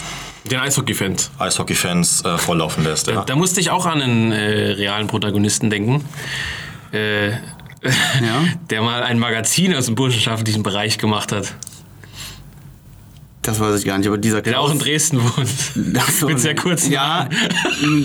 Den 0.49 0.61
Eishockey-Fans. 0.61 1.30
Eishockey-Fans 1.38 2.24
äh, 2.24 2.38
volllaufen 2.38 2.84
lässt. 2.84 3.07
Ja. 3.09 3.24
Da 3.24 3.36
musste 3.36 3.61
ich 3.61 3.70
auch 3.70 3.86
an 3.86 4.03
einen 4.03 4.32
äh, 4.32 4.72
realen 4.72 5.07
Protagonisten 5.07 5.70
denken. 5.70 6.05
Äh, 6.92 7.32
Der 8.70 8.82
mal 8.82 9.03
ein 9.03 9.18
Magazin 9.18 9.74
aus 9.74 9.86
dem 9.86 9.94
burschenschaftlichen 9.94 10.62
Bereich 10.62 10.99
gemacht 10.99 11.32
hat. 11.32 11.55
Das 13.43 13.61
weiß 13.61 13.78
ich 13.78 13.86
gar 13.86 13.97
nicht, 13.97 14.07
aber 14.09 14.18
dieser 14.18 14.43
Der 14.43 14.61
auch 14.61 14.70
in 14.70 14.78
Dresden 14.78 15.20
wohnt. 15.22 15.49
Ach 15.99 16.11
so, 16.11 16.26
Mit 16.26 16.41
sehr 16.41 16.55
kurzen 16.55 16.93
Ja, 16.93 17.28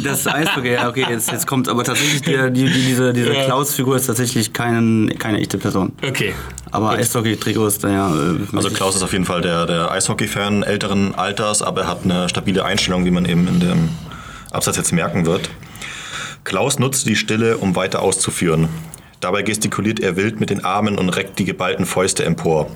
das 0.04 0.26
Eishockey, 0.28 0.74
ja, 0.74 0.88
okay, 0.88 1.06
jetzt, 1.10 1.32
jetzt 1.32 1.48
kommt 1.48 1.68
aber 1.68 1.84
tatsächlich 1.84 2.22
der, 2.22 2.50
die, 2.50 2.66
die, 2.66 2.72
diese, 2.86 3.12
diese 3.14 3.34
Ja. 3.34 3.46
Klaus-Figur 3.46 3.96
ist 3.96 4.06
tatsächlich 4.06 4.54
kein, 4.54 5.14
keine 5.20 5.40
echte 5.40 5.58
Person. 5.58 5.94
Okay. 6.08 6.34
Aber 6.72 6.92
Eishockey-Trikot 6.92 7.68
ist 7.68 7.84
da 7.84 7.90
ja. 7.90 8.16
äh, 8.16 8.56
Also 8.56 8.70
Klaus 8.70 8.96
ist 8.96 9.02
auf 9.04 9.12
jeden 9.12 9.26
Fall 9.26 9.42
der, 9.42 9.66
der 9.66 9.92
Eishockey-Fan 9.92 10.64
älteren 10.64 11.16
Alters, 11.16 11.62
aber 11.62 11.82
er 11.82 11.88
hat 11.88 12.04
eine 12.04 12.30
stabile 12.30 12.64
Einstellung, 12.64 13.04
wie 13.06 13.12
man 13.12 13.26
eben 13.26 13.48
in 13.48 13.60
dem 13.60 13.90
Absatz 14.52 14.78
jetzt 14.78 14.94
merken 14.94 15.26
wird. 15.26 15.50
Klaus 16.44 16.80
nutzt 16.80 17.06
die 17.08 17.16
Stille, 17.16 17.58
um 17.58 17.76
weiter 17.76 18.02
auszuführen. 18.02 18.70
Dabei 19.20 19.42
gestikuliert 19.42 20.00
er 20.00 20.16
wild 20.16 20.40
mit 20.40 20.50
den 20.50 20.64
Armen 20.64 20.98
und 20.98 21.10
reckt 21.10 21.40
die 21.40 21.46
geballten 21.46 21.86
Fäuste 21.86 22.24
empor. 22.26 22.70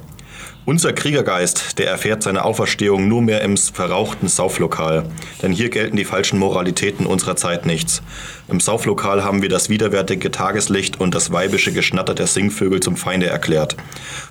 Unser 0.68 0.91
Kriegergeist, 0.91 1.80
der 1.80 1.88
erfährt 1.88 2.24
seine 2.24 2.43
Auferstehung 2.43 3.07
nur 3.07 3.22
mehr 3.22 3.39
im 3.39 3.55
verrauchten 3.55 4.28
Sauflokal. 4.28 5.05
Denn 5.41 5.53
hier 5.53 5.70
gelten 5.70 5.95
die 5.95 6.03
falschen 6.03 6.38
Moralitäten 6.39 7.05
unserer 7.05 7.38
Zeit 7.38 7.65
nichts. 7.65 8.01
Im 8.49 8.59
Sauflokal 8.59 9.24
haben 9.24 9.41
wir 9.41 9.47
das 9.47 9.70
widerwärtige 9.70 10.30
Tageslicht 10.30 10.99
und 10.99 11.15
das 11.15 11.32
weibische 11.32 11.72
Geschnatter 11.72 12.13
der 12.13 12.28
Singvögel 12.28 12.82
zum 12.82 12.97
Feinde 12.97 13.28
erklärt. 13.28 13.78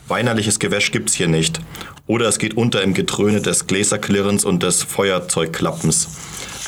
Weinerliches 0.09 0.59
Gewäsch 0.59 0.93
gibt's 0.93 1.15
hier 1.15 1.29
nicht. 1.29 1.63
Oder 2.07 2.29
es 2.29 2.39
geht 2.39 2.55
unter 2.55 2.83
im 2.83 2.93
Gedröhne 2.93 3.41
des 3.41 3.67
Gläserklirrens 3.67 4.45
und 4.45 4.63
des 4.63 4.83
Feuerzeugklappens. 4.83 6.09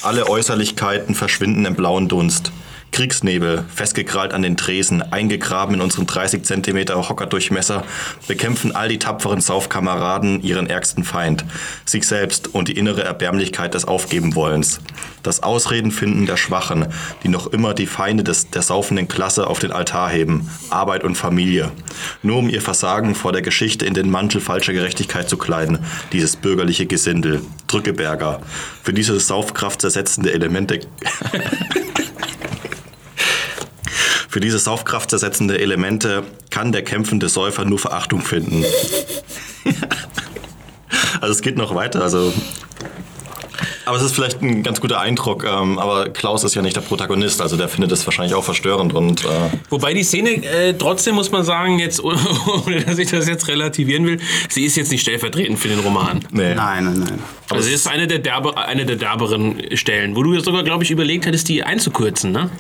Alle 0.01 0.31
Äußerlichkeiten 0.31 1.14
verschwinden 1.14 1.66
im 1.66 1.75
blauen 1.75 2.09
Dunst. 2.09 2.53
Kriegsnebel, 2.93 3.64
festgekrallt 3.72 4.32
an 4.32 4.43
den 4.43 4.57
Tresen, 4.57 5.03
eingegraben 5.03 5.74
in 5.74 5.80
unseren 5.80 6.07
30 6.07 6.43
Zentimeter 6.45 7.09
Hockerdurchmesser, 7.09 7.84
bekämpfen 8.26 8.74
all 8.74 8.89
die 8.89 8.99
tapferen 8.99 9.41
Saufkameraden 9.41 10.43
ihren 10.43 10.68
ärgsten 10.68 11.05
Feind, 11.05 11.45
sich 11.84 12.07
selbst 12.07 12.55
und 12.55 12.68
die 12.68 12.76
innere 12.76 13.05
Erbärmlichkeit 13.05 13.74
des 13.74 13.84
Aufgebenwollens. 13.84 14.80
Das 15.22 15.43
Ausredenfinden 15.43 16.26
der 16.26 16.36
Schwachen, 16.36 16.86
die 17.22 17.28
noch 17.28 17.47
immer 17.49 17.74
die 17.74 17.86
Feinde 17.86 18.24
des, 18.24 18.51
der 18.51 18.62
saufenden 18.62 19.09
Klasse 19.09 19.47
auf 19.47 19.59
den 19.59 19.72
Altar 19.72 20.11
heben, 20.11 20.51
Arbeit 20.70 21.05
und 21.05 21.16
Familie. 21.16 21.70
Nur 22.22 22.39
um 22.39 22.49
ihr 22.49 22.62
Versagen 22.62 23.14
vor 23.14 23.32
der 23.32 23.43
Geschichte 23.43 23.84
in 23.84 23.95
den 23.95 24.11
Mantel 24.11 24.41
falscher 24.41 24.72
Gerechtigkeit 24.72 25.28
zu 25.28 25.36
kleiden, 25.36 25.78
dieses 26.12 26.36
bürgerliche 26.36 26.86
Gesindel, 26.86 27.43
Drückeberger. 27.66 28.41
Für 28.82 28.93
diese 28.93 29.18
Saufkraft 29.20 29.80
zersetzende 29.82 30.32
Elemente 30.32 30.80
Für 34.29 34.41
diese 34.41 34.59
Saufkraft 34.59 35.11
zersetzende 35.11 35.59
Elemente 35.59 36.22
kann 36.51 36.70
der 36.70 36.83
kämpfende 36.83 37.29
Säufer 37.29 37.64
nur 37.64 37.79
Verachtung 37.79 38.22
finden. 38.22 38.64
Also 41.20 41.33
es 41.33 41.43
geht 41.43 41.57
noch 41.57 41.74
weiter. 41.74 42.01
Also 42.03 42.33
aber 43.89 43.97
es 43.97 44.03
ist 44.05 44.14
vielleicht 44.14 44.41
ein 44.43 44.62
ganz 44.62 44.80
guter 44.80 45.01
Eindruck. 45.01 45.45
Ähm, 45.45 45.78
aber 45.78 46.09
Klaus 46.11 46.45
ist 46.45 46.55
ja 46.55 46.62
nicht 46.62 46.76
der 46.76 46.82
Protagonist, 46.82 47.41
also 47.43 47.57
der 47.57 47.68
findet 47.68 47.91
es 47.93 48.07
wahrscheinlich 48.07 48.34
auch 48.34 48.45
verstörend. 48.45 48.95
Und, 48.95 49.24
äh 49.24 49.28
Wobei 49.70 49.95
die 49.95 50.03
Szene, 50.05 50.30
äh, 50.45 50.74
trotzdem 50.74 51.14
muss 51.16 51.30
man 51.30 51.45
sagen, 51.45 51.78
jetzt, 51.78 52.03
ohne 52.05 52.80
dass 52.84 52.99
ich 52.99 53.11
das 53.11 53.26
jetzt 53.26 53.49
relativieren 53.49 54.07
will, 54.07 54.20
sie 54.49 54.64
ist 54.64 54.76
jetzt 54.76 54.91
nicht 54.91 55.03
stellvertretend 55.03 55.59
für 55.59 55.68
den 55.68 55.80
Roman. 55.80 56.20
nee. 56.30 56.55
Nein, 56.55 56.84
nein, 56.84 57.01
nein. 57.01 57.18
Also 57.51 57.62
sie 57.66 57.72
ist 57.72 57.89
eine 57.89 58.07
der, 58.07 58.18
derbe, 58.18 58.59
eine 58.59 58.84
der 58.84 58.97
derberen 58.97 59.62
Stellen, 59.74 60.14
wo 60.14 60.22
du 60.22 60.39
sogar, 60.41 60.62
glaube 60.64 60.84
ich, 60.84 60.91
überlegt 60.91 61.24
hättest, 61.24 61.49
die 61.49 61.62
einzukürzen, 61.62 62.30
ne? 62.30 62.51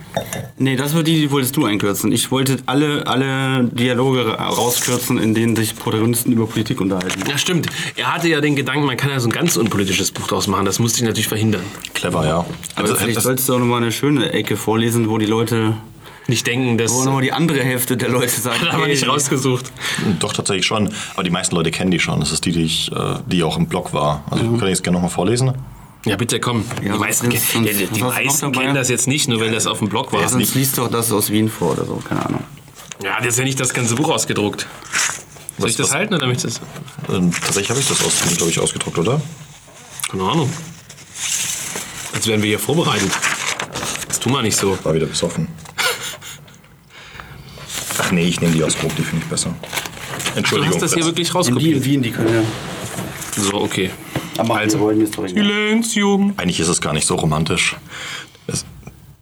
Nee, 0.56 0.76
das 0.76 0.94
war 0.94 1.02
die, 1.02 1.14
die 1.20 1.30
wolltest 1.30 1.54
du 1.58 1.66
einkürzen. 1.66 2.10
Ich 2.10 2.30
wollte 2.30 2.56
alle, 2.64 3.06
alle 3.06 3.64
Dialoge 3.64 4.26
ra- 4.26 4.46
rauskürzen, 4.48 5.18
in 5.18 5.34
denen 5.34 5.56
sich 5.56 5.76
Protagonisten 5.76 6.32
über 6.32 6.46
Politik 6.46 6.80
unterhalten. 6.80 7.22
Ja, 7.28 7.36
stimmt. 7.36 7.66
Er 7.96 8.14
hatte 8.14 8.28
ja 8.28 8.40
den 8.40 8.56
Gedanken, 8.56 8.86
man 8.86 8.96
kann 8.96 9.10
ja 9.10 9.20
so 9.20 9.28
ein 9.28 9.32
ganz 9.32 9.58
unpolitisches 9.58 10.10
Buch 10.10 10.26
draus 10.26 10.46
machen. 10.46 10.64
Das 10.64 10.78
musste 10.78 11.00
ich 11.00 11.04
natürlich 11.06 11.17
verhindern. 11.26 11.62
Clever, 11.94 12.24
ja. 12.26 12.44
Aber 12.76 12.94
vielleicht 12.96 13.20
solltest 13.22 13.48
du 13.48 13.54
auch 13.54 13.58
nochmal 13.58 13.82
eine 13.82 13.90
schöne 13.90 14.30
Ecke 14.32 14.56
vorlesen, 14.56 15.08
wo 15.08 15.18
die 15.18 15.26
Leute, 15.26 15.74
Nicht 16.28 16.46
denken, 16.46 16.78
dass... 16.78 16.92
wo 16.92 17.02
nochmal 17.04 17.22
die 17.22 17.32
andere 17.32 17.60
Hälfte 17.64 17.96
der 17.96 18.10
Leute 18.10 18.28
sagt, 18.40 18.62
Da 18.62 18.66
haben 18.72 18.78
wir 18.80 18.86
hey, 18.86 18.94
nicht 18.94 19.08
rausgesucht. 19.08 19.72
doch, 20.20 20.32
tatsächlich 20.32 20.66
schon. 20.66 20.90
Aber 21.14 21.24
die 21.24 21.30
meisten 21.30 21.56
Leute 21.56 21.70
kennen 21.72 21.90
die 21.90 21.98
schon. 21.98 22.20
Das 22.20 22.30
ist 22.30 22.44
die, 22.44 22.52
die, 22.52 22.62
ich, 22.62 22.92
äh, 22.92 23.16
die 23.26 23.42
auch 23.42 23.56
im 23.56 23.66
Blog 23.66 23.92
war. 23.92 24.22
Also 24.30 24.44
kann 24.58 24.68
ich 24.68 24.74
es 24.74 24.82
gerne 24.82 24.96
nochmal 24.96 25.10
vorlesen? 25.10 25.52
Ja, 26.04 26.16
bitte 26.16 26.38
komm. 26.38 26.64
Ja, 26.84 26.92
die 26.92 26.98
meisten, 26.98 27.30
sonst- 27.30 27.54
die, 27.54 27.86
die 27.86 28.00
noch 28.00 28.14
meisten 28.14 28.52
kennen 28.52 28.74
das 28.74 28.88
jetzt 28.88 29.08
nicht, 29.08 29.26
nur 29.28 29.40
weil 29.40 29.50
das 29.50 29.66
auf 29.66 29.78
dem 29.78 29.88
Blog 29.88 30.12
war. 30.12 30.20
Ja, 30.20 30.28
sonst 30.28 30.54
liest 30.54 30.78
doch 30.78 30.88
das 30.88 31.10
aus 31.10 31.30
Wien 31.30 31.48
vor 31.50 31.72
oder 31.72 31.84
so, 31.84 31.96
keine 32.08 32.24
Ahnung. 32.24 32.44
Ja, 33.02 33.16
das 33.18 33.28
ist 33.34 33.38
ja 33.38 33.44
nicht 33.44 33.58
das 33.58 33.74
ganze 33.74 33.94
Buch 33.96 34.08
ausgedruckt. 34.08 34.60
Soll 35.56 35.64
Was- 35.64 35.70
ich 35.72 35.76
das 35.76 35.88
was- 35.88 35.94
halten 35.94 36.14
oder 36.14 36.20
damit 36.22 36.44
das... 36.44 36.60
Ähm, 37.12 37.32
tatsächlich 37.32 37.70
habe 37.70 37.80
ich 37.80 37.88
das, 37.88 38.04
aus, 38.04 38.36
glaube 38.36 38.50
ich, 38.50 38.60
ausgedruckt, 38.60 38.96
oder? 38.98 39.20
Keine 40.10 40.22
Ahnung. 40.22 40.50
Als 42.14 42.26
wären 42.26 42.42
wir 42.42 42.48
hier 42.48 42.58
vorbereitet. 42.58 43.10
Das 44.08 44.18
tun 44.20 44.32
wir 44.32 44.42
nicht 44.42 44.56
so. 44.56 44.78
War 44.84 44.94
wieder 44.94 45.06
besoffen. 45.06 45.48
Ach 48.00 48.10
nee, 48.12 48.24
ich 48.24 48.40
nehme 48.40 48.52
die 48.54 48.62
aus 48.64 48.76
Druck, 48.76 48.94
die 48.96 49.02
finde 49.02 49.24
ich 49.24 49.30
besser. 49.30 49.54
Du 50.32 50.38
Entschuldigung. 50.38 50.74
hast 50.74 50.82
das 50.82 50.94
hier 50.94 51.04
wirklich 51.04 51.28
In 51.28 51.32
die 51.34 51.38
in 51.48 51.54
rauskopiert. 51.54 51.84
Wien, 51.84 52.02
die 52.02 52.10
können 52.10 52.32
ja. 52.34 52.42
So, 53.42 53.54
okay. 53.60 53.90
Aber 54.36 54.56
Also. 54.56 54.78
wir 54.78 54.84
wollen 54.84 55.00
jetzt 55.00 55.16
doch 55.18 55.24
egal. 55.24 55.44
Silenzium. 55.44 56.34
Eigentlich 56.36 56.60
ist 56.60 56.68
es 56.68 56.80
gar 56.80 56.92
nicht 56.92 57.06
so 57.06 57.16
romantisch. 57.16 57.76
Es, 58.46 58.64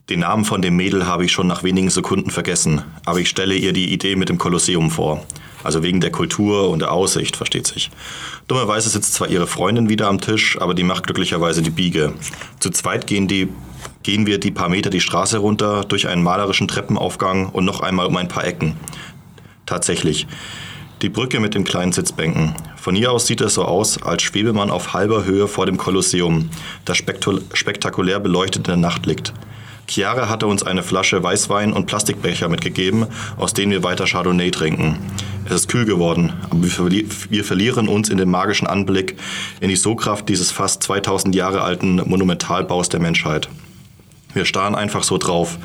den 0.08 0.20
Namen 0.20 0.44
von 0.44 0.62
dem 0.62 0.76
Mädel 0.76 1.06
habe 1.06 1.24
ich 1.24 1.32
schon 1.32 1.46
nach 1.46 1.62
wenigen 1.62 1.90
Sekunden 1.90 2.30
vergessen, 2.30 2.82
aber 3.04 3.18
ich 3.18 3.28
stelle 3.28 3.54
ihr 3.56 3.72
die 3.72 3.92
Idee 3.92 4.14
mit 4.16 4.28
dem 4.28 4.38
Kolosseum 4.38 4.90
vor. 4.90 5.26
Also 5.66 5.82
wegen 5.82 6.00
der 6.00 6.12
Kultur 6.12 6.70
und 6.70 6.78
der 6.78 6.92
Aussicht, 6.92 7.36
versteht 7.36 7.66
sich. 7.66 7.90
Dummerweise 8.46 8.88
sitzt 8.88 9.14
zwar 9.14 9.26
ihre 9.26 9.48
Freundin 9.48 9.88
wieder 9.88 10.06
am 10.06 10.20
Tisch, 10.20 10.56
aber 10.60 10.74
die 10.74 10.84
macht 10.84 11.04
glücklicherweise 11.04 11.60
die 11.60 11.70
Biege. 11.70 12.12
Zu 12.60 12.70
zweit 12.70 13.08
gehen, 13.08 13.26
die, 13.26 13.48
gehen 14.04 14.26
wir 14.26 14.38
die 14.38 14.52
paar 14.52 14.68
Meter 14.68 14.90
die 14.90 15.00
Straße 15.00 15.38
runter, 15.38 15.82
durch 15.82 16.06
einen 16.06 16.22
malerischen 16.22 16.68
Treppenaufgang 16.68 17.48
und 17.48 17.64
noch 17.64 17.80
einmal 17.80 18.06
um 18.06 18.16
ein 18.16 18.28
paar 18.28 18.46
Ecken. 18.46 18.76
Tatsächlich. 19.66 20.28
Die 21.02 21.08
Brücke 21.08 21.40
mit 21.40 21.54
den 21.54 21.64
kleinen 21.64 21.92
Sitzbänken. 21.92 22.54
Von 22.76 22.94
hier 22.94 23.10
aus 23.10 23.26
sieht 23.26 23.40
es 23.40 23.54
so 23.54 23.64
aus, 23.64 24.00
als 24.00 24.22
schwebe 24.22 24.52
man 24.52 24.70
auf 24.70 24.94
halber 24.94 25.24
Höhe 25.24 25.48
vor 25.48 25.66
dem 25.66 25.78
Kolosseum, 25.78 26.48
das 26.84 26.96
spektakulär 26.96 28.20
beleuchtet 28.20 28.68
in 28.68 28.70
der 28.70 28.76
Nacht 28.76 29.04
liegt. 29.04 29.34
Chiara 29.88 30.28
hatte 30.28 30.46
uns 30.46 30.62
eine 30.62 30.82
Flasche 30.82 31.22
Weißwein 31.22 31.72
und 31.72 31.86
Plastikbecher 31.86 32.48
mitgegeben, 32.48 33.06
aus 33.36 33.54
denen 33.54 33.72
wir 33.72 33.82
weiter 33.82 34.06
Chardonnay 34.06 34.50
trinken. 34.50 34.98
Es 35.44 35.54
ist 35.54 35.68
kühl 35.68 35.84
geworden, 35.84 36.32
aber 36.50 36.62
wir, 36.62 36.70
verli 36.70 37.08
wir 37.30 37.44
verlieren 37.44 37.86
uns 37.86 38.08
in 38.08 38.18
dem 38.18 38.30
magischen 38.30 38.66
Anblick 38.66 39.16
in 39.60 39.68
die 39.68 39.76
Sogkraft 39.76 40.28
dieses 40.28 40.50
fast 40.50 40.82
2000 40.82 41.34
Jahre 41.34 41.62
alten 41.62 41.96
Monumentalbaus 42.04 42.88
der 42.88 43.00
Menschheit. 43.00 43.48
Wir 44.34 44.44
starren 44.44 44.74
einfach 44.74 45.04
so 45.04 45.18
drauf, 45.18 45.56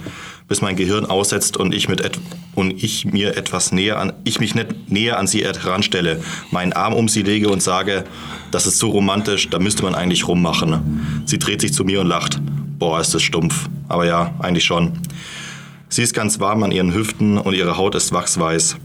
bis 0.47 0.61
mein 0.61 0.75
Gehirn 0.75 1.05
aussetzt 1.05 1.57
und 1.57 1.73
ich, 1.73 1.89
mit 1.89 2.01
und 2.53 2.83
ich 2.83 3.05
mir 3.05 3.35
etwas 3.35 3.71
näher 3.71 3.97
an, 3.97 4.13
ich 4.23 4.39
mich 4.39 4.53
nicht 4.53 4.91
näher 4.91 5.17
an 5.17 5.25
sie 5.25 5.43
heranstelle, 5.43 6.21
meinen 6.51 6.73
Arm 6.73 6.93
um 6.93 7.09
sie 7.09 7.23
lege 7.23 7.49
und 7.49 7.63
sage, 7.63 8.03
das 8.51 8.67
ist 8.67 8.77
so 8.77 8.89
romantisch, 8.89 9.49
da 9.49 9.59
müsste 9.59 9.83
man 9.83 9.95
eigentlich 9.95 10.27
rummachen. 10.27 11.23
Sie 11.25 11.39
dreht 11.39 11.61
sich 11.61 11.73
zu 11.73 11.83
mir 11.83 12.01
und 12.01 12.07
lacht. 12.07 12.39
Boah, 12.81 12.99
ist 12.99 13.13
das 13.13 13.21
stumpf. 13.21 13.69
Aber 13.89 14.07
ja, 14.07 14.33
eigentlich 14.39 14.65
schon. 14.65 14.93
Sie 15.87 16.01
ist 16.01 16.15
ganz 16.15 16.39
warm 16.39 16.63
an 16.63 16.71
ihren 16.71 16.95
Hüften 16.95 17.37
und 17.37 17.53
ihre 17.53 17.77
Haut 17.77 17.93
ist 17.93 18.11
wachsweiß. 18.11 18.77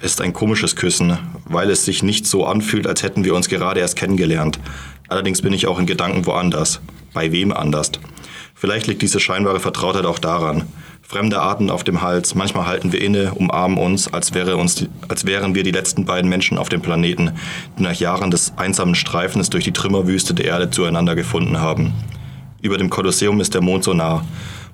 Es 0.00 0.12
ist 0.12 0.22
ein 0.22 0.32
komisches 0.32 0.74
Küssen, 0.74 1.18
weil 1.44 1.68
es 1.68 1.84
sich 1.84 2.02
nicht 2.02 2.24
so 2.26 2.46
anfühlt, 2.46 2.86
als 2.86 3.02
hätten 3.02 3.26
wir 3.26 3.34
uns 3.34 3.50
gerade 3.50 3.80
erst 3.80 3.96
kennengelernt. 3.96 4.58
Allerdings 5.08 5.42
bin 5.42 5.52
ich 5.52 5.66
auch 5.66 5.78
in 5.78 5.84
Gedanken 5.84 6.24
woanders. 6.24 6.80
Bei 7.12 7.30
wem 7.30 7.52
anders? 7.52 7.92
Vielleicht 8.54 8.86
liegt 8.86 9.02
diese 9.02 9.20
scheinbare 9.20 9.60
Vertrautheit 9.60 10.06
auch 10.06 10.18
daran. 10.18 10.62
Fremde 11.02 11.42
Atem 11.42 11.68
auf 11.68 11.84
dem 11.84 12.00
Hals, 12.00 12.34
manchmal 12.34 12.66
halten 12.66 12.90
wir 12.90 13.02
inne, 13.02 13.34
umarmen 13.34 13.76
uns, 13.76 14.10
als, 14.10 14.32
wäre 14.32 14.56
uns 14.56 14.86
als 15.08 15.26
wären 15.26 15.54
wir 15.54 15.62
die 15.62 15.72
letzten 15.72 16.06
beiden 16.06 16.30
Menschen 16.30 16.56
auf 16.56 16.70
dem 16.70 16.80
Planeten, 16.80 17.32
die 17.78 17.82
nach 17.82 17.92
Jahren 17.92 18.30
des 18.30 18.54
einsamen 18.56 18.94
Streifens 18.94 19.50
durch 19.50 19.64
die 19.64 19.72
Trümmerwüste 19.72 20.32
der 20.32 20.46
Erde 20.46 20.70
zueinander 20.70 21.14
gefunden 21.14 21.60
haben. 21.60 21.92
Über 22.62 22.78
dem 22.78 22.90
Kolosseum 22.90 23.40
ist 23.40 23.54
der 23.54 23.60
Mond 23.60 23.82
so 23.82 23.92
nah. 23.92 24.24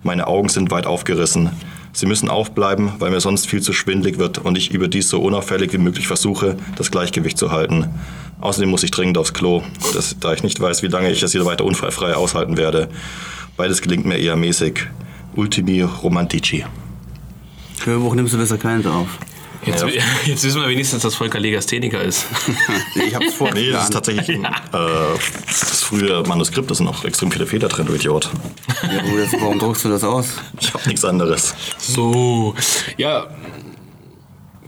Meine 0.02 0.26
Augen 0.26 0.50
sind 0.50 0.70
weit 0.70 0.86
aufgerissen. 0.86 1.50
Sie 1.94 2.04
müssen 2.04 2.28
aufbleiben, 2.28 2.92
weil 2.98 3.10
mir 3.10 3.20
sonst 3.20 3.46
viel 3.46 3.62
zu 3.62 3.72
schwindlig 3.72 4.18
wird 4.18 4.36
und 4.36 4.58
ich 4.58 4.70
überdies 4.72 5.08
so 5.08 5.22
unauffällig 5.22 5.72
wie 5.72 5.78
möglich 5.78 6.06
versuche, 6.06 6.58
das 6.76 6.90
Gleichgewicht 6.90 7.38
zu 7.38 7.50
halten. 7.50 7.88
Außerdem 8.40 8.68
muss 8.68 8.82
ich 8.82 8.90
dringend 8.90 9.16
aufs 9.16 9.32
Klo, 9.32 9.62
das, 9.94 10.16
da 10.20 10.34
ich 10.34 10.42
nicht 10.42 10.60
weiß, 10.60 10.82
wie 10.82 10.88
lange 10.88 11.10
ich 11.10 11.20
das 11.20 11.32
hier 11.32 11.46
weiter 11.46 11.64
unfallfrei 11.64 12.14
aushalten 12.14 12.58
werde. 12.58 12.88
Beides 13.56 13.80
gelingt 13.80 14.04
mir 14.04 14.18
eher 14.18 14.36
mäßig. 14.36 14.86
Ultimi 15.34 15.80
Romantici. 15.80 16.66
Hörbuch 17.84 18.14
nimmst 18.14 18.34
du 18.34 18.38
besser 18.38 18.58
keins 18.58 18.86
auf. 18.86 19.18
Jetzt, 19.64 19.84
jetzt 20.26 20.44
wissen 20.44 20.60
wir 20.60 20.68
wenigstens, 20.68 21.02
dass 21.02 21.14
Volker 21.14 21.40
Legastheniker 21.40 22.02
ist. 22.02 22.26
Ich 22.94 23.14
hab's 23.14 23.34
vor. 23.34 23.52
Nee, 23.54 23.70
das 23.70 23.84
ist 23.84 23.92
tatsächlich 23.92 24.28
ein, 24.28 24.44
äh, 24.44 24.48
das 25.46 25.82
frühe 25.82 26.22
Manuskript, 26.26 26.70
da 26.70 26.74
sind 26.74 26.86
noch 26.86 27.04
extrem 27.04 27.30
viele 27.30 27.46
Fehler 27.46 27.68
drin, 27.68 27.86
du 27.86 27.94
Idiot. 27.94 28.30
Ja, 28.82 29.02
wo 29.10 29.16
das, 29.16 29.32
warum 29.40 29.58
druckst 29.58 29.84
du 29.84 29.88
das 29.88 30.04
aus? 30.04 30.26
Ich 30.60 30.74
hab 30.74 30.86
nichts 30.86 31.04
anderes. 31.04 31.54
So. 31.78 32.54
Ja. 32.96 33.26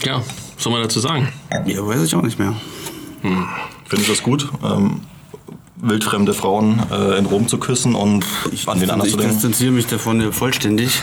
Ja, 0.04 0.16
was 0.54 0.64
soll 0.64 0.72
man 0.72 0.82
dazu 0.82 1.00
sagen? 1.00 1.30
Ja, 1.66 1.86
weiß 1.86 2.02
ich 2.04 2.14
auch 2.14 2.22
nicht 2.22 2.38
mehr. 2.38 2.54
Findest 3.22 4.08
du 4.08 4.12
das 4.12 4.22
gut, 4.22 4.48
ähm, 4.64 5.02
wildfremde 5.76 6.32
Frauen 6.32 6.82
äh, 6.90 7.18
in 7.18 7.26
Rom 7.26 7.48
zu 7.48 7.58
küssen 7.58 7.94
und 7.94 8.24
an 8.66 8.80
wen 8.80 8.90
anders 8.90 9.08
ich 9.08 9.12
zu 9.12 9.18
denken? 9.18 9.34
distanziere 9.34 9.72
mich 9.72 9.86
davon 9.86 10.32
vollständig. 10.32 11.02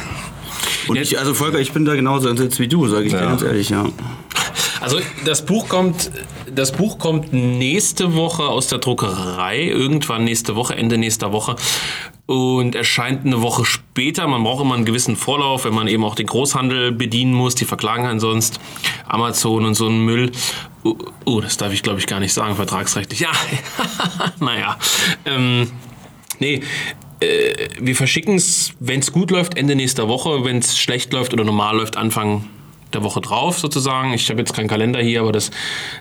Und 0.87 0.97
ich, 0.97 1.19
also 1.19 1.33
Volker, 1.33 1.59
ich 1.59 1.71
bin 1.71 1.85
da 1.85 1.95
genauso 1.95 2.29
entsetzt 2.29 2.59
wie 2.59 2.67
du, 2.67 2.87
sage 2.87 3.05
ich 3.05 3.11
dir 3.11 3.19
ganz 3.19 3.41
ehrlich, 3.41 3.69
ja. 3.69 3.85
Also 4.79 4.99
das 5.25 5.45
Buch 5.45 5.67
kommt, 5.67 6.11
das 6.53 6.71
Buch 6.71 6.99
kommt 6.99 7.33
nächste 7.33 8.13
Woche 8.15 8.43
aus 8.43 8.67
der 8.67 8.79
Druckerei, 8.79 9.63
irgendwann 9.63 10.23
nächste 10.23 10.55
Woche, 10.55 10.75
Ende 10.75 10.97
nächster 10.97 11.31
Woche 11.31 11.55
und 12.27 12.75
erscheint 12.75 13.25
eine 13.25 13.41
Woche 13.41 13.65
später. 13.65 14.27
Man 14.27 14.43
braucht 14.43 14.61
immer 14.61 14.75
einen 14.75 14.85
gewissen 14.85 15.15
Vorlauf, 15.15 15.65
wenn 15.65 15.73
man 15.73 15.87
eben 15.87 16.03
auch 16.03 16.15
den 16.15 16.27
Großhandel 16.27 16.91
bedienen 16.91 17.33
muss. 17.33 17.55
Die 17.55 17.65
verklagen 17.65 18.05
einen 18.05 18.19
sonst 18.19 18.59
Amazon 19.07 19.65
und 19.65 19.75
so 19.75 19.87
einen 19.87 20.05
Müll. 20.05 20.31
Oh, 20.83 20.95
oh 21.25 21.41
das 21.41 21.57
darf 21.57 21.73
ich 21.73 21.83
glaube 21.83 21.99
ich 21.99 22.07
gar 22.07 22.19
nicht 22.19 22.33
sagen, 22.33 22.55
vertragsrechtlich. 22.55 23.21
Ja, 23.21 23.31
naja. 24.39 24.77
Ähm, 25.25 25.71
nee, 26.39 26.61
äh, 27.19 27.69
wir 27.79 27.95
verschicken 27.95 28.35
es, 28.35 28.73
wenn 28.79 28.99
es 28.99 29.11
gut 29.11 29.31
läuft, 29.31 29.57
Ende 29.57 29.75
nächster 29.75 30.07
Woche. 30.07 30.43
Wenn 30.45 30.57
es 30.57 30.77
schlecht 30.77 31.13
läuft 31.13 31.33
oder 31.33 31.43
normal 31.43 31.77
läuft, 31.77 31.97
Anfang 31.97 32.45
der 32.93 33.03
Woche 33.03 33.21
drauf 33.21 33.59
sozusagen. 33.59 34.13
Ich 34.13 34.29
habe 34.29 34.39
jetzt 34.39 34.53
keinen 34.53 34.67
Kalender 34.67 35.01
hier, 35.01 35.21
aber 35.21 35.31
das 35.31 35.51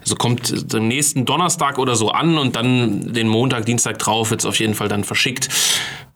also 0.00 0.14
kommt 0.14 0.72
am 0.72 0.88
nächsten 0.88 1.24
Donnerstag 1.24 1.78
oder 1.78 1.96
so 1.96 2.10
an 2.10 2.38
und 2.38 2.56
dann 2.56 3.12
den 3.12 3.28
Montag, 3.28 3.66
Dienstag 3.66 3.98
drauf 3.98 4.30
wird 4.30 4.40
es 4.40 4.46
auf 4.46 4.58
jeden 4.58 4.74
Fall 4.74 4.88
dann 4.88 5.04
verschickt. 5.04 5.48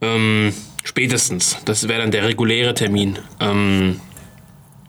Ähm, 0.01 0.55
spätestens. 0.85 1.59
Das 1.65 1.89
wäre 1.89 2.01
dann 2.01 2.11
der 2.11 2.25
reguläre 2.25 2.75
Termin. 2.75 3.19
Ähm, 3.41 4.01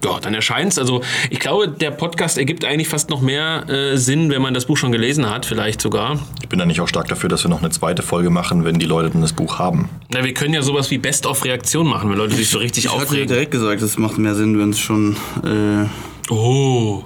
ja, 0.03 0.19
dann 0.19 0.33
erscheint's. 0.33 0.77
Also 0.79 1.01
ich 1.29 1.39
glaube, 1.39 1.67
der 1.67 1.91
Podcast 1.91 2.37
ergibt 2.37 2.65
eigentlich 2.65 2.87
fast 2.87 3.09
noch 3.09 3.21
mehr 3.21 3.69
äh, 3.69 3.97
Sinn, 3.97 4.29
wenn 4.31 4.41
man 4.41 4.53
das 4.53 4.65
Buch 4.65 4.77
schon 4.77 4.91
gelesen 4.91 5.29
hat, 5.29 5.45
vielleicht 5.45 5.81
sogar. 5.81 6.19
Ich 6.41 6.49
bin 6.49 6.59
da 6.59 6.65
nicht 6.65 6.81
auch 6.81 6.87
stark 6.87 7.07
dafür, 7.07 7.29
dass 7.29 7.43
wir 7.43 7.49
noch 7.49 7.59
eine 7.61 7.69
zweite 7.69 8.01
Folge 8.01 8.29
machen, 8.29 8.65
wenn 8.65 8.79
die 8.79 8.85
Leute 8.85 9.09
dann 9.11 9.21
das 9.21 9.33
Buch 9.33 9.59
haben. 9.59 9.89
Na, 10.09 10.23
wir 10.23 10.33
können 10.33 10.53
ja 10.53 10.61
sowas 10.61 10.89
wie 10.91 10.97
Best-of-Reaktion 10.97 11.87
machen, 11.87 12.09
wenn 12.09 12.17
Leute 12.17 12.35
sich 12.35 12.49
so 12.49 12.57
richtig 12.57 12.85
Ich 12.85 12.91
hatte 12.91 12.99
ja 13.01 13.05
aufregen. 13.05 13.27
direkt 13.27 13.51
gesagt, 13.51 13.81
es 13.81 13.97
macht 13.97 14.17
mehr 14.17 14.35
Sinn, 14.35 14.57
wenn 14.59 14.71
es 14.71 14.79
schon. 14.79 15.15
Äh, 15.43 15.87
Oh. 16.29 17.03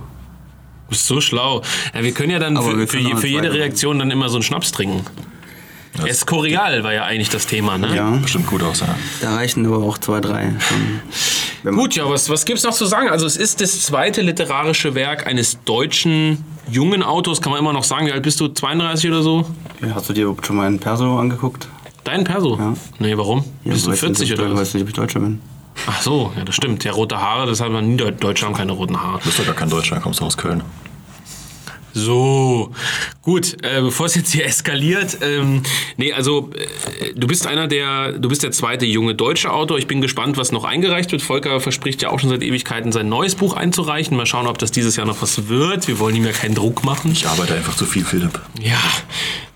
Du 0.86 0.90
bist 0.90 1.08
so 1.08 1.20
schlau. 1.20 1.64
Ja, 1.96 2.04
wir 2.04 2.12
können 2.12 2.30
ja 2.30 2.38
dann 2.40 2.58
Aber 2.58 2.72
für, 2.72 2.88
für, 2.88 3.18
für 3.18 3.28
jede 3.28 3.52
Reaktion 3.52 3.98
dann 3.98 4.12
immer 4.12 4.30
so 4.30 4.36
einen 4.36 4.44
Schnaps 4.44 4.72
trinken. 4.72 5.02
Escorial 6.04 6.84
war 6.84 6.94
ja 6.94 7.04
eigentlich 7.06 7.30
das 7.30 7.48
Thema, 7.48 7.78
ne? 7.78 7.96
Ja, 7.96 8.10
Bestimmt 8.22 8.48
gut 8.48 8.62
aus, 8.64 8.82
ja. 8.82 8.88
da 9.22 9.36
reichen 9.36 9.66
aber 9.66 9.78
auch 9.78 9.98
zwei, 9.98 10.20
drei 10.20 10.54
schon. 10.60 11.76
Gut, 11.76 11.96
ja, 11.96 12.08
was, 12.10 12.30
was 12.30 12.46
gibt's 12.46 12.64
noch 12.64 12.74
zu 12.74 12.86
sagen? 12.86 13.10
Also 13.10 13.26
es 13.26 13.38
ist 13.38 13.62
das 13.62 13.82
zweite 13.82 14.22
literarische 14.22 14.94
Werk 14.94 15.26
eines 15.26 15.58
deutschen 15.66 16.44
jungen 16.70 17.02
Autors, 17.02 17.42
kann 17.42 17.52
man 17.52 17.60
immer 17.60 17.74
noch 17.74 17.84
sagen. 17.84 18.06
Wie 18.08 18.12
alt 18.12 18.22
bist 18.24 18.40
du? 18.40 18.48
32 18.50 19.10
oder 19.10 19.24
so? 19.24 19.46
Hast 19.94 20.10
du 20.10 20.14
dir 20.14 20.24
überhaupt 20.26 20.46
schon 20.46 20.58
mal 20.58 20.68
einen 20.68 20.80
Perso 20.80 21.18
angeguckt? 21.18 21.68
Dein 22.04 22.24
Perso? 22.24 22.56
Ja. 22.58 22.74
Nee, 23.00 23.18
warum? 23.18 23.44
Ja, 23.64 23.74
bist 23.74 23.88
du 23.88 23.92
weiß 23.92 24.00
40 24.00 24.30
nicht, 24.30 24.34
ob 24.34 24.40
oder 24.40 24.48
ich- 24.50 24.54
was? 24.54 24.62
Weiß 24.62 24.74
nicht, 24.76 24.84
ob 24.84 24.90
ich 24.90 24.94
Deutscher 24.96 25.20
bin. 25.22 25.42
Ach 25.88 26.02
so, 26.02 26.32
ja, 26.38 26.44
das 26.46 26.56
stimmt. 26.56 26.84
Ja, 26.84 26.92
rote 26.92 27.20
Haare, 27.20 27.48
das 27.48 27.62
hat 27.62 27.72
man 27.72 27.96
nie. 27.96 27.98
Deutsche 27.98 28.46
haben 28.46 28.54
keine 28.54 28.72
roten 28.74 29.02
Haare. 29.02 29.18
Du 29.20 29.26
bist 29.26 29.40
doch 29.40 29.46
gar 29.46 29.56
kein 29.56 29.70
Deutscher, 29.70 30.00
kommst 30.00 30.20
du 30.20 30.26
aus 30.26 30.38
Köln. 30.38 30.62
So, 31.98 32.74
gut, 33.22 33.56
äh, 33.64 33.80
bevor 33.80 34.08
es 34.08 34.16
jetzt 34.16 34.34
hier 34.34 34.46
eskaliert, 34.46 35.20
ähm, 35.22 35.64
nee, 35.96 36.12
also 36.12 36.50
äh, 36.54 37.14
du 37.16 37.26
bist 37.26 37.48
einer 37.48 37.70
der, 37.70 38.12
du 38.12 38.28
bist 38.28 38.44
der 38.44 38.52
zweite 38.52 38.86
junge 38.86 39.16
deutsche 39.16 39.50
Autor. 39.54 39.78
Ich 39.78 39.88
bin 39.88 40.02
gespannt, 40.02 40.36
was 40.36 40.52
noch 40.52 40.66
eingereicht 40.66 41.14
wird. 41.14 41.22
Volker 41.22 41.62
verspricht 41.62 42.02
ja 42.02 42.10
auch 42.10 42.20
schon 42.20 42.30
seit 42.30 42.44
Ewigkeiten 42.44 42.92
sein 42.92 43.08
neues 43.08 43.36
Buch 43.36 43.54
einzureichen. 43.54 44.18
Mal 44.18 44.26
schauen, 44.26 44.46
ob 44.46 44.58
das 44.58 44.74
dieses 44.74 44.98
Jahr 44.98 45.08
noch 45.08 45.22
was 45.22 45.48
wird. 45.48 45.88
Wir 45.88 45.98
wollen 45.98 46.18
ihm 46.18 46.26
ja 46.26 46.34
keinen 46.34 46.54
Druck 46.54 46.84
machen. 46.84 47.14
Ich 47.14 47.28
arbeite 47.28 47.56
einfach 47.56 47.78
zu 47.78 47.86
viel, 47.86 48.04
Philipp. 48.04 48.42
Ja, 48.60 48.82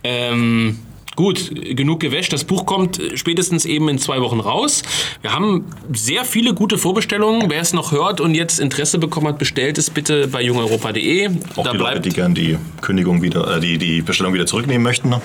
ähm, 0.05 0.79
gut, 1.19 1.51
genug 1.75 1.99
gewäscht. 1.99 2.31
Das 2.31 2.45
Buch 2.45 2.65
kommt 2.65 3.01
spätestens 3.15 3.65
eben 3.65 3.89
in 3.89 3.97
zwei 3.97 4.21
Wochen 4.21 4.39
raus. 4.39 4.83
Wir 5.21 5.33
haben 5.33 5.65
sehr 5.91 6.23
viele 6.23 6.53
gute 6.53 6.77
Vorbestellungen. 6.77 7.49
Wer 7.49 7.59
es 7.59 7.73
noch 7.73 7.91
hört 7.91 8.21
und 8.21 8.35
jetzt 8.35 8.57
Interesse 8.57 8.99
bekommen 8.99 9.27
hat, 9.27 9.37
bestellt 9.37 9.77
es 9.77 9.89
bitte 9.89 10.29
bei 10.29 10.41
jungeuropa.de. 10.41 11.29
Auch 11.57 11.71
die 11.71 11.77
Leute, 11.77 11.99
die 11.99 12.09
gern 12.11 12.33
die 12.33 12.57
Kündigung 12.79 13.21
wieder, 13.21 13.57
äh, 13.57 13.59
die, 13.59 13.77
die 13.77 14.01
Bestellung 14.01 14.33
wieder 14.33 14.45
zurücknehmen 14.45 14.81
möchten. 14.81 15.09
Ne? 15.09 15.21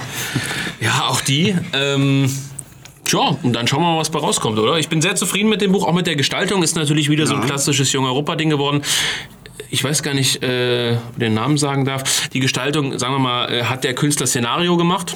Ja, 0.80 1.06
auch 1.06 1.20
die. 1.20 1.54
Ähm, 1.72 2.28
Tja, 3.04 3.36
und 3.44 3.52
dann 3.52 3.68
schauen 3.68 3.82
wir 3.82 3.92
mal, 3.92 3.98
was 3.98 4.10
bei 4.10 4.18
rauskommt, 4.18 4.58
oder? 4.58 4.78
Ich 4.78 4.88
bin 4.88 5.00
sehr 5.00 5.14
zufrieden 5.14 5.48
mit 5.48 5.60
dem 5.60 5.70
Buch, 5.70 5.86
auch 5.86 5.92
mit 5.92 6.08
der 6.08 6.16
Gestaltung. 6.16 6.64
Ist 6.64 6.74
natürlich 6.74 7.08
wieder 7.08 7.28
so 7.28 7.36
ein 7.36 7.42
klassisches 7.42 7.92
Junge 7.92 8.08
Europa-Ding 8.08 8.50
geworden. 8.50 8.82
Ich 9.70 9.84
weiß 9.84 10.02
gar 10.02 10.14
nicht, 10.14 10.42
äh, 10.42 10.96
ob 10.96 11.12
ich 11.12 11.18
den 11.18 11.34
Namen 11.34 11.56
sagen 11.56 11.84
darf. 11.84 12.28
Die 12.30 12.40
Gestaltung, 12.40 12.98
sagen 12.98 13.14
wir 13.14 13.20
mal, 13.20 13.52
äh, 13.52 13.64
hat 13.64 13.84
der 13.84 13.94
Künstler 13.94 14.26
Szenario 14.26 14.76
gemacht 14.76 15.14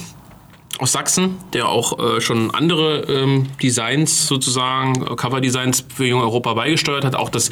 aus 0.78 0.92
Sachsen, 0.92 1.36
der 1.52 1.68
auch 1.68 1.98
äh, 1.98 2.20
schon 2.20 2.52
andere 2.54 3.00
ähm, 3.02 3.46
Designs 3.62 4.26
sozusagen, 4.26 5.02
äh, 5.02 5.16
Cover-Designs 5.16 5.84
für 5.94 6.06
Jung 6.06 6.20
Europa 6.20 6.54
beigesteuert 6.54 7.04
hat, 7.04 7.16
auch 7.16 7.30
das 7.30 7.50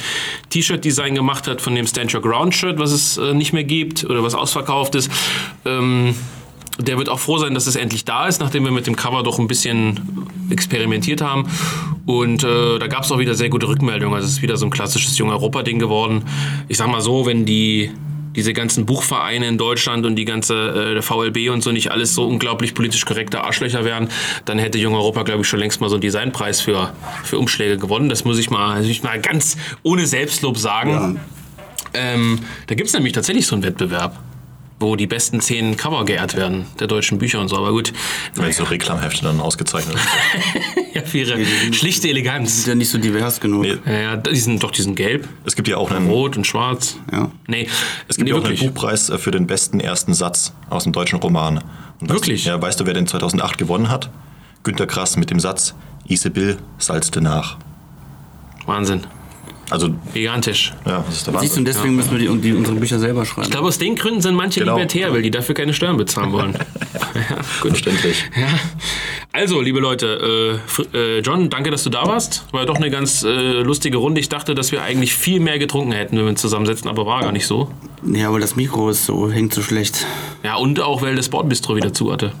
T-Shirt-Design 0.49 1.15
gemacht 1.15 1.47
hat 1.47 1.61
von 1.61 1.75
dem 1.75 1.85
Stand 1.87 2.13
Your 2.13 2.21
Ground-Shirt, 2.21 2.79
was 2.79 2.91
es 2.91 3.17
äh, 3.17 3.33
nicht 3.33 3.53
mehr 3.53 3.63
gibt 3.65 4.05
oder 4.05 4.23
was 4.23 4.33
ausverkauft 4.33 4.95
ist. 4.95 5.11
Ähm, 5.65 6.15
der 6.79 6.97
wird 6.97 7.09
auch 7.09 7.19
froh 7.19 7.37
sein, 7.37 7.53
dass 7.53 7.65
es 7.65 7.75
endlich 7.75 8.05
da 8.05 8.27
ist, 8.27 8.39
nachdem 8.39 8.63
wir 8.63 8.71
mit 8.71 8.85
dem 8.85 8.95
Cover 8.95 9.23
doch 9.23 9.39
ein 9.39 9.47
bisschen 9.47 10.27
experimentiert 10.49 11.21
haben. 11.21 11.49
Und 12.05 12.43
äh, 12.43 12.77
da 12.77 12.87
gab 12.87 13.03
es 13.03 13.11
auch 13.11 13.17
wieder 13.17 13.33
sehr 13.33 13.49
gute 13.49 13.67
Rückmeldungen. 13.67 14.15
Also 14.15 14.27
es 14.27 14.33
ist 14.33 14.41
wieder 14.41 14.57
so 14.57 14.65
ein 14.65 14.69
klassisches 14.69 15.17
Jung 15.17 15.29
Europa-Ding 15.29 15.79
geworden. 15.79 16.23
Ich 16.67 16.77
sag 16.77 16.87
mal 16.87 17.01
so, 17.01 17.25
wenn 17.25 17.45
die 17.45 17.91
diese 18.37 18.53
ganzen 18.53 18.85
Buchvereine 18.85 19.47
in 19.47 19.57
Deutschland 19.57 20.05
und 20.05 20.15
die 20.15 20.23
ganze 20.23 20.95
äh, 20.97 21.01
VLB 21.01 21.49
und 21.49 21.61
so 21.61 21.71
nicht 21.71 21.91
alles 21.91 22.13
so 22.13 22.25
unglaublich 22.25 22.75
politisch 22.75 23.03
korrekte 23.03 23.43
Arschlöcher 23.43 23.83
wären, 23.83 24.09
dann 24.45 24.59
hätte 24.59 24.77
Jung 24.77 24.93
Europa, 24.93 25.23
glaube 25.23 25.41
ich, 25.41 25.47
schon 25.47 25.59
längst 25.59 25.81
mal 25.81 25.89
so 25.89 25.95
einen 25.95 26.01
Designpreis 26.01 26.61
für, 26.61 26.93
für 27.23 27.39
Umschläge 27.39 27.77
gewonnen. 27.77 28.09
Das 28.09 28.23
muss 28.23 28.37
ich 28.37 28.51
mal, 28.51 28.77
muss 28.77 28.87
ich 28.87 29.01
mal 29.01 29.19
ganz 29.19 29.57
ohne 29.81 30.05
Selbstlob 30.05 30.57
sagen. 30.57 31.19
Ähm, 31.95 32.39
da 32.67 32.75
gibt 32.75 32.89
es 32.89 32.93
nämlich 32.93 33.13
tatsächlich 33.13 33.47
so 33.47 33.55
einen 33.55 33.63
Wettbewerb, 33.63 34.19
wo 34.79 34.95
die 34.95 35.07
besten 35.07 35.41
zehn 35.41 35.75
Cover 35.75 36.05
geehrt 36.05 36.35
werden, 36.35 36.65
der 36.79 36.87
deutschen 36.87 37.17
Bücher 37.17 37.41
und 37.41 37.47
so. 37.47 37.57
Aber 37.57 37.71
gut, 37.71 37.93
Wenn 38.35 38.51
so 38.51 38.63
Reklamhefte 38.63 39.23
dann 39.23 39.39
ausgezeichnet 39.39 39.97
sind. 39.97 40.85
ja, 40.93 41.01
für 41.01 41.17
ihre 41.19 41.73
schlichte 41.73 42.09
Eleganz. 42.09 42.59
Ist 42.59 42.67
ja 42.67 42.75
nicht 42.75 42.89
so 42.89 42.97
divers 42.97 43.39
genug. 43.39 43.63
Nee. 43.63 43.77
Ja, 43.85 43.99
ja, 43.99 44.17
die 44.17 44.35
sind 44.35 44.61
doch, 44.61 44.71
die 44.71 44.83
sind 44.83 44.95
gelb, 44.95 45.27
Es 45.45 45.55
gibt 45.55 45.67
ja 45.67 45.77
auch 45.77 45.91
einen, 45.91 46.09
rot 46.09 46.37
und 46.37 46.45
schwarz. 46.45 46.97
Ja. 47.11 47.31
Nee, 47.47 47.67
es 48.07 48.17
gibt 48.17 48.29
nee, 48.29 48.35
ja 48.35 48.41
auch 48.41 48.45
einen. 48.45 48.57
Buchpreis 48.57 49.09
äh, 49.09 49.17
für 49.17 49.31
den 49.31 49.47
besten 49.47 49.79
ersten 49.79 50.13
Satz 50.13 50.53
aus 50.69 50.83
dem 50.83 50.93
deutschen 50.93 51.19
Roman. 51.19 51.57
Und 51.99 52.09
weißt, 52.09 52.09
Wirklich? 52.09 52.45
Ja, 52.45 52.61
weißt 52.61 52.79
du, 52.79 52.85
wer 52.85 52.93
den 52.93 53.07
2008 53.07 53.57
gewonnen 53.57 53.89
hat? 53.89 54.11
Günter 54.63 54.85
Grass 54.85 55.17
mit 55.17 55.31
dem 55.31 55.39
Satz, 55.39 55.73
Isabel 56.07 56.57
salzte 56.77 57.21
nach. 57.21 57.57
Wahnsinn. 58.65 59.07
Also, 59.69 59.89
Gigantisch. 60.13 60.73
ja, 60.85 61.03
das 61.05 61.17
ist 61.17 61.27
der 61.27 61.39
Siehst 61.39 61.55
du, 61.55 61.59
und 61.59 61.65
deswegen 61.65 61.95
müssen 61.95 62.11
wir 62.11 62.19
die, 62.19 62.37
die 62.41 62.53
unsere 62.53 62.77
Bücher 62.77 62.99
selber 62.99 63.25
schreiben. 63.25 63.43
Ich 63.47 63.51
glaube, 63.51 63.67
aus 63.67 63.77
den 63.77 63.95
Gründen 63.95 64.21
sind 64.21 64.35
manche 64.35 64.61
Genau. 64.61 64.75
libertär, 64.75 65.11
weil 65.11 65.21
die 65.21 65.31
dafür 65.31 65.55
keine 65.55 65.73
Steuern 65.73 65.97
bezahlen 65.97 66.31
wollen. 66.31 66.53
ja, 66.93 67.35
gut. 67.61 67.71
Verständlich. 67.71 68.23
Ja. 68.39 68.47
Also, 69.33 69.59
liebe 69.61 69.79
Leute, 69.79 70.61
äh, 70.93 70.97
äh, 70.97 71.19
John, 71.19 71.49
danke, 71.49 71.69
dass 71.69 71.83
du 71.83 71.89
da 71.89 72.05
warst. 72.07 72.45
War 72.53 72.65
doch 72.65 72.77
eine 72.77 72.89
ganz 72.89 73.23
äh, 73.23 73.61
lustige 73.61 73.97
Runde. 73.97 74.21
Ich 74.21 74.29
dachte, 74.29 74.55
dass 74.55 74.71
wir 74.71 74.81
eigentlich 74.83 75.13
viel 75.15 75.39
mehr 75.41 75.59
getrunken 75.59 75.91
hätten, 75.91 76.17
wenn 76.17 76.23
wir 76.25 76.29
uns 76.29 76.41
zusammensetzen, 76.41 76.89
aber 76.89 77.05
war 77.05 77.21
gar 77.21 77.31
nicht 77.33 77.45
so. 77.45 77.69
ja, 78.05 78.29
aber 78.29 78.39
das 78.39 78.55
Mikro 78.55 78.89
ist 78.89 79.05
so, 79.05 79.29
hängt 79.29 79.53
so 79.53 79.61
schlecht. 79.61 80.05
Ja, 80.43 80.55
und 80.55 80.79
auch, 80.79 81.01
weil 81.01 81.15
das 81.15 81.27
Bordbistro 81.29 81.75
wieder 81.75 81.93
zu 81.93 82.11
hatte. 82.11 82.31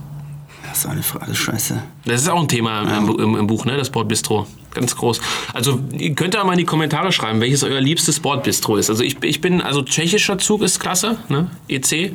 Das 0.77 0.85
ist 0.85 0.91
eine 0.91 1.01
Frage, 1.01 1.33
scheiße. 1.33 1.81
Das 2.05 2.21
ist 2.21 2.29
auch 2.29 2.39
ein 2.39 2.47
Thema 2.47 2.83
im, 2.83 3.09
im, 3.19 3.35
im 3.35 3.47
Buch, 3.47 3.65
ne? 3.65 3.77
Das 3.77 3.89
Bordbistro. 3.89 4.45
Ganz 4.75 4.95
groß. 4.95 5.19
Also, 5.51 5.79
ihr 5.91 6.13
könnt 6.13 6.35
ja 6.35 6.43
mal 6.43 6.51
in 6.51 6.59
die 6.59 6.65
Kommentare 6.65 7.11
schreiben, 7.11 7.41
welches 7.41 7.63
euer 7.63 7.81
liebstes 7.81 8.19
Bordbistro 8.19 8.77
ist. 8.77 8.91
Also, 8.91 9.03
ich, 9.03 9.17
ich 9.23 9.41
bin, 9.41 9.59
also 9.63 9.81
tschechischer 9.81 10.37
Zug 10.37 10.61
ist 10.61 10.79
klasse, 10.79 11.17
ne? 11.29 11.49
EC. 11.67 12.13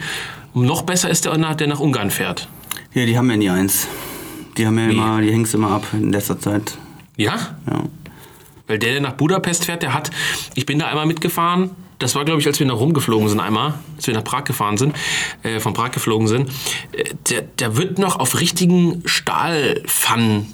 Noch 0.55 0.83
besser 0.83 1.11
ist 1.11 1.25
der, 1.25 1.37
der 1.37 1.67
nach 1.67 1.81
Ungarn 1.81 2.13
fährt. 2.13 2.47
Ja, 2.95 3.05
die 3.05 3.19
haben 3.19 3.29
ja 3.31 3.37
nie 3.37 3.51
eins. 3.51 3.89
Die 4.57 4.65
haben 4.65 4.79
ja 4.79 4.91
immer, 4.91 5.21
die 5.21 5.33
hängst 5.33 5.55
immer 5.55 5.73
ab 5.73 5.85
in 5.93 6.13
letzter 6.13 6.39
Zeit. 6.39 6.79
Ja? 7.17 7.57
Ja. 7.69 7.83
Weil 8.69 8.79
der, 8.79 8.93
der 8.93 9.01
nach 9.01 9.15
Budapest 9.15 9.65
fährt, 9.65 9.83
der 9.83 9.93
hat, 9.93 10.13
ich 10.55 10.67
bin 10.67 10.79
da 10.79 10.87
einmal 10.87 11.07
mitgefahren. 11.07 11.71
Das 12.03 12.17
war, 12.17 12.25
glaube 12.25 12.41
ich, 12.41 12.47
als 12.47 12.59
wir 12.59 12.67
nach 12.67 12.77
Rom 12.77 12.95
geflogen 12.95 13.29
sind 13.29 13.39
einmal, 13.39 13.75
als 13.97 14.07
wir 14.07 14.15
nach 14.15 14.25
Prag 14.25 14.45
gefahren 14.45 14.77
sind, 14.77 14.97
äh, 15.45 15.61
von 15.61 15.73
Prag 15.73 15.93
geflogen 15.93 16.27
sind. 16.27 16.51
Äh, 16.93 17.05
der, 17.31 17.43
der 17.43 17.77
wird 17.77 17.99
noch 17.99 18.19
auf 18.19 18.41
richtigen 18.41 19.03
Stahlpfannen 19.07 20.53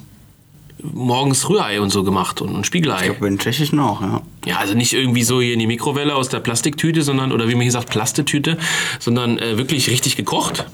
morgens 0.82 1.48
Rührei 1.48 1.80
und 1.80 1.90
so 1.90 2.04
gemacht 2.04 2.40
und, 2.40 2.54
und 2.54 2.66
Spiegelei. 2.66 2.98
Ich 2.98 3.04
glaube, 3.04 3.26
den 3.26 3.38
Tschechischen 3.38 3.80
auch, 3.80 4.00
ja. 4.00 4.22
Ja, 4.44 4.58
also 4.58 4.74
nicht 4.74 4.92
irgendwie 4.92 5.22
so 5.22 5.40
hier 5.40 5.54
in 5.54 5.58
die 5.58 5.66
Mikrowelle 5.66 6.14
aus 6.14 6.28
der 6.28 6.40
Plastiktüte, 6.40 7.02
sondern, 7.02 7.32
oder 7.32 7.48
wie 7.48 7.54
man 7.54 7.62
hier 7.62 7.72
sagt, 7.72 7.90
Plastetüte, 7.90 8.58
sondern 8.98 9.38
äh, 9.38 9.58
wirklich 9.58 9.90
richtig 9.90 10.16
gekocht. 10.16 10.66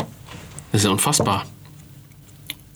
Das 0.73 0.81
ist 0.81 0.85
ja 0.85 0.91
unfassbar. 0.91 1.47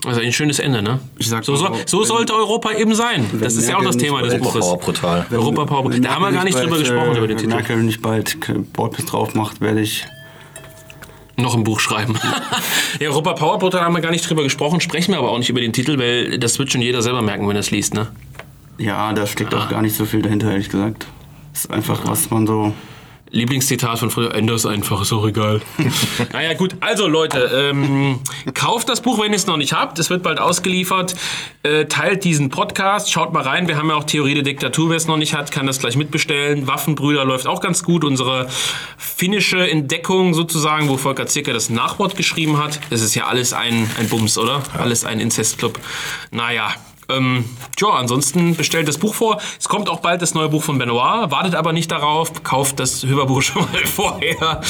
Also 0.04 0.20
ein 0.20 0.32
schönes 0.32 0.58
Ende, 0.60 0.80
ne? 0.80 1.00
Ich 1.18 1.28
sag 1.28 1.44
so, 1.44 1.56
so, 1.56 1.66
so, 1.66 1.72
so 1.86 2.00
wenn- 2.00 2.06
sollte 2.06 2.34
Europa 2.34 2.72
eben 2.72 2.94
sein. 2.94 3.28
Das 3.40 3.56
ist 3.56 3.68
ja 3.68 3.76
auch 3.78 3.82
das 3.84 3.96
Thema 3.96 4.22
des 4.22 4.38
Buches. 4.38 4.60
Power 4.60 4.78
brutal. 4.78 5.26
Europa 5.30 5.64
Power. 5.64 5.90
Wenn 5.92 6.02
Da 6.02 6.14
haben 6.14 6.22
wir 6.22 6.30
gar 6.32 6.44
nicht 6.44 6.56
drüber 6.56 6.70
bald, 6.70 6.82
gesprochen, 6.82 7.14
äh, 7.14 7.18
über 7.18 7.26
den 7.26 7.30
wenn 7.36 7.42
Titel. 7.44 7.54
Merkel 7.54 7.76
nicht 7.82 8.00
bald 8.00 8.36
Bordbiss 8.72 9.06
drauf 9.06 9.34
macht, 9.34 9.60
werde 9.60 9.80
ich. 9.80 10.06
Noch 11.36 11.54
ein 11.54 11.62
Buch 11.64 11.78
schreiben. 11.80 12.16
ja, 13.00 13.08
Europa 13.10 13.32
Power 13.34 13.58
Brutal 13.58 13.80
haben 13.82 13.94
wir 13.94 14.00
gar 14.00 14.10
nicht 14.10 14.28
drüber 14.28 14.42
gesprochen, 14.42 14.80
sprechen 14.80 15.12
wir 15.12 15.18
aber 15.18 15.30
auch 15.30 15.38
nicht 15.38 15.48
über 15.50 15.60
den 15.60 15.72
Titel, 15.72 15.98
weil 15.98 16.38
das 16.38 16.58
wird 16.58 16.72
schon 16.72 16.80
jeder 16.80 17.00
selber 17.02 17.22
merken, 17.22 17.48
wenn 17.48 17.56
er 17.56 17.60
es 17.60 17.70
liest, 17.70 17.94
ne? 17.94 18.08
Ja, 18.78 19.12
da 19.12 19.26
steckt 19.26 19.54
auch 19.54 19.68
gar 19.68 19.82
nicht 19.82 19.96
so 19.96 20.04
viel 20.04 20.22
dahinter, 20.22 20.50
ehrlich 20.50 20.68
gesagt. 20.68 21.06
Das 21.52 21.64
ist 21.64 21.70
einfach, 21.72 22.00
was 22.06 22.30
man 22.30 22.46
so. 22.46 22.72
Lieblingszitat 23.30 23.98
von 23.98 24.10
früher, 24.10 24.34
änders 24.34 24.66
einfach, 24.66 25.02
ist 25.02 25.12
auch 25.12 25.26
egal. 25.26 25.60
naja, 26.32 26.54
gut, 26.54 26.76
also 26.80 27.06
Leute, 27.06 27.50
ähm, 27.70 28.20
kauft 28.54 28.88
das 28.88 29.00
Buch, 29.00 29.20
wenn 29.20 29.32
ihr 29.32 29.36
es 29.36 29.46
noch 29.46 29.56
nicht 29.56 29.72
habt. 29.72 29.98
Es 29.98 30.10
wird 30.10 30.22
bald 30.22 30.40
ausgeliefert. 30.40 31.14
Äh, 31.62 31.86
teilt 31.86 32.24
diesen 32.24 32.48
Podcast, 32.48 33.12
schaut 33.12 33.32
mal 33.32 33.42
rein. 33.42 33.68
Wir 33.68 33.76
haben 33.76 33.88
ja 33.88 33.96
auch 33.96 34.04
Theorie 34.04 34.34
der 34.34 34.42
Diktatur. 34.42 34.90
Wer 34.90 34.96
es 34.96 35.06
noch 35.06 35.16
nicht 35.16 35.34
hat, 35.34 35.50
kann 35.50 35.66
das 35.66 35.78
gleich 35.78 35.96
mitbestellen. 35.96 36.66
Waffenbrüder 36.66 37.24
läuft 37.24 37.46
auch 37.46 37.60
ganz 37.60 37.82
gut. 37.82 38.04
Unsere 38.04 38.48
finnische 38.96 39.68
Entdeckung 39.68 40.34
sozusagen, 40.34 40.88
wo 40.88 40.96
Volker 40.96 41.26
Zirker 41.26 41.52
das 41.52 41.70
Nachwort 41.70 42.16
geschrieben 42.16 42.58
hat. 42.58 42.80
Es 42.90 43.02
ist 43.02 43.14
ja 43.14 43.26
alles 43.26 43.52
ein, 43.52 43.90
ein 43.98 44.08
Bums, 44.08 44.38
oder? 44.38 44.62
Alles 44.78 45.04
ein 45.04 45.20
Inzestclub. 45.20 45.78
Naja, 46.30 46.74
ähm, 47.10 47.44
ja, 47.78 47.88
ansonsten 47.88 48.54
bestellt 48.54 48.86
das 48.86 48.98
Buch 48.98 49.14
vor. 49.14 49.40
Es 49.58 49.68
kommt 49.68 49.88
auch 49.88 50.00
bald 50.00 50.20
das 50.20 50.34
neue 50.34 50.50
Buch 50.50 50.62
von 50.62 50.78
Benoit. 50.78 51.30
Wartet 51.30 51.54
aber 51.54 51.72
nicht 51.72 51.90
darauf. 51.90 52.42
Kauft 52.42 52.80
das 52.80 53.04
Hörbuch 53.06 53.40
schon 53.42 53.62
mal 53.62 53.86
vorher. 53.86 54.60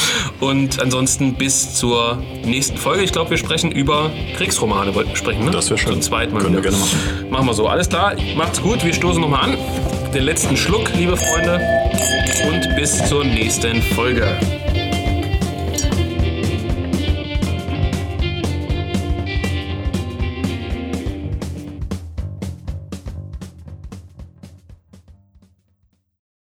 Und 0.40 0.80
ansonsten 0.80 1.34
bis 1.34 1.74
zur 1.74 2.22
nächsten 2.44 2.76
Folge. 2.76 3.02
Ich 3.02 3.12
glaube, 3.12 3.30
wir 3.30 3.38
sprechen 3.38 3.72
über 3.72 4.10
Kriegsromane. 4.36 4.94
Wollten 4.94 5.10
wir 5.10 5.16
sprechen, 5.16 5.44
ne? 5.44 5.50
Das 5.50 5.68
wäre 5.70 5.78
schön. 5.78 5.94
Zum 5.94 6.02
zweiten 6.02 6.32
Mal. 6.32 6.42
Können 6.42 6.54
wir 6.54 6.62
gerne 6.62 6.76
machen. 6.76 7.30
Machen 7.30 7.46
wir 7.46 7.54
so. 7.54 7.66
Alles 7.66 7.88
klar. 7.88 8.14
Macht's 8.36 8.62
gut. 8.62 8.84
Wir 8.84 8.94
stoßen 8.94 9.20
nochmal 9.20 9.50
an. 9.50 9.56
Den 10.14 10.22
letzten 10.22 10.56
Schluck, 10.56 10.90
liebe 10.94 11.16
Freunde. 11.16 11.60
Und 12.48 12.76
bis 12.76 13.04
zur 13.08 13.24
nächsten 13.24 13.82
Folge. 13.82 14.38